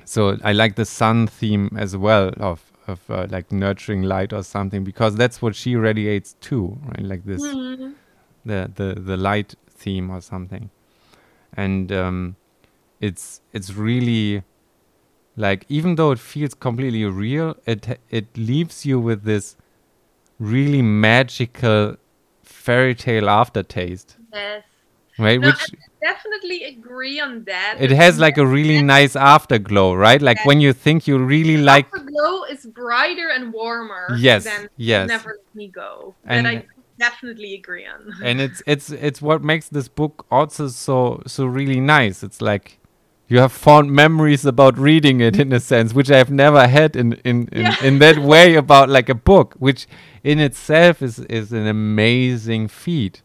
So 0.05 0.37
I 0.45 0.53
like 0.53 0.77
the 0.77 0.85
sun 0.85 1.27
theme 1.27 1.70
as 1.77 1.97
well 1.97 2.33
of 2.39 2.62
of 2.89 3.01
uh, 3.09 3.27
like 3.31 3.53
nurturing 3.53 4.03
light 4.03 4.33
or 4.33 4.43
something 4.43 4.83
because 4.83 5.15
that's 5.15 5.41
what 5.41 5.55
she 5.55 5.77
radiates 5.77 6.35
too, 6.41 6.79
right? 6.87 7.03
Like 7.03 7.24
this 7.24 7.43
Mhm. 7.43 7.95
the 8.45 8.70
the 8.74 9.01
the 9.01 9.16
light 9.16 9.55
theme 9.70 10.11
or 10.11 10.20
something 10.20 10.70
and 11.57 11.91
um 11.93 12.37
it's 13.01 13.41
it's 13.53 13.73
really 13.74 14.43
like 15.37 15.65
even 15.69 15.95
though 15.97 16.11
it 16.12 16.19
feels 16.19 16.55
completely 16.55 17.05
real 17.05 17.57
it 17.66 17.99
it 18.11 18.27
leaves 18.37 18.85
you 18.87 19.01
with 19.01 19.24
this 19.24 19.57
really 20.39 20.83
magical 20.83 21.97
fairy 22.45 22.95
tale 22.95 23.29
aftertaste 23.31 24.16
yes 24.33 24.65
right 25.19 25.41
No, 25.41 25.47
which 25.47 25.70
definitely 26.03 26.65
agree 26.65 27.20
on 27.20 27.45
that 27.45 27.77
it 27.81 27.91
has 27.91 28.19
like 28.19 28.37
a 28.39 28.47
really 28.47 28.83
nice 28.83 29.15
afterglow 29.16 29.95
right? 29.95 30.20
Like 30.20 30.45
when 30.45 30.61
you 30.61 30.73
think 30.73 31.07
you 31.07 31.19
really 31.19 31.57
like 31.57 31.91
the 31.93 32.01
glow 32.01 32.45
is 32.45 32.66
brighter 32.66 33.29
and 33.31 33.53
warmer 33.53 34.07
Yes, 34.19 34.45
than 34.45 34.69
yes. 34.77 35.09
never 35.09 35.31
let 35.45 35.55
me 35.55 35.69
go 35.69 36.15
And- 36.24 36.47
that 36.47 36.55
i 36.55 36.66
definitely 36.99 37.55
agree 37.55 37.87
on. 37.87 38.01
and 38.24 38.41
it's 38.41 38.62
it's 38.66 38.91
it's 38.91 39.20
what 39.23 39.43
makes 39.43 39.69
this 39.69 39.89
book 39.89 40.24
also 40.31 40.69
so 40.69 41.23
so 41.27 41.47
really 41.47 41.81
nice. 41.81 42.23
It's 42.23 42.41
like 42.41 42.79
you 43.29 43.39
have 43.39 43.51
fond 43.53 43.91
memories 43.91 44.45
about 44.45 44.79
reading 44.79 45.20
it 45.20 45.39
in 45.45 45.53
a 45.53 45.59
sense 45.59 45.95
which 45.95 46.11
i've 46.11 46.31
never 46.31 46.69
had 46.69 46.95
in 46.95 47.15
in 47.31 47.49
in, 47.53 47.62
Yeah. 47.62 47.85
in 47.89 47.99
that 48.01 48.19
way 48.19 48.55
about 48.57 48.89
like 48.89 49.09
a 49.09 49.15
book 49.15 49.55
which 49.59 49.87
in 50.23 50.39
itself 50.39 51.01
is 51.03 51.19
is 51.41 51.51
an 51.53 51.66
amazing 51.66 52.69
feat 52.69 53.23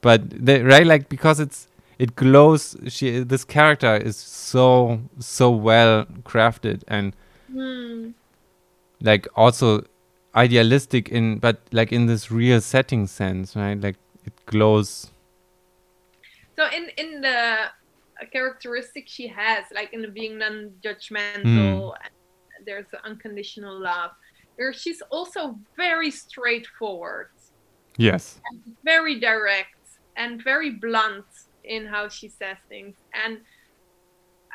but 0.00 0.30
the, 0.30 0.62
right 0.64 0.86
like 0.86 1.08
because 1.08 1.40
it's 1.40 1.68
it 1.98 2.14
glows 2.14 2.76
she 2.88 3.20
this 3.20 3.44
character 3.44 3.96
is 3.96 4.16
so 4.16 5.00
so 5.18 5.50
well 5.50 6.04
crafted 6.24 6.82
and 6.88 7.14
Hmm. 7.50 8.10
like 9.00 9.26
also 9.34 9.82
idealistic 10.36 11.08
in 11.08 11.38
but 11.38 11.62
like 11.72 11.92
in 11.92 12.06
this 12.06 12.30
real 12.30 12.60
setting 12.60 13.06
sense 13.06 13.56
right? 13.56 13.80
Like 13.80 13.96
it 14.24 14.34
glows. 14.46 15.10
So 16.56 16.66
in 16.76 16.90
in 16.96 17.20
the 17.22 17.70
characteristic 18.32 19.04
she 19.08 19.26
has, 19.28 19.64
like 19.74 19.92
in 19.92 20.12
being 20.12 20.38
non-judgmental, 20.38 21.94
and 22.02 22.12
there's 22.66 22.86
unconditional 23.04 23.78
love. 23.80 24.10
She's 24.72 25.00
also 25.10 25.58
very 25.76 26.10
straightforward, 26.10 27.28
yes. 27.96 28.40
Very 28.84 29.20
direct, 29.20 29.70
and 30.18 30.42
very 30.42 30.70
blunt 30.70 31.24
in 31.64 31.86
how 31.86 32.08
she 32.08 32.28
says 32.28 32.58
things. 32.68 32.96
And 33.24 33.38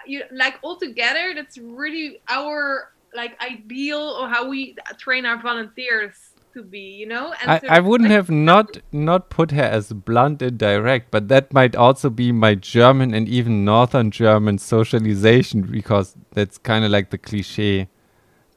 you 0.06 0.24
like 0.32 0.60
altogether, 0.64 1.34
that's 1.34 1.58
really 1.58 2.20
our 2.28 2.92
like 3.16 3.42
ideal 3.42 4.18
or 4.20 4.28
how 4.28 4.48
we 4.48 4.76
train 5.00 5.26
our 5.26 5.42
volunteers 5.42 6.16
to 6.54 6.62
be. 6.64 6.98
You 7.02 7.08
know, 7.08 7.34
and 7.42 7.52
I, 7.52 7.60
to, 7.60 7.72
I 7.72 7.80
wouldn't 7.80 8.10
like, 8.10 8.16
have 8.18 8.30
not 8.30 8.78
not 8.92 9.30
put 9.30 9.52
her 9.52 9.64
as 9.64 9.94
blunt 9.94 10.42
and 10.42 10.58
direct 10.58 11.10
but 11.10 11.30
that 11.30 11.54
might 11.54 11.76
also 11.76 12.10
be 12.10 12.32
my 12.32 12.54
german 12.54 13.14
and 13.14 13.28
even 13.28 13.66
northern 13.66 14.12
german 14.12 14.58
socialization 14.58 15.62
because 15.64 16.16
that's 16.34 16.58
kind 16.58 16.86
of 16.86 16.92
like 16.92 17.10
the 17.10 17.18
cliche 17.18 17.88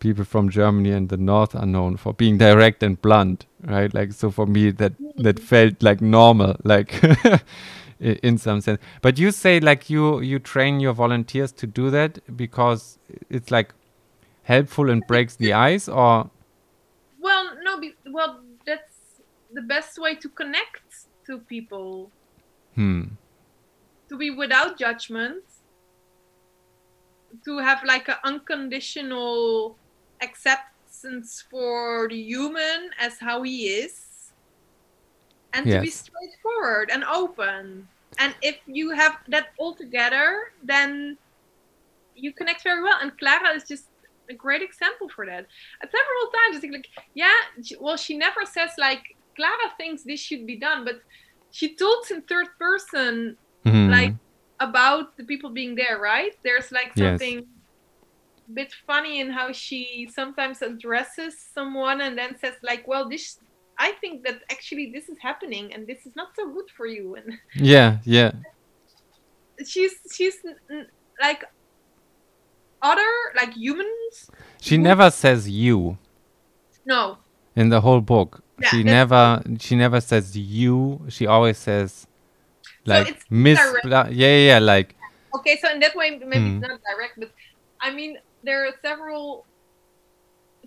people 0.07 0.25
from 0.25 0.49
germany 0.49 0.91
and 0.91 1.09
the 1.09 1.17
north 1.17 1.55
are 1.55 1.67
known 1.67 1.97
for 1.97 2.15
being 2.15 2.39
direct 2.39 2.83
and 2.83 3.01
blunt 3.03 3.47
right? 3.67 3.93
Like 3.93 4.13
so 4.13 4.31
for 4.31 4.47
me 4.47 4.71
that 4.71 4.93
that 5.17 5.39
felt 5.39 5.83
like 5.83 6.01
normal 6.01 6.57
like 6.65 7.03
in 8.01 8.39
some 8.39 8.61
sense. 8.61 8.81
But 9.03 9.19
you 9.19 9.31
say 9.31 9.61
like 9.61 9.91
you 9.91 10.21
you 10.21 10.39
train 10.39 10.81
your 10.81 10.93
volunteers 10.93 11.53
to 11.53 11.67
do 11.67 11.91
that 11.91 12.37
because 12.37 12.99
it's 13.29 13.51
like 13.51 13.75
helpful 14.43 14.91
and 14.91 15.03
breaks 15.07 15.37
the 15.37 15.53
ice 15.53 15.89
or? 15.89 16.31
Well, 17.21 17.51
no, 17.65 17.83
well, 18.13 18.41
that's 18.65 19.21
the 19.53 19.63
best 19.63 19.99
way 19.99 20.15
to 20.15 20.29
connect 20.29 21.07
to 21.27 21.39
people, 21.39 22.11
hmm. 22.75 23.03
To 24.09 24.17
be 24.17 24.31
without 24.31 24.79
judgment, 24.79 25.43
to 27.45 27.59
have 27.59 27.83
like 27.83 28.09
an 28.09 28.15
unconditional 28.23 29.77
acceptance 30.23 31.45
for 31.51 32.09
the 32.09 32.17
human 32.17 32.91
as 32.99 33.19
how 33.19 33.43
he 33.43 33.69
is, 33.69 34.33
and 35.53 35.67
to 35.67 35.81
be 35.81 35.91
straightforward 35.91 36.91
and 36.93 37.05
open. 37.05 37.89
And 38.19 38.35
if 38.43 38.57
you 38.67 38.91
have 38.91 39.19
that 39.29 39.49
all 39.59 39.75
together, 39.75 40.53
then 40.63 41.19
you 42.15 42.33
connect 42.33 42.63
very 42.63 42.83
well. 42.83 42.99
And 43.01 43.13
Klara 43.19 43.55
is 43.55 43.65
just 43.65 43.89
a 44.31 44.35
great 44.35 44.63
example 44.63 45.09
for 45.09 45.27
that. 45.27 45.47
At 45.83 45.91
several 45.91 46.27
times, 46.33 46.57
I 46.57 46.61
think 46.61 46.73
like, 46.73 46.89
yeah, 47.15 47.35
well, 47.79 47.97
she 47.97 48.17
never 48.17 48.45
says 48.45 48.71
like 48.79 49.03
Klara 49.39 49.69
thinks 49.77 50.03
this 50.03 50.21
should 50.21 50.47
be 50.47 50.57
done, 50.57 50.85
but 50.85 51.01
she 51.51 51.75
talks 51.75 52.11
in 52.11 52.23
third 52.23 52.49
person 52.59 53.37
Mhm. 53.65 53.91
like 53.91 54.15
about 54.61 55.17
the 55.17 55.25
people 55.25 55.51
being 55.51 55.75
there, 55.75 55.99
right? 55.99 56.35
There's 56.43 56.73
like 56.73 56.93
something 56.97 57.39
a 57.39 57.56
bit 58.55 58.73
funny 58.87 59.21
in 59.21 59.31
how 59.31 59.53
she 59.53 60.09
sometimes 60.13 60.63
addresses 60.63 61.35
someone 61.55 62.01
and 62.01 62.17
then 62.17 62.39
says 62.39 62.55
like, 62.63 62.87
well, 62.87 63.09
this. 63.09 63.39
I 63.79 63.93
think 64.01 64.25
that 64.25 64.41
actually 64.51 64.91
this 64.95 65.11
is 65.11 65.19
happening 65.21 65.75
and 65.75 65.87
this 65.87 66.07
is 66.07 66.17
not 66.17 66.29
so 66.35 66.51
good 66.51 66.65
for 66.75 66.87
you. 66.87 67.15
And 67.17 67.35
yeah 67.57 67.99
yeah 68.05 68.33
she's 69.67 69.93
she's 70.15 70.37
like 71.21 71.45
other 72.83 73.11
like 73.35 73.53
humans. 73.55 74.31
She 74.61 74.79
never 74.79 75.11
says 75.11 75.49
you 75.49 75.99
No, 76.85 77.19
in 77.55 77.69
the 77.69 77.81
whole 77.81 78.01
book. 78.01 78.41
Yeah, 78.61 78.69
she 78.71 78.83
never 78.83 79.43
she 79.59 79.77
never 79.77 80.01
says 80.01 80.37
you. 80.37 81.05
She 81.09 81.27
always 81.27 81.59
says 81.59 82.07
like 82.87 83.09
it's 83.09 83.25
Miss 83.31 83.61
yeah, 83.85 84.09
yeah 84.09 84.37
yeah 84.37 84.59
like 84.59 84.95
Okay, 85.37 85.59
so 85.61 85.71
in 85.71 85.81
that 85.81 85.95
way, 85.95 86.19
maybe 86.25 86.49
Hmm. 86.49 86.59
it's 86.59 86.63
not 86.63 86.81
direct, 86.89 87.15
but 87.19 87.31
I 87.83 87.93
mean, 87.93 88.17
there 88.47 88.67
are 88.67 88.73
several, 88.83 89.45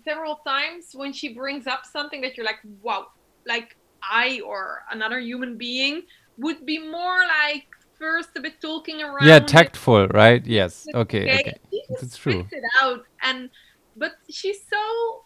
several 0.04 0.38
times 0.46 0.90
when 0.94 1.12
she 1.12 1.34
brings 1.34 1.66
up 1.66 1.82
something 1.90 2.20
that 2.20 2.36
you're 2.36 2.46
like, 2.46 2.60
wow, 2.82 3.06
like 3.46 3.74
I 4.02 4.40
or 4.40 4.80
another 4.90 5.18
human 5.18 5.58
being 5.58 6.02
would 6.38 6.64
be 6.64 6.78
more 6.78 7.20
like 7.26 7.64
first 7.98 8.30
a 8.36 8.40
bit 8.40 8.54
talking 8.62 9.02
around. 9.02 9.26
yeah 9.26 9.36
it, 9.36 9.46
tactful, 9.46 10.08
right? 10.08 10.44
Yes. 10.46 10.86
Okay, 10.94 11.24
okay, 11.24 11.40
okay. 11.40 11.54
She 11.70 11.82
just 11.88 12.00
That's 12.00 12.16
true. 12.16 12.46
it 12.50 12.64
out, 12.82 13.00
and 13.22 13.50
but 13.96 14.12
she's 14.30 14.60
so 14.72 15.22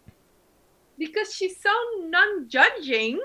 because 0.99 1.35
she's 1.35 1.61
so 1.61 1.73
non-judging. 2.01 3.21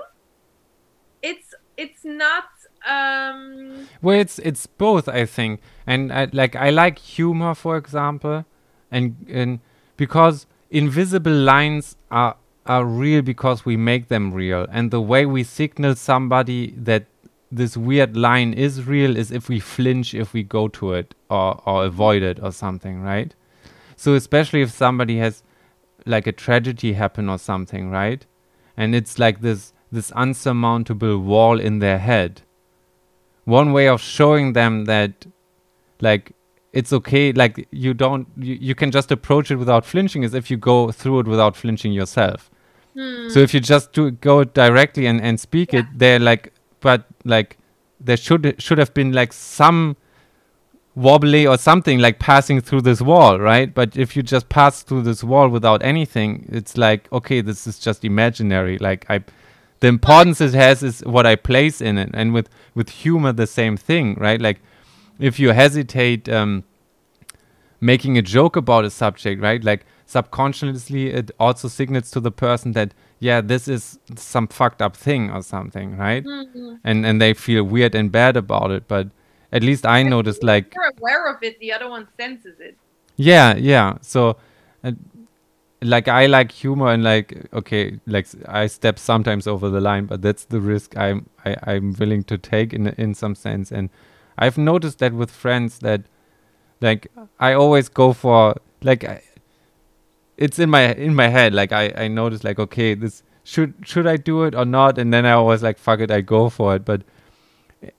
It's 1.21 1.53
it's 1.77 2.05
not 2.05 2.45
um 2.87 3.87
Well, 4.01 4.19
it's 4.19 4.39
it's 4.39 4.65
both, 4.67 5.09
I 5.09 5.25
think, 5.25 5.61
and 5.85 6.13
I, 6.13 6.27
like 6.31 6.55
I 6.55 6.69
like 6.69 6.99
humor, 6.99 7.55
for 7.55 7.75
example, 7.77 8.45
and 8.91 9.25
and 9.29 9.59
because 9.97 10.45
invisible 10.69 11.31
lines 11.31 11.95
are 12.11 12.35
are 12.65 12.85
real 12.85 13.21
because 13.21 13.65
we 13.65 13.75
make 13.77 14.07
them 14.07 14.33
real, 14.33 14.67
and 14.71 14.91
the 14.91 15.01
way 15.01 15.25
we 15.25 15.43
signal 15.43 15.95
somebody 15.95 16.71
that 16.77 17.05
this 17.51 17.75
weird 17.75 18.15
line 18.15 18.53
is 18.53 18.85
real 18.85 19.17
is 19.17 19.31
if 19.31 19.49
we 19.49 19.59
flinch 19.59 20.13
if 20.13 20.33
we 20.33 20.43
go 20.43 20.67
to 20.67 20.93
it 20.93 21.15
or 21.29 21.61
or 21.65 21.85
avoid 21.85 22.21
it 22.21 22.39
or 22.41 22.51
something, 22.51 23.01
right? 23.01 23.33
So 23.95 24.13
especially 24.13 24.61
if 24.61 24.71
somebody 24.71 25.17
has 25.17 25.43
like 26.05 26.27
a 26.27 26.31
tragedy 26.31 26.93
happen 26.93 27.29
or 27.29 27.37
something, 27.37 27.89
right? 27.89 28.25
And 28.77 28.95
it's 28.95 29.19
like 29.19 29.41
this 29.41 29.73
this 29.91 30.11
unsurmountable 30.11 31.17
wall 31.19 31.59
in 31.59 31.79
their 31.79 31.97
head. 31.97 32.41
One 33.45 33.73
way 33.73 33.87
of 33.87 34.01
showing 34.01 34.53
them 34.53 34.85
that, 34.85 35.25
like, 35.99 36.33
it's 36.73 36.93
okay, 36.93 37.31
like, 37.31 37.67
you 37.71 37.93
don't, 37.93 38.27
you, 38.37 38.55
you 38.55 38.75
can 38.75 38.91
just 38.91 39.11
approach 39.11 39.51
it 39.51 39.55
without 39.55 39.85
flinching 39.85 40.23
is 40.23 40.33
if 40.33 40.51
you 40.51 40.57
go 40.57 40.91
through 40.91 41.21
it 41.21 41.27
without 41.27 41.55
flinching 41.55 41.93
yourself. 41.93 42.49
Hmm. 42.93 43.29
So 43.29 43.39
if 43.39 43.53
you 43.53 43.59
just 43.59 43.93
do 43.93 44.11
go 44.11 44.43
directly 44.43 45.05
and, 45.05 45.21
and 45.21 45.39
speak 45.39 45.73
it, 45.73 45.85
they're 45.95 46.19
like, 46.19 46.53
but 46.79 47.05
like, 47.23 47.57
there 47.99 48.17
should 48.17 48.55
should 48.61 48.77
have 48.77 48.93
been 48.93 49.11
like 49.11 49.33
some 49.33 49.97
wobbly 50.95 51.45
or 51.45 51.57
something 51.57 51.99
like 51.99 52.19
passing 52.19 52.61
through 52.61 52.81
this 52.81 53.01
wall, 53.01 53.39
right? 53.39 53.73
But 53.73 53.97
if 53.97 54.15
you 54.15 54.23
just 54.23 54.49
pass 54.49 54.83
through 54.83 55.03
this 55.03 55.23
wall 55.23 55.49
without 55.49 55.83
anything, 55.83 56.47
it's 56.49 56.77
like 56.77 57.11
okay, 57.11 57.41
this 57.41 57.67
is 57.67 57.79
just 57.79 58.05
imaginary. 58.05 58.77
Like 58.77 59.05
I, 59.09 59.23
the 59.79 59.87
importance 59.87 60.41
it 60.41 60.53
has 60.53 60.83
is 60.83 61.01
what 61.01 61.25
I 61.25 61.35
place 61.35 61.81
in 61.81 61.97
it, 61.97 62.11
and 62.13 62.33
with 62.33 62.49
with 62.75 62.89
humor 62.89 63.33
the 63.33 63.47
same 63.47 63.77
thing, 63.77 64.15
right? 64.15 64.41
Like 64.41 64.61
if 65.19 65.39
you 65.39 65.49
hesitate 65.51 66.27
um, 66.29 66.63
making 67.81 68.17
a 68.17 68.21
joke 68.21 68.55
about 68.55 68.85
a 68.85 68.89
subject, 68.89 69.41
right? 69.41 69.63
Like 69.63 69.85
subconsciously, 70.05 71.09
it 71.11 71.31
also 71.39 71.67
signals 71.67 72.11
to 72.11 72.19
the 72.19 72.31
person 72.31 72.73
that 72.73 72.93
yeah, 73.19 73.41
this 73.41 73.67
is 73.67 73.99
some 74.15 74.47
fucked 74.47 74.81
up 74.81 74.95
thing 74.95 75.29
or 75.29 75.41
something, 75.43 75.97
right? 75.97 76.23
Mhm. 76.23 76.79
And 76.83 77.05
and 77.05 77.21
they 77.21 77.33
feel 77.33 77.63
weird 77.63 77.95
and 77.95 78.11
bad 78.11 78.37
about 78.37 78.71
it, 78.71 78.87
but 78.87 79.09
at 79.51 79.61
least 79.63 79.85
I 79.85 80.03
noticed 80.03 80.43
like 80.43 80.73
you're 80.75 80.93
aware 80.97 81.27
of 81.27 81.43
it, 81.43 81.59
the 81.59 81.73
other 81.73 81.89
one 81.89 82.07
senses 82.17 82.59
it. 82.59 82.77
yeah, 83.17 83.55
yeah. 83.55 83.97
So, 84.01 84.37
uh, 84.83 84.91
like, 85.81 86.07
I 86.07 86.25
like 86.27 86.51
humor 86.51 86.87
and 86.91 87.03
like, 87.03 87.47
okay, 87.53 87.99
like 88.05 88.27
I 88.47 88.67
step 88.67 88.99
sometimes 88.99 89.47
over 89.47 89.69
the 89.69 89.81
line, 89.81 90.05
but 90.05 90.21
that's 90.21 90.45
the 90.45 90.59
risk 90.59 90.97
I'm 90.97 91.29
I, 91.45 91.55
I'm 91.63 91.93
willing 91.99 92.23
to 92.25 92.37
take 92.37 92.73
in 92.73 92.87
in 92.87 93.13
some 93.13 93.35
sense. 93.35 93.71
And 93.71 93.89
I've 94.39 94.57
noticed 94.57 94.99
that 94.99 95.13
with 95.13 95.29
friends 95.29 95.79
that, 95.79 96.03
like, 96.81 97.11
I 97.39 97.53
always 97.53 97.89
go 97.89 98.13
for 98.13 98.55
like, 98.81 99.03
I, 99.03 99.21
it's 100.37 100.57
in 100.57 100.69
my 100.69 100.93
in 100.93 101.13
my 101.13 101.27
head. 101.27 101.53
Like, 101.53 101.71
I 101.71 101.93
I 102.05 102.07
notice 102.07 102.43
like, 102.43 102.59
okay, 102.59 102.95
this 102.95 103.23
should 103.43 103.73
should 103.83 104.07
I 104.07 104.17
do 104.17 104.43
it 104.43 104.55
or 104.55 104.65
not? 104.65 104.97
And 104.97 105.13
then 105.13 105.25
I 105.25 105.33
always 105.33 105.61
like, 105.61 105.77
fuck 105.77 105.99
it, 105.99 106.11
I 106.11 106.21
go 106.21 106.49
for 106.49 106.75
it. 106.75 106.85
But 106.85 107.03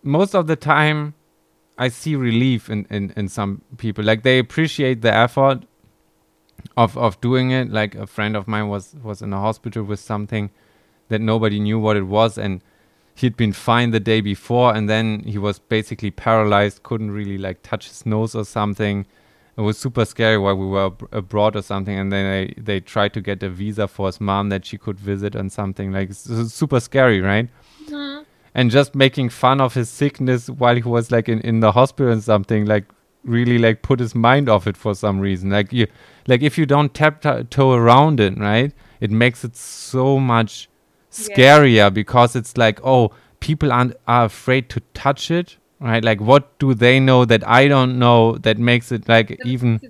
most 0.03 0.35
of 0.35 0.47
the 0.47 0.57
time, 0.57 1.15
I 1.79 1.89
see 1.89 2.15
relief 2.17 2.69
in, 2.69 2.87
in, 2.91 3.13
in 3.17 3.29
some 3.29 3.63
people. 3.79 4.05
Like 4.05 4.23
they 4.23 4.39
appreciate 4.39 5.03
the 5.03 5.15
effort 5.15 5.65
of 6.77 6.97
of 6.97 7.21
doing 7.21 7.51
it. 7.51 7.71
Like 7.71 7.95
a 7.95 8.07
friend 8.07 8.37
of 8.37 8.49
mine 8.49 8.69
was 8.69 8.95
was 9.03 9.23
in 9.23 9.33
a 9.33 9.41
hospital 9.41 9.83
with 9.85 10.01
something 10.01 10.51
that 11.09 11.21
nobody 11.21 11.59
knew 11.59 11.79
what 11.79 11.97
it 11.97 12.07
was, 12.07 12.39
and 12.39 12.63
he'd 13.21 13.37
been 13.37 13.53
fine 13.53 13.91
the 13.91 14.01
day 14.01 14.21
before, 14.21 14.75
and 14.75 14.89
then 14.89 15.21
he 15.27 15.39
was 15.39 15.59
basically 15.59 16.11
paralyzed, 16.11 16.83
couldn't 16.83 17.11
really 17.11 17.39
like 17.39 17.63
touch 17.63 17.89
his 17.89 18.05
nose 18.07 18.35
or 18.35 18.45
something. 18.45 19.07
It 19.57 19.63
was 19.63 19.77
super 19.79 20.05
scary 20.05 20.39
while 20.39 20.57
we 20.57 20.67
were 20.67 20.87
ab- 20.87 21.09
abroad 21.13 21.57
or 21.57 21.63
something, 21.63 21.99
and 21.99 22.11
then 22.13 22.25
they 22.31 22.63
they 22.63 22.81
tried 22.81 23.13
to 23.15 23.21
get 23.21 23.43
a 23.43 23.51
visa 23.51 23.87
for 23.89 24.07
his 24.09 24.21
mom 24.21 24.49
that 24.51 24.65
she 24.65 24.79
could 24.79 24.99
visit 24.99 25.35
and 25.35 25.53
something 25.53 25.93
like 25.93 26.13
super 26.13 26.81
scary, 26.81 27.21
right? 27.21 27.49
Mhm. 27.89 28.25
and 28.55 28.71
just 28.71 28.95
making 28.95 29.29
fun 29.29 29.61
of 29.61 29.75
his 29.75 29.89
sickness 29.89 30.49
while 30.51 30.75
he 30.75 30.83
was 30.83 31.11
like 31.13 31.29
in, 31.29 31.41
in 31.41 31.61
the 31.61 31.73
hospital 31.73 32.11
and 32.13 32.23
something 32.23 32.65
like 32.67 32.85
really 33.25 33.59
like 33.59 33.83
put 33.83 34.01
his 34.01 34.15
mind 34.15 34.49
off 34.49 34.67
it 34.67 34.77
for 34.77 34.95
some 34.95 35.21
reason 35.21 35.51
like 35.51 35.73
you 35.73 35.87
like 36.27 36.43
if 36.43 36.57
you 36.59 36.65
don't 36.67 36.95
tap 36.95 37.21
toe 37.51 37.73
around 37.73 38.19
it 38.19 38.37
right 38.39 38.73
it 39.01 39.11
makes 39.11 39.45
it 39.45 39.55
so 39.57 40.19
much 40.19 40.69
Yeah. 41.13 41.37
scarier 41.37 41.93
because 41.93 42.37
it's 42.37 42.57
like 42.57 42.81
oh 42.85 43.13
people 43.41 43.73
aren't 43.73 43.97
are 44.07 44.27
afraid 44.27 44.69
to 44.71 44.81
touch 44.95 45.31
it 45.31 45.57
right 45.81 46.05
like 46.05 46.21
what 46.21 46.59
do 46.59 46.75
they 46.75 47.01
know 47.01 47.25
that 47.25 47.47
i 47.49 47.67
don't 47.67 47.99
know 47.99 48.37
that 48.39 48.59
makes 48.59 48.93
it 48.93 49.09
like 49.09 49.29
That 49.29 49.47
even 49.47 49.81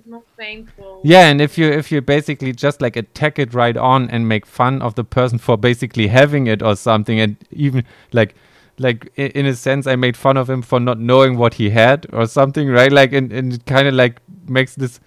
yeah, 1.03 1.27
and 1.29 1.41
if 1.41 1.57
you 1.57 1.67
if 1.71 1.91
you 1.91 2.01
basically 2.01 2.53
just 2.53 2.81
like 2.81 2.95
attack 2.95 3.39
it 3.39 3.53
right 3.53 3.75
on 3.75 4.09
and 4.09 4.27
make 4.27 4.45
fun 4.45 4.81
of 4.81 4.95
the 4.95 5.03
person 5.03 5.37
for 5.37 5.57
basically 5.57 6.07
having 6.07 6.47
it 6.47 6.61
or 6.61 6.75
something, 6.75 7.19
and 7.19 7.35
even 7.51 7.83
like 8.13 8.35
like 8.77 9.11
in 9.15 9.45
a 9.45 9.55
sense, 9.55 9.87
I 9.87 9.95
made 9.95 10.15
fun 10.17 10.37
of 10.37 10.49
him 10.49 10.61
for 10.61 10.79
not 10.79 10.99
knowing 10.99 11.37
what 11.37 11.55
he 11.55 11.69
had 11.71 12.07
or 12.13 12.25
something, 12.27 12.67
right? 12.69 12.91
Like, 12.91 13.13
and, 13.13 13.31
and 13.31 13.53
it 13.53 13.65
kind 13.65 13.87
of 13.87 13.93
like 13.93 14.21
makes 14.47 14.75
this 14.75 14.99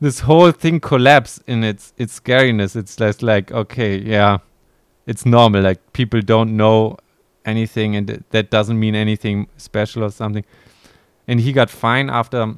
this 0.00 0.20
whole 0.20 0.50
thing 0.52 0.80
collapse 0.80 1.40
in 1.46 1.64
its 1.64 1.92
its 1.96 2.18
scariness. 2.18 2.76
It's 2.76 2.96
just 2.96 3.22
like 3.22 3.52
okay, 3.52 3.96
yeah, 3.98 4.38
it's 5.06 5.26
normal. 5.26 5.62
Like 5.62 5.92
people 5.92 6.20
don't 6.20 6.56
know 6.56 6.96
anything, 7.44 7.96
and 7.96 8.06
th- 8.08 8.20
that 8.30 8.50
doesn't 8.50 8.78
mean 8.78 8.94
anything 8.94 9.48
special 9.56 10.04
or 10.04 10.10
something. 10.10 10.44
And 11.26 11.40
he 11.40 11.52
got 11.52 11.70
fine 11.70 12.10
after 12.10 12.54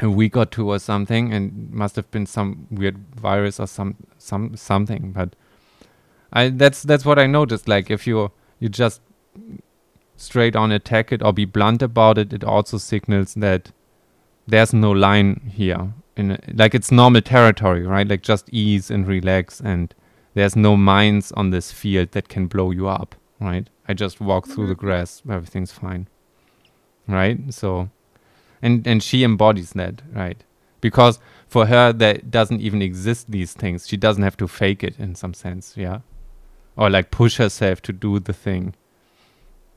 a 0.00 0.10
week 0.10 0.36
or 0.36 0.44
two 0.44 0.70
or 0.70 0.78
something, 0.78 1.32
and 1.32 1.70
must 1.72 1.96
have 1.96 2.10
been 2.10 2.26
some 2.26 2.66
weird 2.70 2.96
virus 3.14 3.60
or 3.60 3.66
some 3.66 3.96
some 4.18 4.56
something. 4.56 5.12
But 5.12 5.36
I 6.32 6.48
that's 6.50 6.82
that's 6.82 7.04
what 7.04 7.18
I 7.18 7.26
noticed. 7.26 7.68
Like 7.68 7.90
if 7.90 8.06
you 8.06 8.30
you 8.58 8.68
just 8.68 9.00
straight 10.16 10.56
on 10.56 10.72
attack 10.72 11.12
it 11.12 11.22
or 11.22 11.32
be 11.32 11.44
blunt 11.44 11.82
about 11.82 12.18
it, 12.18 12.32
it 12.32 12.44
also 12.44 12.78
signals 12.78 13.34
that 13.34 13.72
there's 14.46 14.72
no 14.72 14.90
line 14.90 15.50
here. 15.54 15.92
In 16.16 16.32
a, 16.32 16.38
like 16.52 16.74
it's 16.74 16.92
normal 16.92 17.20
territory, 17.20 17.86
right? 17.86 18.06
Like 18.06 18.22
just 18.22 18.48
ease 18.52 18.90
and 18.90 19.06
relax, 19.06 19.60
and 19.60 19.94
there's 20.34 20.56
no 20.56 20.76
mines 20.76 21.32
on 21.32 21.50
this 21.50 21.72
field 21.72 22.10
that 22.12 22.28
can 22.28 22.46
blow 22.46 22.70
you 22.70 22.88
up, 22.88 23.14
right? 23.40 23.68
I 23.88 23.94
just 23.94 24.20
walk 24.20 24.46
through 24.46 24.66
the 24.66 24.74
grass, 24.74 25.22
everything's 25.28 25.72
fine, 25.72 26.08
right? 27.06 27.38
So, 27.52 27.90
and 28.60 28.86
and 28.86 29.02
she 29.02 29.24
embodies 29.24 29.70
that, 29.72 30.02
right? 30.12 30.42
Because 30.80 31.18
for 31.46 31.66
her, 31.66 31.92
that 31.92 32.30
doesn't 32.30 32.60
even 32.60 32.82
exist 32.82 33.30
these 33.30 33.52
things. 33.52 33.86
She 33.86 33.96
doesn't 33.96 34.22
have 34.22 34.36
to 34.38 34.48
fake 34.48 34.82
it 34.82 34.98
in 34.98 35.14
some 35.14 35.34
sense, 35.34 35.74
yeah, 35.76 36.00
or 36.76 36.90
like 36.90 37.10
push 37.10 37.36
herself 37.36 37.80
to 37.82 37.92
do 37.92 38.18
the 38.18 38.32
thing. 38.32 38.74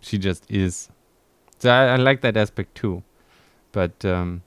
She 0.02 0.18
just 0.18 0.50
is. 0.50 0.90
So 1.60 1.70
I, 1.70 1.94
I 1.94 1.96
like 1.98 2.22
that 2.22 2.38
aspect 2.38 2.76
too, 2.76 3.04
but 3.72 4.04
um, 4.06 4.44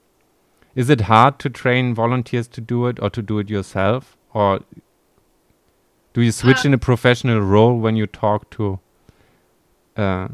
is 0.74 0.90
it 0.90 1.02
hard 1.02 1.38
to 1.40 1.50
train 1.50 1.94
volunteers 1.94 2.48
to 2.48 2.60
do 2.60 2.86
it 2.86 2.98
or 3.00 3.10
to 3.10 3.22
do 3.22 3.38
it 3.38 3.50
yourself, 3.50 4.16
or 4.32 4.60
do 6.12 6.20
you 6.22 6.32
switch 6.32 6.64
Uh, 6.64 6.68
in 6.68 6.74
a 6.74 6.78
professional 6.78 7.40
role 7.40 7.78
when 7.78 7.96
you 7.96 8.06
talk 8.06 8.50
to? 8.50 8.80
Uh, 9.96 10.28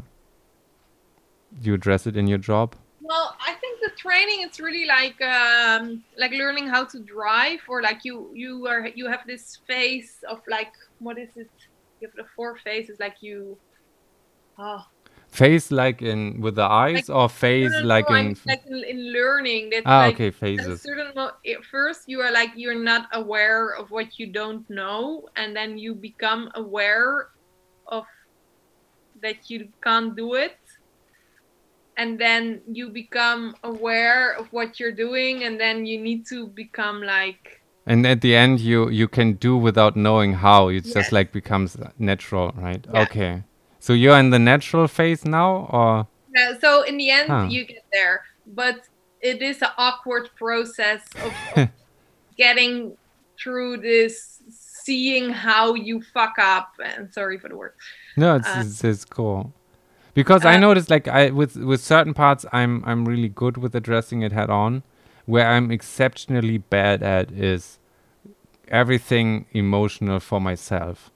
you 1.61 1.73
address 1.73 2.07
it 2.07 2.15
in 2.15 2.27
your 2.27 2.37
job. 2.37 2.75
Well, 3.01 3.35
I 3.39 3.53
think 3.53 3.79
the 3.81 3.91
training 3.97 4.41
it's 4.41 4.59
really 4.59 4.85
like 4.85 5.19
um, 5.21 6.03
like 6.17 6.31
learning 6.31 6.67
how 6.67 6.85
to 6.85 6.99
drive, 6.99 7.59
or 7.67 7.81
like 7.81 7.99
you 8.03 8.31
you 8.33 8.67
are 8.67 8.87
you 8.87 9.07
have 9.07 9.21
this 9.25 9.59
phase 9.67 10.17
of 10.29 10.39
like 10.47 10.71
what 10.99 11.17
is 11.17 11.29
it? 11.35 11.49
You 11.99 12.07
have 12.07 12.15
the 12.15 12.29
four 12.35 12.57
phases, 12.57 12.97
like 12.99 13.17
you. 13.21 13.57
Oh, 14.59 14.81
Face 15.37 15.71
like 15.71 16.01
in 16.01 16.41
with 16.41 16.55
the 16.55 16.63
eyes, 16.65 17.09
or 17.09 17.29
face 17.29 17.71
no, 17.71 17.81
no, 17.81 17.87
like 17.87 18.09
no, 18.09 18.15
in. 18.15 18.35
Like 18.45 18.65
in, 18.65 18.83
in 18.83 19.13
learning. 19.13 19.69
That 19.69 19.83
ah, 19.85 20.05
like, 20.05 20.15
okay, 20.15 20.31
phases. 20.31 20.81
certain 20.81 21.13
first 21.69 22.01
you 22.07 22.21
are 22.21 22.31
like 22.31 22.51
you're 22.55 22.81
not 22.93 23.07
aware 23.13 23.75
of 23.75 23.91
what 23.91 24.17
you 24.19 24.31
don't 24.31 24.67
know 24.69 25.27
and 25.35 25.55
then 25.55 25.77
you 25.77 25.93
become 25.93 26.49
aware 26.55 27.29
of 27.87 28.05
that 29.21 29.49
you 29.49 29.69
can't 29.83 30.15
do 30.15 30.33
it 30.33 30.57
and 31.97 32.19
then 32.19 32.61
you 32.71 32.89
become 32.89 33.55
aware 33.63 34.33
of 34.33 34.47
what 34.51 34.79
you're 34.79 34.91
doing 34.91 35.43
and 35.43 35.59
then 35.59 35.85
you 35.85 35.99
need 35.99 36.25
to 36.27 36.47
become 36.47 37.01
like 37.01 37.61
And 37.87 38.05
at 38.05 38.19
the 38.19 38.35
end, 38.35 38.59
you 38.59 38.89
you 38.89 39.07
can 39.07 39.39
do 39.39 39.55
without 39.55 39.95
knowing 39.95 40.33
how. 40.43 40.67
It 40.67 40.83
Yes. 40.83 40.93
just 40.93 41.11
like 41.11 41.31
becomes 41.31 41.77
natural, 41.97 42.51
right? 42.57 42.83
Yeah. 42.83 43.01
Okay. 43.07 43.43
So 43.87 43.93
you're 43.93 44.19
in 44.19 44.31
the 44.31 44.39
natural 44.39 44.85
phase 44.89 45.23
now, 45.23 45.69
or 45.71 46.07
Yeah, 46.35 46.59
so 46.59 46.81
in 46.81 46.97
the 46.97 47.09
end, 47.09 47.29
Huh. 47.29 47.47
you 47.49 47.63
get 47.63 47.85
there, 47.93 48.21
but 48.45 48.81
it 49.21 49.41
is 49.41 49.61
an 49.61 49.69
awkward 49.77 50.29
process 50.35 51.03
of, 51.23 51.31
of 51.55 51.69
getting 52.37 52.97
through 53.41 53.77
this, 53.77 54.43
seeing 54.49 55.29
how 55.29 55.73
you 55.75 56.01
fuck 56.13 56.35
up. 56.37 56.67
And 56.83 57.13
sorry 57.13 57.39
for 57.39 57.47
the 57.47 57.55
word. 57.55 57.75
no? 58.17 58.35
It's 58.35 58.47
Uh, 58.49 58.63
it's, 58.65 58.83
it's 58.83 59.05
cool. 59.05 59.53
Because 60.13 60.43
I 60.43 60.55
uh, 60.55 60.59
noticed, 60.59 60.89
like, 60.89 61.07
I 61.07 61.29
with 61.29 61.55
with 61.55 61.79
certain 61.79 62.13
parts, 62.13 62.45
I'm 62.51 62.83
I'm 62.85 63.05
really 63.05 63.29
good 63.29 63.55
with 63.55 63.73
addressing 63.73 64.21
it 64.21 64.33
head 64.33 64.49
on. 64.49 64.83
Where 65.25 65.47
I'm 65.47 65.71
exceptionally 65.71 66.57
bad 66.57 67.01
at 67.03 67.31
is 67.31 67.79
everything 68.67 69.45
emotional 69.53 70.19
for 70.19 70.41
myself. 70.41 71.09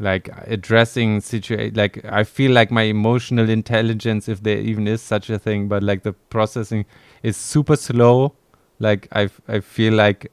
Like 0.00 0.30
addressing 0.46 1.20
situation, 1.20 1.74
like 1.74 2.04
I 2.04 2.22
feel 2.22 2.52
like 2.52 2.70
my 2.70 2.82
emotional 2.82 3.50
intelligence, 3.50 4.28
if 4.28 4.42
there 4.44 4.58
even 4.58 4.86
is 4.86 5.02
such 5.02 5.28
a 5.28 5.38
thing, 5.38 5.66
but 5.68 5.82
like 5.82 6.04
the 6.04 6.12
processing 6.12 6.86
is 7.22 7.36
super 7.36 7.74
slow. 7.76 8.34
Like 8.80 9.08
i 9.10 9.28
i 9.48 9.58
feel 9.58 9.92
like 9.94 10.30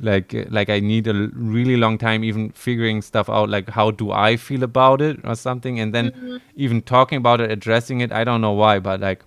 like 0.00 0.34
like 0.50 0.68
I 0.68 0.80
need 0.80 1.06
a 1.06 1.28
really 1.32 1.76
long 1.76 1.96
time 1.98 2.24
even 2.24 2.50
figuring 2.50 3.02
stuff 3.02 3.28
out 3.28 3.48
like 3.48 3.68
how 3.70 3.90
do 3.92 4.10
I 4.12 4.36
feel 4.36 4.62
about 4.64 5.00
it 5.00 5.20
or 5.24 5.34
something 5.36 5.78
and 5.80 5.94
then 5.94 6.10
Mhm. 6.10 6.40
even 6.56 6.82
talking 6.82 7.18
about 7.18 7.40
it 7.40 7.50
addressing 7.52 8.00
it 8.00 8.12
I 8.12 8.24
don't 8.24 8.40
know 8.40 8.52
why 8.52 8.78
but 8.80 9.00
like 9.00 9.22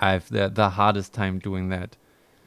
I've 0.00 0.28
the 0.28 0.48
the 0.48 0.70
hardest 0.70 1.12
time 1.14 1.38
doing 1.38 1.68
that 1.70 1.96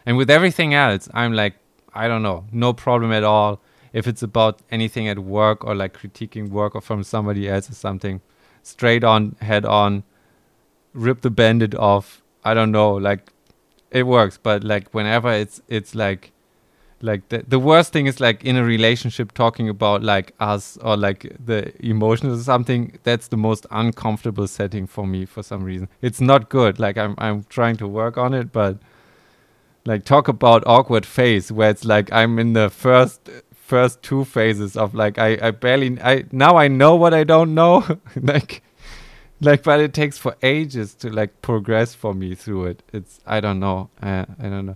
and 0.06 0.18
with 0.18 0.30
everything 0.30 0.74
else 0.74 1.10
I'm 1.14 1.34
like 1.34 1.56
I 1.94 2.08
don't 2.08 2.22
know 2.24 2.46
no 2.52 2.74
problem 2.74 3.12
at 3.12 3.24
all 3.24 3.60
if 3.94 4.08
it's 4.08 4.22
about 4.24 4.62
anything 4.72 5.08
at 5.08 5.20
work 5.20 5.64
or 5.66 5.76
like 5.76 5.98
critiquing 5.98 6.50
work 6.50 6.76
or 6.76 6.82
from 6.82 7.04
somebody 7.04 7.50
else 7.50 7.70
or 7.70 7.74
something 7.74 8.22
straight 8.64 9.04
on 9.04 9.36
head 9.42 9.66
on 9.66 10.04
rip 10.94 11.22
the 11.22 11.30
bandit 11.30 11.76
off. 11.76 12.22
I 12.44 12.54
don't 12.54 12.72
know 12.72 12.94
like 12.94 13.32
it 13.92 14.04
works. 14.04 14.40
But 14.42 14.64
like 14.64 14.94
whenever 14.94 15.32
it's 15.32 15.62
it's 15.68 15.96
like 15.96 16.32
like 17.02 17.30
the, 17.30 17.44
the 17.48 17.60
worst 17.60 17.94
thing 17.94 18.08
is 18.08 18.20
like 18.20 18.44
in 18.44 18.58
a 18.58 18.64
relationship 18.64 19.34
talking 19.34 19.70
about 19.70 20.04
like 20.04 20.34
us 20.40 20.78
or 20.82 20.98
like 20.98 21.34
the 21.44 21.74
emotions 21.86 22.42
or 22.42 22.44
something 22.44 23.00
that's 23.04 23.30
the 23.30 23.38
most 23.38 23.66
uncomfortable 23.72 24.48
setting 24.48 24.86
for 24.86 25.08
me 25.08 25.26
for 25.26 25.42
some 25.42 25.64
reason. 25.64 25.88
It's 26.02 26.20
not 26.20 26.50
good. 26.50 26.80
Like 26.80 26.98
i'm 26.98 27.16
i'm 27.18 27.46
trying 27.50 27.78
to 27.78 27.88
work 27.88 28.18
on 28.18 28.34
it 28.34 28.52
but 28.52 28.78
like 29.86 30.04
talk 30.04 30.28
about 30.28 30.62
awkward 30.68 31.06
phase 31.06 31.52
where 31.52 31.70
it's 31.70 31.86
like 31.86 32.12
i'm 32.12 32.38
in 32.38 32.54
the 32.54 32.70
first 32.70 33.30
first 33.70 34.02
two 34.10 34.24
phases 34.26 34.76
of 34.84 34.94
like 35.04 35.16
i 35.28 35.30
i 35.48 35.52
barely 35.52 35.90
i 36.12 36.14
now 36.32 36.54
i 36.58 36.68
know 36.68 36.94
what 37.02 37.14
i 37.14 37.24
don't 37.34 37.54
know. 37.54 37.76
Like 38.32 38.62
like 39.48 39.62
but 39.64 39.80
it 39.80 39.94
takes 39.94 40.18
for 40.18 40.34
ages 40.44 40.94
to 41.02 41.10
like 41.20 41.32
progress 41.42 41.94
for 42.02 42.14
me 42.22 42.30
through 42.36 42.64
it. 42.72 42.84
It's 42.92 43.20
i 43.36 43.40
don't 43.40 43.60
know. 43.66 43.90
Uh, 44.02 44.26
i 44.46 44.48
don't 44.54 44.66
know. 44.70 44.76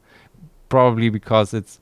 Probably 0.70 1.10
because 1.10 1.54
it's 1.60 1.80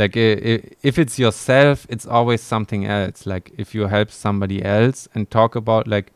like 0.00 0.16
i 0.16 0.30
i 0.52 0.54
if 0.90 0.98
it's 1.02 1.16
yourself 1.24 1.86
it's 1.88 2.06
always 2.18 2.40
something 2.54 2.82
else. 2.98 3.24
Like 3.26 3.52
if 3.56 3.74
you 3.74 3.86
help 3.96 4.10
somebody 4.10 4.58
else 4.64 5.08
and 5.14 5.30
talk 5.30 5.56
about 5.62 5.86
like 5.96 6.12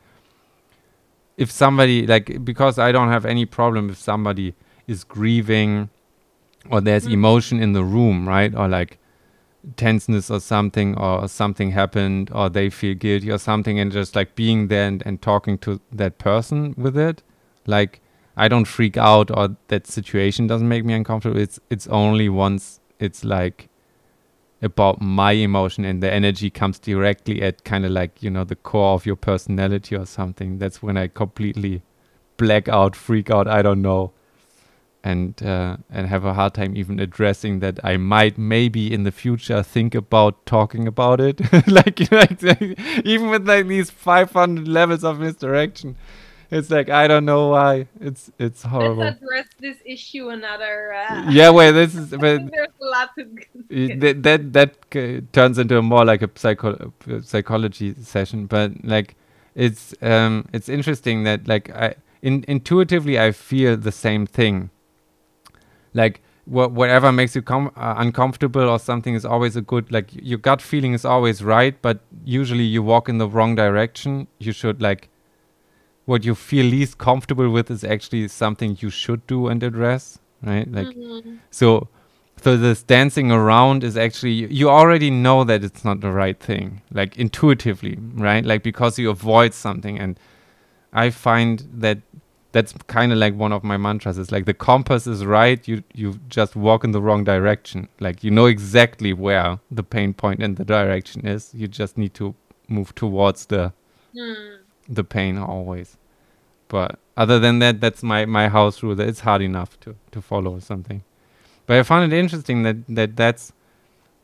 if 1.37 1.49
somebody 1.51 1.97
like 2.07 2.27
because 2.45 2.79
i 2.79 2.91
don't 2.95 3.09
have 3.15 3.25
any 3.25 3.45
problem 3.45 3.89
if 3.89 3.97
somebody 3.97 4.53
is 4.87 5.03
grieving 5.03 5.89
or 6.71 6.79
there's 6.81 7.07
Mhm. 7.07 7.13
emotion 7.19 7.55
in 7.65 7.73
the 7.73 7.83
room 7.95 8.27
right? 8.35 8.53
Or 8.55 8.67
like 8.79 8.97
tenseness 9.75 10.29
or 10.29 10.39
something 10.39 10.97
or 10.97 11.27
something 11.27 11.71
happened 11.71 12.29
or 12.33 12.49
they 12.49 12.69
feel 12.69 12.93
guilty 12.93 13.31
or 13.31 13.37
something 13.37 13.79
and 13.79 13.91
just 13.91 14.15
like 14.15 14.35
being 14.35 14.67
there 14.67 14.87
and, 14.87 15.03
and 15.05 15.21
talking 15.21 15.57
to 15.59 15.79
that 15.91 16.17
person 16.17 16.73
with 16.77 16.97
it. 16.97 17.23
Like 17.65 18.01
i 18.37 18.49
don't 18.49 18.65
freak 18.65 18.97
out 18.97 19.31
or 19.31 19.55
that 19.69 19.87
situation 19.87 20.45
doesn't 20.45 20.67
make 20.67 20.85
me 20.85 20.93
uncomfortable. 20.93 21.39
It's 21.39 21.59
it's 21.69 21.87
only 21.87 22.29
once 22.29 22.79
it's 22.99 23.23
like 23.23 23.69
about 24.61 25.01
my 25.01 25.31
emotion 25.33 25.85
and 25.85 26.01
the 26.01 26.11
energy 26.11 26.49
comes 26.49 26.79
directly 26.79 27.41
at 27.41 27.63
kind 27.63 27.85
of 27.85 27.91
like 27.91 28.23
you 28.23 28.29
know 28.29 28.43
the 28.43 28.55
core 28.55 28.93
of 28.93 29.05
your 29.05 29.15
personality 29.15 29.95
or 29.95 30.05
something. 30.05 30.59
That's 30.59 30.81
when 30.83 30.97
i 30.97 31.07
completely 31.07 31.81
black 32.37 32.67
out 32.67 32.95
freak 32.95 33.31
out 33.31 33.47
i 33.47 33.61
don't 33.61 33.81
know 33.81 34.11
and 35.05 35.41
uh, 35.43 35.77
and 35.91 36.07
have 36.07 36.25
a 36.25 36.33
hard 36.33 36.55
time 36.55 36.75
even 36.75 36.99
addressing 36.99 37.59
that 37.59 37.79
I 37.83 37.95
might 37.95 38.39
maybe 38.39 38.91
in 38.91 39.03
the 39.03 39.11
future 39.11 39.61
think 39.61 39.93
about 39.93 40.45
talking 40.47 40.87
about 40.87 41.21
it 41.21 41.39
like 41.67 42.11
like 42.11 42.41
even 43.05 43.29
with 43.29 43.47
like 43.47 43.67
these 43.67 43.91
500 43.91 44.67
levels 44.67 45.03
of 45.03 45.19
misdirection 45.19 45.95
it's 46.49 46.71
like 46.71 46.89
I 46.89 47.07
don't 47.07 47.25
know 47.25 47.49
why 47.49 47.87
it's 47.99 48.31
it's 48.39 48.63
horrible 48.63 49.03
Let's 49.03 49.21
address 49.21 49.47
this 49.59 49.77
issue 49.85 50.29
another. 50.29 50.93
Uh, 50.93 51.29
yeah 51.29 51.49
well, 51.49 51.73
this 51.73 51.95
is 51.95 52.11
but 52.11 52.19
there's 52.19 52.67
a 52.81 52.85
lot 52.85 53.09
to. 53.17 53.25
that 53.99 54.23
that 54.23 54.53
that 54.53 54.75
uh, 54.95 55.21
turns 55.31 55.57
into 55.57 55.77
a 55.77 55.81
more 55.81 56.05
like 56.05 56.21
a 56.21 56.29
psycho 56.35 56.93
uh, 57.11 57.21
psychology 57.21 57.93
session 58.01 58.45
but 58.45 58.71
like 58.83 59.15
it's 59.55 59.93
um 60.01 60.47
it's 60.53 60.69
interesting 60.69 61.23
that 61.23 61.47
like 61.47 61.69
i 61.75 61.95
in, 62.21 62.43
intuitively 62.47 63.19
i 63.19 63.31
feel 63.31 63.75
the 63.77 63.91
same 63.91 64.25
thing 64.25 64.69
like 66.01 66.21
wha- 66.45 66.67
whatever 66.79 67.11
makes 67.11 67.35
you 67.35 67.41
com- 67.41 67.71
uh, 67.75 67.95
uncomfortable 67.97 68.69
or 68.75 68.77
something 68.79 69.15
is 69.15 69.25
always 69.25 69.55
a 69.55 69.61
good 69.73 69.91
like 69.97 70.09
your 70.31 70.37
gut 70.47 70.61
feeling 70.61 70.93
is 70.93 71.05
always 71.15 71.43
right 71.43 71.81
but 71.81 72.01
usually 72.23 72.63
you 72.75 72.83
walk 72.83 73.09
in 73.09 73.17
the 73.17 73.27
wrong 73.27 73.55
direction. 73.55 74.27
You 74.39 74.51
should 74.51 74.81
like 74.81 75.09
what 76.05 76.23
you 76.23 76.35
feel 76.35 76.65
least 76.65 76.97
comfortable 76.99 77.49
with 77.49 77.71
is 77.71 77.83
actually 77.83 78.27
something 78.27 78.77
you 78.79 78.89
should 78.91 79.25
do 79.27 79.47
and 79.47 79.63
address 79.63 80.19
right? 80.43 80.71
Like 80.71 80.87
Mhm. 80.95 81.39
so 81.49 81.87
so 82.43 82.55
this 82.57 82.83
dancing 82.83 83.31
around 83.31 83.83
is 83.83 83.97
actually 83.97 84.33
you 84.59 84.69
already 84.69 85.09
know 85.09 85.43
that 85.45 85.63
it's 85.63 85.83
not 85.89 86.01
the 86.01 86.11
right 86.11 86.39
thing 86.39 86.81
like 86.91 87.17
intuitively 87.17 87.97
right? 88.27 88.45
Like 88.45 88.61
because 88.63 88.99
you 88.99 89.09
avoid 89.09 89.53
something. 89.65 89.99
And 89.99 90.19
i 90.93 91.09
find 91.09 91.63
that 91.85 91.97
that's 92.55 92.71
kind 92.87 93.11
of 93.11 93.17
like 93.17 93.35
one 93.35 93.51
of 93.51 93.65
my 93.65 93.75
mantras. 93.75 94.17
It's 94.17 94.31
like 94.31 94.45
the 94.45 94.53
compass 94.53 95.05
is 95.07 95.25
right 95.25 95.67
you 95.67 95.83
you 95.93 96.19
just 96.29 96.55
walk 96.55 96.85
in 96.85 96.91
the 96.91 97.01
wrong 97.01 97.25
direction. 97.25 97.89
Like 97.99 98.23
you 98.23 98.31
know 98.31 98.45
exactly 98.45 99.11
where 99.11 99.59
the 99.69 99.83
pain 99.83 100.15
and 100.39 100.55
the 100.55 100.63
direction 100.63 101.27
is. 101.27 101.51
You 101.53 101.67
just 101.67 101.97
need 101.97 102.13
to 102.13 102.33
move 102.69 102.95
towards 102.95 103.47
the 103.47 103.73
Hmm. 104.17 104.61
the 104.87 105.03
pain 105.03 105.37
always. 105.37 105.97
But 106.69 106.97
other 107.17 107.39
than 107.39 107.59
that 107.59 107.81
that's 107.81 108.01
my 108.03 108.25
my 108.25 108.47
house 108.47 108.81
rule. 108.81 108.95
That 108.95 109.09
it's 109.09 109.19
hard 109.19 109.41
enough 109.41 109.77
to 109.81 109.95
to 110.11 110.21
follow 110.21 110.59
something. 110.59 111.03
But 111.65 111.77
i 111.77 111.83
found 111.83 112.13
it 112.13 112.17
interesting 112.17 112.63
that 112.63 112.77
that 112.87 113.17
that's 113.17 113.51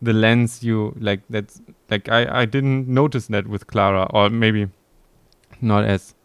the 0.02 0.14
lens 0.14 0.64
you 0.64 0.96
like 1.00 1.22
that's 1.30 1.62
like 1.90 2.08
i 2.10 2.42
i 2.42 2.46
didn't 2.46 2.88
notice 2.88 3.28
that 3.28 3.48
with 3.48 3.68
klara 3.68 4.08
or 4.14 4.30
maybe 4.30 4.68
not 5.74 5.84
as 5.84 6.16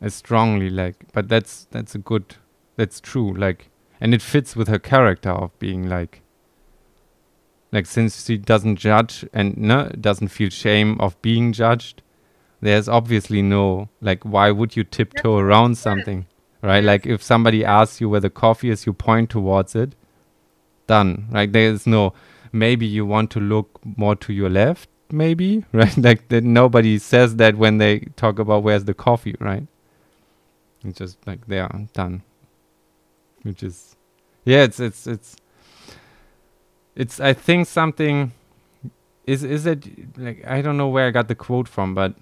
as 0.00 0.14
strongly 0.14 0.70
like 0.70 0.96
but 1.12 1.28
that's 1.28 1.66
that's 1.70 1.94
a 1.94 1.98
good 1.98 2.36
that's 2.76 3.00
true 3.00 3.32
like 3.34 3.70
and 4.00 4.12
it 4.12 4.22
fits 4.22 4.54
with 4.54 4.68
her 4.68 4.78
character 4.78 5.30
of 5.30 5.58
being 5.58 5.88
like 5.88 6.22
like 7.72 7.86
since 7.86 8.24
she 8.24 8.36
doesn't 8.36 8.76
judge 8.76 9.24
and 9.32 9.56
no 9.56 9.88
doesn't 10.00 10.28
feel 10.28 10.50
shame 10.50 11.00
of 11.00 11.20
being 11.22 11.52
judged 11.52 12.02
there's 12.60 12.88
obviously 12.88 13.42
no 13.42 13.88
like 14.00 14.22
why 14.24 14.50
would 14.50 14.76
you 14.76 14.84
tiptoe 14.84 15.38
around 15.38 15.76
something 15.76 16.26
right? 16.62 16.82
Like 16.82 17.06
if 17.06 17.22
somebody 17.22 17.64
asks 17.64 18.00
you 18.00 18.08
where 18.08 18.20
the 18.20 18.30
coffee 18.30 18.70
is 18.70 18.86
you 18.86 18.92
point 18.92 19.30
towards 19.30 19.74
it 19.74 19.94
done 20.86 21.28
right? 21.30 21.50
There's 21.50 21.86
no 21.86 22.12
maybe 22.52 22.86
you 22.86 23.04
want 23.04 23.30
to 23.32 23.40
look 23.40 23.80
more 23.84 24.16
to 24.16 24.32
your 24.32 24.50
left 24.50 24.88
maybe 25.10 25.64
right? 25.72 25.96
Like 25.96 26.28
that 26.28 26.44
nobody 26.44 26.98
says 26.98 27.36
that 27.36 27.56
when 27.56 27.78
they 27.78 28.00
talk 28.16 28.38
about 28.38 28.62
where's 28.62 28.84
the 28.84 28.94
coffee 28.94 29.36
right 29.40 29.66
it's 30.86 30.98
just 30.98 31.26
like 31.26 31.46
they 31.46 31.60
are 31.60 31.86
done. 31.92 32.22
Which 33.42 33.62
is 33.62 33.96
yeah 34.44 34.62
it's 34.62 34.80
it's 34.80 35.06
it's 35.06 35.36
it's 36.94 37.20
i 37.20 37.32
think 37.32 37.66
something 37.66 38.32
is 39.24 39.42
is 39.42 39.66
it 39.66 40.18
like 40.18 40.44
i 40.46 40.62
don't 40.62 40.76
know 40.76 40.88
where 40.88 41.08
i 41.08 41.10
got 41.10 41.28
the 41.28 41.34
quote 41.34 41.68
from 41.68 41.94
but 41.94 42.14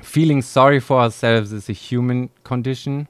feeling 0.00 0.42
sorry 0.42 0.80
for 0.80 1.00
ourselves 1.00 1.52
is 1.52 1.68
a 1.68 1.72
human 1.72 2.30
condition. 2.42 3.08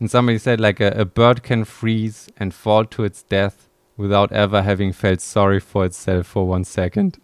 And 0.00 0.10
somebody 0.10 0.38
said 0.38 0.60
like 0.60 0.80
a, 0.80 0.88
a 0.92 1.04
bird 1.04 1.42
can 1.42 1.64
freeze 1.64 2.28
and 2.36 2.54
fall 2.54 2.84
to 2.86 3.04
its 3.04 3.22
death 3.22 3.68
without 3.96 4.30
ever 4.30 4.62
having 4.62 4.92
felt 4.92 5.20
sorry 5.20 5.58
for 5.58 5.84
itself 5.84 6.26
for 6.26 6.46
one 6.46 6.64
second 6.64 7.18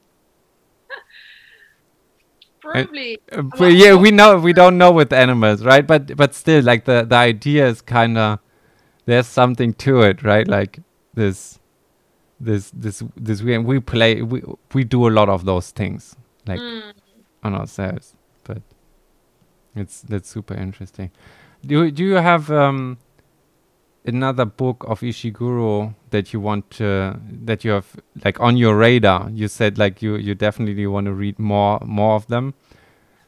Probably. 2.65 3.21
Uh, 3.31 3.43
but 3.43 3.73
yeah, 3.73 3.95
we 3.95 4.11
know 4.11 4.39
we 4.39 4.53
don't 4.53 4.79
know 4.79 4.91
with 4.91 5.13
animals, 5.13 5.65
right? 5.65 5.87
But 5.87 6.17
but 6.17 6.35
still, 6.35 6.63
like 6.65 6.85
the 6.87 7.05
the 7.05 7.17
idea 7.17 7.67
is 7.69 7.81
kind 7.83 8.17
of 8.19 8.39
there's 9.07 9.27
something 9.27 9.75
to 9.75 10.01
it, 10.03 10.23
right? 10.23 10.49
Like 10.49 10.81
this 11.15 11.59
this 12.41 12.71
this 12.71 13.03
this 13.17 13.43
we 13.43 13.59
we 13.59 13.81
play 13.81 14.23
we 14.23 14.43
we 14.73 14.85
do 14.85 15.07
a 15.09 15.13
lot 15.13 15.29
of 15.29 15.45
those 15.45 15.71
things 15.71 16.17
like 16.47 16.61
Hmm. 16.61 16.91
on 17.43 17.55
ourselves, 17.55 18.15
but 18.45 18.63
it's 19.77 20.01
that's 20.03 20.29
super 20.29 20.55
interesting. 20.55 21.11
Do 21.67 21.91
do 21.91 22.05
you 22.05 22.15
have 22.15 22.51
um 22.51 22.99
another 24.05 24.45
book 24.45 24.85
of 24.87 25.01
Ishiguro 25.01 25.95
that 26.11 26.33
you 26.33 26.41
want 26.41 26.71
to 26.73 27.19
that 27.45 27.65
you 27.65 27.73
have 27.73 27.97
like 28.25 28.39
on 28.41 28.57
your 28.57 28.77
radar? 28.77 29.31
You 29.31 29.49
said 29.49 29.79
like 29.79 30.03
you 30.03 30.17
you 30.17 30.35
definitely 30.35 30.87
want 30.87 31.07
to 31.07 31.13
read 31.13 31.39
more 31.39 31.81
more 31.85 32.15
of 32.15 32.27
them. 32.27 32.55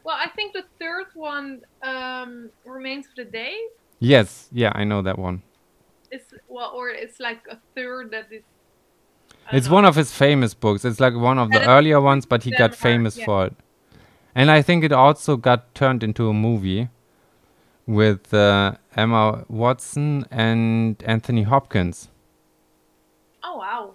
Well, 0.03 0.15
I 0.17 0.29
think 0.29 0.53
the 0.53 0.63
third 0.79 1.07
one 1.15 1.61
um, 1.83 2.49
remains 2.65 3.07
of 3.07 3.15
the 3.17 3.25
day. 3.25 3.57
Yes, 3.99 4.47
yeah, 4.51 4.71
I 4.73 4.83
know 4.85 5.01
that 5.01 5.19
one. 5.19 5.41
It's 6.11 6.33
well, 6.47 6.71
or 6.73 6.89
it's 6.89 7.19
like 7.19 7.41
a 7.49 7.57
third 7.75 8.11
that 8.11 8.31
is. 8.31 8.43
It's 9.51 9.67
know. 9.67 9.73
one 9.73 9.85
of 9.85 9.95
his 9.95 10.13
famous 10.13 10.53
books. 10.53 10.85
It's 10.85 10.99
like 10.99 11.15
one 11.15 11.37
of 11.39 11.51
the 11.51 11.67
earlier 11.67 11.99
ones, 11.99 12.25
but 12.25 12.43
he 12.43 12.51
got 12.51 12.71
are- 12.71 12.75
famous 12.75 13.17
yeah. 13.17 13.25
for 13.25 13.45
it. 13.47 13.55
And 14.33 14.51
I 14.51 14.61
think 14.61 14.83
it 14.83 14.91
also 14.91 15.35
got 15.35 15.73
turned 15.73 16.03
into 16.03 16.29
a 16.29 16.33
movie 16.33 16.89
with 17.87 18.33
uh, 18.33 18.73
Emma 18.95 19.45
Watson 19.47 20.25
and 20.29 21.01
Anthony 21.03 21.43
Hopkins. 21.43 22.09
Oh 23.43 23.57
wow! 23.57 23.93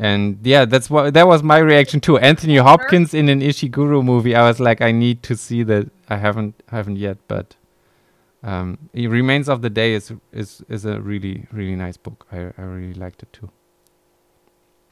and 0.00 0.38
yeah, 0.42 0.64
that's 0.64 0.88
what 0.88 1.12
that 1.12 1.26
was 1.26 1.42
my 1.42 1.58
reaction 1.58 2.00
too. 2.00 2.16
Anthony 2.16 2.56
Hopkins 2.56 3.12
in 3.12 3.28
an 3.28 3.40
Ishiguro 3.40 4.02
movie. 4.02 4.34
I 4.34 4.48
was 4.48 4.58
like, 4.58 4.80
I 4.80 4.92
need 4.92 5.22
to 5.24 5.36
see 5.36 5.62
that. 5.64 5.90
I 6.08 6.16
haven't 6.16 6.54
haven't 6.68 6.96
yet, 6.96 7.18
but 7.28 7.56
um, 8.42 8.78
Remains 8.94 9.48
of 9.48 9.60
the 9.60 9.68
Day 9.68 9.92
is 9.92 10.12
is 10.32 10.62
is 10.70 10.86
a 10.86 11.00
really 11.00 11.46
really 11.52 11.76
nice 11.76 11.98
book. 11.98 12.26
I 12.32 12.50
I 12.56 12.62
really 12.62 12.94
liked 12.94 13.22
it 13.22 13.32
too. 13.32 13.50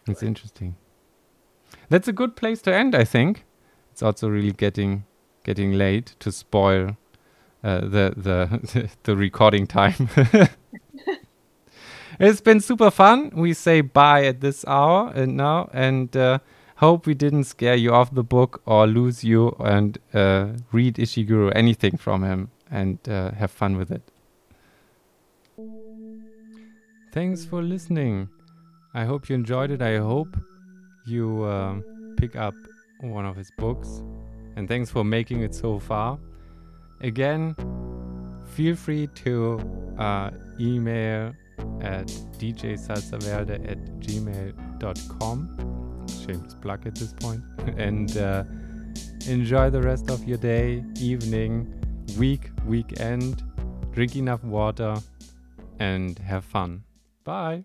It's 0.07 0.23
interesting. 0.23 0.77
That's 1.89 2.09
a 2.09 2.13
good 2.13 2.37
place 2.37 2.61
to 2.63 2.75
end, 2.75 2.95
I 2.95 3.05
think. 3.05 3.45
It's 3.93 4.03
also 4.03 4.29
really 4.29 4.53
getting 4.53 5.05
getting 5.43 5.73
late 5.73 6.17
to 6.21 6.31
spoil 6.31 6.99
uh, 7.65 7.81
the 7.81 8.15
the 8.17 8.91
the 9.03 9.17
recording 9.17 9.67
time. 9.67 10.09
it's 12.21 12.41
been 12.41 12.61
super 12.61 12.91
fun. 12.91 13.31
We 13.35 13.55
say 13.55 13.81
bye 13.81 14.25
at 14.25 14.41
this 14.41 14.65
hour 14.67 15.13
and 15.15 15.37
now, 15.37 15.71
and 15.73 16.17
uh, 16.17 16.39
hope 16.77 17.07
we 17.07 17.15
didn't 17.15 17.45
scare 17.45 17.75
you 17.75 17.93
off 17.93 18.15
the 18.15 18.23
book 18.23 18.63
or 18.65 18.87
lose 18.87 19.25
you 19.25 19.57
and 19.59 19.99
uh, 20.15 20.49
read 20.73 20.95
Ishiguro 20.95 21.53
anything 21.55 21.97
from 21.97 22.23
him 22.23 22.51
and 22.71 22.99
uh, 23.09 23.33
have 23.33 23.51
fun 23.51 23.77
with 23.77 23.91
it. 23.91 24.03
Thanks 27.13 27.45
for 27.45 27.63
listening. 27.63 28.29
I 28.95 29.05
hope 29.05 29.29
you 29.29 29.35
enjoyed 29.35 29.71
it. 29.71 29.83
I 29.83 29.99
hope 29.99 30.37
you 31.07 31.43
uh, 31.43 31.81
pick 32.17 32.37
up 32.37 32.55
one 33.01 33.27
of 33.27 33.35
his 33.37 33.51
books. 33.59 34.03
And 34.57 34.69
thanks 34.69 34.91
for 34.91 35.05
making 35.05 35.43
it 35.43 35.55
so 35.55 35.79
far. 35.79 36.19
Again, 37.01 37.55
feel 38.55 38.75
free 38.77 39.07
to 39.25 39.61
uh, 39.99 40.31
email 40.61 41.33
at 41.81 42.07
djsalsaverde 42.39 43.71
at 43.71 43.79
gmail.com. 44.01 45.39
Shameless 46.09 46.55
plug 46.55 46.87
at 46.87 46.95
this 46.95 47.13
point. 47.13 47.43
and 47.77 48.17
uh, 48.17 48.45
enjoy 49.27 49.71
the 49.71 49.83
rest 49.83 50.11
of 50.11 50.25
your 50.25 50.39
day, 50.39 50.85
evening, 51.01 51.73
week, 52.19 52.51
weekend. 52.67 53.43
Drink 53.93 54.17
enough 54.17 54.43
water 54.45 54.97
and 55.79 56.19
have 56.19 56.45
fun. 56.45 56.85
Bye. 57.25 57.65